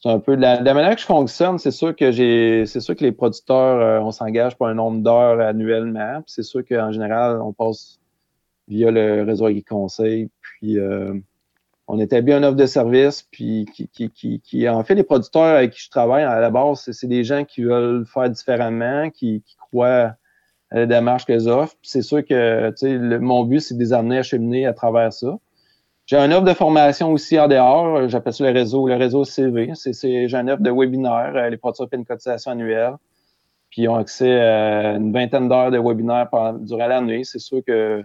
c'est 0.00 0.10
un 0.10 0.20
peu 0.20 0.36
de 0.36 0.42
la, 0.42 0.60
manière 0.74 0.94
que 0.94 1.00
je 1.00 1.06
fonctionne, 1.06 1.58
c'est 1.58 1.72
sûr 1.72 1.94
que 1.96 2.12
j'ai 2.12 2.66
c'est 2.66 2.80
sûr 2.80 2.94
que 2.94 3.04
les 3.04 3.12
producteurs, 3.12 3.80
euh, 3.80 4.00
on 4.00 4.12
s'engage 4.12 4.56
pour 4.56 4.68
un 4.68 4.74
nombre 4.74 5.02
d'heures 5.02 5.40
annuellement. 5.40 6.22
C'est 6.26 6.44
sûr 6.44 6.64
qu'en 6.64 6.92
général, 6.92 7.40
on 7.42 7.52
passe 7.52 7.98
via 8.68 8.90
le 8.90 9.24
réseau 9.24 9.48
qui 9.48 9.64
conseil. 9.64 10.30
Puis 10.40 10.78
euh, 10.78 11.14
on 11.88 11.98
établit 11.98 12.32
une 12.32 12.44
offre 12.44 12.56
de 12.56 12.66
service, 12.66 13.22
puis 13.30 13.66
qui, 13.74 13.88
qui, 13.88 14.10
qui, 14.10 14.40
qui, 14.40 14.68
en 14.68 14.84
fait, 14.84 14.94
les 14.94 15.02
producteurs 15.02 15.56
avec 15.56 15.72
qui 15.72 15.80
je 15.80 15.90
travaille 15.90 16.22
à 16.22 16.38
la 16.38 16.50
base, 16.50 16.88
c'est 16.92 17.06
des 17.08 17.24
gens 17.24 17.44
qui 17.44 17.62
veulent 17.62 18.04
faire 18.06 18.30
différemment, 18.30 19.10
qui, 19.10 19.42
croient 19.58 20.14
à 20.70 20.76
la 20.80 20.86
démarche 20.86 21.24
que 21.24 21.48
offrent. 21.48 21.76
C'est 21.82 22.02
sûr 22.02 22.24
que 22.24 22.72
le, 22.82 23.18
mon 23.18 23.44
but, 23.44 23.60
c'est 23.60 23.74
de 23.74 23.80
les 23.80 23.92
amener 23.92 24.18
à 24.18 24.22
cheminer 24.22 24.66
à 24.66 24.74
travers 24.74 25.12
ça. 25.12 25.38
J'ai 26.08 26.16
un 26.16 26.32
offre 26.32 26.44
de 26.44 26.54
formation 26.54 27.12
aussi 27.12 27.38
en 27.38 27.48
dehors. 27.48 28.08
J'appelle 28.08 28.32
ça 28.32 28.50
le 28.50 28.58
réseau, 28.58 28.88
le 28.88 28.96
réseau 28.96 29.24
CV. 29.24 29.72
J'ai 30.02 30.34
un 30.34 30.48
offre 30.48 30.62
de 30.62 30.70
webinaire. 30.70 31.32
Euh, 31.36 31.50
les 31.50 31.58
producteurs 31.58 31.86
paient 31.86 31.98
une 31.98 32.06
cotisation 32.06 32.52
annuelle. 32.52 32.94
Puis 33.68 33.82
ils 33.82 33.88
ont 33.90 33.96
accès 33.96 34.40
à 34.40 34.94
une 34.94 35.12
vingtaine 35.12 35.50
d'heures 35.50 35.70
de 35.70 35.78
webinaires 35.78 36.30
durant 36.60 36.86
l'année. 36.86 37.24
C'est 37.24 37.38
sûr 37.38 37.62
que 37.62 38.02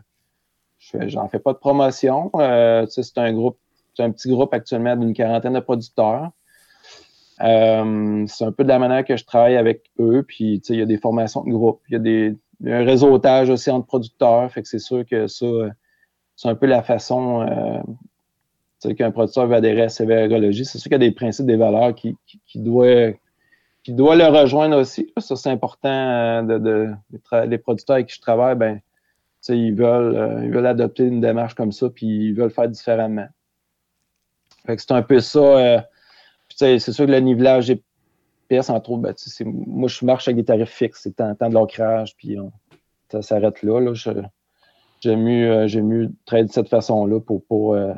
je, 0.80 1.08
j'en 1.08 1.30
fais 1.30 1.40
pas 1.40 1.54
de 1.54 1.60
promotion. 1.60 2.30
Euh, 2.36 2.86
c'est 2.90 3.18
un 3.20 3.32
groupe, 3.32 3.58
c'est 3.94 4.04
un 4.04 4.12
petit 4.12 4.28
groupe 4.28 4.54
actuellement 4.54 4.98
d'une 4.98 5.14
quarantaine 5.14 5.54
de 5.54 5.62
producteurs. 5.62 6.30
Euh, 7.42 8.26
c'est 8.28 8.44
un 8.44 8.52
peu 8.52 8.66
de 8.66 8.70
la 8.70 8.80
manière 8.80 9.06
que 9.06 9.16
je 9.16 9.24
travaille 9.24 9.56
avec 9.56 9.84
eux. 10.02 10.26
Puis 10.28 10.62
il 10.68 10.76
y 10.76 10.82
a 10.82 10.86
des 10.86 10.98
formations 10.98 11.46
de 11.46 11.52
groupe. 11.52 11.80
Il 11.88 11.94
y 11.94 11.96
a 11.96 12.00
des, 12.00 12.36
un 12.66 12.84
réseautage 12.84 13.50
aussi 13.50 13.72
entre 13.72 13.88
producteurs. 13.88 14.52
Fait 14.52 14.62
que 14.62 14.68
c'est 14.68 14.80
sûr 14.80 15.06
que 15.06 15.28
ça 15.28 15.46
c'est 16.36 16.50
un 16.50 16.56
peu 16.56 16.66
la 16.66 16.82
façon 16.82 17.42
euh, 17.42 18.94
qu'un 18.94 19.12
producteur 19.12 19.48
veut 19.48 19.56
adhérer 19.56 19.84
à 19.84 19.90
CVRologie. 19.90 20.66
C'est 20.66 20.78
sûr 20.78 20.90
qu'il 20.90 20.94
y 20.94 20.96
a 20.96 21.10
des 21.10 21.12
principes, 21.12 21.46
des 21.46 21.56
valeurs 21.56 21.96
qui, 21.96 22.18
qui, 22.46 22.60
doivent 22.60 23.14
qui 23.84 23.94
doit 23.94 24.16
le 24.16 24.26
rejoindre 24.26 24.78
aussi. 24.78 25.12
Ça, 25.18 25.36
c'est 25.36 25.50
important 25.50 25.90
euh, 25.90 26.42
de, 26.60 26.94
les 27.46 27.58
producteurs 27.58 27.96
avec 27.96 28.08
qui 28.08 28.16
je 28.16 28.22
travaille, 28.22 28.56
ben, 28.56 28.80
ils 29.50 29.74
veulent, 29.74 30.16
euh, 30.16 30.46
ils 30.46 30.52
veulent 30.52 30.68
adopter 30.68 31.04
une 31.04 31.22
démarche 31.22 31.54
comme 31.54 31.72
ça, 31.72 31.90
puis 31.90 32.08
ils 32.08 32.34
veulent 32.34 32.52
faire 32.52 32.70
différemment. 32.70 33.28
C'est 34.66 34.92
un 34.92 35.02
peu 35.02 35.20
ça. 35.20 35.86
C'est 36.56 36.80
sûr 36.80 37.06
que 37.06 37.12
le 37.12 37.20
nivelage 37.20 37.74
pièces, 38.48 38.70
entre 38.70 38.92
autres, 38.92 39.02
ben, 39.02 39.14
moi, 39.46 39.90
je 39.90 40.06
marche 40.06 40.30
avec 40.30 40.38
des 40.38 40.46
tarifs 40.46 40.70
fixes. 40.70 41.02
C'est 41.04 41.18
temps, 41.18 41.36
temps 41.36 41.50
de 41.50 41.54
l'ancrage, 41.54 42.16
puis 42.16 42.38
ça 43.12 43.22
s'arrête 43.22 43.62
là. 43.64 43.82
là 43.82 43.94
j'ai 45.04 45.16
mieux, 45.18 45.52
euh, 45.52 45.68
j'ai 45.68 45.82
mieux 45.82 46.12
travailler 46.26 46.48
de 46.48 46.54
cette 46.54 46.70
façon-là 46.70 47.20
pour, 47.20 47.44
pour 47.46 47.76
euh, 47.76 47.94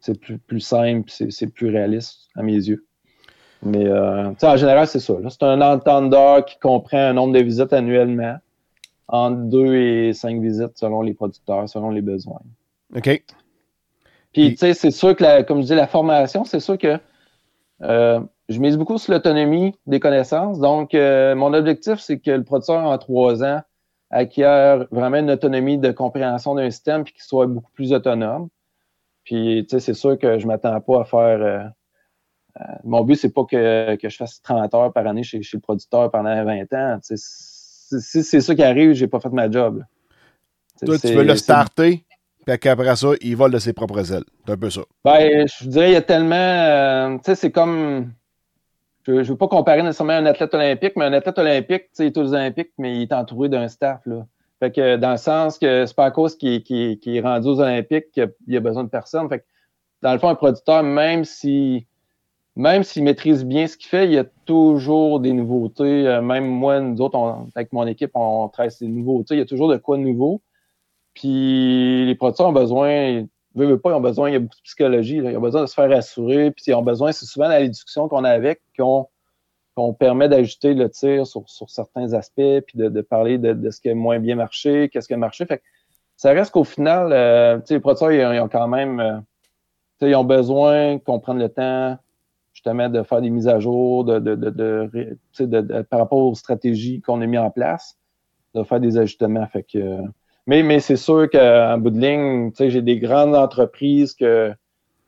c'est 0.00 0.20
plus, 0.20 0.38
plus 0.38 0.60
simple, 0.60 1.10
c'est, 1.10 1.46
plus 1.46 1.70
réaliste 1.70 2.28
à 2.36 2.42
mes 2.42 2.52
yeux. 2.52 2.84
Mais 3.62 3.86
euh, 3.86 4.32
en 4.40 4.56
général, 4.56 4.86
c'est 4.86 5.00
ça. 5.00 5.14
C'est 5.30 5.42
un 5.42 5.62
entendeur 5.62 6.44
qui 6.44 6.58
comprend 6.58 6.98
un 6.98 7.14
nombre 7.14 7.32
de 7.32 7.40
visites 7.40 7.72
annuellement. 7.72 8.36
entre 9.08 9.38
deux 9.48 9.74
et 9.76 10.12
cinq 10.12 10.42
visites 10.42 10.76
selon 10.76 11.00
les 11.00 11.14
producteurs, 11.14 11.68
selon 11.68 11.90
les 11.90 12.02
besoins. 12.02 12.42
OK. 12.94 13.24
Puis, 14.32 14.50
tu 14.50 14.56
sais, 14.58 14.74
c'est 14.74 14.90
sûr 14.90 15.16
que, 15.16 15.42
comme 15.42 15.62
je 15.62 15.68
dis, 15.68 15.74
la 15.74 15.86
formation, 15.86 16.44
c'est 16.44 16.60
sûr 16.60 16.76
que 16.76 16.98
euh, 17.82 18.20
je 18.50 18.60
mise 18.60 18.76
beaucoup 18.76 18.98
sur 18.98 19.14
l'autonomie 19.14 19.74
des 19.86 20.00
connaissances. 20.00 20.60
Donc, 20.60 20.94
euh, 20.94 21.34
mon 21.34 21.54
objectif, 21.54 21.98
c'est 21.98 22.18
que 22.18 22.32
le 22.32 22.44
producteur, 22.44 22.84
en 22.84 22.98
trois 22.98 23.42
ans, 23.42 23.62
acquiert 24.10 24.86
vraiment 24.90 25.18
une 25.18 25.30
autonomie 25.30 25.78
de 25.78 25.90
compréhension 25.90 26.54
d'un 26.54 26.70
système 26.70 27.04
puis 27.04 27.12
qu'il 27.12 27.22
soit 27.22 27.46
beaucoup 27.46 27.72
plus 27.72 27.92
autonome. 27.92 28.48
Puis, 29.24 29.66
tu 29.68 29.70
sais, 29.70 29.80
c'est 29.80 29.94
sûr 29.94 30.18
que 30.18 30.38
je 30.38 30.46
m'attends 30.46 30.80
pas 30.80 31.00
à 31.00 31.04
faire. 31.04 31.42
Euh, 31.42 31.64
euh, 32.60 32.74
mon 32.84 33.02
but, 33.02 33.16
c'est 33.16 33.32
pas 33.32 33.44
que, 33.44 33.96
que, 33.96 34.08
je 34.08 34.16
fasse 34.16 34.40
30 34.40 34.72
heures 34.74 34.92
par 34.92 35.06
année 35.06 35.24
chez, 35.24 35.42
chez 35.42 35.56
le 35.56 35.60
producteur 35.60 36.10
pendant 36.10 36.44
20 36.44 36.72
ans. 36.74 36.98
Si 37.02 38.22
c'est 38.22 38.40
ça 38.40 38.54
qui 38.54 38.62
arrive, 38.62 38.92
j'ai 38.92 39.08
pas 39.08 39.20
fait 39.20 39.30
ma 39.30 39.50
job. 39.50 39.84
Toi, 40.84 40.98
tu 40.98 41.08
veux 41.08 41.24
le 41.24 41.36
starter, 41.36 42.04
puis 42.46 42.58
qu'après 42.58 42.96
ça, 42.96 43.08
il 43.20 43.36
vole 43.36 43.52
de 43.52 43.58
ses 43.58 43.72
propres 43.72 44.12
ailes. 44.12 44.24
C'est 44.44 44.52
un 44.52 44.56
peu 44.56 44.70
ça. 44.70 44.82
Ben, 45.04 45.46
je 45.46 45.68
dirais, 45.68 45.90
il 45.90 45.94
y 45.94 45.96
a 45.96 46.02
tellement. 46.02 47.18
tu 47.18 47.24
sais, 47.24 47.34
c'est 47.34 47.50
comme 47.50 48.12
je 49.06 49.12
ne 49.12 49.22
veux 49.22 49.36
pas 49.36 49.48
comparer 49.48 49.82
nécessairement 49.82 50.14
un 50.14 50.26
athlète 50.26 50.52
olympique, 50.54 50.92
mais 50.96 51.04
un 51.04 51.12
athlète 51.12 51.38
olympique, 51.38 51.84
tu 51.84 51.88
sais, 51.92 52.04
il 52.04 52.06
est 52.08 52.18
aux 52.18 52.34
Olympiques, 52.34 52.72
mais 52.78 52.96
il 52.96 53.02
est 53.02 53.12
entouré 53.12 53.48
d'un 53.48 53.68
staff. 53.68 54.00
Là. 54.06 54.26
Fait 54.58 54.72
que 54.72 54.96
dans 54.96 55.12
le 55.12 55.16
sens 55.16 55.58
que 55.58 55.86
c'est 55.86 55.94
pas 55.94 56.06
à 56.06 56.10
cause 56.10 56.36
qu'il 56.36 56.62
qui, 56.62 56.98
est 57.04 57.20
rendu 57.20 57.48
aux 57.48 57.60
Olympiques 57.60 58.10
qu'il 58.12 58.56
a 58.56 58.60
besoin 58.60 58.84
de 58.84 58.88
personne. 58.88 59.28
Fait 59.28 59.40
que 59.40 59.44
dans 60.02 60.12
le 60.12 60.18
fond, 60.18 60.28
un 60.28 60.34
producteur, 60.34 60.82
même 60.82 61.24
si 61.24 61.86
même 62.56 62.82
s'il 62.84 63.04
maîtrise 63.04 63.44
bien 63.44 63.66
ce 63.66 63.76
qu'il 63.76 63.88
fait, 63.88 64.06
il 64.06 64.12
y 64.12 64.18
a 64.18 64.24
toujours 64.46 65.20
des 65.20 65.34
nouveautés. 65.34 66.08
Euh, 66.08 66.22
même 66.22 66.46
moi, 66.46 66.80
nous 66.80 67.00
autres, 67.02 67.18
avec 67.54 67.70
mon 67.74 67.86
équipe, 67.86 68.12
on 68.14 68.48
trace 68.48 68.78
des 68.78 68.88
nouveautés. 68.88 69.34
Il 69.34 69.38
y 69.38 69.42
a 69.42 69.46
toujours 69.46 69.68
de 69.68 69.76
quoi 69.76 69.98
de 69.98 70.02
nouveau. 70.02 70.40
Puis 71.12 72.06
les 72.06 72.14
producteurs 72.14 72.48
ont 72.48 72.52
besoin 72.52 73.26
pas, 73.56 73.90
ils 73.90 73.94
ont 73.94 74.00
besoin, 74.00 74.30
il 74.30 74.32
y 74.34 74.36
a 74.36 74.40
beaucoup 74.40 74.56
de 74.56 74.62
psychologie, 74.62 75.16
ils 75.16 75.36
ont 75.36 75.40
besoin 75.40 75.62
de 75.62 75.66
se 75.66 75.74
faire 75.74 75.88
rassurer, 75.88 76.50
puis 76.50 76.64
ils 76.66 76.74
ont 76.74 76.82
besoin, 76.82 77.12
c'est 77.12 77.26
souvent 77.26 77.48
dans 77.48 77.58
les 77.58 77.68
discussions 77.68 78.08
qu'on 78.08 78.24
a 78.24 78.30
avec 78.30 78.60
qu'on 78.78 79.94
permet 79.94 80.28
d'ajuster 80.28 80.74
le 80.74 80.90
tir 80.90 81.26
sur, 81.26 81.44
certains 81.68 82.12
aspects, 82.12 82.60
puis 82.66 82.76
de, 82.78 83.00
parler 83.00 83.38
de, 83.38 83.70
ce 83.70 83.80
qui 83.80 83.90
a 83.90 83.94
moins 83.94 84.18
bien 84.18 84.36
marché, 84.36 84.88
qu'est-ce 84.90 85.08
qui 85.08 85.14
a 85.14 85.18
marché. 85.18 85.46
Fait 85.46 85.62
ça 86.16 86.32
reste 86.32 86.52
qu'au 86.52 86.64
final, 86.64 87.12
euh, 87.12 87.58
les 87.68 87.80
producteurs, 87.80 88.12
ils, 88.12 88.40
ont 88.40 88.48
quand 88.48 88.68
même, 88.68 89.00
euh, 89.00 89.20
ils 90.00 90.14
ont 90.14 90.24
besoin 90.24 90.98
qu'on 90.98 91.20
prenne 91.20 91.38
le 91.38 91.50
temps 91.50 91.98
justement 92.54 92.88
de 92.88 93.02
faire 93.02 93.20
des 93.20 93.28
mises 93.28 93.48
à 93.48 93.60
jour, 93.60 94.04
de, 94.04 95.82
par 95.82 95.98
rapport 95.98 96.18
aux 96.18 96.34
stratégies 96.34 97.02
qu'on 97.02 97.20
a 97.20 97.26
mis 97.26 97.36
en 97.36 97.50
place, 97.50 97.98
de 98.54 98.62
faire 98.62 98.80
des 98.80 98.96
ajustements. 98.96 99.46
Que, 99.70 100.00
mais, 100.46 100.62
mais 100.62 100.80
c'est 100.80 100.96
sûr 100.96 101.28
qu'en 101.30 101.78
bout 101.78 101.90
de 101.90 102.00
ligne, 102.00 102.52
j'ai 102.58 102.82
des 102.82 102.98
grandes 102.98 103.34
entreprises 103.34 104.14
que, 104.14 104.52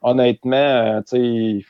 honnêtement, 0.03 0.57
euh, 0.57 1.61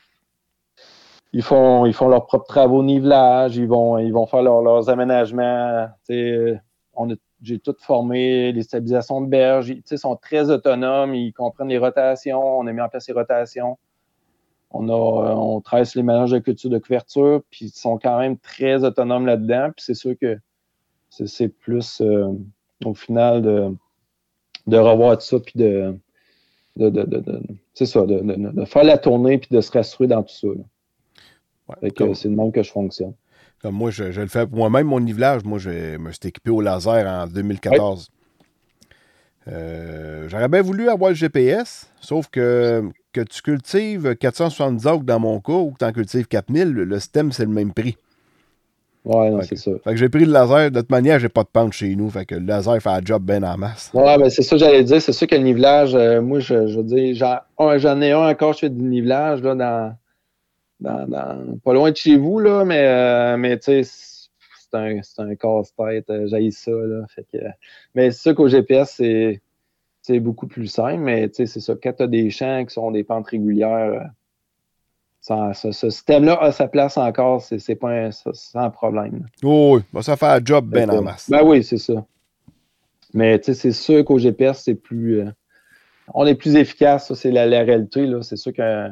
ils, 1.33 1.43
font, 1.43 1.85
ils 1.85 1.93
font 1.93 2.07
leurs 2.07 2.25
propres 2.25 2.47
travaux 2.47 2.83
nivelage, 2.83 3.57
ils 3.57 3.67
vont, 3.67 3.97
ils 3.99 4.11
vont 4.11 4.25
faire 4.25 4.41
leurs 4.41 4.89
aménagements. 4.89 5.87
J'ai 6.09 7.59
tout 7.59 7.75
formé, 7.79 8.51
les 8.51 8.63
stabilisations 8.63 9.21
de 9.21 9.27
berge, 9.27 9.69
ils 9.69 9.97
sont 9.97 10.15
très 10.15 10.49
autonomes, 10.49 11.13
ils 11.15 11.31
comprennent 11.31 11.69
les 11.69 11.77
rotations, 11.77 12.59
on 12.59 12.67
a 12.67 12.73
mis 12.73 12.81
en 12.81 12.89
place 12.89 13.07
les 13.07 13.13
rotations. 13.13 13.77
On, 14.71 14.87
a, 14.89 14.93
on 14.93 15.61
tresse 15.61 15.95
les 15.95 16.03
mélanges 16.03 16.31
de 16.31 16.39
culture 16.39 16.69
de 16.69 16.77
couverture, 16.77 17.41
puis 17.49 17.65
ils 17.65 17.71
sont 17.71 17.97
quand 17.97 18.19
même 18.19 18.37
très 18.37 18.83
autonomes 18.83 19.25
là-dedans. 19.25 19.71
Puis 19.75 19.85
c'est 19.85 19.95
sûr 19.95 20.15
que 20.19 20.37
c'est 21.09 21.47
plus. 21.47 22.01
Euh, 22.01 22.33
au 22.85 22.93
final 22.93 23.41
de, 23.41 23.75
de 24.67 24.77
revoir 24.77 25.17
tout 25.17 25.25
ça, 25.25 25.39
puis 25.39 25.53
de, 25.55 25.95
de, 26.77 26.89
de, 26.89 27.41
c'est 27.73 27.85
ça, 27.85 28.05
de, 28.05 28.65
faire 28.65 28.83
la 28.83 28.97
tournée, 28.97 29.37
puis 29.37 29.49
de 29.51 29.61
se 29.61 29.71
rassurer 29.71 30.07
dans 30.07 30.23
tout 30.23 30.33
ça. 30.33 30.47
c'est 32.13 32.29
le 32.29 32.35
monde 32.35 32.53
que 32.53 32.63
je 32.63 32.71
fonctionne. 32.71 33.13
Comme 33.61 33.75
moi, 33.75 33.91
je, 33.91 34.05
le 34.05 34.27
fais 34.27 34.47
pour 34.47 34.57
moi-même, 34.57 34.87
mon 34.87 35.01
nivelage. 35.01 35.43
Moi, 35.43 35.59
je 35.59 35.97
me 35.97 36.11
suis 36.11 36.29
équipé 36.29 36.49
au 36.49 36.61
laser 36.61 37.05
en 37.05 37.27
2014. 37.27 38.09
Euh, 39.47 40.29
j'aurais 40.29 40.47
bien 40.47 40.61
voulu 40.61 40.89
avoir 40.89 41.09
le 41.09 41.15
GPS, 41.15 41.91
sauf 41.99 42.27
que 42.27 42.89
que 43.11 43.21
tu 43.21 43.41
cultives 43.41 44.15
470 44.15 44.85
ocres 44.85 45.03
dans 45.03 45.19
mon 45.19 45.39
cas 45.39 45.53
ou 45.53 45.71
que 45.71 45.77
tu 45.79 45.85
en 45.85 45.91
cultives 45.91 46.27
4000, 46.27 46.69
le 46.69 46.99
système, 46.99 47.31
c'est 47.31 47.45
le 47.45 47.51
même 47.51 47.73
prix. 47.73 47.97
Ouais, 49.05 49.29
non, 49.29 49.41
c'est 49.41 49.55
ça. 49.55 49.71
Fait 49.83 49.91
que 49.91 49.95
j'ai 49.95 50.09
pris 50.09 50.25
le 50.25 50.31
laser. 50.31 50.71
De 50.71 50.81
toute 50.81 50.91
manière, 50.91 51.19
j'ai 51.19 51.29
pas 51.29 51.43
de 51.43 51.47
pente 51.47 51.73
chez 51.73 51.95
nous. 51.95 52.09
Fait 52.09 52.25
que 52.25 52.35
le 52.35 52.45
laser 52.45 52.81
fait 52.81 52.89
un 52.89 53.01
job 53.03 53.23
bien 53.23 53.41
en 53.43 53.57
masse. 53.57 53.91
Ouais, 53.93 54.17
ben 54.17 54.29
c'est 54.29 54.41
ça 54.41 54.55
que 54.55 54.59
j'allais 54.59 54.83
dire. 54.83 55.01
C'est 55.01 55.13
sûr 55.13 55.27
que 55.27 55.35
le 55.35 55.41
nivelage, 55.41 55.95
euh, 55.95 56.21
moi, 56.21 56.39
je, 56.39 56.67
je 56.67 56.77
veux 56.77 56.83
dire, 56.83 57.15
j'en 57.77 58.01
ai 58.01 58.11
un 58.11 58.27
encore, 58.29 58.53
je 58.53 58.59
fais 58.59 58.69
du 58.69 58.83
nivelage 58.83 59.41
là, 59.41 59.55
dans, 59.55 59.95
dans, 60.81 61.07
dans, 61.07 61.57
pas 61.63 61.73
loin 61.73 61.91
de 61.91 61.95
chez 61.95 62.17
vous, 62.17 62.39
là, 62.39 62.65
mais, 62.65 62.85
euh, 62.85 63.37
mais 63.37 63.57
tu 63.57 63.83
sais, 63.83 63.83
c'est 63.83 64.77
un, 64.77 64.99
un 65.17 65.35
casse-tête. 65.35 66.09
Euh, 66.09 66.27
J'ai 66.27 66.51
ça. 66.51 66.71
Là, 66.71 67.05
fait 67.07 67.25
que, 67.31 67.37
mais 67.95 68.11
c'est 68.11 68.21
sûr 68.21 68.35
qu'au 68.35 68.47
GPS, 68.49 68.93
c'est 68.97 69.41
c'est 70.01 70.19
beaucoup 70.19 70.47
plus 70.47 70.67
simple, 70.67 71.01
mais 71.03 71.29
c'est 71.33 71.45
ça. 71.45 71.73
Quand 71.81 71.93
tu 71.93 72.03
as 72.03 72.07
des 72.07 72.29
champs 72.31 72.65
qui 72.65 72.73
sont 72.73 72.91
des 72.91 73.03
pentes 73.03 73.27
régulières, 73.27 74.09
ce 75.53 75.71
système-là 75.71 76.37
a 76.41 76.51
sa 76.51 76.67
place 76.67 76.97
encore, 76.97 77.41
c'est 77.41 77.75
pas 77.75 77.89
un, 77.89 78.09
sans 78.11 78.69
problème. 78.71 79.25
oui, 79.43 79.81
ça 80.01 80.15
fait 80.17 80.25
un 80.25 80.39
job 80.43 80.67
bien 80.67 80.89
en 80.89 81.01
masse. 81.01 81.29
Ben 81.29 81.41
oui, 81.43 81.63
c'est 81.63 81.77
ça. 81.77 82.05
Mais 83.13 83.39
c'est 83.41 83.71
sûr 83.71 84.05
qu'au 84.05 84.17
GPS, 84.19 84.61
c'est 84.63 84.75
plus. 84.75 85.21
Euh, 85.21 85.31
on 86.13 86.25
est 86.25 86.35
plus 86.35 86.55
efficace, 86.55 87.07
ça, 87.07 87.15
c'est 87.15 87.31
la, 87.31 87.45
réalité. 87.45 88.07
C'est 88.21 88.37
sûr 88.37 88.53
que. 88.53 88.89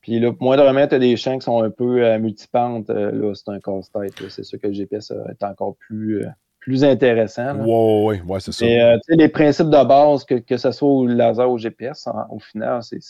Puis 0.00 0.20
là, 0.20 0.32
moindrement, 0.38 0.86
tu 0.86 0.94
as 0.94 0.98
des 0.98 1.16
champs 1.16 1.38
qui 1.38 1.44
sont 1.44 1.62
un 1.62 1.70
peu 1.70 2.04
euh, 2.04 2.18
multipentes, 2.18 2.90
euh, 2.90 3.10
là, 3.10 3.32
c'est 3.34 3.50
un 3.50 3.58
casse-tête. 3.58 4.28
C'est 4.28 4.44
sûr 4.44 4.60
que 4.60 4.66
le 4.66 4.74
GPS 4.74 5.12
est 5.30 5.42
encore 5.42 5.76
plus, 5.76 6.24
plus 6.60 6.84
intéressant. 6.84 7.56
Oui, 7.64 8.20
oui, 8.26 8.38
c'est 8.40 8.52
ça. 8.52 8.66
Mais 8.66 8.98
les 9.08 9.28
principes 9.28 9.70
de 9.70 9.84
base, 9.84 10.24
que, 10.24 10.34
que 10.34 10.56
ce 10.56 10.72
soit 10.72 10.88
au 10.88 11.06
laser 11.06 11.50
ou 11.50 11.54
au 11.54 11.58
GPS, 11.58 12.06
au 12.30 12.38
final, 12.38 12.82
c'est 12.82 13.00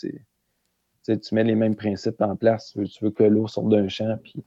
tu 1.05 1.35
mets 1.35 1.43
les 1.43 1.55
mêmes 1.55 1.75
principes 1.75 2.21
en 2.21 2.35
place. 2.35 2.73
Tu 2.73 3.03
veux, 3.03 3.11
que 3.11 3.23
l'eau 3.23 3.47
sorte 3.47 3.69
d'un 3.69 3.87
champ. 3.87 4.17
Puis... 4.23 4.43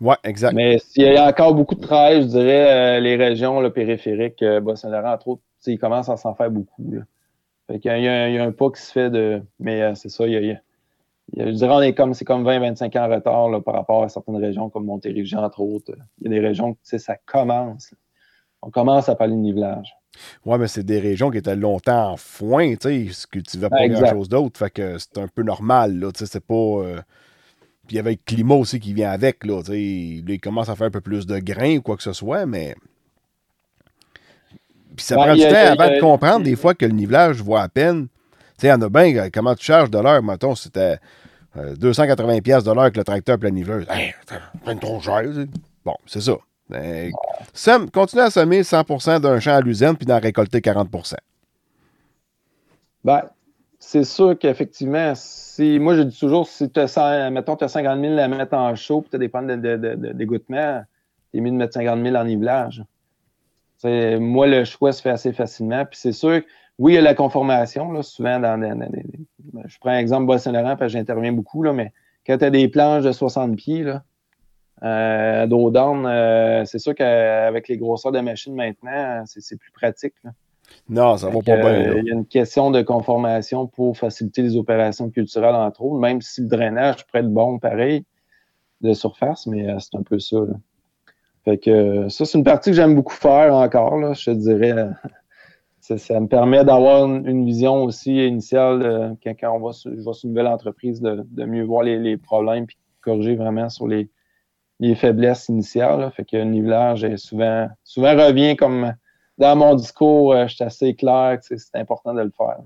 Oui, 0.00 0.14
exact. 0.24 0.54
Mais 0.54 0.78
s'il 0.78 1.04
y 1.04 1.16
a 1.16 1.26
encore 1.26 1.54
beaucoup 1.54 1.74
de 1.74 1.80
travail, 1.80 2.22
je 2.22 2.28
dirais, 2.28 2.98
euh, 2.98 3.00
les 3.00 3.16
régions 3.16 3.60
le 3.60 3.72
périphériques, 3.72 4.42
euh, 4.42 4.60
Bas-Saint-Laurent, 4.60 5.12
entre 5.12 5.28
autres, 5.28 5.42
ils 5.66 5.78
commencent 5.78 6.08
à 6.08 6.16
s'en 6.16 6.34
faire 6.34 6.50
beaucoup. 6.50 6.84
il, 7.68 7.80
y 7.84 7.88
a, 7.88 8.44
un 8.44 8.52
pas 8.52 8.70
qui 8.70 8.80
se 8.80 8.92
fait 8.92 9.10
de. 9.10 9.42
Mais 9.58 9.82
euh, 9.82 9.94
c'est 9.94 10.08
ça, 10.08 10.26
il 10.26 10.32
y, 10.32 10.52
a, 10.52 10.60
je 11.36 11.50
dirais, 11.50 11.74
on 11.74 11.82
est 11.82 11.94
comme, 11.94 12.14
c'est 12.14 12.24
comme 12.24 12.46
20-25 12.46 12.98
ans 12.98 13.04
en 13.04 13.14
retard 13.14 13.62
par 13.64 13.74
rapport 13.74 14.04
à 14.04 14.08
certaines 14.08 14.36
régions 14.36 14.70
comme 14.70 14.86
Montérégie, 14.86 15.36
entre 15.36 15.60
autres. 15.60 15.92
Il 16.20 16.24
y 16.24 16.26
a 16.28 16.40
des 16.40 16.46
régions, 16.46 16.74
tu 16.74 16.78
sais, 16.82 16.98
ça 16.98 17.16
commence. 17.26 17.92
On 18.62 18.70
commence 18.70 19.08
à 19.08 19.14
parler 19.14 19.34
de 19.34 19.40
nivelage. 19.40 19.94
Oui, 20.44 20.58
mais 20.58 20.68
c'est 20.68 20.82
des 20.82 21.00
régions 21.00 21.30
qui 21.30 21.38
étaient 21.38 21.56
longtemps 21.56 22.12
en 22.12 22.16
foin, 22.16 22.74
tu 22.74 22.88
sais, 22.88 23.00
ils 23.00 23.12
cultivaient 23.30 23.70
pas 23.70 23.88
grand-chose 23.88 24.28
d'autre. 24.28 24.58
Fait 24.58 24.70
que 24.70 24.98
c'est 24.98 25.18
un 25.18 25.28
peu 25.28 25.42
normal, 25.42 25.98
là, 25.98 26.12
tu 26.12 26.20
sais, 26.20 26.26
c'est 26.26 26.44
pas... 26.44 26.54
Euh, 26.54 27.00
puis 27.86 27.94
il 27.94 27.96
y 27.96 28.00
avait 28.00 28.12
le 28.12 28.18
climat 28.24 28.54
aussi 28.54 28.80
qui 28.80 28.92
vient 28.92 29.10
avec, 29.10 29.44
là, 29.44 29.62
tu 29.62 29.72
sais. 29.72 29.80
il 29.80 30.40
commence 30.40 30.68
à 30.68 30.76
faire 30.76 30.88
un 30.88 30.90
peu 30.90 31.00
plus 31.00 31.26
de 31.26 31.38
grains 31.38 31.76
ou 31.76 31.82
quoi 31.82 31.96
que 31.96 32.02
ce 32.02 32.12
soit, 32.12 32.46
mais... 32.46 32.74
Puis 34.96 35.04
ça 35.04 35.14
prend 35.14 35.34
du 35.34 35.42
temps 35.42 35.54
avant 35.54 35.94
de 35.94 36.00
comprendre, 36.00 36.44
des 36.44 36.56
fois, 36.56 36.74
que 36.74 36.84
le 36.84 36.92
nivelage 36.92 37.40
voit 37.40 37.62
à 37.62 37.68
peine. 37.68 38.08
Tu 38.08 38.62
sais, 38.62 38.66
il 38.66 38.70
y 38.70 38.72
en 38.72 38.82
a 38.82 38.88
bien, 38.88 39.16
euh, 39.16 39.30
comment 39.32 39.54
tu 39.54 39.64
charges 39.64 39.90
de 39.90 39.98
l'heure, 39.98 40.22
mettons, 40.22 40.54
c'était 40.56 40.98
280$ 41.56 42.58
euh, 42.58 42.60
de 42.60 42.66
l'heure 42.66 42.80
avec 42.80 42.96
le 42.96 43.04
tracteur 43.04 43.38
et 43.40 43.44
la 43.44 43.50
niveleuse. 43.50 43.86
Hey, 43.88 44.14
trop 44.80 45.00
cher, 45.00 45.22
Bon, 45.84 45.94
c'est 46.06 46.20
ça. 46.20 46.36
Ben, 46.68 47.10
continue 47.92 48.22
à 48.22 48.30
semer 48.30 48.62
100% 48.62 49.20
d'un 49.20 49.40
champ 49.40 49.54
à 49.54 49.60
l'usine 49.60 49.96
puis 49.96 50.04
d'en 50.04 50.20
récolter 50.20 50.60
40% 50.60 51.14
ben, 53.04 53.22
c'est 53.78 54.04
sûr 54.04 54.36
qu'effectivement, 54.38 55.12
si 55.14 55.78
moi 55.78 55.96
je 55.96 56.02
dis 56.02 56.18
toujours, 56.18 56.46
si 56.46 56.70
tu 56.70 56.80
as, 56.80 57.30
mettons, 57.30 57.56
tu 57.56 57.64
as 57.64 57.68
50 57.68 58.00
000 58.00 58.18
à 58.18 58.28
mettre 58.28 58.54
en 58.54 58.74
chaud 58.74 59.00
puis 59.00 59.10
tu 59.10 59.16
as 59.16 59.18
des 59.18 59.28
pannes 59.28 59.60
d'égouttement, 60.14 60.82
tu 61.32 61.38
es 61.38 61.40
mieux 61.40 61.50
de 61.50 61.56
mettre 61.56 61.74
50 61.74 62.02
000 62.02 62.16
en 62.16 62.24
nivelage. 62.24 62.84
moi, 63.84 64.46
le 64.46 64.64
choix 64.64 64.92
se 64.92 65.00
fait 65.00 65.10
assez 65.10 65.32
facilement. 65.32 65.84
Puis 65.86 65.98
c'est 66.00 66.12
sûr, 66.12 66.42
oui, 66.78 66.92
il 66.92 66.94
y 66.96 66.98
a 66.98 67.02
la 67.02 67.14
conformation, 67.14 67.92
là, 67.92 68.02
souvent 68.02 68.38
dans, 68.40 68.60
Je 68.60 69.78
prends 69.78 69.90
un 69.90 69.98
exemple 69.98 70.26
Bas-Saint-Laurent 70.26 70.76
parce 70.76 70.92
que 70.92 70.98
j'interviens 70.98 71.32
beaucoup, 71.32 71.62
là, 71.62 71.72
mais 71.72 71.92
quand 72.26 72.36
tu 72.38 72.44
as 72.44 72.50
des 72.50 72.68
planches 72.68 73.04
de 73.04 73.12
60 73.12 73.56
pieds, 73.56 73.84
là, 73.84 74.02
euh, 74.82 75.46
dos 75.46 75.72
euh, 75.74 76.64
c'est 76.64 76.78
sûr 76.78 76.94
qu'avec 76.94 77.68
les 77.68 77.76
grosseurs 77.76 78.12
de 78.12 78.20
machines 78.20 78.54
maintenant, 78.54 79.24
c'est 79.26 79.58
plus 79.58 79.72
pratique. 79.72 80.14
Non, 80.88 81.16
ça 81.16 81.28
va 81.28 81.40
pas 81.40 81.56
bien. 81.56 81.64
Euh, 81.66 82.00
il 82.00 82.06
y 82.06 82.10
a 82.10 82.14
une 82.14 82.26
question 82.26 82.70
de 82.70 82.82
conformation 82.82 83.66
pour 83.66 83.96
faciliter 83.96 84.42
les 84.42 84.56
opérations 84.56 85.10
culturelles, 85.10 85.54
entre 85.54 85.82
autres, 85.82 85.98
même 85.98 86.20
si 86.20 86.42
le 86.42 86.48
drainage 86.48 87.06
pourrait 87.06 87.20
être 87.20 87.32
bon 87.32 87.58
pareil 87.58 88.04
de 88.80 88.92
surface, 88.92 89.46
mais 89.46 89.66
c'est 89.80 89.96
un 89.96 90.02
peu 90.02 90.18
ça. 90.18 90.36
Fait 91.44 91.58
que 91.58 92.08
ça, 92.08 92.24
c'est 92.24 92.38
une 92.38 92.44
partie 92.44 92.70
que 92.70 92.76
j'aime 92.76 92.94
beaucoup 92.94 93.14
faire 93.14 93.54
encore, 93.54 93.96
là, 93.96 94.12
je 94.12 94.26
te 94.26 94.36
dirais. 94.36 94.74
Ça, 95.80 96.20
me 96.20 96.26
permet 96.26 96.66
d'avoir 96.66 97.06
une, 97.06 97.46
vision 97.46 97.84
aussi 97.84 98.26
initiale 98.26 99.16
quand, 99.24 99.56
on 99.56 99.58
va 99.58 99.72
sur, 99.72 99.90
une 99.90 100.30
nouvelle 100.30 100.46
entreprise, 100.46 101.00
de, 101.00 101.44
mieux 101.46 101.64
voir 101.64 101.82
les, 101.82 102.18
problèmes 102.18 102.64
et 102.64 102.76
corriger 103.00 103.36
vraiment 103.36 103.70
sur 103.70 103.88
les, 103.88 104.10
faiblesses 104.94 105.48
initiales. 105.48 106.10
Fait 106.16 106.24
que 106.24 106.36
le 106.36 106.44
nivelage 106.44 107.04
est 107.04 107.16
souvent, 107.16 107.68
souvent 107.84 108.14
revient 108.16 108.56
comme 108.56 108.92
dans 109.36 109.56
mon 109.56 109.74
discours, 109.74 110.34
je 110.48 110.54
suis 110.54 110.64
assez 110.64 110.94
clair 110.94 111.38
que 111.40 111.56
c'est 111.56 111.76
important 111.76 112.12
de 112.12 112.22
le 112.22 112.32
faire. 112.36 112.58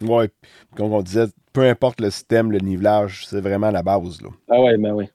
Oui, 0.00 0.26
comme 0.74 0.92
on 0.92 1.02
disait, 1.02 1.26
peu 1.52 1.62
importe 1.62 2.00
le 2.00 2.10
système, 2.10 2.52
le 2.52 2.58
nivelage, 2.58 3.26
c'est 3.26 3.40
vraiment 3.40 3.70
la 3.70 3.82
base. 3.82 4.20
Là. 4.20 4.28
Ah 4.50 4.60
oui, 4.60 4.76
ben 4.76 4.92
oui. 4.92 5.08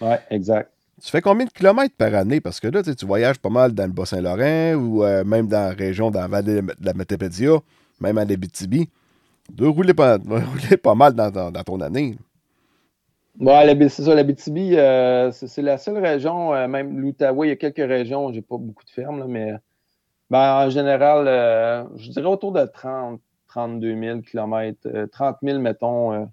Oui, 0.00 0.14
exact. 0.30 0.70
Tu 1.02 1.10
fais 1.10 1.20
combien 1.20 1.46
de 1.46 1.50
kilomètres 1.50 1.96
par 1.96 2.14
année? 2.14 2.40
Parce 2.40 2.60
que 2.60 2.68
là, 2.68 2.82
tu 2.82 3.06
voyages 3.06 3.38
pas 3.38 3.48
mal 3.48 3.72
dans 3.72 3.86
le 3.86 3.92
Bas-Saint-Laurent 3.92 4.74
ou 4.74 5.04
euh, 5.04 5.24
même 5.24 5.48
dans 5.48 5.68
la 5.68 5.74
région, 5.74 6.10
dans 6.10 6.20
la 6.20 6.28
vallée 6.28 6.62
de 6.62 6.74
la 6.80 6.94
Métapédia, 6.94 7.58
même 8.00 8.18
à 8.18 8.24
l'Abitibi. 8.24 8.88
Tu 9.56 9.66
rouler 9.66 9.94
pas, 9.94 10.16
rouler 10.28 10.76
pas 10.76 10.94
mal 10.94 11.14
dans, 11.14 11.52
ton 11.64 11.80
année. 11.80 12.16
Ouais, 13.40 13.88
c'est 13.88 14.02
ça, 14.02 14.14
l'Abitibi, 14.14 14.76
euh, 14.76 15.32
c'est 15.32 15.62
la 15.62 15.78
seule 15.78 15.98
région, 15.98 16.54
euh, 16.54 16.68
même 16.68 16.98
l'Outaouais, 16.98 17.48
il 17.48 17.50
y 17.50 17.52
a 17.52 17.56
quelques 17.56 17.88
régions, 17.88 18.32
j'ai 18.32 18.42
pas 18.42 18.58
beaucoup 18.58 18.84
de 18.84 18.90
fermes, 18.90 19.24
mais 19.26 19.54
ben, 20.30 20.66
en 20.66 20.70
général, 20.70 21.26
je 21.96 22.10
dirais 22.10 22.26
autour 22.26 22.52
de 22.52 22.64
30, 22.64 23.20
32 23.52 24.00
000 24.00 24.20
km, 24.22 25.06
30 25.12 25.36
000, 25.42 25.58
mettons, 25.58 26.12
euh, 26.12 26.24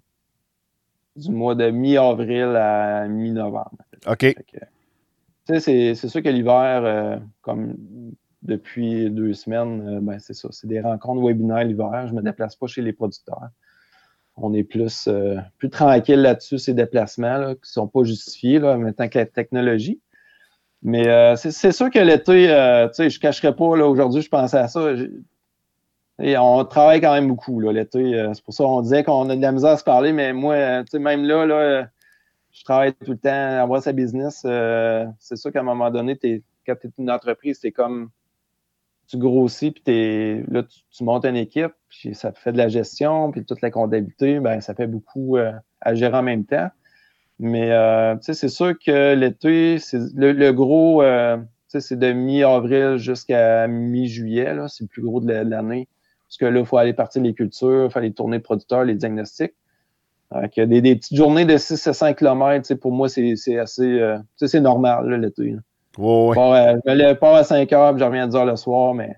du 1.16 1.30
mois 1.30 1.54
de 1.54 1.70
mi-avril 1.70 2.56
à 2.56 3.06
mi-novembre. 3.08 3.76
OK. 4.08 4.34
C'est 5.44 5.94
sûr 5.94 6.22
que 6.22 6.28
l'hiver, 6.28 6.82
euh, 6.84 7.18
comme 7.42 7.76
depuis 8.42 9.10
deux 9.10 9.34
semaines, 9.34 9.96
euh, 9.96 10.00
ben, 10.00 10.18
c'est 10.18 10.32
ça. 10.32 10.48
C'est 10.50 10.66
des 10.66 10.80
rencontres 10.80 11.26
webinaires 11.26 11.64
l'hiver. 11.64 12.06
Je 12.06 12.12
ne 12.12 12.20
me 12.20 12.22
déplace 12.22 12.56
pas 12.56 12.66
chez 12.66 12.80
les 12.80 12.92
producteurs. 12.92 13.50
On 14.42 14.54
est 14.54 14.64
plus, 14.64 15.08
plus 15.58 15.70
tranquille 15.70 16.20
là-dessus, 16.20 16.58
ces 16.58 16.74
déplacements 16.74 17.54
qui 17.54 17.60
ne 17.60 17.66
sont 17.66 17.88
pas 17.88 18.04
justifiés 18.04 18.58
là, 18.58 18.78
temps 18.92 19.08
que 19.08 19.18
la 19.18 19.26
technologie. 19.26 20.00
Mais 20.82 21.36
c'est 21.36 21.72
sûr 21.72 21.90
que 21.90 21.98
l'été, 21.98 22.46
je 22.46 23.02
ne 23.02 23.18
cacherai 23.20 23.54
pas, 23.54 23.64
aujourd'hui, 23.64 24.22
je 24.22 24.28
pensais 24.28 24.56
à 24.56 24.68
ça 24.68 24.92
on 26.38 26.64
travaille 26.64 27.00
quand 27.00 27.12
même 27.12 27.28
beaucoup 27.28 27.60
l'été. 27.60 28.14
Euh, 28.14 28.32
c'est 28.34 28.44
pour 28.44 28.54
ça 28.54 28.64
qu'on 28.64 28.82
disait 28.82 29.04
qu'on 29.04 29.28
a 29.30 29.36
de 29.36 29.42
la 29.42 29.52
misère 29.52 29.70
à 29.70 29.76
se 29.76 29.84
parler, 29.84 30.12
mais 30.12 30.32
moi, 30.32 30.54
euh, 30.54 30.84
même 30.94 31.24
là, 31.24 31.46
là, 31.46 31.54
euh, 31.54 31.84
je 32.52 32.64
travaille 32.64 32.92
tout 32.92 33.12
le 33.12 33.18
temps 33.18 33.30
à 33.30 33.62
avoir 33.62 33.82
sa 33.82 33.92
business. 33.92 34.40
c'est 35.18 35.36
sûr 35.36 35.52
qu'à 35.52 35.60
un 35.60 35.64
moment 35.64 35.90
donné, 35.90 36.18
quand 36.66 36.74
tu 36.80 36.88
es 36.88 36.90
une 36.98 37.10
entreprise, 37.10 37.58
c'est 37.60 37.72
comme 37.72 38.10
tu 39.10 39.18
grossis, 39.18 39.72
puis 39.72 40.42
là, 40.48 40.62
tu, 40.62 41.04
montes 41.04 41.24
une 41.24 41.36
équipe, 41.36 41.72
puis 41.88 42.14
ça 42.14 42.32
fait 42.32 42.52
de 42.52 42.58
la 42.58 42.68
gestion, 42.68 43.32
puis 43.32 43.44
toute 43.44 43.60
la 43.60 43.70
comptabilité, 43.70 44.38
ben, 44.38 44.60
ça 44.60 44.74
fait 44.74 44.86
beaucoup 44.86 45.36
à 45.80 45.94
gérer 45.94 46.16
en 46.16 46.22
même 46.22 46.44
temps. 46.44 46.68
Mais 47.40 47.70
c'est 48.20 48.48
sûr 48.48 48.74
que 48.78 49.14
l'été, 49.14 49.78
le, 50.14 50.50
gros, 50.52 51.02
c'est 51.66 51.98
de 51.98 52.12
mi-avril 52.12 52.98
jusqu'à 52.98 53.66
mi-juillet, 53.66 54.56
c'est 54.68 54.84
le 54.84 54.88
plus 54.88 55.02
gros 55.02 55.20
de 55.20 55.32
l'année. 55.32 55.88
Parce 56.28 56.38
que 56.38 56.46
là, 56.46 56.60
il 56.60 56.66
faut 56.66 56.76
aller 56.76 56.92
partir 56.92 57.22
les 57.22 57.34
cultures, 57.34 57.86
il 57.86 57.90
faut 57.90 57.98
aller 57.98 58.12
tourner 58.12 58.38
producteurs, 58.38 58.84
les 58.84 58.94
diagnostics. 58.94 59.54
des, 60.56 60.94
petites 60.94 61.16
journées 61.16 61.44
de 61.44 61.56
6 61.56 61.84
à 61.88 61.92
5 61.92 62.16
km, 62.16 62.74
pour 62.74 62.92
moi, 62.92 63.08
c'est 63.08 63.58
assez 63.58 63.82
euh, 63.82 64.60
normal 64.60 65.12
l'été. 65.20 65.56
Euh, 66.00 66.80
je 66.84 66.90
me 66.90 66.94
lève 66.94 67.16
pas 67.16 67.38
à 67.38 67.44
5 67.44 67.72
heures, 67.72 67.92
puis 67.92 68.00
je 68.00 68.04
reviens 68.04 68.24
à 68.24 68.26
10 68.26 68.36
heures 68.36 68.46
le 68.46 68.56
soir, 68.56 68.94
mais 68.94 69.16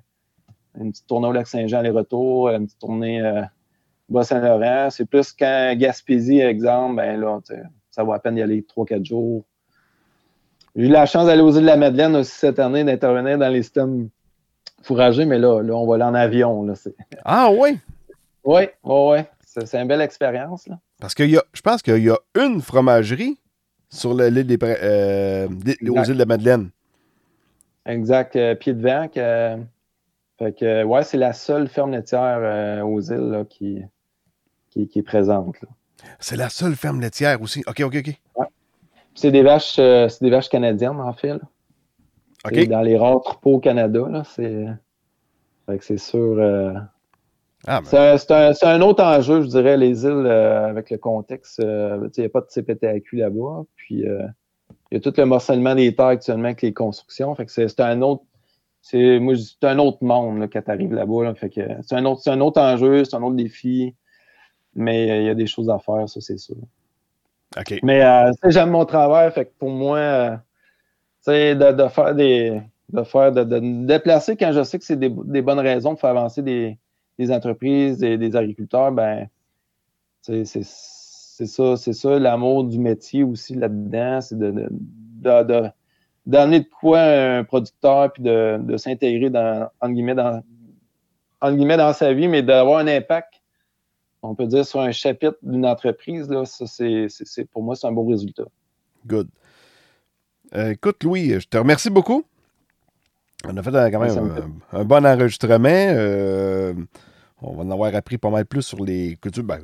une 0.78 0.90
petite 0.90 1.06
tournée 1.06 1.28
au 1.28 1.32
lac 1.32 1.46
Saint-Jean, 1.46 1.82
les 1.82 1.90
retours, 1.90 2.48
une 2.50 2.66
petite 2.66 2.78
tournée 2.78 3.20
euh, 3.20 3.42
Bas-Saint-Laurent. 4.08 4.90
C'est 4.90 5.04
plus 5.04 5.32
qu'un 5.32 5.74
Gaspésie, 5.74 6.40
exemple, 6.40 6.96
ben 6.96 7.20
là, 7.20 7.38
ça 7.90 8.02
vaut 8.02 8.12
à 8.12 8.18
peine 8.18 8.36
d'y 8.36 8.42
aller 8.42 8.64
3-4 8.76 9.04
jours. 9.04 9.44
J'ai 10.74 10.86
eu 10.86 10.88
la 10.88 11.06
chance 11.06 11.26
d'aller 11.26 11.42
aux 11.42 11.52
îles 11.52 11.62
de 11.62 11.66
la 11.66 11.76
Madeleine 11.76 12.16
aussi 12.16 12.32
cette 12.32 12.58
année, 12.58 12.82
d'intervenir 12.82 13.36
dans 13.36 13.48
les 13.48 13.62
systèmes 13.62 14.08
fourrager, 14.82 15.26
mais 15.26 15.38
là, 15.38 15.60
là, 15.62 15.74
on 15.74 15.86
va 15.86 15.96
aller 15.96 16.04
en 16.04 16.14
avion. 16.14 16.64
Là, 16.64 16.74
ah 17.24 17.50
oui? 17.52 17.78
Oui, 18.44 18.62
oui, 18.82 19.18
oui. 19.18 19.18
C'est 19.44 19.74
une 19.80 19.86
belle 19.86 20.00
expérience. 20.00 20.66
Parce 20.98 21.14
que 21.14 21.22
y 21.24 21.36
a, 21.36 21.42
je 21.52 21.60
pense 21.60 21.82
qu'il 21.82 22.02
y 22.02 22.10
a 22.10 22.18
une 22.34 22.62
fromagerie 22.62 23.38
sur 23.92 24.14
l'île 24.14 24.46
des, 24.46 24.58
euh, 24.62 25.48
aux 25.48 26.04
îles 26.04 26.16
de 26.16 26.24
Madeleine. 26.24 26.70
Exact. 27.86 28.36
Euh, 28.36 28.54
pied 28.54 28.72
de 28.72 28.82
vent. 28.82 29.08
fait 30.38 30.58
que, 30.58 30.82
ouais, 30.82 31.04
c'est 31.04 31.18
la 31.18 31.32
seule 31.32 31.68
ferme 31.68 31.92
laitière 31.92 32.38
euh, 32.40 32.82
aux 32.82 33.00
îles 33.00 33.44
qui, 33.50 33.82
qui, 34.70 34.90
est 34.94 35.02
présente. 35.02 35.56
C'est 36.18 36.36
la 36.36 36.48
seule 36.48 36.74
ferme 36.74 37.00
laitière 37.00 37.40
aussi. 37.42 37.62
OK, 37.66 37.80
OK, 37.80 37.96
OK. 37.96 38.48
C'est 39.14 39.30
des 39.30 39.42
vaches, 39.42 39.74
c'est 39.74 40.22
des 40.22 40.30
vaches 40.30 40.48
canadiennes, 40.48 41.00
en 41.00 41.12
fait. 41.12 41.38
Dans 42.68 42.80
les 42.80 42.96
rares 42.96 43.20
troupeaux 43.20 43.56
au 43.56 43.60
Canada, 43.60 44.06
là, 44.10 44.24
c'est. 44.24 44.66
c'est 45.80 45.98
sûr. 45.98 46.36
Euh, 47.68 47.70
ah, 47.70 47.80
ben. 47.80 48.18
c'est, 48.18 48.66
un, 48.66 48.80
autre 48.80 49.04
enjeu, 49.04 49.42
je 49.42 49.46
dirais, 49.46 49.76
les 49.76 50.04
îles 50.04 50.26
euh, 50.26 50.66
avec 50.68 50.90
le 50.90 50.98
contexte. 50.98 51.60
Euh, 51.60 52.08
il 52.16 52.20
n'y 52.20 52.26
a 52.26 52.28
pas 52.28 52.40
de 52.40 52.48
CPTAQ 52.48 53.16
là-bas. 53.16 53.62
Puis 53.76 54.02
il 54.02 54.32
y 54.90 54.96
a 54.96 55.00
tout 55.00 55.14
le 55.16 55.24
morcellement 55.24 55.74
des 55.74 55.94
terres 55.94 56.06
actuellement 56.06 56.46
avec 56.46 56.62
les 56.62 56.72
constructions. 56.72 57.34
Fait 57.36 57.46
que 57.46 57.52
c'est, 57.52 57.80
un 57.80 58.02
autre. 58.02 58.24
C'est, 58.80 59.20
moi, 59.20 59.34
c'est 59.36 59.66
un 59.66 59.78
autre 59.78 59.98
monde 60.00 60.40
là, 60.40 60.48
quand 60.48 60.62
tu 60.62 60.70
arrives 60.72 60.92
là-bas. 60.92 61.34
Fait 61.34 61.50
que 61.50 61.60
c'est 61.82 61.94
un 61.94 62.04
autre, 62.04 62.20
c'est 62.22 62.30
un 62.30 62.40
autre 62.40 62.60
enjeu, 62.60 63.04
c'est 63.04 63.14
un 63.14 63.22
autre 63.22 63.36
défi. 63.36 63.94
Mais 64.74 65.20
il 65.20 65.26
y 65.26 65.30
a 65.30 65.34
des 65.34 65.46
choses 65.46 65.70
à 65.70 65.78
faire, 65.78 66.08
ça, 66.08 66.20
c'est 66.20 66.38
sûr. 66.38 66.56
Mais 67.82 68.02
j'aime 68.46 68.70
mon 68.70 68.86
travail. 68.86 69.30
Fait 69.30 69.44
que 69.44 69.52
pour 69.58 69.70
moi 69.70 70.40
de, 71.28 71.72
de, 71.72 71.88
faire 71.88 72.14
des. 72.16 72.60
De 72.88 73.04
faire, 73.04 73.30
de, 73.30 73.44
de, 73.44 73.86
déplacer 73.86 74.36
quand 74.36 74.52
je 74.52 74.64
sais 74.64 74.78
que 74.78 74.84
c'est 74.84 74.98
des, 74.98 75.08
bonnes 75.08 75.60
raisons 75.60 75.94
de 75.94 75.98
faire 75.98 76.10
avancer 76.10 76.42
des, 76.42 76.76
entreprises 77.30 78.02
et 78.02 78.18
des 78.18 78.36
agriculteurs, 78.36 78.92
ben, 78.92 79.28
c'est 80.20 80.44
ça, 80.44 81.76
c'est 81.76 81.92
ça, 81.92 82.18
l'amour 82.18 82.64
du 82.64 82.78
métier 82.78 83.24
aussi 83.24 83.54
là-dedans, 83.54 84.20
c'est 84.20 84.38
de, 84.38 84.68
d'amener 86.26 86.60
de, 86.60 86.68
quoi 86.80 87.00
un 87.00 87.44
producteur 87.44 88.12
puis 88.12 88.22
de, 88.22 88.76
s'intégrer 88.76 89.30
dans, 89.30 89.68
guillemets, 89.84 90.14
dans, 90.14 90.42
guillemets, 91.44 91.76
dans 91.76 91.92
sa 91.92 92.12
vie, 92.12 92.28
mais 92.28 92.42
d'avoir 92.42 92.78
un 92.78 92.86
impact, 92.86 93.42
on 94.22 94.34
peut 94.34 94.46
dire, 94.46 94.64
sur 94.64 94.80
un 94.80 94.92
chapitre 94.92 95.36
d'une 95.42 95.66
entreprise, 95.66 96.28
là, 96.30 96.44
ça, 96.44 96.66
c'est, 96.66 97.44
pour 97.50 97.62
moi, 97.62 97.74
c'est 97.74 97.86
un 97.86 97.92
beau 97.92 98.04
résultat. 98.04 98.44
Good. 99.06 99.28
Euh, 100.54 100.70
écoute, 100.70 101.02
Louis, 101.02 101.40
je 101.40 101.48
te 101.48 101.56
remercie 101.56 101.90
beaucoup. 101.90 102.24
On 103.48 103.56
a 103.56 103.62
fait 103.62 103.70
quand 103.70 104.00
même 104.00 104.52
un, 104.72 104.84
bon 104.84 105.06
enregistrement. 105.06 105.68
Euh, 105.68 106.74
on 107.40 107.54
va 107.54 107.64
en 107.64 107.70
avoir 107.70 107.94
appris 107.94 108.18
pas 108.18 108.30
mal 108.30 108.46
plus 108.46 108.62
sur 108.62 108.84
les 108.84 109.16
cultures, 109.20 109.42
ben, 109.42 109.60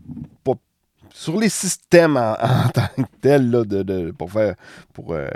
sur 1.11 1.39
les 1.39 1.49
systèmes 1.49 2.17
en, 2.17 2.35
tant 2.75 2.89
que 2.97 3.03
tels 3.21 3.51
de, 3.51 4.11
pour 4.11 4.33
faire 4.33 4.55
pour, 4.93 5.13
euh, 5.13 5.29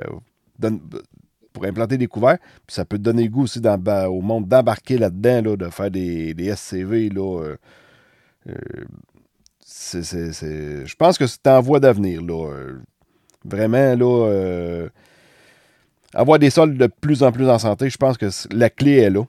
pour 1.53 1.65
implanter 1.65 1.99
des 1.99 2.09
couverts. 2.09 2.39
Puis 2.67 2.75
ça 2.75 2.85
peut 2.85 2.99
donner 2.99 3.25
le 3.25 3.31
goût 3.31 3.45
aussi 3.45 3.61
au 3.61 4.21
monde 4.21 4.49
d'embarquer 4.49 4.99
là-dedans, 4.99 5.57
de 5.57 5.69
faire 5.69 5.91
des, 5.91 6.35
SCV. 6.55 7.11
Là, 7.11 7.55
je 9.75 10.95
pense 10.97 11.17
que 11.17 11.27
c'est 11.27 11.47
en 11.47 11.61
voie 11.61 11.81
d'avenir. 11.81 12.23
Vraiment, 13.45 13.95
là 13.95 14.89
avoir 16.15 16.39
des 16.39 16.51
sols 16.51 16.77
de 16.77 16.87
plus 16.87 17.23
en 17.23 17.33
plus 17.33 17.49
en 17.49 17.59
santé, 17.59 17.91
je 17.91 17.97
pense 17.97 18.19
que 18.19 18.27
la 18.55 18.71
clé 18.71 18.99
est 18.99 19.11
là. 19.11 19.23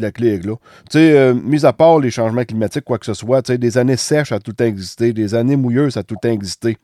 La 0.00 0.12
clé 0.12 0.34
est 0.34 0.44
là. 0.44 0.54
Tu 0.90 0.98
sais, 0.98 1.18
euh, 1.18 1.34
mis 1.34 1.66
à 1.66 1.72
part 1.72 1.98
les 1.98 2.10
changements 2.10 2.44
climatiques, 2.44 2.84
quoi 2.84 2.98
que 2.98 3.06
ce 3.06 3.14
soit, 3.14 3.42
tu 3.42 3.52
sais, 3.52 3.58
des 3.58 3.78
années 3.78 3.96
sèches, 3.96 4.28
ça 4.28 4.36
a 4.36 4.38
tout 4.38 4.52
le 4.52 4.56
temps 4.56 4.64
existé. 4.64 5.12
Des 5.12 5.34
années 5.34 5.56
mouilleuses, 5.56 5.94
ça 5.94 6.00
a 6.00 6.02
tout 6.02 6.14
le 6.14 6.28
temps 6.28 6.32
existé. 6.32 6.78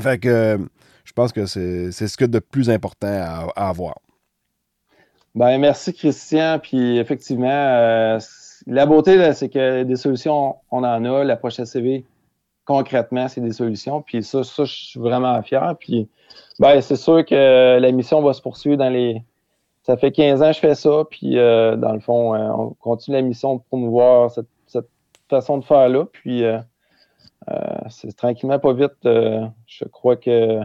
Fait 0.00 0.18
que 0.18 0.28
euh, 0.28 0.58
je 1.04 1.12
pense 1.12 1.32
que 1.32 1.46
c'est 1.46 1.90
ce 1.90 2.16
qu'il 2.16 2.24
y 2.26 2.30
a 2.30 2.32
de 2.32 2.38
plus 2.38 2.70
important 2.70 3.08
à, 3.56 3.68
avoir. 3.68 3.94
Ben, 5.34 5.58
merci, 5.58 5.92
Christian. 5.92 6.58
Puis 6.62 6.98
effectivement, 6.98 7.48
euh, 7.48 8.18
la 8.66 8.86
beauté, 8.86 9.32
c'est 9.32 9.48
que 9.48 9.82
des 9.82 9.96
solutions, 9.96 10.56
on 10.70 10.84
en 10.84 11.04
a. 11.04 11.24
La 11.24 11.36
prochaine 11.36 11.66
CV, 11.66 12.04
concrètement, 12.64 13.28
c'est 13.28 13.40
des 13.40 13.52
solutions. 13.52 14.02
Puis 14.02 14.22
ça, 14.22 14.44
ça, 14.44 14.64
je 14.64 14.74
suis 14.74 15.00
vraiment 15.00 15.40
fier. 15.42 15.74
Puis 15.78 16.08
ben, 16.58 16.80
c'est 16.80 16.96
sûr 16.96 17.24
que 17.24 17.78
la 17.78 17.92
mission 17.92 18.22
va 18.22 18.32
se 18.32 18.40
poursuivre 18.40 18.78
dans 18.78 18.88
les. 18.88 19.22
Ça 19.82 19.96
fait 19.96 20.10
15 20.10 20.42
ans 20.42 20.48
que 20.48 20.54
je 20.54 20.58
fais 20.58 20.74
ça, 20.74 21.04
puis 21.08 21.38
euh, 21.38 21.76
dans 21.76 21.92
le 21.92 22.00
fond, 22.00 22.34
euh, 22.34 22.48
on 22.50 22.70
continue 22.70 23.16
la 23.16 23.22
mission 23.22 23.56
de 23.56 23.62
promouvoir 23.62 24.30
cette, 24.30 24.46
façon 25.28 25.58
de 25.58 25.64
faire-là. 25.64 26.06
Puis 26.12 26.44
euh, 26.44 26.58
c'est 27.88 28.16
tranquillement 28.16 28.58
pas 28.58 28.72
vite. 28.72 28.94
je 29.02 29.84
crois 29.90 30.16
que 30.16 30.60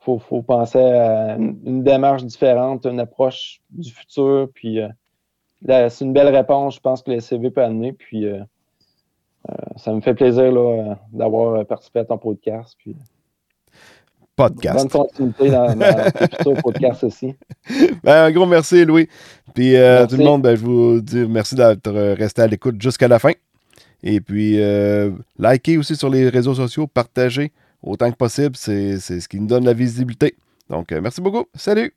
faut, 0.00 0.18
faut, 0.18 0.42
penser 0.42 0.78
à 0.80 1.36
une, 1.36 1.82
démarche 1.82 2.24
différente, 2.24 2.86
une 2.86 3.00
approche 3.00 3.60
du 3.70 3.90
futur. 3.90 4.48
Puis 4.52 4.80
c'est 5.66 6.00
une 6.00 6.12
belle 6.12 6.34
réponse, 6.34 6.76
je 6.76 6.80
pense 6.80 7.02
que 7.02 7.10
le 7.10 7.18
SV 7.18 7.50
peut 7.50 7.62
amener. 7.62 7.92
Puis 7.92 8.26
ça 9.76 9.92
me 9.92 10.00
fait 10.00 10.14
plaisir 10.14 10.52
d'avoir 11.12 11.64
participé 11.66 12.00
à 12.00 12.04
ton 12.04 12.18
podcast. 12.18 12.74
Puis, 12.78 12.96
podcast. 14.38 14.78
Bonne 14.78 14.88
continuité 14.88 15.50
dans, 15.50 15.74
dans 15.74 15.74
le 16.54 16.62
podcast 16.62 17.04
aussi. 17.04 17.34
Ben, 18.04 18.26
un 18.26 18.30
gros 18.30 18.46
merci, 18.46 18.84
Louis. 18.84 19.08
Puis 19.54 19.76
euh, 19.76 20.06
tout 20.06 20.16
le 20.16 20.24
monde, 20.24 20.42
ben, 20.42 20.56
je 20.56 20.64
vous 20.64 21.00
dis 21.00 21.26
merci 21.28 21.56
d'être 21.56 21.90
resté 21.90 22.42
à 22.42 22.46
l'écoute 22.46 22.80
jusqu'à 22.80 23.08
la 23.08 23.18
fin. 23.18 23.32
Et 24.02 24.20
puis, 24.20 24.60
euh, 24.60 25.10
likez 25.38 25.76
aussi 25.76 25.96
sur 25.96 26.08
les 26.08 26.28
réseaux 26.28 26.54
sociaux, 26.54 26.86
partagez 26.86 27.52
autant 27.82 28.10
que 28.10 28.16
possible. 28.16 28.54
C'est 28.56 28.98
ce 29.00 29.28
qui 29.28 29.40
nous 29.40 29.48
donne 29.48 29.64
la 29.64 29.74
visibilité. 29.74 30.36
Donc, 30.70 30.92
euh, 30.92 31.00
merci 31.00 31.20
beaucoup. 31.20 31.46
Salut! 31.54 31.92